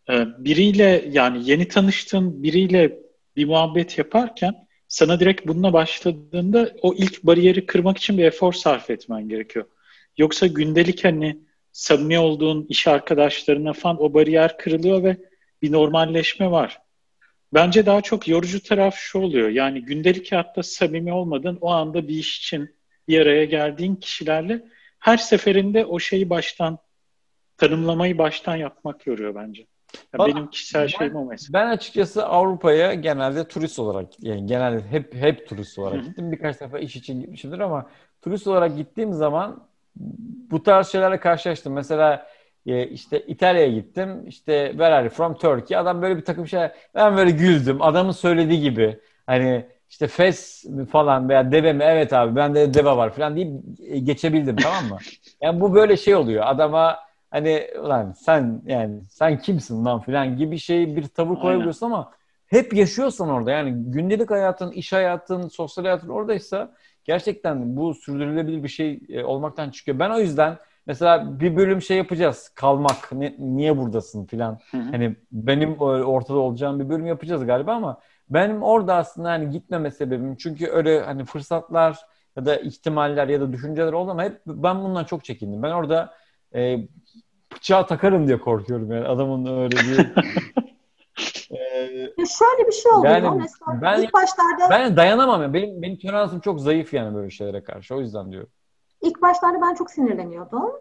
E, 0.09 0.25
biriyle 0.37 1.05
yani 1.11 1.49
yeni 1.49 1.67
tanıştığın 1.67 2.43
biriyle 2.43 2.99
bir 3.35 3.45
muhabbet 3.45 3.97
yaparken 3.97 4.55
sana 4.87 5.19
direkt 5.19 5.47
bununla 5.47 5.73
başladığında 5.73 6.69
o 6.81 6.93
ilk 6.93 7.23
bariyeri 7.23 7.65
kırmak 7.65 7.97
için 7.97 8.17
bir 8.17 8.23
efor 8.23 8.53
sarf 8.53 8.89
etmen 8.89 9.29
gerekiyor. 9.29 9.65
Yoksa 10.17 10.47
gündelik 10.47 11.03
hani 11.03 11.37
samimi 11.71 12.19
olduğun 12.19 12.65
iş 12.69 12.87
arkadaşlarına 12.87 13.73
falan 13.73 14.03
o 14.03 14.13
bariyer 14.13 14.57
kırılıyor 14.57 15.03
ve 15.03 15.17
bir 15.61 15.71
normalleşme 15.71 16.51
var. 16.51 16.81
Bence 17.53 17.85
daha 17.85 18.01
çok 18.01 18.27
yorucu 18.27 18.63
taraf 18.63 18.95
şu 18.95 19.19
oluyor. 19.19 19.49
Yani 19.49 19.81
gündelik 19.81 20.31
hayatta 20.31 20.63
samimi 20.63 21.13
olmadığın 21.13 21.57
o 21.61 21.69
anda 21.71 22.07
bir 22.07 22.13
iş 22.13 22.37
için 22.37 22.75
bir 23.07 23.21
araya 23.21 23.45
geldiğin 23.45 23.95
kişilerle 23.95 24.65
her 24.99 25.17
seferinde 25.17 25.85
o 25.85 25.99
şeyi 25.99 26.29
baştan 26.29 26.77
tanımlamayı 27.57 28.17
baştan 28.17 28.55
yapmak 28.55 29.07
yoruyor 29.07 29.35
bence. 29.35 29.65
Yani 30.13 30.33
benim 30.33 30.49
kişisel 30.49 30.81
ben, 30.81 30.87
şeyim 30.87 31.15
o 31.15 31.25
mesela. 31.25 31.59
Ben 31.59 31.67
açıkçası 31.67 32.25
Avrupa'ya 32.25 32.93
genelde 32.93 33.47
turist 33.47 33.79
olarak 33.79 34.23
yani 34.23 34.45
genelde 34.45 34.87
hep 34.87 35.13
hep 35.13 35.47
turist 35.49 35.79
olarak 35.79 35.97
Hı-hı. 35.97 36.05
gittim. 36.05 36.31
Birkaç 36.31 36.61
defa 36.61 36.79
iş 36.79 36.95
için 36.95 37.21
gitmişimdir 37.21 37.59
ama 37.59 37.89
turist 38.21 38.47
olarak 38.47 38.77
gittiğim 38.77 39.13
zaman 39.13 39.67
bu 39.95 40.63
tarz 40.63 40.87
şeylerle 40.87 41.19
karşılaştım. 41.19 41.73
Mesela 41.73 42.27
e, 42.65 42.87
işte 42.87 43.19
İtalya'ya 43.19 43.67
gittim. 43.67 44.27
İşte 44.27 44.67
where 44.71 44.93
are 44.93 45.05
you 45.05 45.13
from 45.13 45.37
Turkey? 45.37 45.77
Adam 45.77 46.01
böyle 46.01 46.17
bir 46.17 46.25
takım 46.25 46.47
şey 46.47 46.67
ben 46.95 47.17
böyle 47.17 47.31
güldüm. 47.31 47.81
Adamın 47.81 48.11
söylediği 48.11 48.61
gibi 48.61 48.99
hani 49.27 49.65
işte 49.89 50.07
Fes 50.07 50.65
falan 50.91 51.29
veya 51.29 51.51
deve 51.51 51.73
mi? 51.73 51.83
Evet 51.83 52.13
abi 52.13 52.35
ben 52.35 52.55
de 52.55 52.73
deve 52.73 52.89
var 52.89 53.13
falan 53.15 53.35
deyip 53.35 53.49
e, 53.87 53.99
geçebildim 53.99 54.59
tamam 54.61 54.85
mı? 54.85 54.97
Yani 55.41 55.61
bu 55.61 55.75
böyle 55.75 55.97
şey 55.97 56.15
oluyor. 56.15 56.43
Adama 56.47 56.99
hani 57.31 57.67
ulan 57.81 58.11
sen 58.11 58.61
yani 58.65 59.01
sen 59.09 59.39
kimsin 59.39 59.85
lan 59.85 59.99
falan 59.99 60.37
gibi 60.37 60.57
şey 60.59 60.95
bir 60.95 61.07
tavır 61.07 61.35
koyabiliyorsun 61.35 61.85
ama 61.85 62.11
hep 62.47 62.73
yaşıyorsan 62.73 63.29
orada 63.29 63.51
yani 63.51 63.91
gündelik 63.91 64.31
hayatın, 64.31 64.71
iş 64.71 64.93
hayatın, 64.93 65.47
sosyal 65.47 65.83
hayatın 65.85 66.09
oradaysa 66.09 66.73
gerçekten 67.05 67.77
bu 67.77 67.93
sürdürülebilir 67.93 68.63
bir 68.63 68.67
şey 68.67 68.99
e, 69.09 69.23
olmaktan 69.23 69.69
çıkıyor. 69.69 69.99
Ben 69.99 70.09
o 70.09 70.19
yüzden 70.19 70.57
mesela 70.87 71.39
bir 71.39 71.55
bölüm 71.55 71.81
şey 71.81 71.97
yapacağız. 71.97 72.51
Kalmak, 72.55 73.11
ne, 73.11 73.35
niye 73.39 73.77
buradasın 73.77 74.25
filan. 74.25 74.59
Hani 74.91 75.15
benim 75.31 75.77
ortada 75.81 76.37
olacağım 76.37 76.79
bir 76.79 76.89
bölüm 76.89 77.05
yapacağız 77.05 77.45
galiba 77.45 77.73
ama 77.73 77.99
benim 78.29 78.63
orada 78.63 78.95
aslında 78.95 79.29
hani 79.29 79.49
gitmeme 79.49 79.91
sebebim 79.91 80.35
çünkü 80.35 80.67
öyle 80.67 81.03
hani 81.03 81.25
fırsatlar 81.25 81.99
ya 82.37 82.45
da 82.45 82.55
ihtimaller 82.55 83.27
ya 83.27 83.41
da 83.41 83.53
düşünceler 83.53 83.93
oldu 83.93 84.11
ama 84.11 84.23
hep 84.23 84.41
ben 84.45 84.83
bundan 84.83 85.03
çok 85.03 85.23
çekindim. 85.23 85.63
Ben 85.63 85.71
orada 85.71 86.13
e, 86.55 86.77
bıçağı 87.55 87.87
takarım 87.87 88.27
diye 88.27 88.39
korkuyorum 88.39 88.91
yani 88.91 89.07
adamın 89.07 89.61
öyle 89.61 89.75
bir 89.75 90.13
ee, 91.51 92.25
şöyle 92.25 92.67
bir 92.67 92.71
şey 92.71 92.91
oluyor. 92.91 93.15
Yani 93.15 93.37
mesela 93.37 93.81
ben, 93.81 94.01
ilk 94.01 94.13
başlarda 94.13 94.69
ben 94.69 94.97
dayanamam 94.97 95.41
ya. 95.41 95.53
Benim 95.53 95.81
benim 95.81 95.97
toleransım 95.97 96.39
çok 96.39 96.61
zayıf 96.61 96.93
yani 96.93 97.15
böyle 97.15 97.29
şeylere 97.29 97.63
karşı. 97.63 97.95
O 97.95 97.99
yüzden 97.99 98.31
diyorum. 98.31 98.49
İlk 99.01 99.21
başlarda 99.21 99.61
ben 99.61 99.73
çok 99.73 99.91
sinirleniyordum. 99.91 100.71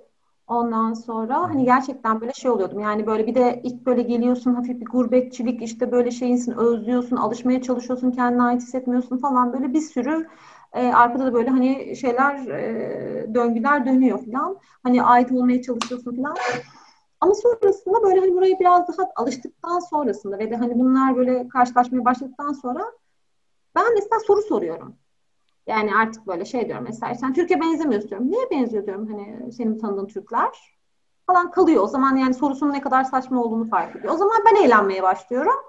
Ondan 0.46 0.94
sonra 0.94 1.42
hani 1.42 1.64
gerçekten 1.64 2.20
böyle 2.20 2.32
şey 2.32 2.50
oluyordum. 2.50 2.80
Yani 2.80 3.06
böyle 3.06 3.26
bir 3.26 3.34
de 3.34 3.60
ilk 3.64 3.86
böyle 3.86 4.02
geliyorsun 4.02 4.54
hafif 4.54 4.80
bir 4.80 4.86
gurbetçilik 4.86 5.62
işte 5.62 5.92
böyle 5.92 6.10
şeyinsin 6.10 6.52
özlüyorsun, 6.52 7.16
alışmaya 7.16 7.62
çalışıyorsun, 7.62 8.10
kendine 8.10 8.42
ait 8.42 8.62
hissetmiyorsun 8.62 9.18
falan 9.18 9.52
böyle 9.52 9.72
bir 9.72 9.80
sürü 9.80 10.28
e, 10.72 10.92
arkada 10.92 11.26
da 11.26 11.34
böyle 11.34 11.50
hani 11.50 11.96
şeyler 11.96 12.46
e, 12.46 13.34
döngüler 13.34 13.86
dönüyor 13.86 14.24
falan. 14.24 14.56
Hani 14.82 15.02
ait 15.02 15.32
olmaya 15.32 15.62
çalışıyorsun 15.62 16.16
falan. 16.16 16.36
Ama 17.22 17.34
sonrasında 17.34 18.02
böyle 18.02 18.20
hani 18.20 18.34
buraya 18.34 18.60
biraz 18.60 18.88
daha 18.88 19.08
alıştıktan 19.16 19.78
sonrasında 19.78 20.38
ve 20.38 20.50
de 20.50 20.56
hani 20.56 20.78
bunlar 20.78 21.16
böyle 21.16 21.48
karşılaşmaya 21.48 22.04
başladıktan 22.04 22.52
sonra 22.52 22.84
ben 23.74 23.94
mesela 23.94 24.20
soru 24.26 24.42
soruyorum. 24.42 24.96
Yani 25.66 25.94
artık 25.94 26.26
böyle 26.26 26.44
şey 26.44 26.66
diyorum 26.66 26.84
mesela 26.88 27.14
sen 27.14 27.32
Türkiye 27.32 27.60
benzemiyorsun 27.60 28.10
diyorum. 28.10 28.30
Niye 28.30 28.50
benziyor 28.50 28.86
diyorum 28.86 29.08
hani 29.12 29.52
senin 29.52 29.78
tanıdığın 29.78 30.06
Türkler 30.06 30.48
falan 31.26 31.50
kalıyor. 31.50 31.82
O 31.82 31.86
zaman 31.86 32.16
yani 32.16 32.34
sorusunun 32.34 32.72
ne 32.72 32.80
kadar 32.80 33.04
saçma 33.04 33.42
olduğunu 33.42 33.64
fark 33.64 33.96
ediyor. 33.96 34.14
O 34.14 34.16
zaman 34.16 34.42
ben 34.46 34.64
eğlenmeye 34.64 35.02
başlıyorum. 35.02 35.60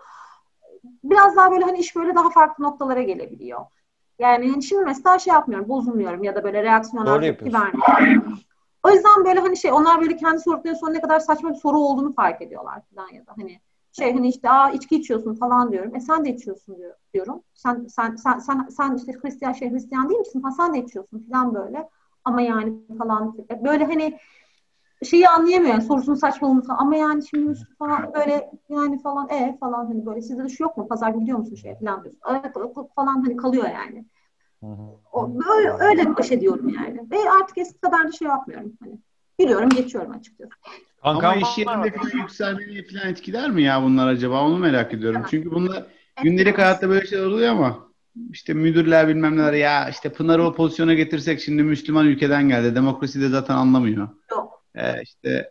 Biraz 1.04 1.36
daha 1.36 1.52
böyle 1.52 1.66
hani 1.66 1.78
iş 1.78 1.96
böyle 1.96 2.16
daha 2.16 2.30
farklı 2.30 2.64
noktalara 2.64 3.02
gelebiliyor. 3.02 3.66
Yani 4.20 4.64
şimdi 4.64 4.86
mesela 4.86 5.20
şey 5.20 5.34
yapmıyorum, 5.34 5.70
bozulmuyorum 5.70 6.24
ya 6.24 6.36
da 6.36 6.44
böyle 6.44 6.64
reaksiyonel 6.64 7.22
tepki 7.22 7.54
vermiyorum. 7.54 8.40
O 8.84 8.90
yüzden 8.90 9.26
böyle 9.26 9.40
hani 9.40 9.58
şey 9.58 9.72
onlar 9.72 10.02
böyle 10.02 10.16
kendi 10.16 10.40
sordukları 10.40 10.76
soru 10.76 10.94
ne 10.94 11.02
kadar 11.02 11.20
saçma 11.20 11.50
bir 11.50 11.56
soru 11.56 11.78
olduğunu 11.80 12.14
fark 12.14 12.42
ediyorlar 12.42 12.82
falan 12.96 13.14
ya 13.14 13.28
da 13.28 13.32
hani 13.38 13.60
şey 13.92 14.14
hani 14.14 14.28
işte 14.30 14.50
aa 14.50 14.70
içki 14.72 14.96
içiyorsun 14.96 15.36
falan 15.36 15.72
diyorum. 15.72 15.96
E 15.96 16.00
sen 16.00 16.26
de 16.26 16.30
içiyorsun 16.30 16.78
diyor, 16.78 16.96
diyorum. 17.14 17.44
Sen 17.54 17.88
sen 17.88 18.16
sen 18.16 18.38
sen 18.40 18.68
sen 18.70 18.96
işte 18.96 19.14
Hristiyan 19.22 19.52
şey 19.54 19.72
Hristiyan 19.72 20.10
değil 20.10 20.20
misin? 20.20 20.42
Ha 20.42 20.52
sen 20.52 20.74
de 20.74 20.80
içiyorsun 20.80 21.20
falan 21.32 21.56
böyle. 21.56 21.90
Ama 22.26 22.42
yani 22.42 22.74
falan 23.00 23.38
böyle 23.64 23.86
hani 23.86 24.20
şeyi 25.10 25.30
anlayamıyor 25.30 25.74
yani 25.74 25.84
sorusunun 25.84 26.16
saçmalığını 26.16 26.64
falan. 26.64 26.78
Ama 26.80 26.96
yani 26.96 27.28
şimdi 27.28 27.60
falan 27.80 28.14
böyle 28.14 28.52
yani 28.70 29.02
falan 29.02 29.30
e 29.30 29.58
falan 29.60 29.86
hani 29.86 30.06
böyle 30.06 30.22
sizde 30.22 30.44
de 30.44 30.50
şu 30.50 30.64
yok 30.64 30.78
mu? 30.78 30.88
Pazar 30.88 31.10
gidiyor 31.10 31.38
musun 31.38 31.56
şeye 31.56 31.80
falan 31.80 32.04
diyorsun. 32.04 32.88
Falan 32.96 33.22
hani 33.26 33.38
kalıyor 33.38 33.66
yani. 33.70 34.06
O, 35.12 35.30
böyle, 35.34 35.70
öyle 35.70 36.16
baş 36.18 36.32
ediyorum 36.32 36.70
yani. 36.70 37.00
Ve 37.12 37.18
artık 37.42 37.58
eski 37.58 37.80
kadar 37.80 38.08
da 38.08 38.12
şey 38.12 38.28
yapmıyorum. 38.28 38.74
Hani 38.84 38.98
gülüyorum, 39.40 39.70
geçiyorum 39.70 40.12
açıkçası. 40.12 40.50
Kankam 41.04 41.32
Ama 41.32 41.42
iş 41.42 41.58
yerinde 41.58 41.92
falan 41.92 42.22
yükselmeni 42.22 42.88
falan 42.88 43.08
etkiler 43.08 43.50
mi 43.50 43.64
ya 43.64 43.84
bunlar 43.84 44.08
acaba? 44.08 44.42
Onu 44.42 44.58
merak 44.58 44.94
ediyorum. 44.94 45.20
Evet. 45.22 45.30
Çünkü 45.32 45.52
bunlar 45.52 45.86
gündelik 46.24 46.58
hayatta 46.58 46.90
böyle 46.90 47.08
şeyler 47.08 47.26
oluyor 47.26 47.52
ama 47.52 47.80
işte 48.32 48.54
müdürler 48.54 49.08
bilmem 49.08 49.38
neler 49.38 49.54
ya 49.54 49.90
işte 49.90 50.14
Pınar'ı 50.14 50.46
o 50.46 50.54
pozisyona 50.54 50.94
getirsek 50.94 51.42
şimdi 51.42 51.64
Müslüman 51.64 52.08
ülkeden 52.08 52.50
geldi. 52.50 52.76
Demokrasi 52.76 53.22
de 53.22 53.30
zaten 53.30 53.56
anlamıyor. 53.56 54.08
Yok. 54.32 54.64
Ee, 54.76 55.02
işte 55.04 55.50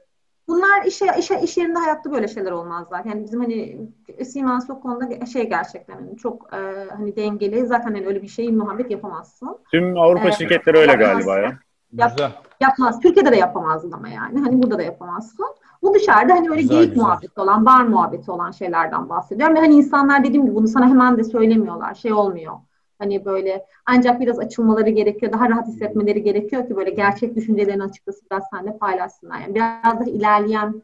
Bunlar 0.52 0.84
işe, 0.84 1.06
işe, 1.18 1.40
iş 1.40 1.56
yerinde 1.56 1.78
hayatta 1.78 2.12
böyle 2.12 2.28
şeyler 2.28 2.50
olmazlar. 2.50 3.04
Yani 3.04 3.24
bizim 3.24 3.40
hani 3.40 3.80
Siemens 4.24 4.70
o 4.70 4.80
konuda 4.80 5.26
şey 5.26 5.48
gerçekten 5.48 5.94
hani 5.94 6.16
çok 6.16 6.54
e, 6.54 6.88
hani 6.96 7.16
dengeli. 7.16 7.66
Zaten 7.66 7.94
hani 7.94 8.06
öyle 8.06 8.22
bir 8.22 8.28
şey 8.28 8.52
muhabbet 8.52 8.90
yapamazsın. 8.90 9.58
Tüm 9.70 9.98
Avrupa 9.98 10.28
ee, 10.28 10.32
şirketleri 10.32 10.78
öyle 10.78 10.92
galiba 10.92 11.38
ya. 11.38 11.58
Yap, 11.92 12.20
yapmaz. 12.60 13.00
Türkiye'de 13.00 13.32
de 13.32 13.36
yapamazdın 13.36 13.92
ama 13.92 14.08
yani. 14.08 14.40
Hani 14.40 14.62
burada 14.62 14.78
da 14.78 14.82
yapamazsın. 14.82 15.46
Bu 15.82 15.94
dışarıda 15.94 16.34
hani 16.34 16.50
öyle 16.50 16.60
güzel, 16.62 16.76
geyik 16.76 16.90
güzel. 16.90 17.04
muhabbeti 17.04 17.40
olan, 17.40 17.66
bar 17.66 17.84
muhabbeti 17.84 18.30
olan 18.30 18.50
şeylerden 18.50 19.08
bahsediyorum. 19.08 19.56
Ve 19.56 19.60
hani 19.60 19.74
insanlar 19.74 20.24
dediğim 20.24 20.46
gibi 20.46 20.54
bunu 20.54 20.68
sana 20.68 20.88
hemen 20.88 21.18
de 21.18 21.24
söylemiyorlar. 21.24 21.94
Şey 21.94 22.12
olmuyor. 22.12 22.54
Hani 23.02 23.24
böyle 23.24 23.66
ancak 23.86 24.20
biraz 24.20 24.38
açılmaları 24.38 24.90
gerekiyor. 24.90 25.32
Daha 25.32 25.48
rahat 25.48 25.66
hissetmeleri 25.66 26.22
gerekiyor 26.22 26.68
ki 26.68 26.76
böyle 26.76 26.90
gerçek 26.90 27.36
düşüncelerini 27.36 27.82
açıkçası 27.82 28.20
biraz 28.30 28.42
seninle 28.52 28.78
paylaşsınlar. 28.78 29.40
Yani 29.40 29.54
biraz 29.54 30.00
daha 30.00 30.10
ilerleyen 30.10 30.82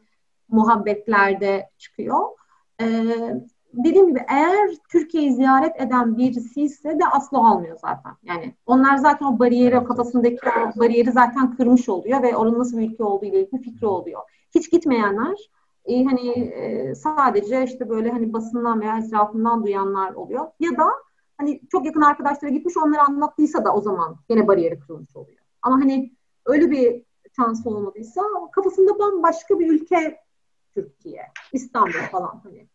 muhabbetlerde 0.49 1.69
çıkıyor. 1.77 2.19
Ee, 2.81 2.85
dediğim 3.73 4.07
gibi 4.07 4.25
eğer 4.27 4.69
Türkiye'yi 4.91 5.33
ziyaret 5.33 5.81
eden 5.81 6.17
birisi 6.17 6.61
ise 6.61 6.99
de 6.99 7.05
asla 7.11 7.53
olmuyor 7.53 7.77
zaten. 7.81 8.13
Yani 8.23 8.53
onlar 8.65 8.97
zaten 8.97 9.25
o 9.25 9.39
bariyeri, 9.39 9.77
o 9.77 9.83
kafasındaki 9.83 10.37
o 10.75 10.79
bariyeri 10.79 11.11
zaten 11.11 11.55
kırmış 11.55 11.89
oluyor 11.89 12.23
ve 12.23 12.37
oranın 12.37 12.59
nasıl 12.59 12.77
bir 12.77 12.91
ülke 12.91 13.03
olduğu 13.03 13.25
ile 13.25 13.41
ilgili 13.41 13.61
fikri 13.61 13.87
oluyor. 13.87 14.21
Hiç 14.55 14.71
gitmeyenler 14.71 15.49
e, 15.85 16.03
hani 16.03 16.29
e, 16.29 16.95
sadece 16.95 17.63
işte 17.63 17.89
böyle 17.89 18.11
hani 18.11 18.33
basından 18.33 18.81
veya 18.81 18.97
etrafından 18.97 19.63
duyanlar 19.63 20.13
oluyor. 20.13 20.47
Ya 20.59 20.77
da 20.77 20.87
hani 21.39 21.61
çok 21.71 21.85
yakın 21.85 22.01
arkadaşlara 22.01 22.51
gitmiş 22.51 22.77
onları 22.77 23.01
anlattıysa 23.01 23.65
da 23.65 23.73
o 23.73 23.81
zaman 23.81 24.17
yine 24.29 24.47
bariyeri 24.47 24.79
kırılmış 24.79 25.15
oluyor. 25.15 25.37
Ama 25.61 25.75
hani 25.75 26.13
öyle 26.45 26.71
bir 26.71 27.03
şans 27.35 27.67
olmadıysa 27.67 28.21
kafasında 28.51 28.99
bambaşka 28.99 29.59
bir 29.59 29.71
ülke 29.71 30.19
Türkiye, 30.75 31.21
İstanbul 31.53 31.99
falan 32.11 32.41
hani. 32.43 32.67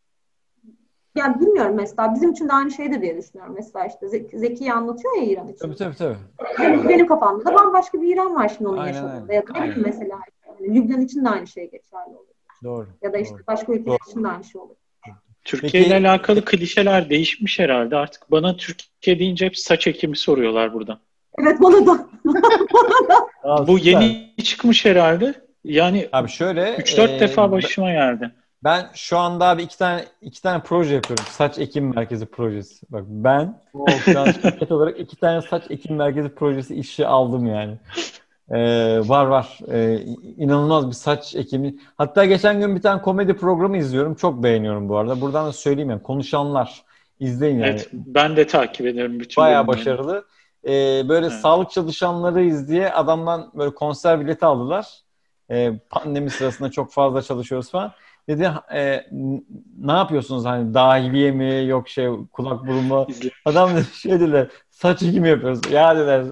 Yani 1.15 1.41
bilmiyorum 1.41 1.75
mesela 1.77 2.15
bizim 2.15 2.31
için 2.31 2.49
de 2.49 2.53
aynı 2.53 2.71
şeydir 2.71 3.01
diye 3.01 3.17
düşünüyorum. 3.17 3.55
Mesela 3.57 3.87
işte 3.87 4.09
Zeki, 4.09 4.39
Zeki'yi 4.39 4.73
anlatıyor 4.73 5.15
ya 5.17 5.23
İran 5.23 5.49
için. 5.49 5.67
Tabii 5.67 5.77
tabii 5.77 5.97
tabii. 5.97 6.17
Benim, 6.59 6.89
benim 6.89 7.07
kafamda 7.07 7.45
da 7.45 7.55
bambaşka 7.55 8.03
bir 8.03 8.15
İran 8.15 8.35
var 8.35 8.49
şimdi 8.49 8.69
onun 8.69 8.79
aynen, 8.79 8.95
yaşadığında. 8.95 9.33
Ya 9.33 9.47
da 9.47 9.53
mesela 9.77 10.21
yani 10.47 10.75
Lübnan 10.75 11.01
için 11.01 11.25
de 11.25 11.29
aynı 11.29 11.47
şey 11.47 11.71
geçerli 11.71 12.17
olur. 12.17 12.35
Doğru. 12.65 12.87
Ya 13.03 13.13
da 13.13 13.19
işte 13.19 13.35
doğru. 13.35 13.47
başka 13.47 13.73
ülkeler 13.73 13.99
için 14.09 14.25
de 14.25 14.29
aynı 14.29 14.45
şey 14.45 14.61
olur. 14.61 14.77
Türkiye 15.45 15.87
ile 15.87 15.95
alakalı 15.95 16.45
klişeler 16.45 17.11
değişmiş 17.11 17.59
herhalde. 17.59 17.97
Artık 17.97 18.31
bana 18.31 18.57
Türkiye 18.57 19.19
deyince 19.19 19.47
hep 19.47 19.59
saç 19.59 19.87
ekimi 19.87 20.17
soruyorlar 20.17 20.73
buradan. 20.73 20.99
Evet 21.39 21.61
bana 21.61 21.87
da. 21.87 22.09
Bu 23.67 23.79
yeni 23.79 24.35
çıkmış 24.45 24.85
herhalde. 24.85 25.35
Yani 25.65 26.09
abi 26.13 26.29
şöyle 26.29 26.61
3-4 26.77 27.17
e, 27.17 27.21
defa 27.21 27.53
başıma 27.53 27.93
geldi. 27.93 28.31
Ben 28.65 28.91
şu 28.95 29.19
anda 29.19 29.47
abi 29.47 29.63
iki 29.63 29.79
tane 29.79 30.05
iki 30.23 30.43
tane 30.43 30.63
proje 30.63 30.95
yapıyorum. 30.95 31.25
Saç 31.29 31.59
ekim 31.59 31.95
merkezi 31.95 32.27
projesi. 32.27 32.87
Bak 32.91 33.05
ben 33.07 33.63
şu 34.05 34.21
an 34.21 34.25
şirket 34.25 34.73
olarak 34.73 35.01
iki 35.01 35.17
tane 35.17 35.43
saç 35.43 35.63
ekim 35.71 35.97
merkezi 35.97 36.29
projesi 36.29 36.75
işi 36.75 37.07
aldım 37.07 37.47
yani. 37.47 37.77
Ee, 38.51 39.01
var 39.05 39.27
var. 39.27 39.59
Ee, 39.73 39.99
inanılmaz 40.37 40.89
bir 40.89 40.95
saç 40.95 41.35
ekimi. 41.35 41.75
Hatta 41.99 42.25
geçen 42.25 42.61
gün 42.61 42.77
bir 42.77 42.83
tane 42.83 43.03
komedi 43.03 43.37
programı 43.37 43.77
izliyorum. 43.77 44.15
Çok 44.15 44.43
beğeniyorum 44.43 44.89
bu 44.89 44.97
arada. 44.97 45.21
Buradan 45.21 45.47
da 45.47 45.53
söyleyeyim 45.53 45.91
yani. 45.91 46.03
Konuşanlar. 46.03 46.83
izleyin 47.21 47.59
yani. 47.59 47.71
Evet, 47.71 47.89
ben 47.93 48.37
de 48.37 48.47
takip 48.47 48.87
ediyorum 48.87 49.21
bütün 49.21 49.43
Bayağı 49.43 49.67
başarılı. 49.67 50.25
Ee, 50.65 51.03
böyle 51.09 51.27
evet. 51.27 51.37
sağlık 51.37 51.71
çalışanlarıyız 51.71 52.69
diye 52.69 52.93
adamdan 52.93 53.51
böyle 53.55 53.75
konser 53.75 54.21
bileti 54.21 54.47
aldılar. 54.47 54.87
Ee, 55.51 55.73
pandemi 55.91 56.31
sırasında 56.31 56.71
çok 56.71 56.93
fazla 56.93 57.23
çalışıyoruz 57.23 57.71
falan. 57.71 57.93
Dedi 58.29 58.51
e, 58.75 59.07
ne 59.79 59.93
yapıyorsunuz 59.93 60.45
hani 60.45 60.75
dahiliye 60.75 61.31
mi 61.31 61.67
yok 61.67 61.89
şey 61.89 62.09
kulak 62.33 62.67
burun 62.67 62.85
mu? 62.85 63.07
Adam 63.45 63.71
dedi 63.77 63.87
şey 63.95 64.13
dediler 64.13 64.49
saç 64.71 65.03
ekimi 65.03 65.29
yapıyoruz. 65.29 65.61
Ya 65.73 65.97
dediler 65.97 66.25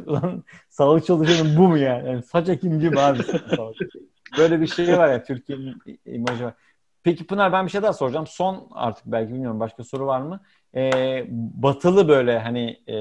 sağlık 0.73 1.07
çalışanı 1.07 1.57
bu 1.57 1.69
mu 1.69 1.79
yani? 1.79 2.09
yani 2.09 2.23
saç 2.23 2.49
ekimci 2.49 2.91
mi 2.91 3.01
abi? 3.01 3.19
Böyle 4.39 4.61
bir 4.61 4.67
şey 4.67 4.99
var 4.99 5.13
ya 5.13 5.25
Türkiye'nin 5.25 5.83
imajı 6.07 6.45
var. 6.45 6.55
Peki 7.03 7.27
Pınar 7.27 7.53
ben 7.53 7.67
bir 7.67 7.71
şey 7.71 7.83
daha 7.83 7.93
soracağım. 7.93 8.27
Son 8.27 8.69
artık 8.73 9.07
belki 9.07 9.33
bilmiyorum 9.33 9.61
başka 9.61 9.85
soru 9.85 10.07
var 10.07 10.21
mı? 10.21 10.41
Ee, 10.75 11.25
batılı 11.31 12.09
böyle 12.09 12.39
hani 12.39 12.71
e, 12.89 12.95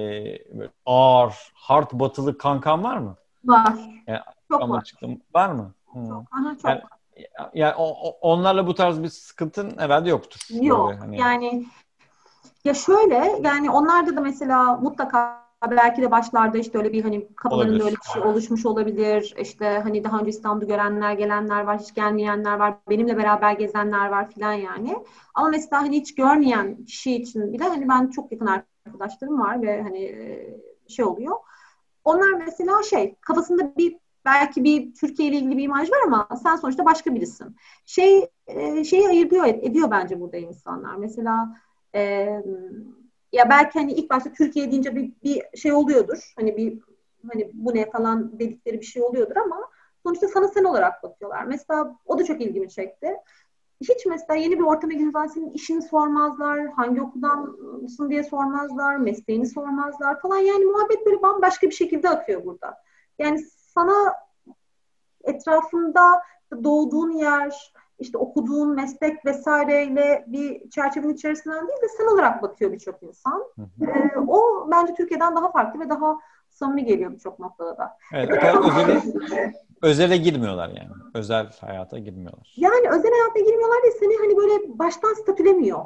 böyle 0.53 0.69
ağır, 0.85 1.33
hard 1.53 1.91
batılı 1.93 2.37
kankan 2.37 2.83
var 2.83 2.97
mı? 2.97 3.15
Var. 3.45 3.73
Yani, 4.07 4.19
çok 4.51 4.69
var. 4.69 4.83
Çıktım. 4.83 5.21
Var 5.33 5.49
mı? 5.49 5.73
Çok. 5.93 6.23
Aha, 6.31 6.57
çok 6.61 6.69
yani, 6.69 6.81
yani 7.53 7.73
onlarla 8.21 8.67
bu 8.67 8.75
tarz 8.75 9.03
bir 9.03 9.09
sıkıntın 9.09 9.77
herhalde 9.77 10.09
yoktur. 10.09 10.39
Yok. 10.61 10.89
Böyle, 10.89 10.99
hani... 10.99 11.19
Yani 11.19 11.65
ya 12.65 12.73
şöyle 12.73 13.39
yani 13.43 13.71
onlarda 13.71 14.15
da 14.15 14.21
mesela 14.21 14.75
mutlaka 14.75 15.40
belki 15.71 16.01
de 16.01 16.11
başlarda 16.11 16.57
işte 16.57 16.77
öyle 16.77 16.93
bir 16.93 17.03
hani 17.03 17.27
kafalarında 17.35 17.83
öyle 17.83 17.95
bir 17.95 18.11
şey 18.13 18.21
oluşmuş 18.21 18.65
olabilir. 18.65 19.35
İşte 19.39 19.79
hani 19.83 20.03
daha 20.03 20.19
önce 20.19 20.29
İstanbul'da 20.29 20.65
görenler, 20.65 21.13
gelenler 21.13 21.61
var, 21.63 21.79
hiç 21.79 21.93
gelmeyenler 21.93 22.59
var, 22.59 22.75
benimle 22.89 23.17
beraber 23.17 23.53
gezenler 23.53 24.07
var 24.09 24.31
filan 24.31 24.53
yani. 24.53 24.95
Ama 25.33 25.49
mesela 25.49 25.81
hani 25.81 25.97
hiç 25.97 26.15
görmeyen 26.15 26.85
kişi 26.85 27.15
için 27.15 27.53
bile 27.53 27.63
hani 27.63 27.89
ben 27.89 28.07
çok 28.07 28.31
yakın 28.31 28.63
arkadaşlarım 28.85 29.39
var 29.39 29.61
ve 29.61 29.81
hani 29.81 30.15
şey 30.87 31.05
oluyor. 31.05 31.35
Onlar 32.03 32.33
mesela 32.33 32.83
şey 32.83 33.15
kafasında 33.21 33.77
bir 33.77 33.97
belki 34.25 34.63
bir 34.63 34.93
Türkiye 34.93 35.29
ile 35.29 35.37
ilgili 35.37 35.57
bir 35.57 35.63
imaj 35.63 35.91
var 35.91 35.99
ama 36.05 36.27
sen 36.43 36.55
sonuçta 36.55 36.85
başka 36.85 37.15
birisin. 37.15 37.55
Şey 37.85 38.29
e, 38.47 38.83
şeyi 38.83 39.07
ayırıyor 39.07 39.45
ediyor 39.45 39.91
bence 39.91 40.19
burada 40.19 40.37
insanlar. 40.37 40.95
Mesela 40.95 41.57
e, 41.95 42.29
ya 43.31 43.49
belki 43.49 43.79
hani 43.79 43.93
ilk 43.93 44.09
başta 44.09 44.31
Türkiye 44.33 44.71
deyince 44.71 44.95
bir, 44.95 45.11
bir 45.23 45.57
şey 45.57 45.73
oluyordur. 45.73 46.33
Hani 46.35 46.57
bir 46.57 46.79
hani 47.31 47.51
bu 47.53 47.75
ne 47.75 47.91
falan 47.91 48.39
dedikleri 48.39 48.79
bir 48.81 48.85
şey 48.85 49.03
oluyordur 49.03 49.35
ama 49.35 49.69
sonuçta 50.03 50.27
sana 50.27 50.47
sen 50.47 50.63
olarak 50.63 51.03
bakıyorlar. 51.03 51.43
Mesela 51.43 51.95
o 52.05 52.19
da 52.19 52.23
çok 52.23 52.41
ilgimi 52.41 52.69
çekti. 52.69 53.17
Hiç 53.81 54.05
mesela 54.05 54.39
yeni 54.39 54.59
bir 54.59 54.63
ortama 54.63 54.93
girdiğinde 54.93 55.29
senin 55.33 55.51
işini 55.51 55.81
sormazlar, 55.81 56.67
hangi 56.67 57.01
okuldansın 57.01 58.09
diye 58.09 58.23
sormazlar, 58.23 58.97
mesleğini 58.97 59.47
sormazlar 59.47 60.19
falan. 60.21 60.37
Yani 60.37 60.65
muhabbet 60.65 61.05
böyle 61.05 61.21
bambaşka 61.21 61.67
bir 61.67 61.75
şekilde 61.75 62.09
akıyor 62.09 62.45
burada. 62.45 62.77
Yani 63.19 63.39
sana 63.73 64.13
etrafında 65.23 66.21
doğduğun 66.63 67.11
yer, 67.11 67.73
işte 68.01 68.17
okuduğun 68.17 68.75
meslek 68.75 69.25
vesaireyle 69.25 70.25
bir 70.27 70.69
çerçevenin 70.69 71.13
içerisinden 71.13 71.67
değil 71.67 71.81
de 71.81 71.87
sen 71.97 72.05
olarak 72.05 72.41
bakıyor 72.41 72.71
birçok 72.71 73.03
insan. 73.03 73.43
Ee, 73.81 74.19
o 74.27 74.67
bence 74.71 74.93
Türkiye'den 74.93 75.35
daha 75.35 75.51
farklı 75.51 75.79
ve 75.79 75.89
daha 75.89 76.17
samimi 76.49 76.85
geliyor 76.85 77.11
birçok 77.11 77.39
noktada 77.39 77.77
da. 77.77 77.97
Evet, 78.13 78.29
özele, 78.29 79.01
özele 79.81 80.17
girmiyorlar 80.17 80.69
yani. 80.69 80.89
Özel 81.13 81.51
hayata 81.61 81.97
girmiyorlar. 81.97 82.53
Yani 82.57 82.89
özel 82.89 83.11
hayata 83.11 83.39
girmiyorlar 83.39 83.77
ve 83.85 83.91
seni 83.99 84.17
hani 84.17 84.37
böyle 84.37 84.79
baştan 84.79 85.13
statülemiyor. 85.13 85.85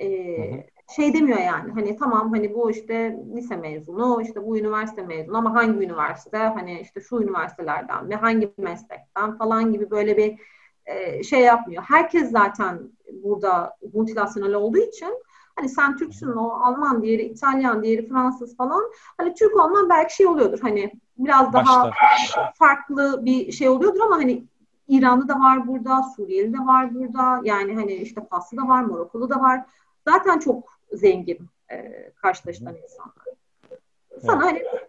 Ee, 0.00 0.66
şey 0.96 1.14
demiyor 1.14 1.38
yani 1.38 1.72
hani 1.72 1.96
tamam 1.96 2.32
hani 2.32 2.54
bu 2.54 2.70
işte 2.70 3.18
lise 3.34 3.56
mezunu 3.56 4.22
işte 4.22 4.46
bu 4.46 4.58
üniversite 4.58 5.02
mezunu 5.02 5.36
ama 5.36 5.54
hangi 5.54 5.84
üniversite 5.84 6.38
hani 6.38 6.80
işte 6.80 7.00
şu 7.00 7.20
üniversitelerden 7.22 8.10
ve 8.10 8.14
hangi 8.14 8.52
meslekten 8.58 9.38
falan 9.38 9.72
gibi 9.72 9.90
böyle 9.90 10.16
bir 10.16 10.38
e, 10.86 11.22
şey 11.22 11.40
yapmıyor. 11.40 11.82
Herkes 11.82 12.30
zaten 12.30 12.90
burada 13.24 13.76
multinasyonel 13.94 14.54
olduğu 14.54 14.78
için 14.78 15.22
hani 15.56 15.68
sen 15.68 15.96
Türksün 15.96 16.32
o 16.32 16.50
Alman 16.50 17.02
diğeri 17.02 17.22
İtalyan 17.22 17.82
diğeri 17.82 18.08
Fransız 18.08 18.56
falan 18.56 18.82
hani 19.16 19.34
Türk 19.34 19.56
olman 19.56 19.88
belki 19.90 20.14
şey 20.14 20.26
oluyordur 20.26 20.58
hani 20.60 20.92
biraz 21.18 21.52
daha 21.52 21.84
Başlar. 21.84 22.52
farklı 22.54 23.24
bir 23.24 23.52
şey 23.52 23.68
oluyordur 23.68 24.00
ama 24.00 24.16
hani 24.16 24.44
İranlı 24.88 25.28
da 25.28 25.34
var 25.34 25.66
burada, 25.66 26.02
Suriyeli 26.16 26.52
de 26.52 26.58
var 26.58 26.94
burada. 26.94 27.40
Yani 27.44 27.74
hani 27.74 27.94
işte 27.94 28.26
Faslı 28.30 28.56
da 28.56 28.68
var, 28.68 28.82
Morokolu 28.82 29.30
da 29.30 29.40
var. 29.40 29.64
Zaten 30.08 30.38
çok 30.38 30.78
zengin 30.92 31.38
e, 31.70 32.10
karşılaşılan 32.22 32.74
insanlar. 32.74 33.35
Sana 34.20 34.50
evet. 34.50 34.62
hani 34.68 34.86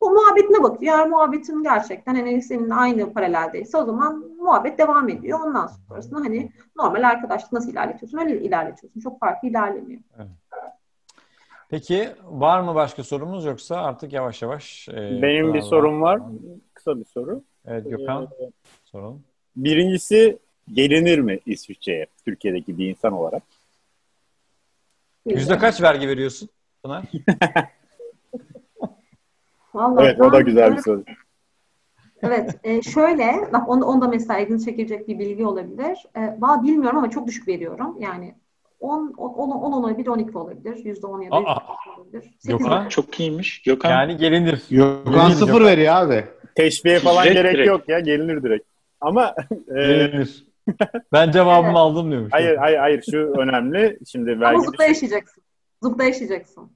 o 0.00 0.10
muhabbetine 0.10 0.62
bakıyor. 0.62 0.98
Eğer 0.98 1.08
muhabbetin 1.08 1.62
gerçekten 1.62 2.14
hani 2.14 2.42
senin 2.42 2.70
aynı 2.70 3.12
paraleldeyse 3.12 3.78
o 3.78 3.84
zaman 3.84 4.24
muhabbet 4.38 4.78
devam 4.78 5.08
ediyor. 5.08 5.40
Ondan 5.46 5.66
sonrasında 5.66 6.20
hani 6.20 6.52
normal 6.76 7.02
arkadaşlık 7.02 7.52
nasıl 7.52 7.70
ilerletiyorsun 7.70 8.18
öyle 8.18 8.40
ilerletiyorsun. 8.40 9.00
Çok 9.00 9.20
farklı 9.20 9.48
ilerlemiyor. 9.48 10.00
Evet. 10.16 10.28
Peki 11.70 12.08
var 12.24 12.60
mı 12.60 12.74
başka 12.74 13.04
sorumuz 13.04 13.44
yoksa 13.44 13.76
artık 13.76 14.12
yavaş 14.12 14.42
yavaş 14.42 14.88
e, 14.88 15.22
Benim 15.22 15.54
bir 15.54 15.62
sorum 15.62 16.02
var. 16.02 16.20
Kısa 16.74 16.98
bir 16.98 17.04
soru. 17.04 17.42
Evet 17.66 17.90
Gökhan 17.90 18.24
ee, 18.24 18.50
soralım. 18.84 19.24
Birincisi 19.56 20.38
gelinir 20.72 21.18
mi 21.18 21.40
İsviçre'ye 21.46 22.06
Türkiye'deki 22.24 22.78
bir 22.78 22.90
insan 22.90 23.12
olarak? 23.12 23.42
Yüzde 25.26 25.58
kaç 25.58 25.82
vergi 25.82 26.08
veriyorsun 26.08 26.48
Pınar? 26.82 27.04
Vallahi 29.74 30.04
evet 30.04 30.20
o 30.20 30.32
da 30.32 30.40
güzel 30.40 30.76
bir 30.76 30.82
soru. 30.82 31.04
Evet, 32.22 32.56
e, 32.64 32.82
şöyle, 32.82 33.48
bak 33.52 33.68
onda, 33.68 33.86
onda 33.86 34.08
mesela 34.08 34.40
ilgini 34.40 34.64
çekecek 34.64 35.08
bir 35.08 35.18
bilgi 35.18 35.46
olabilir. 35.46 36.06
E, 36.16 36.36
valla 36.38 36.62
bilmiyorum 36.62 36.98
ama 36.98 37.10
çok 37.10 37.26
düşük 37.26 37.48
veriyorum. 37.48 37.96
Yani 38.00 38.34
10, 38.80 39.14
10, 39.16 39.50
10 39.50 39.72
olabilir, 39.72 40.06
12 40.06 40.38
olabilir. 40.38 40.84
Yüzde 40.84 41.06
10 41.06 41.20
ya 41.20 41.30
da 41.30 41.36
olabilir. 41.36 42.30
Gökhan 42.44 42.88
çok 42.88 43.20
iyiymiş. 43.20 43.62
Gökhan. 43.62 43.90
Yani 43.90 44.16
gelinir. 44.16 44.62
Gökhan 44.70 45.30
sıfır 45.30 45.64
veriyor 45.64 45.94
abi. 45.94 46.24
Teşbihe 46.54 46.98
falan 46.98 47.24
Direkt 47.24 47.36
gerek 47.36 47.54
direkt. 47.54 47.68
yok 47.68 47.88
ya, 47.88 48.00
gelinir 48.00 48.42
direkt. 48.42 48.66
Ama 49.00 49.34
e, 49.50 49.86
gelinir. 49.86 50.46
ben 51.12 51.30
cevabımı 51.30 51.66
evet. 51.66 51.76
aldım 51.76 52.10
diyormuş. 52.10 52.32
Hayır 52.32 52.56
hayır 52.56 52.78
hayır 52.78 53.04
şu 53.10 53.18
önemli. 53.18 53.98
Şimdi 54.10 54.40
vergi 54.40 54.56
Ama 54.56 54.64
Zup'ta 54.64 54.84
yaşayacaksın. 54.84 55.42
Zup'ta 55.82 56.04
yaşayacaksın. 56.04 56.70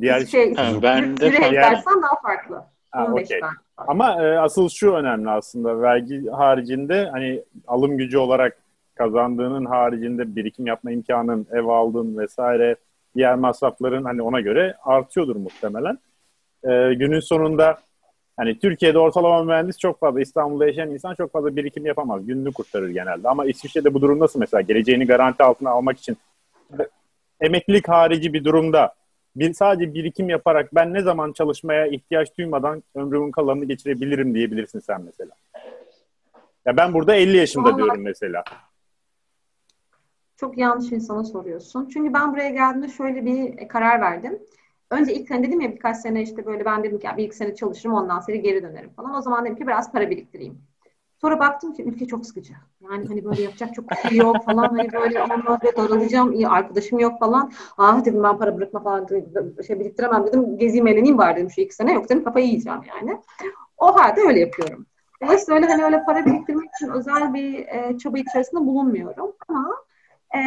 Diğer 0.00 0.26
şey, 0.26 0.54
ha, 0.54 0.70
ben 0.82 1.16
de 1.16 1.20
direkt 1.20 1.52
versen 1.52 2.02
daha 2.02 2.20
farklı. 2.22 2.64
Ha, 2.90 3.08
okay. 3.12 3.40
Ama 3.76 4.24
e, 4.24 4.38
asıl 4.38 4.68
şu 4.68 4.92
önemli 4.92 5.30
aslında 5.30 5.80
vergi 5.80 6.28
haricinde 6.28 7.08
hani 7.12 7.42
alım 7.66 7.98
gücü 7.98 8.18
olarak 8.18 8.56
kazandığının 8.94 9.64
haricinde 9.64 10.36
birikim 10.36 10.66
yapma 10.66 10.90
imkanın, 10.90 11.46
ev 11.52 11.64
aldın 11.64 12.18
vesaire 12.18 12.76
diğer 13.16 13.34
masrafların 13.34 14.04
hani 14.04 14.22
ona 14.22 14.40
göre 14.40 14.74
artıyordur 14.84 15.36
muhtemelen. 15.36 15.98
E, 16.64 16.94
günün 16.94 17.20
sonunda 17.20 17.78
Hani 18.36 18.58
Türkiye'de 18.58 18.98
ortalama 18.98 19.44
mühendis 19.44 19.78
çok 19.78 20.00
fazla, 20.00 20.20
İstanbul'da 20.20 20.66
yaşayan 20.66 20.90
insan 20.90 21.14
çok 21.14 21.32
fazla 21.32 21.56
birikim 21.56 21.86
yapamaz. 21.86 22.26
Gününü 22.26 22.52
kurtarır 22.52 22.88
genelde. 22.88 23.28
Ama 23.28 23.46
İsviçre'de 23.46 23.94
bu 23.94 24.02
durum 24.02 24.18
nasıl 24.18 24.40
mesela? 24.40 24.60
Geleceğini 24.60 25.06
garanti 25.06 25.42
altına 25.42 25.70
almak 25.70 25.98
için 25.98 26.16
emeklilik 27.40 27.88
harici 27.88 28.32
bir 28.32 28.44
durumda 28.44 28.94
bir, 29.36 29.54
sadece 29.54 29.94
birikim 29.94 30.28
yaparak 30.28 30.74
ben 30.74 30.94
ne 30.94 31.02
zaman 31.02 31.32
çalışmaya 31.32 31.86
ihtiyaç 31.86 32.38
duymadan 32.38 32.82
ömrümün 32.94 33.30
kalanını 33.30 33.64
geçirebilirim 33.64 34.34
diyebilirsin 34.34 34.80
sen 34.80 35.02
mesela. 35.02 35.32
Ya 36.66 36.76
ben 36.76 36.94
burada 36.94 37.14
50 37.14 37.36
yaşında 37.36 37.64
Vallahi, 37.64 37.76
diyorum 37.76 38.02
mesela. 38.02 38.44
Çok 40.36 40.58
yanlış 40.58 40.92
insana 40.92 41.24
soruyorsun. 41.24 41.88
Çünkü 41.92 42.14
ben 42.14 42.32
buraya 42.32 42.50
geldiğimde 42.50 42.88
şöyle 42.88 43.24
bir 43.24 43.68
karar 43.68 44.00
verdim. 44.00 44.38
Önce 44.90 45.14
ilk 45.14 45.28
sene 45.28 45.46
dedim 45.46 45.60
ya 45.60 45.72
birkaç 45.72 45.96
sene 45.96 46.22
işte 46.22 46.46
böyle 46.46 46.64
ben 46.64 46.84
dedim 46.84 46.98
ki 46.98 47.08
bir 47.16 47.24
iki 47.24 47.36
sene 47.36 47.54
çalışırım 47.54 47.94
ondan 47.94 48.20
sonra 48.20 48.36
geri 48.36 48.62
dönerim 48.62 48.90
falan. 48.90 49.14
O 49.14 49.22
zaman 49.22 49.44
dedim 49.44 49.56
ki 49.56 49.66
biraz 49.66 49.92
para 49.92 50.10
biriktireyim. 50.10 50.58
Sonra 51.24 51.40
baktım 51.40 51.72
ki 51.72 51.84
ülke 51.84 52.06
çok 52.06 52.26
sıkıcı. 52.26 52.52
Yani 52.80 53.08
hani 53.08 53.24
böyle 53.24 53.42
yapacak 53.42 53.74
çok 53.74 53.84
şey 53.94 54.18
yok 54.18 54.44
falan. 54.44 54.76
Hani 54.76 54.92
böyle 54.92 55.22
aman 55.22 55.46
böyle 55.46 55.76
daralacağım. 55.76 56.32
iyi 56.32 56.48
arkadaşım 56.48 56.98
yok 56.98 57.20
falan. 57.20 57.52
Ah 57.78 58.04
dedim 58.04 58.22
ben 58.22 58.38
para 58.38 58.56
bırakma 58.56 58.82
falan 58.82 59.06
şey 59.66 59.80
biriktiremem 59.80 60.26
dedim. 60.26 60.58
Gezeyim 60.58 60.86
eğleneyim 60.86 61.18
var 61.18 61.36
dedim 61.36 61.50
şu 61.50 61.60
iki 61.60 61.74
sene. 61.74 61.92
Yok 61.92 62.08
dedim 62.08 62.24
kafayı 62.24 62.46
yiyeceğim 62.46 62.80
yani. 62.88 63.20
O 63.78 64.00
halde 64.00 64.20
öyle 64.20 64.40
yapıyorum. 64.40 64.86
Dolayısıyla 65.22 65.54
öyle 65.56 65.66
hani 65.66 65.84
öyle 65.84 66.02
para 66.04 66.26
biriktirmek 66.26 66.70
için 66.76 66.88
özel 66.88 67.34
bir 67.34 67.58
e, 67.58 67.98
çaba 67.98 68.18
içerisinde 68.18 68.60
bulunmuyorum. 68.60 69.32
Ama 69.48 69.76
e, 70.34 70.38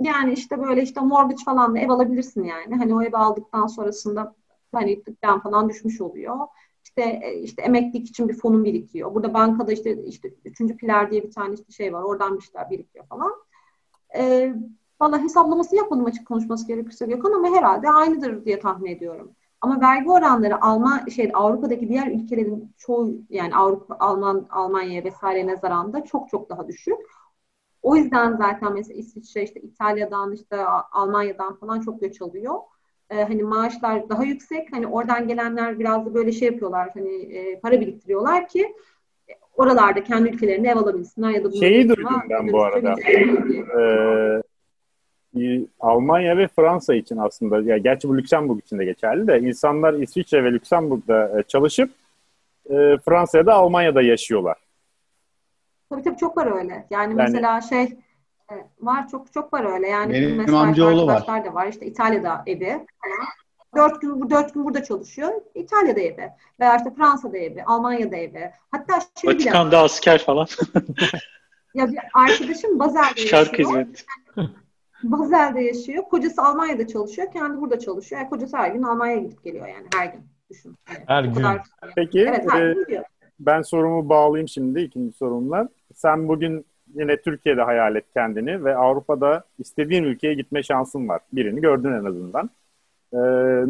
yani 0.00 0.32
işte 0.32 0.62
böyle 0.62 0.82
işte 0.82 1.00
mortgage 1.00 1.44
falan 1.44 1.74
da 1.74 1.78
ev 1.78 1.88
alabilirsin 1.88 2.44
yani. 2.44 2.76
Hani 2.76 2.94
o 2.94 3.02
evi 3.02 3.16
aldıktan 3.16 3.66
sonrasında 3.66 4.34
hani 4.72 5.02
tıklan 5.02 5.40
falan 5.40 5.68
düşmüş 5.68 6.00
oluyor. 6.00 6.36
İşte 6.84 7.02
e, 7.22 7.40
işte 7.40 7.62
emeklilik 7.62 8.08
için 8.08 8.28
bir 8.28 8.34
fonun 8.34 8.64
birikiyor. 8.64 9.14
Burada 9.14 9.34
bankada 9.34 9.72
işte 9.72 10.04
işte 10.04 10.34
üçüncü 10.44 10.76
pilar 10.76 11.10
diye 11.10 11.22
bir 11.22 11.30
tane 11.30 11.54
işte 11.54 11.72
şey 11.72 11.92
var. 11.92 12.02
Oradan 12.02 12.36
bir 12.38 12.42
şeyler 12.42 12.70
birikiyor 12.70 13.06
falan. 13.06 13.32
E, 14.16 14.54
Valla 15.00 15.22
hesaplaması 15.22 15.76
yapmadım 15.76 16.06
açık 16.06 16.26
konuşması 16.28 16.66
gerekirse 16.66 17.06
Gökhan 17.06 17.32
ama 17.32 17.56
herhalde 17.56 17.90
aynıdır 17.90 18.44
diye 18.44 18.60
tahmin 18.60 18.90
ediyorum. 18.90 19.32
Ama 19.60 19.80
vergi 19.80 20.10
oranları 20.10 20.64
Alman 20.64 21.06
şey 21.08 21.30
Avrupa'daki 21.34 21.88
diğer 21.88 22.06
ülkelerin 22.06 22.74
çoğu 22.78 23.14
yani 23.30 23.56
Avrupa, 23.56 23.96
Alman, 24.00 24.46
Almanya 24.50 25.04
vesaire 25.04 25.46
nazaranda 25.46 26.04
çok 26.04 26.28
çok 26.28 26.50
daha 26.50 26.68
düşük. 26.68 26.96
O 27.82 27.96
yüzden 27.96 28.36
zaten 28.36 28.72
mesela 28.72 28.98
İsviçre 28.98 29.42
işte 29.42 29.60
İtalya'dan 29.60 30.32
işte 30.32 30.66
Almanya'dan 30.92 31.54
falan 31.56 31.80
çok 31.80 32.00
göç 32.00 32.22
alıyor. 32.22 32.54
Ee, 33.10 33.22
hani 33.22 33.42
maaşlar 33.42 34.08
daha 34.08 34.24
yüksek. 34.24 34.72
Hani 34.72 34.86
oradan 34.86 35.28
gelenler 35.28 35.78
biraz 35.78 36.06
da 36.06 36.14
böyle 36.14 36.32
şey 36.32 36.48
yapıyorlar. 36.48 36.90
Hani 36.94 37.14
e, 37.14 37.60
para 37.60 37.80
biriktiriyorlar 37.80 38.48
ki 38.48 38.74
oralarda 39.56 40.04
kendi 40.04 40.28
ülkelerinde 40.28 40.68
ev 40.68 40.76
alabilsinler 40.76 41.30
ya 41.30 41.44
da 41.44 41.50
Şeyi 41.50 41.88
duydum 41.88 42.22
ben 42.30 42.52
bu 42.52 42.62
arada. 42.62 42.94
Ee, 43.80 44.40
Almanya 45.80 46.36
ve 46.36 46.48
Fransa 46.48 46.94
için 46.94 47.16
aslında 47.16 47.60
ya 47.60 47.78
gerçi 47.78 48.08
bu 48.08 48.18
Lüksemburg 48.18 48.58
için 48.58 48.78
de 48.78 48.84
geçerli 48.84 49.26
de 49.26 49.40
insanlar 49.40 49.94
İsviçre 49.94 50.44
ve 50.44 50.52
Lüksemburg'da 50.52 51.40
e, 51.40 51.42
çalışıp 51.42 51.90
e, 52.70 52.98
Fransa'da 53.04 53.54
Almanya'da 53.54 54.02
yaşıyorlar. 54.02 54.56
Tabii 55.90 56.02
tabii 56.02 56.16
çok 56.16 56.36
var 56.36 56.58
öyle. 56.60 56.72
Yani, 56.72 56.86
yani 56.90 57.14
mesela 57.14 57.60
şey 57.60 57.82
e, 57.82 57.88
var 58.80 59.08
çok 59.08 59.32
çok 59.32 59.52
var 59.52 59.72
öyle. 59.74 59.88
Yani 59.88 60.12
benim 60.12 60.36
mesela 60.36 60.58
amcaoğlu 60.58 61.06
var. 61.06 61.26
da 61.26 61.54
var. 61.54 61.66
İşte 61.66 61.86
İtalya'da 61.86 62.42
evi. 62.46 62.86
Dört 63.76 64.00
gün, 64.00 64.30
dört 64.30 64.54
gün 64.54 64.64
burada 64.64 64.84
çalışıyor. 64.84 65.32
İtalya'da 65.54 66.00
evi. 66.00 66.30
Veya 66.60 66.76
işte 66.76 66.94
Fransa'da 66.94 67.38
evi, 67.38 67.64
Almanya'da 67.64 68.16
evi. 68.16 68.50
Hatta 68.70 69.00
şey 69.20 69.30
Vatikan'da 69.30 69.70
bile 69.70 69.76
asker 69.76 70.24
falan. 70.24 70.46
ya 71.74 71.88
bir 71.88 71.98
arkadaşım 72.14 72.78
Bazel'de 72.78 73.20
yaşıyor. 73.20 73.28
Şarkı 73.28 73.62
hizmet. 73.62 74.06
Bazel'de 75.02 75.60
yaşıyor. 75.60 76.04
Kocası 76.04 76.42
Almanya'da 76.42 76.86
çalışıyor. 76.86 77.32
Kendi 77.32 77.60
burada 77.60 77.78
çalışıyor. 77.78 78.20
Yani 78.20 78.30
kocası 78.30 78.56
her 78.56 78.70
gün 78.70 78.82
Almanya'ya 78.82 79.20
gidip 79.20 79.44
geliyor 79.44 79.68
yani 79.68 79.86
her 79.94 80.06
gün. 80.06 80.26
Düşün. 80.50 80.76
Yani 80.88 81.04
her 81.06 81.24
gün. 81.24 81.34
Kadar, 81.34 81.62
Peki 81.96 82.20
evet, 82.20 82.46
her 82.50 82.62
e, 82.62 82.74
gün 82.88 83.02
ben 83.40 83.62
sorumu 83.62 84.08
bağlayayım 84.08 84.48
şimdi 84.48 84.80
ikinci 84.80 85.16
sorumla. 85.16 85.68
Sen 85.94 86.28
bugün 86.28 86.66
yine 86.94 87.16
Türkiye'de 87.16 87.62
hayal 87.62 87.96
et 87.96 88.04
kendini 88.14 88.64
ve 88.64 88.76
Avrupa'da 88.76 89.44
istediğin 89.58 90.04
ülkeye 90.04 90.34
gitme 90.34 90.62
şansın 90.62 91.08
var. 91.08 91.20
Birini 91.32 91.60
gördün 91.60 91.92
en 91.92 92.04
azından. 92.04 92.50
Ee, 93.12 93.18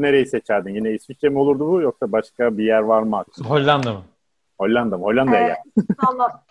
nereyi 0.03 0.27
seçerdin? 0.27 0.75
Yine 0.75 0.91
İsviçre 0.91 1.29
mi 1.29 1.39
olurdu 1.39 1.69
bu 1.73 1.81
yoksa 1.81 2.13
başka 2.13 2.59
bir 2.59 2.65
yer 2.65 2.81
var 2.81 3.03
mı? 3.03 3.25
Hollanda 3.45 3.93
mı? 3.93 4.03
Hollanda 4.59 4.99
mı? 4.99 5.05
Hollanda'ya 5.05 5.43
ee, 5.43 5.47
gel. 5.47 5.57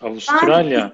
Avustralya. 0.00 0.92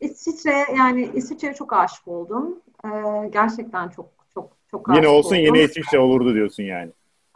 İsviçre 0.00 0.64
yani 0.78 1.10
İsviçre'ye 1.14 1.54
çok 1.54 1.72
aşık 1.72 2.08
oldum. 2.08 2.58
Ee, 2.84 2.88
gerçekten 3.32 3.88
çok 3.88 4.06
çok 4.34 4.50
çok 4.70 4.88
aşık 4.90 5.02
Yine 5.02 5.08
olsun 5.08 5.36
oldum. 5.36 5.44
yine 5.44 5.62
İsviçre 5.62 5.98
olurdu 5.98 6.34
diyorsun 6.34 6.62
yani. 6.62 6.90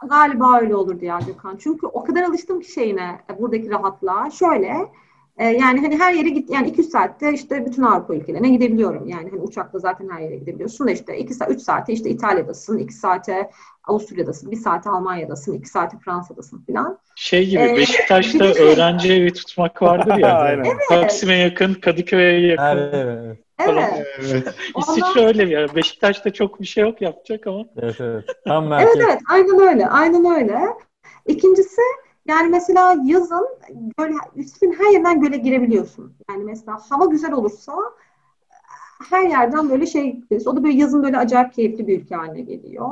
Galiba 0.07 0.59
öyle 0.59 0.75
olur 0.75 0.99
diye 0.99 1.13
Gökhan. 1.27 1.57
Çünkü 1.57 1.87
o 1.87 2.03
kadar 2.03 2.23
alıştım 2.23 2.59
ki 2.59 2.71
şeyine 2.71 3.19
buradaki 3.39 3.69
rahatlığa. 3.69 4.29
Şöyle 4.29 4.87
e, 5.37 5.45
yani 5.45 5.81
hani 5.81 5.99
her 5.99 6.13
yere 6.13 6.29
git 6.29 6.49
yani 6.49 6.69
2 6.69 6.83
saatte 6.83 7.33
işte 7.33 7.65
bütün 7.65 7.83
Avrupa 7.83 8.15
ülkelerine 8.15 8.49
gidebiliyorum. 8.49 9.07
Yani 9.07 9.29
hani 9.29 9.41
uçakla 9.41 9.79
zaten 9.79 10.09
her 10.09 10.21
yere 10.21 10.35
gidebiliyorsun 10.35 10.87
da 10.87 10.91
işte 10.91 11.17
2 11.17 11.33
saat 11.33 11.51
3 11.51 11.61
saate 11.61 11.93
işte 11.93 12.09
İtalya'dasın, 12.09 12.77
2 12.77 12.93
saate 12.93 13.49
Avusturya'dasın, 13.83 14.51
1 14.51 14.57
saate 14.57 14.89
Almanya'dasın, 14.89 15.53
2 15.53 15.69
saate 15.69 15.97
Fransa'dasın 16.05 16.65
falan. 16.67 16.99
Şey 17.15 17.49
gibi 17.49 17.61
ee, 17.61 17.75
Beşiktaş'ta 17.75 18.45
öğrenci 18.45 19.13
evi 19.13 19.33
tutmak 19.33 19.81
vardır 19.81 20.17
ya. 20.17 20.37
Aynen. 20.39 20.63
Evet. 20.63 20.77
Taksim'e 20.89 21.37
yakın, 21.37 21.73
Kadıköy'e 21.73 22.47
yakın. 22.47 22.77
Evet. 22.77 22.93
evet. 22.93 23.37
Evet. 23.59 24.05
evet. 24.19 24.47
İsviçre 24.77 25.25
öyle 25.25 25.45
bir 25.45 25.51
yer. 25.51 25.75
Beşiktaş'ta 25.75 26.33
çok 26.33 26.61
bir 26.61 26.65
şey 26.65 26.83
yok 26.83 27.01
yapacak 27.01 27.47
ama. 27.47 27.65
Evet 27.81 27.95
evet. 28.01 28.25
Tam 28.47 28.67
merkez. 28.67 28.95
Evet 28.95 29.05
evet. 29.09 29.21
Aynen 29.29 29.59
öyle. 29.59 29.87
Aynen 29.87 30.25
öyle. 30.25 30.59
İkincisi 31.27 31.81
yani 32.27 32.49
mesela 32.49 32.95
yazın 33.03 33.47
göl, 33.97 34.11
üstün 34.35 34.71
her 34.71 34.91
yerden 34.93 35.21
göle 35.21 35.37
girebiliyorsun. 35.37 36.13
Yani 36.29 36.43
mesela 36.43 36.77
hava 36.89 37.05
güzel 37.05 37.33
olursa 37.33 37.73
her 39.09 39.23
yerden 39.23 39.69
böyle 39.69 39.85
şey 39.85 40.21
o 40.45 40.55
da 40.55 40.63
böyle 40.63 40.77
yazın 40.77 41.03
böyle 41.03 41.17
acayip 41.17 41.53
keyifli 41.53 41.87
bir 41.87 42.01
ülke 42.01 42.15
haline 42.15 42.41
geliyor. 42.41 42.89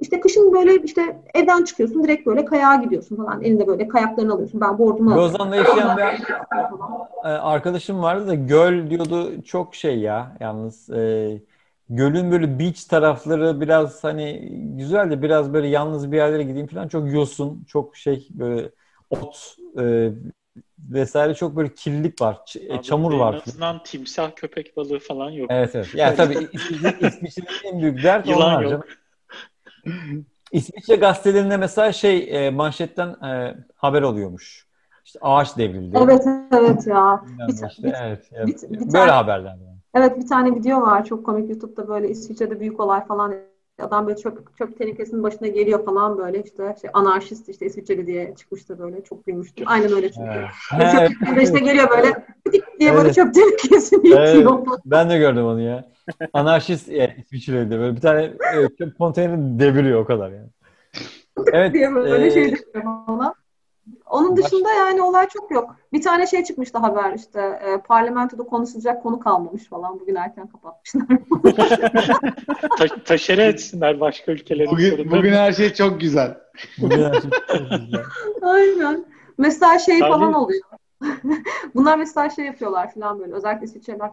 İşte 0.00 0.20
kışın 0.20 0.52
böyle 0.52 0.82
işte 0.82 1.20
evden 1.34 1.64
çıkıyorsun 1.64 2.04
direkt 2.04 2.26
böyle 2.26 2.44
kayağa 2.44 2.74
gidiyorsun 2.74 3.16
falan. 3.16 3.42
Elinde 3.42 3.66
böyle 3.66 3.88
kayaklarını 3.88 4.32
alıyorsun. 4.32 4.60
Ben 4.60 4.78
bordumu 4.78 5.10
alıyorum. 5.10 5.34
Lozan'da 5.34 5.56
yaşayan 5.56 5.96
bir 5.96 6.04
arkadaşım 7.24 8.02
vardı 8.02 8.28
da 8.28 8.34
göl 8.34 8.90
diyordu 8.90 9.42
çok 9.44 9.74
şey 9.74 9.98
ya 9.98 10.36
yalnız. 10.40 10.90
E, 10.90 11.30
gölün 11.90 12.30
böyle 12.32 12.58
beach 12.58 12.84
tarafları 12.84 13.60
biraz 13.60 14.04
hani 14.04 14.48
güzel 14.76 15.10
de 15.10 15.22
biraz 15.22 15.52
böyle 15.52 15.68
yalnız 15.68 16.12
bir 16.12 16.16
yerlere 16.16 16.42
gideyim 16.42 16.66
falan 16.66 16.88
çok 16.88 17.12
yosun, 17.12 17.64
çok 17.68 17.96
şey 17.96 18.28
böyle 18.30 18.70
ot 19.10 19.56
e, 19.78 20.10
vesaire 20.78 21.34
çok 21.34 21.56
böyle 21.56 21.74
kirlilik 21.74 22.20
var. 22.20 22.34
Ç- 22.34 22.72
Abi, 22.72 22.82
çamur 22.82 23.12
var. 23.12 23.34
En 23.34 23.38
azından 23.38 23.82
timsah 23.82 24.30
köpek 24.36 24.76
balığı 24.76 24.98
falan 24.98 25.30
yok. 25.30 25.50
Evet 25.50 25.74
evet. 25.74 25.88
Yani 25.94 26.16
tabii 26.16 26.48
İsviçre'nin 26.52 27.74
en 27.74 27.82
büyük 27.82 28.02
dert 28.04 28.26
Yılan 28.26 28.58
onlar. 28.58 28.70
Yok. 28.70 28.86
İsviçre 30.52 30.96
gazetelerinde 30.96 31.56
mesela 31.56 31.92
şey 31.92 32.46
e, 32.46 32.50
manşetten 32.50 33.08
e, 33.08 33.56
haber 33.76 34.02
oluyormuş. 34.02 34.66
İşte 35.04 35.18
ağaç 35.22 35.56
devrildi. 35.58 35.96
Evet 35.98 36.26
evet 36.52 36.86
ya. 36.86 37.24
Bir, 37.48 37.68
işte, 37.68 37.82
bir, 37.82 37.94
evet, 37.94 38.28
evet. 38.32 38.62
Bir, 38.62 38.70
bir 38.70 38.78
böyle 38.78 38.92
tane, 38.92 39.10
haberler 39.10 39.50
yani. 39.50 39.79
Evet 39.94 40.16
bir 40.16 40.26
tane 40.26 40.54
video 40.54 40.82
var 40.82 41.04
çok 41.04 41.26
komik 41.26 41.50
YouTube'da 41.50 41.88
böyle 41.88 42.08
İsviçre'de 42.08 42.60
büyük 42.60 42.80
olay 42.80 43.06
falan 43.06 43.34
adam 43.82 44.06
böyle 44.06 44.16
çöp, 44.18 44.58
çöp 44.58 44.78
tenekesinin 44.78 45.22
başına 45.22 45.48
geliyor 45.48 45.84
falan 45.84 46.18
böyle 46.18 46.42
işte 46.42 46.76
şey, 46.80 46.90
anarşist 46.92 47.48
işte 47.48 47.66
İsviçreli 47.66 48.06
diye 48.06 48.34
çıkmıştı 48.34 48.78
böyle 48.78 49.04
çok 49.04 49.26
gülmüştüm. 49.26 49.66
Aynen 49.68 49.92
öyle 49.92 50.12
çünkü. 50.12 50.30
Evet. 50.76 51.08
Çöp 51.08 51.26
tenekesine 51.26 51.60
geliyor 51.60 51.90
böyle 51.90 52.26
diye 52.80 52.94
böyle 52.94 53.12
çöp 53.12 53.34
tenekesini 53.34 54.08
yıkıyor. 54.08 54.58
Evet. 54.58 54.80
Ben 54.84 55.10
de 55.10 55.18
gördüm 55.18 55.44
onu 55.44 55.60
ya. 55.60 55.88
Anarşist 56.32 56.88
e, 56.88 57.16
İsviçreli 57.18 57.70
böyle 57.70 57.96
bir 57.96 58.00
tane 58.00 58.22
e, 58.24 58.68
çöp 58.78 58.98
konteyneri 58.98 59.58
deviriyor 59.58 60.00
o 60.00 60.04
kadar 60.04 60.30
yani. 60.30 60.48
Evet. 61.52 61.74
diye 61.74 61.94
böyle 61.94 62.26
e, 62.26 62.30
şey 62.30 62.54
falan. 63.06 63.34
Onun 64.06 64.36
dışında 64.36 64.68
Baş... 64.68 64.76
yani 64.78 65.02
olay 65.02 65.28
çok 65.28 65.50
yok. 65.50 65.76
Bir 65.92 66.02
tane 66.02 66.26
şey 66.26 66.44
çıkmıştı 66.44 66.78
haber 66.78 67.14
işte 67.14 67.40
e, 67.40 67.80
parlamentoda 67.80 68.42
konuşulacak 68.42 69.02
konu 69.02 69.20
kalmamış 69.20 69.64
falan. 69.68 70.00
Bugün 70.00 70.14
erken 70.14 70.46
kapatmışlar. 70.46 71.06
Ta- 72.78 73.04
taşere 73.04 73.44
etsinler 73.44 74.00
başka 74.00 74.32
ülkelerin 74.32 74.70
bugün, 74.70 74.90
sorunları. 74.90 75.18
Bugün 75.18 75.32
her 75.32 75.52
şey 75.52 75.72
çok 75.72 76.00
güzel. 76.00 76.38
Bugün 76.78 77.02
her 77.02 77.12
şey 77.12 77.30
çok 77.30 77.70
güzel. 77.80 78.04
Aynen. 78.42 79.04
Mesela 79.38 79.78
şey 79.78 79.98
Tabii. 79.98 80.10
falan 80.10 80.32
oluyor. 80.32 80.62
Bunlar 81.74 81.98
mesela 81.98 82.30
şey 82.30 82.44
yapıyorlar 82.44 82.94
falan 82.94 83.20
böyle. 83.20 83.34
Özellikle 83.34 83.64
İsviçreler 83.64 84.10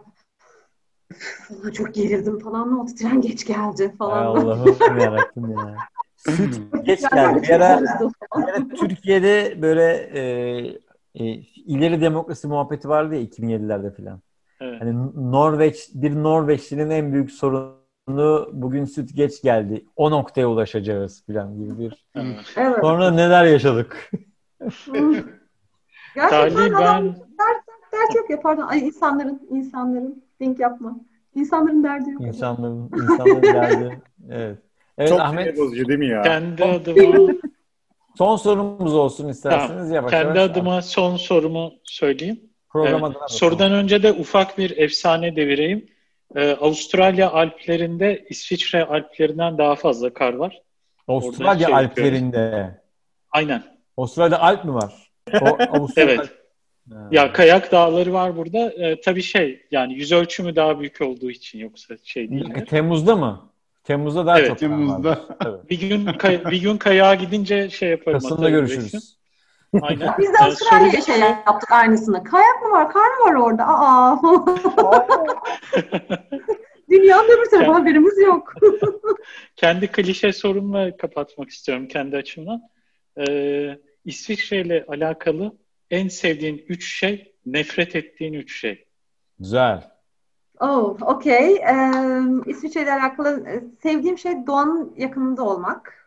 çok 1.72 1.94
gerildim 1.94 2.38
falan. 2.38 2.74
Ne 2.74 2.80
oldu? 2.80 2.90
Tren 2.98 3.20
geç 3.20 3.46
geldi 3.46 3.94
falan. 3.98 4.16
Ay 4.16 4.42
Allah'ım 4.42 4.76
yarabbim 5.00 5.50
ya. 5.50 5.76
Süt 6.18 6.60
geç 6.84 7.00
geldi. 7.10 7.42
Bir 7.42 7.50
ara, 7.50 7.80
bir 7.80 8.48
ara 8.48 8.68
Türkiye'de 8.80 9.62
böyle 9.62 9.92
e, 9.92 10.20
e, 11.14 11.24
ileri 11.66 12.00
demokrasi 12.00 12.48
muhabbeti 12.48 12.88
vardı 12.88 13.14
ya 13.14 13.22
2007'lerde 13.22 13.96
falan. 13.96 14.20
Evet. 14.60 14.80
Hani 14.80 14.96
Norveç 15.32 15.88
bir 15.94 16.14
Norveçlinin 16.14 16.90
en 16.90 17.12
büyük 17.12 17.30
sorunu 17.30 18.50
bugün 18.52 18.84
süt 18.84 19.16
geç 19.16 19.42
geldi. 19.42 19.84
O 19.96 20.10
noktaya 20.10 20.46
ulaşacağız 20.46 21.24
falan 21.26 21.56
gibi 21.56 21.78
bir. 21.78 22.06
Evet. 22.56 22.76
Sonra 22.80 23.10
neler 23.10 23.44
yaşadık? 23.44 24.10
Gerçekten 26.14 26.72
ben... 26.72 27.04
dert, 27.06 27.64
dert 27.92 28.16
yok 28.16 28.30
ya 28.30 28.40
pardon. 28.40 28.62
Ay 28.62 28.86
insanların 28.86 29.48
insanların 29.50 30.24
think 30.38 30.60
yapma. 30.60 31.00
İnsanların 31.34 31.84
derdi 31.84 32.10
yok. 32.10 32.22
İnsanların, 32.22 32.90
insanların 33.02 33.42
derdi. 33.42 34.02
Evet. 34.30 34.58
Evet 34.98 35.08
Çok 35.08 35.20
Ahmet. 35.20 35.58
bozucu 35.58 35.88
değil 35.88 35.98
mi 35.98 36.08
ya? 36.08 36.22
Kendi 36.22 36.64
adıma 36.64 37.32
son 38.18 38.36
sorumuz 38.36 38.94
olsun 38.94 39.28
isterseniz. 39.28 39.68
Tamam. 39.68 39.92
Yavaş 39.92 40.10
Kendi 40.10 40.38
yavaş 40.38 40.50
adıma 40.50 40.82
son 40.82 41.16
sorumu 41.16 41.72
söyleyeyim. 41.84 42.40
Program 42.68 43.04
adına 43.04 43.28
sorudan 43.28 43.72
önce 43.72 44.02
de 44.02 44.12
ufak 44.12 44.58
bir 44.58 44.78
efsane 44.78 45.36
devireyim. 45.36 45.86
Ee, 46.36 46.50
Avustralya 46.52 47.30
Alplerinde 47.30 48.26
İsviçre 48.30 48.84
Alplerinden 48.84 49.58
daha 49.58 49.74
fazla 49.74 50.14
kar 50.14 50.32
var. 50.32 50.62
Avustralya 51.08 51.66
şey 51.66 51.74
Alplerinde. 51.76 52.38
Yapıyorum. 52.38 52.74
Aynen. 53.30 53.62
Avustralya 53.96 54.38
Alp 54.38 54.64
mi 54.64 54.74
var? 54.74 55.10
O, 55.42 55.46
Avustralya 55.76 56.14
evet. 56.14 56.30
Ha. 56.92 57.08
Ya 57.10 57.32
kayak 57.32 57.72
dağları 57.72 58.12
var 58.12 58.36
burada. 58.36 58.72
Ee, 58.72 59.00
tabii 59.00 59.22
şey 59.22 59.66
yani 59.70 59.94
yüz 59.94 60.12
ölçümü 60.12 60.56
daha 60.56 60.80
büyük 60.80 61.00
olduğu 61.00 61.30
için 61.30 61.58
yoksa 61.58 61.94
şey 62.04 62.30
değil. 62.30 62.64
Temmuz'da 62.68 63.16
mı? 63.16 63.47
Temmuz'da 63.88 64.26
daha 64.26 64.38
evet, 64.38 64.48
çok. 64.48 64.58
Temmuz'da. 64.58 65.20
bir 65.70 65.80
gün 65.80 66.04
kay- 66.04 66.44
bir 66.50 66.62
gün 66.62 66.76
kayağa 66.76 67.14
gidince 67.14 67.70
şey 67.70 67.90
yaparım. 67.90 68.20
Kasım'da 68.20 68.50
görüşürüz. 68.50 69.18
Aynen. 69.82 70.14
Biz 70.18 70.32
de 70.32 70.38
Avustralya'ya 70.38 71.00
şey 71.00 71.18
yaptık 71.18 71.72
aynısını. 71.72 72.24
Kayak 72.24 72.62
mı 72.62 72.70
var? 72.70 72.92
Kar 72.92 73.08
mı 73.08 73.24
var 73.24 73.34
orada? 73.34 73.64
Aa. 73.66 74.18
Dünyanın 76.90 77.28
öbür 77.28 77.50
tarafı 77.50 77.72
haberimiz 77.72 78.18
yok. 78.18 78.54
kendi 79.56 79.86
klişe 79.86 80.32
sorumla 80.32 80.96
kapatmak 80.96 81.48
istiyorum 81.48 81.88
kendi 81.88 82.16
açımdan. 82.16 82.62
Ee, 83.28 83.78
İsviçre 84.04 84.60
ile 84.60 84.84
alakalı 84.88 85.56
en 85.90 86.08
sevdiğin 86.08 86.64
üç 86.68 86.98
şey, 86.98 87.32
nefret 87.46 87.96
ettiğin 87.96 88.32
üç 88.32 88.60
şey. 88.60 88.84
Güzel. 89.38 89.97
Oh, 90.60 90.96
okey. 91.00 91.56
Ee, 91.56 91.92
İsviçre 92.46 92.82
ile 92.82 92.92
alakalı 92.92 93.62
sevdiğim 93.82 94.18
şey 94.18 94.46
doğanın 94.46 94.94
yakınında 94.96 95.42
olmak 95.42 95.98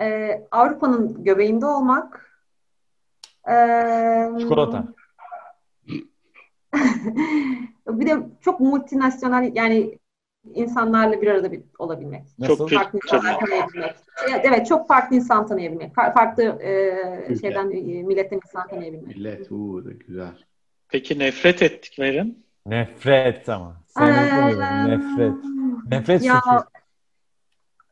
e, 0.00 0.40
Avrupa'nın 0.50 1.24
göbeğinde 1.24 1.66
olmak. 1.66 2.40
E, 3.48 3.54
Çikolata. 4.40 4.84
bir 7.88 8.06
de 8.06 8.16
çok 8.40 8.60
multinasyonel 8.60 9.52
yani 9.54 9.98
insanlarla 10.54 11.22
bir 11.22 11.26
arada 11.26 11.52
bir, 11.52 11.62
olabilmek. 11.78 12.22
Nasıl? 12.38 12.56
Çok 12.56 12.70
farklı 12.70 12.98
insanlar 13.04 13.40
tanıyabilmek. 13.40 13.94
Evet, 14.42 14.66
çok 14.66 14.88
farklı 14.88 15.16
insan 15.16 15.46
tanıyabilmek. 15.46 15.94
Farklı 15.94 16.42
e, 16.62 17.36
şeyden 17.40 17.70
e, 17.70 18.02
milletten 18.02 18.36
insan 18.36 18.68
tanıyabilmek. 18.68 19.16
Millet, 19.16 19.52
uuu 19.52 19.84
da 19.84 19.90
güzel. 19.92 20.32
Peki 20.88 21.18
nefret 21.18 21.62
ettiklerin? 21.62 22.47
Nefret 22.68 23.48
ama. 23.48 23.76
Ee, 24.00 24.04
nefret. 24.88 25.34
Nefret 25.90 26.24
ya, 26.24 26.40
suçu. 26.40 26.64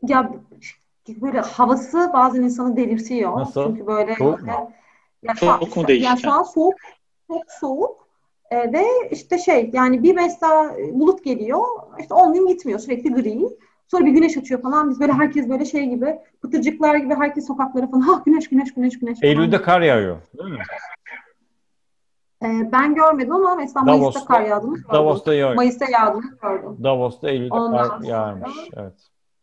Ya 0.03 0.33
böyle 1.09 1.41
havası 1.41 2.11
bazen 2.15 2.43
insanı 2.43 2.77
delirtiyor. 2.77 3.37
Nasıl? 3.41 3.67
Çünkü 3.67 3.87
böyle 3.87 4.15
soğuk 4.15 4.43
mu? 4.43 4.73
Ya, 5.23 5.35
soğuk 5.35 5.77
mu 5.77 5.89
değişken? 5.89 6.09
Yani 6.09 6.21
şu 6.21 6.31
an 6.33 6.43
soğuk, 6.43 6.75
çok 7.29 7.43
soğuk. 7.61 8.07
E, 8.51 8.73
ve 8.73 8.85
işte 9.11 9.39
şey 9.39 9.71
yani 9.73 10.03
bir 10.03 10.15
mesela 10.15 10.77
bulut 10.93 11.25
geliyor 11.25 11.65
işte 12.01 12.15
10 12.15 12.35
gün 12.35 12.47
gitmiyor 12.47 12.79
sürekli 12.79 13.13
gri. 13.13 13.49
Sonra 13.89 14.07
bir 14.07 14.11
güneş 14.11 14.37
açıyor 14.37 14.63
falan. 14.63 14.91
Biz 14.91 15.01
böyle 15.01 15.13
herkes 15.13 15.49
böyle 15.49 15.65
şey 15.65 15.87
gibi 15.87 16.19
pıtırcıklar 16.43 16.95
gibi 16.97 17.15
herkes 17.15 17.47
sokaklara 17.47 17.87
falan 17.87 18.01
ha 18.01 18.23
güneş 18.27 18.49
güneş 18.49 18.75
güneş 18.75 18.99
güneş. 18.99 19.19
Eylül'de 19.23 19.63
kar 19.63 19.81
yağıyor 19.81 20.17
değil 20.39 20.51
mi? 20.51 20.59
Ee, 22.43 22.73
ben 22.73 22.95
görmedim 22.95 23.33
ama 23.33 23.55
mesela 23.55 23.87
Davos'ta, 23.87 24.03
Mayıs'ta 24.03 24.25
kar 24.25 24.41
yağdığını 24.41 24.75
gördüm. 24.75 24.89
Davos'ta 24.93 25.35
yağıyor. 25.35 25.57
Mayıs'ta 25.57 25.87
yağdığını 25.91 26.39
gördüm. 26.43 26.77
Davos'ta 26.85 27.31
Eylül'de 27.31 27.55
Ondan 27.55 27.89
kar 27.89 28.01
yağmış. 28.01 28.53
Evet. 28.77 28.93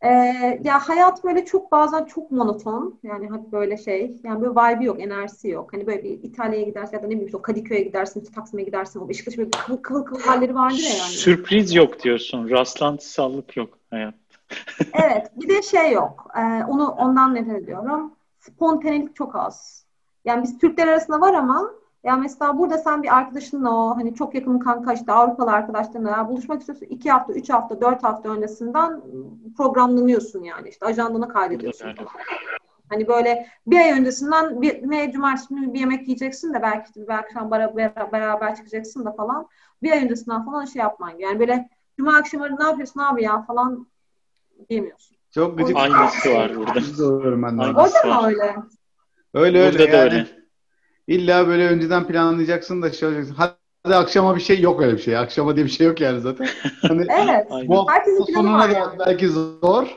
Ee, 0.03 0.59
ya 0.63 0.79
hayat 0.79 1.23
böyle 1.23 1.45
çok 1.45 1.71
bazen 1.71 2.05
çok 2.05 2.31
monoton. 2.31 2.99
Yani 3.03 3.25
hep 3.25 3.51
böyle 3.51 3.77
şey. 3.77 4.21
Yani 4.23 4.41
böyle 4.41 4.51
vibe 4.51 4.85
yok, 4.85 5.01
enerjisi 5.01 5.49
yok. 5.49 5.73
Hani 5.73 5.87
böyle 5.87 6.03
bir 6.03 6.09
İtalya'ya 6.09 6.65
gidersin 6.65 6.95
ya 6.97 7.03
da 7.03 7.07
ne 7.07 7.11
bileyim 7.11 7.25
işte 7.25 7.41
Kadıköy'e 7.41 7.81
gidersin, 7.81 8.21
işte 8.21 8.33
Taksim'e 8.33 8.63
gidersin. 8.63 8.99
O 8.99 9.09
Beşiktaş 9.09 9.37
böyle 9.37 9.49
kıvıl 9.49 9.77
kıvıl 9.77 10.03
kıvıl 10.03 10.21
halleri 10.21 10.55
vardır 10.55 10.77
ya 10.77 10.89
yani. 10.89 11.11
Sürpriz 11.11 11.75
yok 11.75 12.03
diyorsun. 12.03 12.49
Rastlantısallık 12.49 13.57
yok 13.57 13.77
hayat. 13.89 14.13
evet. 14.93 15.31
Bir 15.35 15.49
de 15.49 15.61
şey 15.61 15.91
yok. 15.91 16.27
Ee, 16.37 16.63
onu 16.63 16.87
ondan 16.89 17.35
nefret 17.35 17.63
ediyorum. 17.63 18.13
Spontanelik 18.39 19.15
çok 19.15 19.35
az. 19.35 19.85
Yani 20.25 20.43
biz 20.43 20.57
Türkler 20.57 20.87
arasında 20.87 21.21
var 21.21 21.33
ama 21.33 21.71
ya 22.03 22.15
mesela 22.15 22.57
burada 22.57 22.77
sen 22.77 23.03
bir 23.03 23.17
arkadaşınla 23.17 23.71
o 23.75 23.95
hani 23.97 24.15
çok 24.15 24.35
yakın 24.35 24.59
kanka 24.59 24.93
işte 24.93 25.11
Avrupalı 25.11 25.51
arkadaşlarınla 25.51 26.29
buluşmak 26.29 26.59
istiyorsun 26.59 26.85
iki 26.85 27.11
hafta, 27.11 27.33
üç 27.33 27.49
hafta, 27.49 27.81
dört 27.81 28.03
hafta 28.03 28.29
öncesinden 28.29 29.01
programlanıyorsun 29.57 30.43
yani 30.43 30.69
işte 30.69 30.85
ajandana 30.85 31.27
kaydediyorsun 31.27 31.93
falan. 31.95 32.09
Hani 32.89 33.07
böyle 33.07 33.47
bir 33.67 33.77
ay 33.77 33.91
öncesinden 33.91 34.61
bir 34.61 34.89
ne 34.89 35.11
cumartesi 35.11 35.55
günü 35.55 35.73
bir 35.73 35.79
yemek 35.79 36.07
yiyeceksin 36.07 36.53
de 36.53 36.61
belki 36.61 36.95
bir 36.95 37.09
akşam 37.09 37.51
beraber, 37.51 38.11
beraber 38.11 38.55
çıkacaksın 38.55 39.05
da 39.05 39.11
falan. 39.11 39.47
Bir 39.83 39.91
ay 39.91 40.03
öncesinden 40.03 40.45
falan 40.45 40.65
şey 40.65 40.79
yapman 40.79 41.13
yani 41.17 41.39
böyle 41.39 41.69
cuma 41.97 42.17
akşamları 42.17 42.59
ne 42.59 42.63
yapıyorsun 42.63 42.99
abi 42.99 43.23
ya 43.23 43.41
falan 43.41 43.87
diyemiyorsun. 44.69 45.17
Çok 45.31 45.57
gıcık. 45.57 45.77
Aynısı 45.77 46.33
var 46.33 46.55
burada. 46.55 46.73
Ben 46.75 47.57
de. 47.57 47.61
Orada 47.61 48.21
mı 48.21 48.27
öyle? 48.27 48.55
Öyle 49.33 49.59
öyle 49.59 49.79
burada 49.79 49.97
yani. 49.97 50.13
öyle. 50.13 50.42
İlla 51.07 51.47
böyle 51.47 51.67
önceden 51.67 52.07
planlayacaksın 52.07 52.81
da 52.81 52.91
şey 52.91 53.09
olacaksın. 53.09 53.35
Hadi 53.83 53.95
akşama 53.95 54.35
bir 54.35 54.41
şey 54.41 54.61
yok 54.61 54.81
öyle 54.81 54.93
bir 54.93 55.01
şey. 55.01 55.17
Akşama 55.17 55.55
diye 55.55 55.65
bir 55.65 55.71
şey 55.71 55.87
yok 55.87 56.01
yani 56.01 56.21
zaten. 56.21 56.47
Hani 56.81 57.05
evet. 57.23 57.67
Bu 57.67 57.77
hafta 57.77 58.11
sonuna 58.33 58.69
da 58.69 58.71
yani. 58.71 58.99
belki 58.99 59.29
zor. 59.29 59.87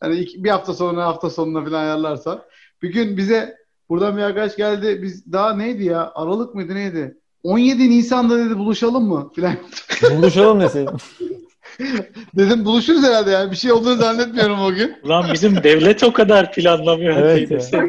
Hani 0.00 0.16
iki, 0.16 0.44
bir 0.44 0.50
hafta 0.50 0.74
sonra 0.74 1.06
hafta 1.06 1.30
sonuna 1.30 1.64
falan 1.64 1.80
ayarlarsan. 1.80 2.42
Bir 2.82 2.92
gün 2.92 3.16
bize 3.16 3.56
buradan 3.88 4.16
bir 4.16 4.22
arkadaş 4.22 4.56
geldi. 4.56 5.00
Biz 5.02 5.32
daha 5.32 5.54
neydi 5.54 5.84
ya? 5.84 6.12
Aralık 6.14 6.54
mıydı 6.54 6.74
neydi? 6.74 7.16
17 7.42 7.90
Nisan'da 7.90 8.38
dedi 8.38 8.58
buluşalım 8.58 9.08
mı? 9.08 9.30
Falan. 9.36 9.56
buluşalım 10.16 10.60
deseydin. 10.60 10.96
Dedim 12.36 12.64
buluşuruz 12.64 13.02
herhalde 13.02 13.30
yani. 13.30 13.50
Bir 13.50 13.56
şey 13.56 13.72
olduğunu 13.72 13.96
zannetmiyorum 13.96 14.60
o 14.60 14.72
gün. 14.72 14.96
Ulan 15.02 15.26
bizim 15.32 15.62
devlet 15.62 16.04
o 16.04 16.12
kadar 16.12 16.52
planlamıyor. 16.52 17.16
Evet 17.16 17.72
ya. 17.72 17.88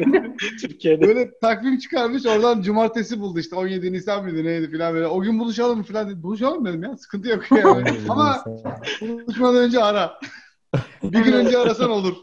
Türkiye'de. 0.60 1.06
Böyle 1.06 1.38
takvim 1.38 1.78
çıkarmış 1.78 2.26
oradan 2.26 2.62
cumartesi 2.62 3.20
buldu 3.20 3.38
işte 3.38 3.56
17 3.56 3.92
Nisan 3.92 4.24
mıydı 4.24 4.44
neydi 4.44 4.78
falan 4.78 4.94
böyle. 4.94 5.06
O 5.06 5.20
gün 5.20 5.38
buluşalım 5.38 5.78
mı 5.78 5.84
falan 5.84 6.10
dedi. 6.10 6.22
Buluşalım 6.22 6.64
dedim 6.64 6.82
ya. 6.82 6.96
Sıkıntı 6.96 7.28
yok 7.28 7.44
yani. 7.50 7.84
Ama 8.08 8.44
buluşmadan 9.00 9.56
önce 9.56 9.84
ara. 9.84 10.18
bir 11.02 11.18
gün 11.18 11.32
önce 11.32 11.58
arasan 11.58 11.90
olur. 11.90 12.14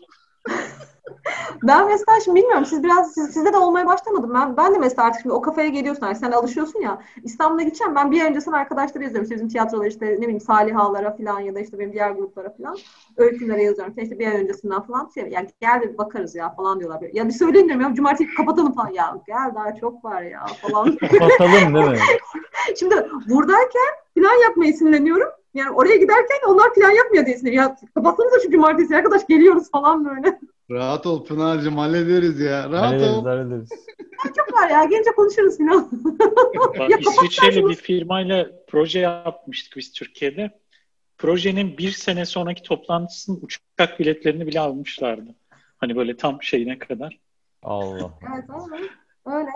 Ben 1.63 1.87
mesela 1.87 2.19
şimdi 2.25 2.39
bilmiyorum 2.39 2.65
siz 2.65 2.83
biraz 2.83 3.13
siz, 3.13 3.33
sizde 3.33 3.53
de 3.53 3.57
olmaya 3.57 3.85
başlamadım. 3.85 4.33
Ben 4.33 4.57
ben 4.57 4.75
de 4.75 4.77
mesela 4.77 5.07
artık 5.07 5.21
şimdi 5.21 5.35
o 5.35 5.41
kafaya 5.41 5.67
geliyorsun 5.67 6.05
artık 6.05 6.17
sen 6.25 6.31
alışıyorsun 6.31 6.81
ya. 6.81 7.01
İstanbul'a 7.23 7.61
gideceğim 7.63 7.95
ben 7.95 8.11
bir 8.11 8.21
ay 8.21 8.27
öncesinden 8.27 8.57
arkadaşları 8.57 9.03
yazıyorum. 9.03 9.23
İşte 9.23 9.35
bizim 9.35 9.49
tiyatrolar 9.49 9.85
işte 9.85 10.05
ne 10.05 10.21
bileyim 10.21 10.39
Salih 10.39 10.79
Ağlar'a 10.79 11.17
falan 11.17 11.39
ya 11.39 11.55
da 11.55 11.59
işte 11.59 11.79
benim 11.79 11.93
diğer 11.93 12.11
gruplara 12.11 12.49
falan. 12.49 12.77
Öykülere 13.17 13.63
yazıyorum. 13.63 13.93
İşte 13.97 14.19
bir 14.19 14.27
ay 14.27 14.41
öncesinden 14.41 14.81
falan 14.81 15.09
şey 15.13 15.27
yani 15.29 15.47
gel 15.61 15.81
bir 15.81 15.97
bakarız 15.97 16.35
ya 16.35 16.49
falan 16.49 16.79
diyorlar. 16.79 17.01
Ya 17.13 17.27
bir 17.27 17.33
söyleyin 17.33 17.67
diyorum 17.67 17.83
ya 17.83 17.95
cumartesi 17.95 18.35
kapatalım 18.35 18.73
falan 18.73 18.89
ya. 18.89 19.17
Gel 19.27 19.51
daha 19.55 19.75
çok 19.75 20.05
var 20.05 20.21
ya 20.21 20.45
falan. 20.61 20.97
Kapatalım 20.97 21.75
değil 21.75 21.89
mi? 21.89 21.97
şimdi 22.79 23.09
buradayken 23.29 23.91
plan 24.15 24.43
yapmayı 24.43 24.73
sinirleniyorum. 24.73 25.29
Yani 25.53 25.71
oraya 25.71 25.95
giderken 25.95 26.39
onlar 26.47 26.73
plan 26.73 26.91
yapmıyor 26.91 27.25
diye 27.25 27.37
sinirleniyor. 27.37 27.63
Ya 27.63 27.75
kapatsanıza 27.95 28.39
şu 28.39 28.51
cumartesi 28.51 28.95
arkadaş 28.95 29.27
geliyoruz 29.27 29.71
falan 29.71 30.05
böyle. 30.05 30.39
Rahat 30.71 31.05
ol 31.05 31.25
Pınar'cığım 31.25 31.77
hallederiz 31.77 32.39
ya. 32.39 32.69
Rahat 32.69 32.91
hallederiz, 32.91 33.17
ol. 33.17 33.25
Hallederiz. 33.25 33.69
Çok 34.37 34.53
var 34.53 34.69
ya. 34.69 34.83
Gelince 34.83 35.11
konuşuruz 35.11 35.57
falan. 35.57 35.89
İsviçreli 36.99 37.69
bir 37.69 37.75
firmayla 37.75 38.47
proje 38.67 38.99
yapmıştık 38.99 39.77
biz 39.77 39.91
Türkiye'de. 39.91 40.59
Projenin 41.17 41.77
bir 41.77 41.91
sene 41.91 42.25
sonraki 42.25 42.63
toplantısının 42.63 43.39
uçak 43.41 43.99
biletlerini 43.99 44.47
bile 44.47 44.59
almışlardı. 44.59 45.35
Hani 45.77 45.95
böyle 45.95 46.17
tam 46.17 46.41
şeyine 46.41 46.79
kadar. 46.79 47.19
Allah. 47.63 48.11
Evet 48.33 48.45
öyle. 48.73 48.89
öyle. 49.25 49.49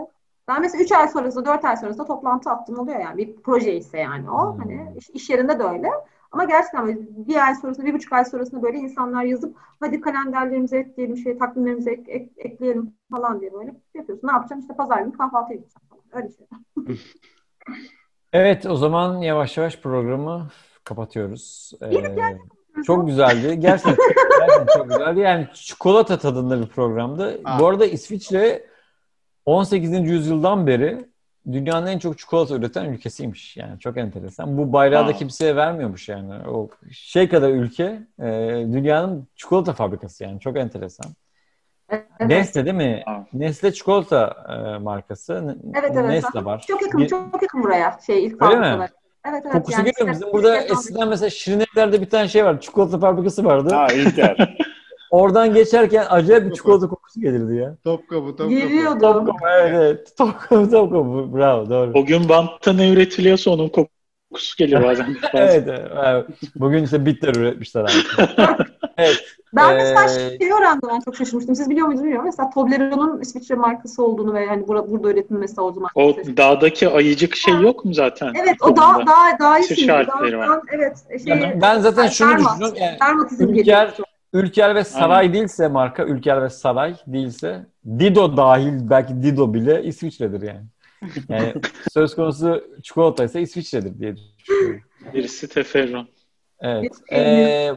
Ben 0.47 0.61
mesela 0.61 0.83
3 0.83 0.91
ay 0.91 1.07
sonrasında, 1.07 1.45
4 1.45 1.65
ay 1.65 1.77
sonrasında 1.77 2.05
toplantı 2.05 2.49
attım 2.49 2.79
oluyor 2.79 2.99
yani. 2.99 3.17
Bir 3.17 3.35
proje 3.35 3.75
ise 3.75 3.99
yani 3.99 4.31
o. 4.31 4.53
Hmm. 4.53 4.59
Hani 4.59 4.97
iş, 4.97 5.09
iş 5.09 5.29
yerinde 5.29 5.59
de 5.59 5.63
öyle. 5.63 5.87
Ama 6.36 6.44
gerçekten 6.44 6.88
böyle 6.88 6.99
bir 7.28 7.45
ay 7.45 7.56
sonrasında, 7.56 7.86
bir 7.86 7.94
buçuk 7.94 8.14
ay 8.14 8.26
sonrasında 8.26 8.62
böyle 8.62 8.78
insanlar 8.78 9.24
yazıp 9.24 9.57
hadi 9.80 10.02
kalenderlerimize 10.02 10.78
ekleyelim, 10.78 11.18
şey, 11.18 11.38
takvimlerimize 11.38 11.91
ek, 11.91 12.12
ek, 12.12 12.30
ekleyelim 12.38 12.94
falan 13.12 13.41
diye 13.41 13.53
böyle 13.53 13.76
yapıyorsun. 13.94 14.28
Ne 14.28 14.32
yapacaksın? 14.32 14.62
İşte 14.62 14.76
pazar 14.76 15.02
günü 15.02 15.18
kahvaltıya 15.18 15.60
gideceğim 15.60 15.88
falan. 15.90 16.03
Öyle 16.14 16.30
şey. 16.36 16.98
evet 18.34 18.66
o 18.66 18.76
zaman 18.76 19.18
yavaş 19.18 19.57
yavaş 19.57 19.80
programı 19.80 20.48
kapatıyoruz. 20.84 21.72
Ee, 21.82 22.84
çok 22.86 23.07
güzeldi. 23.07 23.60
Gerçekten, 23.60 23.95
gerçekten 24.40 24.66
çok 24.74 24.90
güzeldi. 24.90 25.20
Yani 25.20 25.48
çikolata 25.53 26.20
tadında 26.20 26.62
bir 26.62 26.68
programdı. 26.68 27.41
Aa. 27.44 27.60
Bu 27.60 27.68
arada 27.68 27.86
İsviçre 27.86 28.66
18. 29.45 30.10
yüzyıldan 30.10 30.68
beri 30.68 31.06
dünyanın 31.51 31.88
en 31.88 31.99
çok 31.99 32.17
çikolata 32.17 32.55
üreten 32.55 32.85
ülkesiymiş. 32.85 33.57
Yani 33.57 33.80
çok 33.80 33.97
enteresan. 33.97 34.57
Bu 34.57 34.73
bayrağı 34.73 35.07
da 35.07 35.13
kimseye 35.13 35.55
vermiyormuş 35.55 36.09
yani. 36.09 36.34
O 36.47 36.69
şey 36.91 37.30
kadar 37.30 37.49
ülke 37.49 37.84
e, 38.19 38.27
dünyanın 38.73 39.27
çikolata 39.35 39.73
fabrikası 39.73 40.23
yani. 40.23 40.39
Çok 40.39 40.57
enteresan. 40.57 41.11
Evet. 41.89 42.05
Nestle 42.19 42.65
değil 42.65 42.76
mi? 42.76 43.03
Ha. 43.05 43.26
Nestle 43.34 43.73
çikolata 43.73 44.35
e, 44.49 44.77
markası. 44.84 45.57
Evet 45.76 45.91
evet. 45.93 46.09
Nestle 46.09 46.45
var. 46.45 46.65
Çok 46.67 46.81
yakın, 46.81 47.05
çok 47.07 47.41
yakın 47.41 47.63
buraya. 47.63 47.97
Şey 48.05 48.26
ilk 48.26 48.41
Öyle 48.43 48.55
mi? 48.55 48.61
fabrikalar. 48.65 48.89
Evet 49.27 49.41
evet. 49.43 49.53
Kokusu 49.53 49.77
yani 49.77 49.91
geliyor. 49.91 50.13
işte- 50.13 50.22
Bizim 50.22 50.34
burada 50.34 50.57
eskiden 50.57 51.07
mesela 51.07 51.30
Şirinevler'de 51.30 52.01
bir 52.01 52.09
tane 52.09 52.27
şey 52.27 52.45
var. 52.45 52.61
Çikolata 52.61 52.99
fabrikası 52.99 53.45
vardı. 53.45 53.76
Ha 53.76 53.88
İlker. 53.88 54.57
Oradan 55.11 55.53
geçerken 55.53 56.06
acayip 56.10 56.45
bir 56.45 56.53
çikolata 56.53 56.88
kokusu 56.88 57.22
gelirdi 57.22 57.56
ya. 57.56 57.76
Topkapı, 57.84 58.26
topkapı. 58.26 58.49
Geliyordu. 58.49 58.99
Topkapı 58.99 59.45
evet 59.61 59.73
evet. 59.76 60.18
Topkapı 60.18 60.72
Topkapı. 60.72 61.36
Bravo 61.36 61.69
doğru. 61.69 61.91
O 61.94 62.06
gün 62.06 62.30
bantta 62.30 62.73
ne 62.73 62.90
üretiliyorsa 62.90 63.52
onun 63.52 63.69
kokusu 63.69 64.57
geliyor 64.57 64.84
bazen. 64.84 65.15
Evet, 65.34 65.68
evet. 65.68 66.26
Bugün 66.56 66.84
işte 66.84 67.06
bitter 67.06 67.36
üretmişler 67.36 67.82
artık. 67.82 68.40
evet. 68.98 69.23
Ben 69.53 69.76
mesela 69.76 70.07
şey 70.07 70.52
öğrendim 70.52 70.90
ben 70.90 70.99
çok 70.99 71.15
şaşırmıştım. 71.15 71.56
Siz 71.56 71.69
biliyor 71.69 71.88
muydunuz 71.88 72.03
bilmiyorum. 72.03 72.26
Mesela 72.26 72.49
Toblerone'un 72.49 73.22
İsviçre 73.22 73.56
markası 73.56 74.03
olduğunu 74.03 74.34
ve 74.34 74.45
hani 74.48 74.68
burada, 74.68 74.91
burada 74.91 75.11
üretilmesi 75.11 75.61
o 75.61 75.73
zaman. 75.73 75.90
O 75.95 76.15
dağdaki 76.38 76.90
ayıcık 76.90 77.36
şey 77.36 77.53
yok 77.53 77.86
mu 77.86 77.94
zaten? 77.94 78.34
Evet 78.44 78.56
o 78.61 78.65
harfleri 78.65 78.77
Daha- 78.77 78.98
var. 78.98 79.07
daha- 79.07 80.61
Evet. 80.72 80.98
Şey, 81.26 81.61
ben 81.61 81.80
zaten 81.80 82.07
şunu 82.07 82.38
düşünüyorum. 82.38 82.77
Yani, 82.80 82.98
Dermatizm 83.02 83.53
geliyor. 83.53 83.77
Ülker 84.36 84.76
ve 84.76 84.84
Saray 84.84 85.34
değilse 85.34 85.68
marka, 85.68 86.03
Ülker 86.03 86.41
ve 86.41 86.49
Saray 86.49 86.95
değilse 87.07 87.66
Dido 87.99 88.38
dahil 88.38 88.90
belki 88.90 89.24
Dido 89.24 89.53
bile 89.53 89.84
İsviçre'dir 89.84 90.41
yani. 90.41 90.66
Yani 91.30 91.53
söz 91.91 92.16
konusu 92.16 92.64
çikolata 92.84 93.24
ise 93.24 93.41
İsviçre'dir 93.41 93.99
diye 93.99 94.16
düşünüyorum. 94.16 94.82
Birisi 95.14 95.48
teferruan. 95.49 96.07
Evet. 96.60 96.91
Ee, 97.12 97.72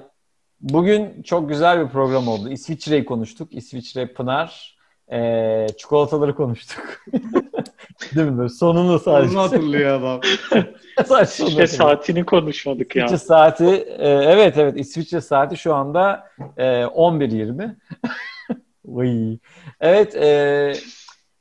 bugün 0.61 1.23
çok 1.23 1.49
güzel 1.49 1.85
bir 1.85 1.91
program 1.91 2.29
oldu. 2.29 2.49
İsviçre'yi 2.49 3.05
konuştuk. 3.05 3.55
İsviçre, 3.55 4.07
Pınar. 4.07 4.78
Ee, 5.13 5.67
çikolataları 5.79 6.35
konuştuk. 6.35 6.85
Değil 8.15 8.27
mi? 8.27 8.39
Böyle 8.39 8.49
sonunu 8.49 8.99
sadece. 8.99 9.39
Onu 9.39 9.45
hatırlıyor 9.45 10.01
adam. 10.01 10.21
sadece 11.07 11.43
hatırlıyorum. 11.43 11.67
saatini 11.67 12.25
konuşmadık 12.25 12.97
ya. 12.97 13.05
İsviçre 13.05 13.27
saati 13.27 13.65
e, 13.99 14.09
evet 14.09 14.59
evet 14.59 14.75
İsviçre 14.77 15.21
saati 15.21 15.57
şu 15.57 15.75
anda 15.75 16.27
e, 16.57 16.65
11.20. 16.65 17.75
Vay. 18.85 19.39
Evet 19.81 20.17
e, 20.17 20.73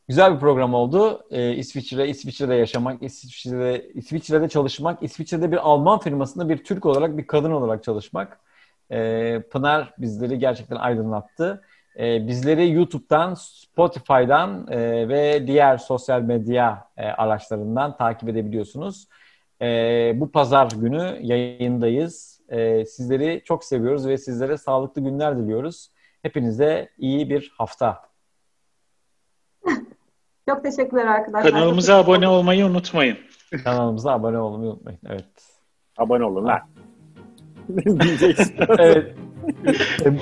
güzel 0.07 0.35
bir 0.35 0.39
program 0.39 0.73
oldu. 0.73 1.27
E, 1.31 1.56
İsviçre, 1.56 2.10
İsviçre'de 2.10 2.56
yaşamak, 2.56 3.03
İsviçre'de, 3.03 3.89
İsviçre'de 3.94 4.49
çalışmak, 4.49 5.03
İsviçre'de 5.03 5.52
bir 5.52 5.57
Alman 5.57 5.99
firmasında 5.99 6.49
bir 6.49 6.64
Türk 6.64 6.85
olarak 6.85 7.18
bir 7.18 7.27
kadın 7.27 7.52
olarak 7.52 7.84
çalışmak. 7.84 8.39
E, 8.91 9.41
Pınar 9.41 9.94
bizleri 9.98 10.39
gerçekten 10.39 10.76
aydınlattı. 10.76 11.64
E, 11.99 12.27
bizleri 12.27 12.71
YouTube'dan, 12.71 13.33
Spotify'dan 13.33 14.67
e, 14.71 15.09
ve 15.09 15.47
diğer 15.47 15.77
sosyal 15.77 16.21
medya 16.21 16.87
e, 16.97 17.05
araçlarından 17.05 17.97
takip 17.97 18.29
edebiliyorsunuz. 18.29 19.07
Ee, 19.61 20.13
bu 20.15 20.31
pazar 20.31 20.71
günü 20.71 21.19
yayındayız. 21.21 22.41
Ee, 22.49 22.85
sizleri 22.85 23.41
çok 23.45 23.63
seviyoruz 23.63 24.07
ve 24.07 24.17
sizlere 24.17 24.57
sağlıklı 24.57 25.01
günler 25.01 25.37
diliyoruz. 25.37 25.91
Hepinize 26.21 26.89
iyi 26.97 27.29
bir 27.29 27.53
hafta. 27.57 28.01
Çok 30.49 30.63
teşekkürler 30.63 31.05
arkadaşlar. 31.05 31.51
Kanalımıza 31.51 31.97
abone 31.97 32.27
olmayı 32.27 32.65
unutmayın. 32.65 33.17
Kanalımıza 33.63 34.11
abone 34.11 34.37
olmayı 34.37 34.71
unutmayın. 34.71 34.99
Evet. 35.09 35.25
Abone 35.97 36.23
olun 36.23 36.45
lan. 36.45 36.59
Diyeceksin. 38.02 38.56
Evet. 38.80 39.14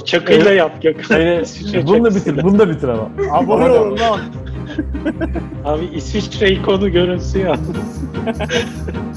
Çakıyla 0.06 0.52
yap 0.52 0.82
Gökhan. 0.82 1.42
İsviçre 1.42 1.88
bunu 1.88 2.04
da 2.04 2.16
bitir, 2.16 2.44
bunu 2.44 2.60
da 2.60 2.70
bitir 2.70 2.88
ama. 2.88 3.10
Abone 3.32 3.70
olun 3.70 3.98
lan. 4.00 4.20
Abi 5.66 5.86
İsviçre 5.86 6.52
ikonu 6.52 6.92
görünsün 6.92 7.40
ya. 7.40 7.56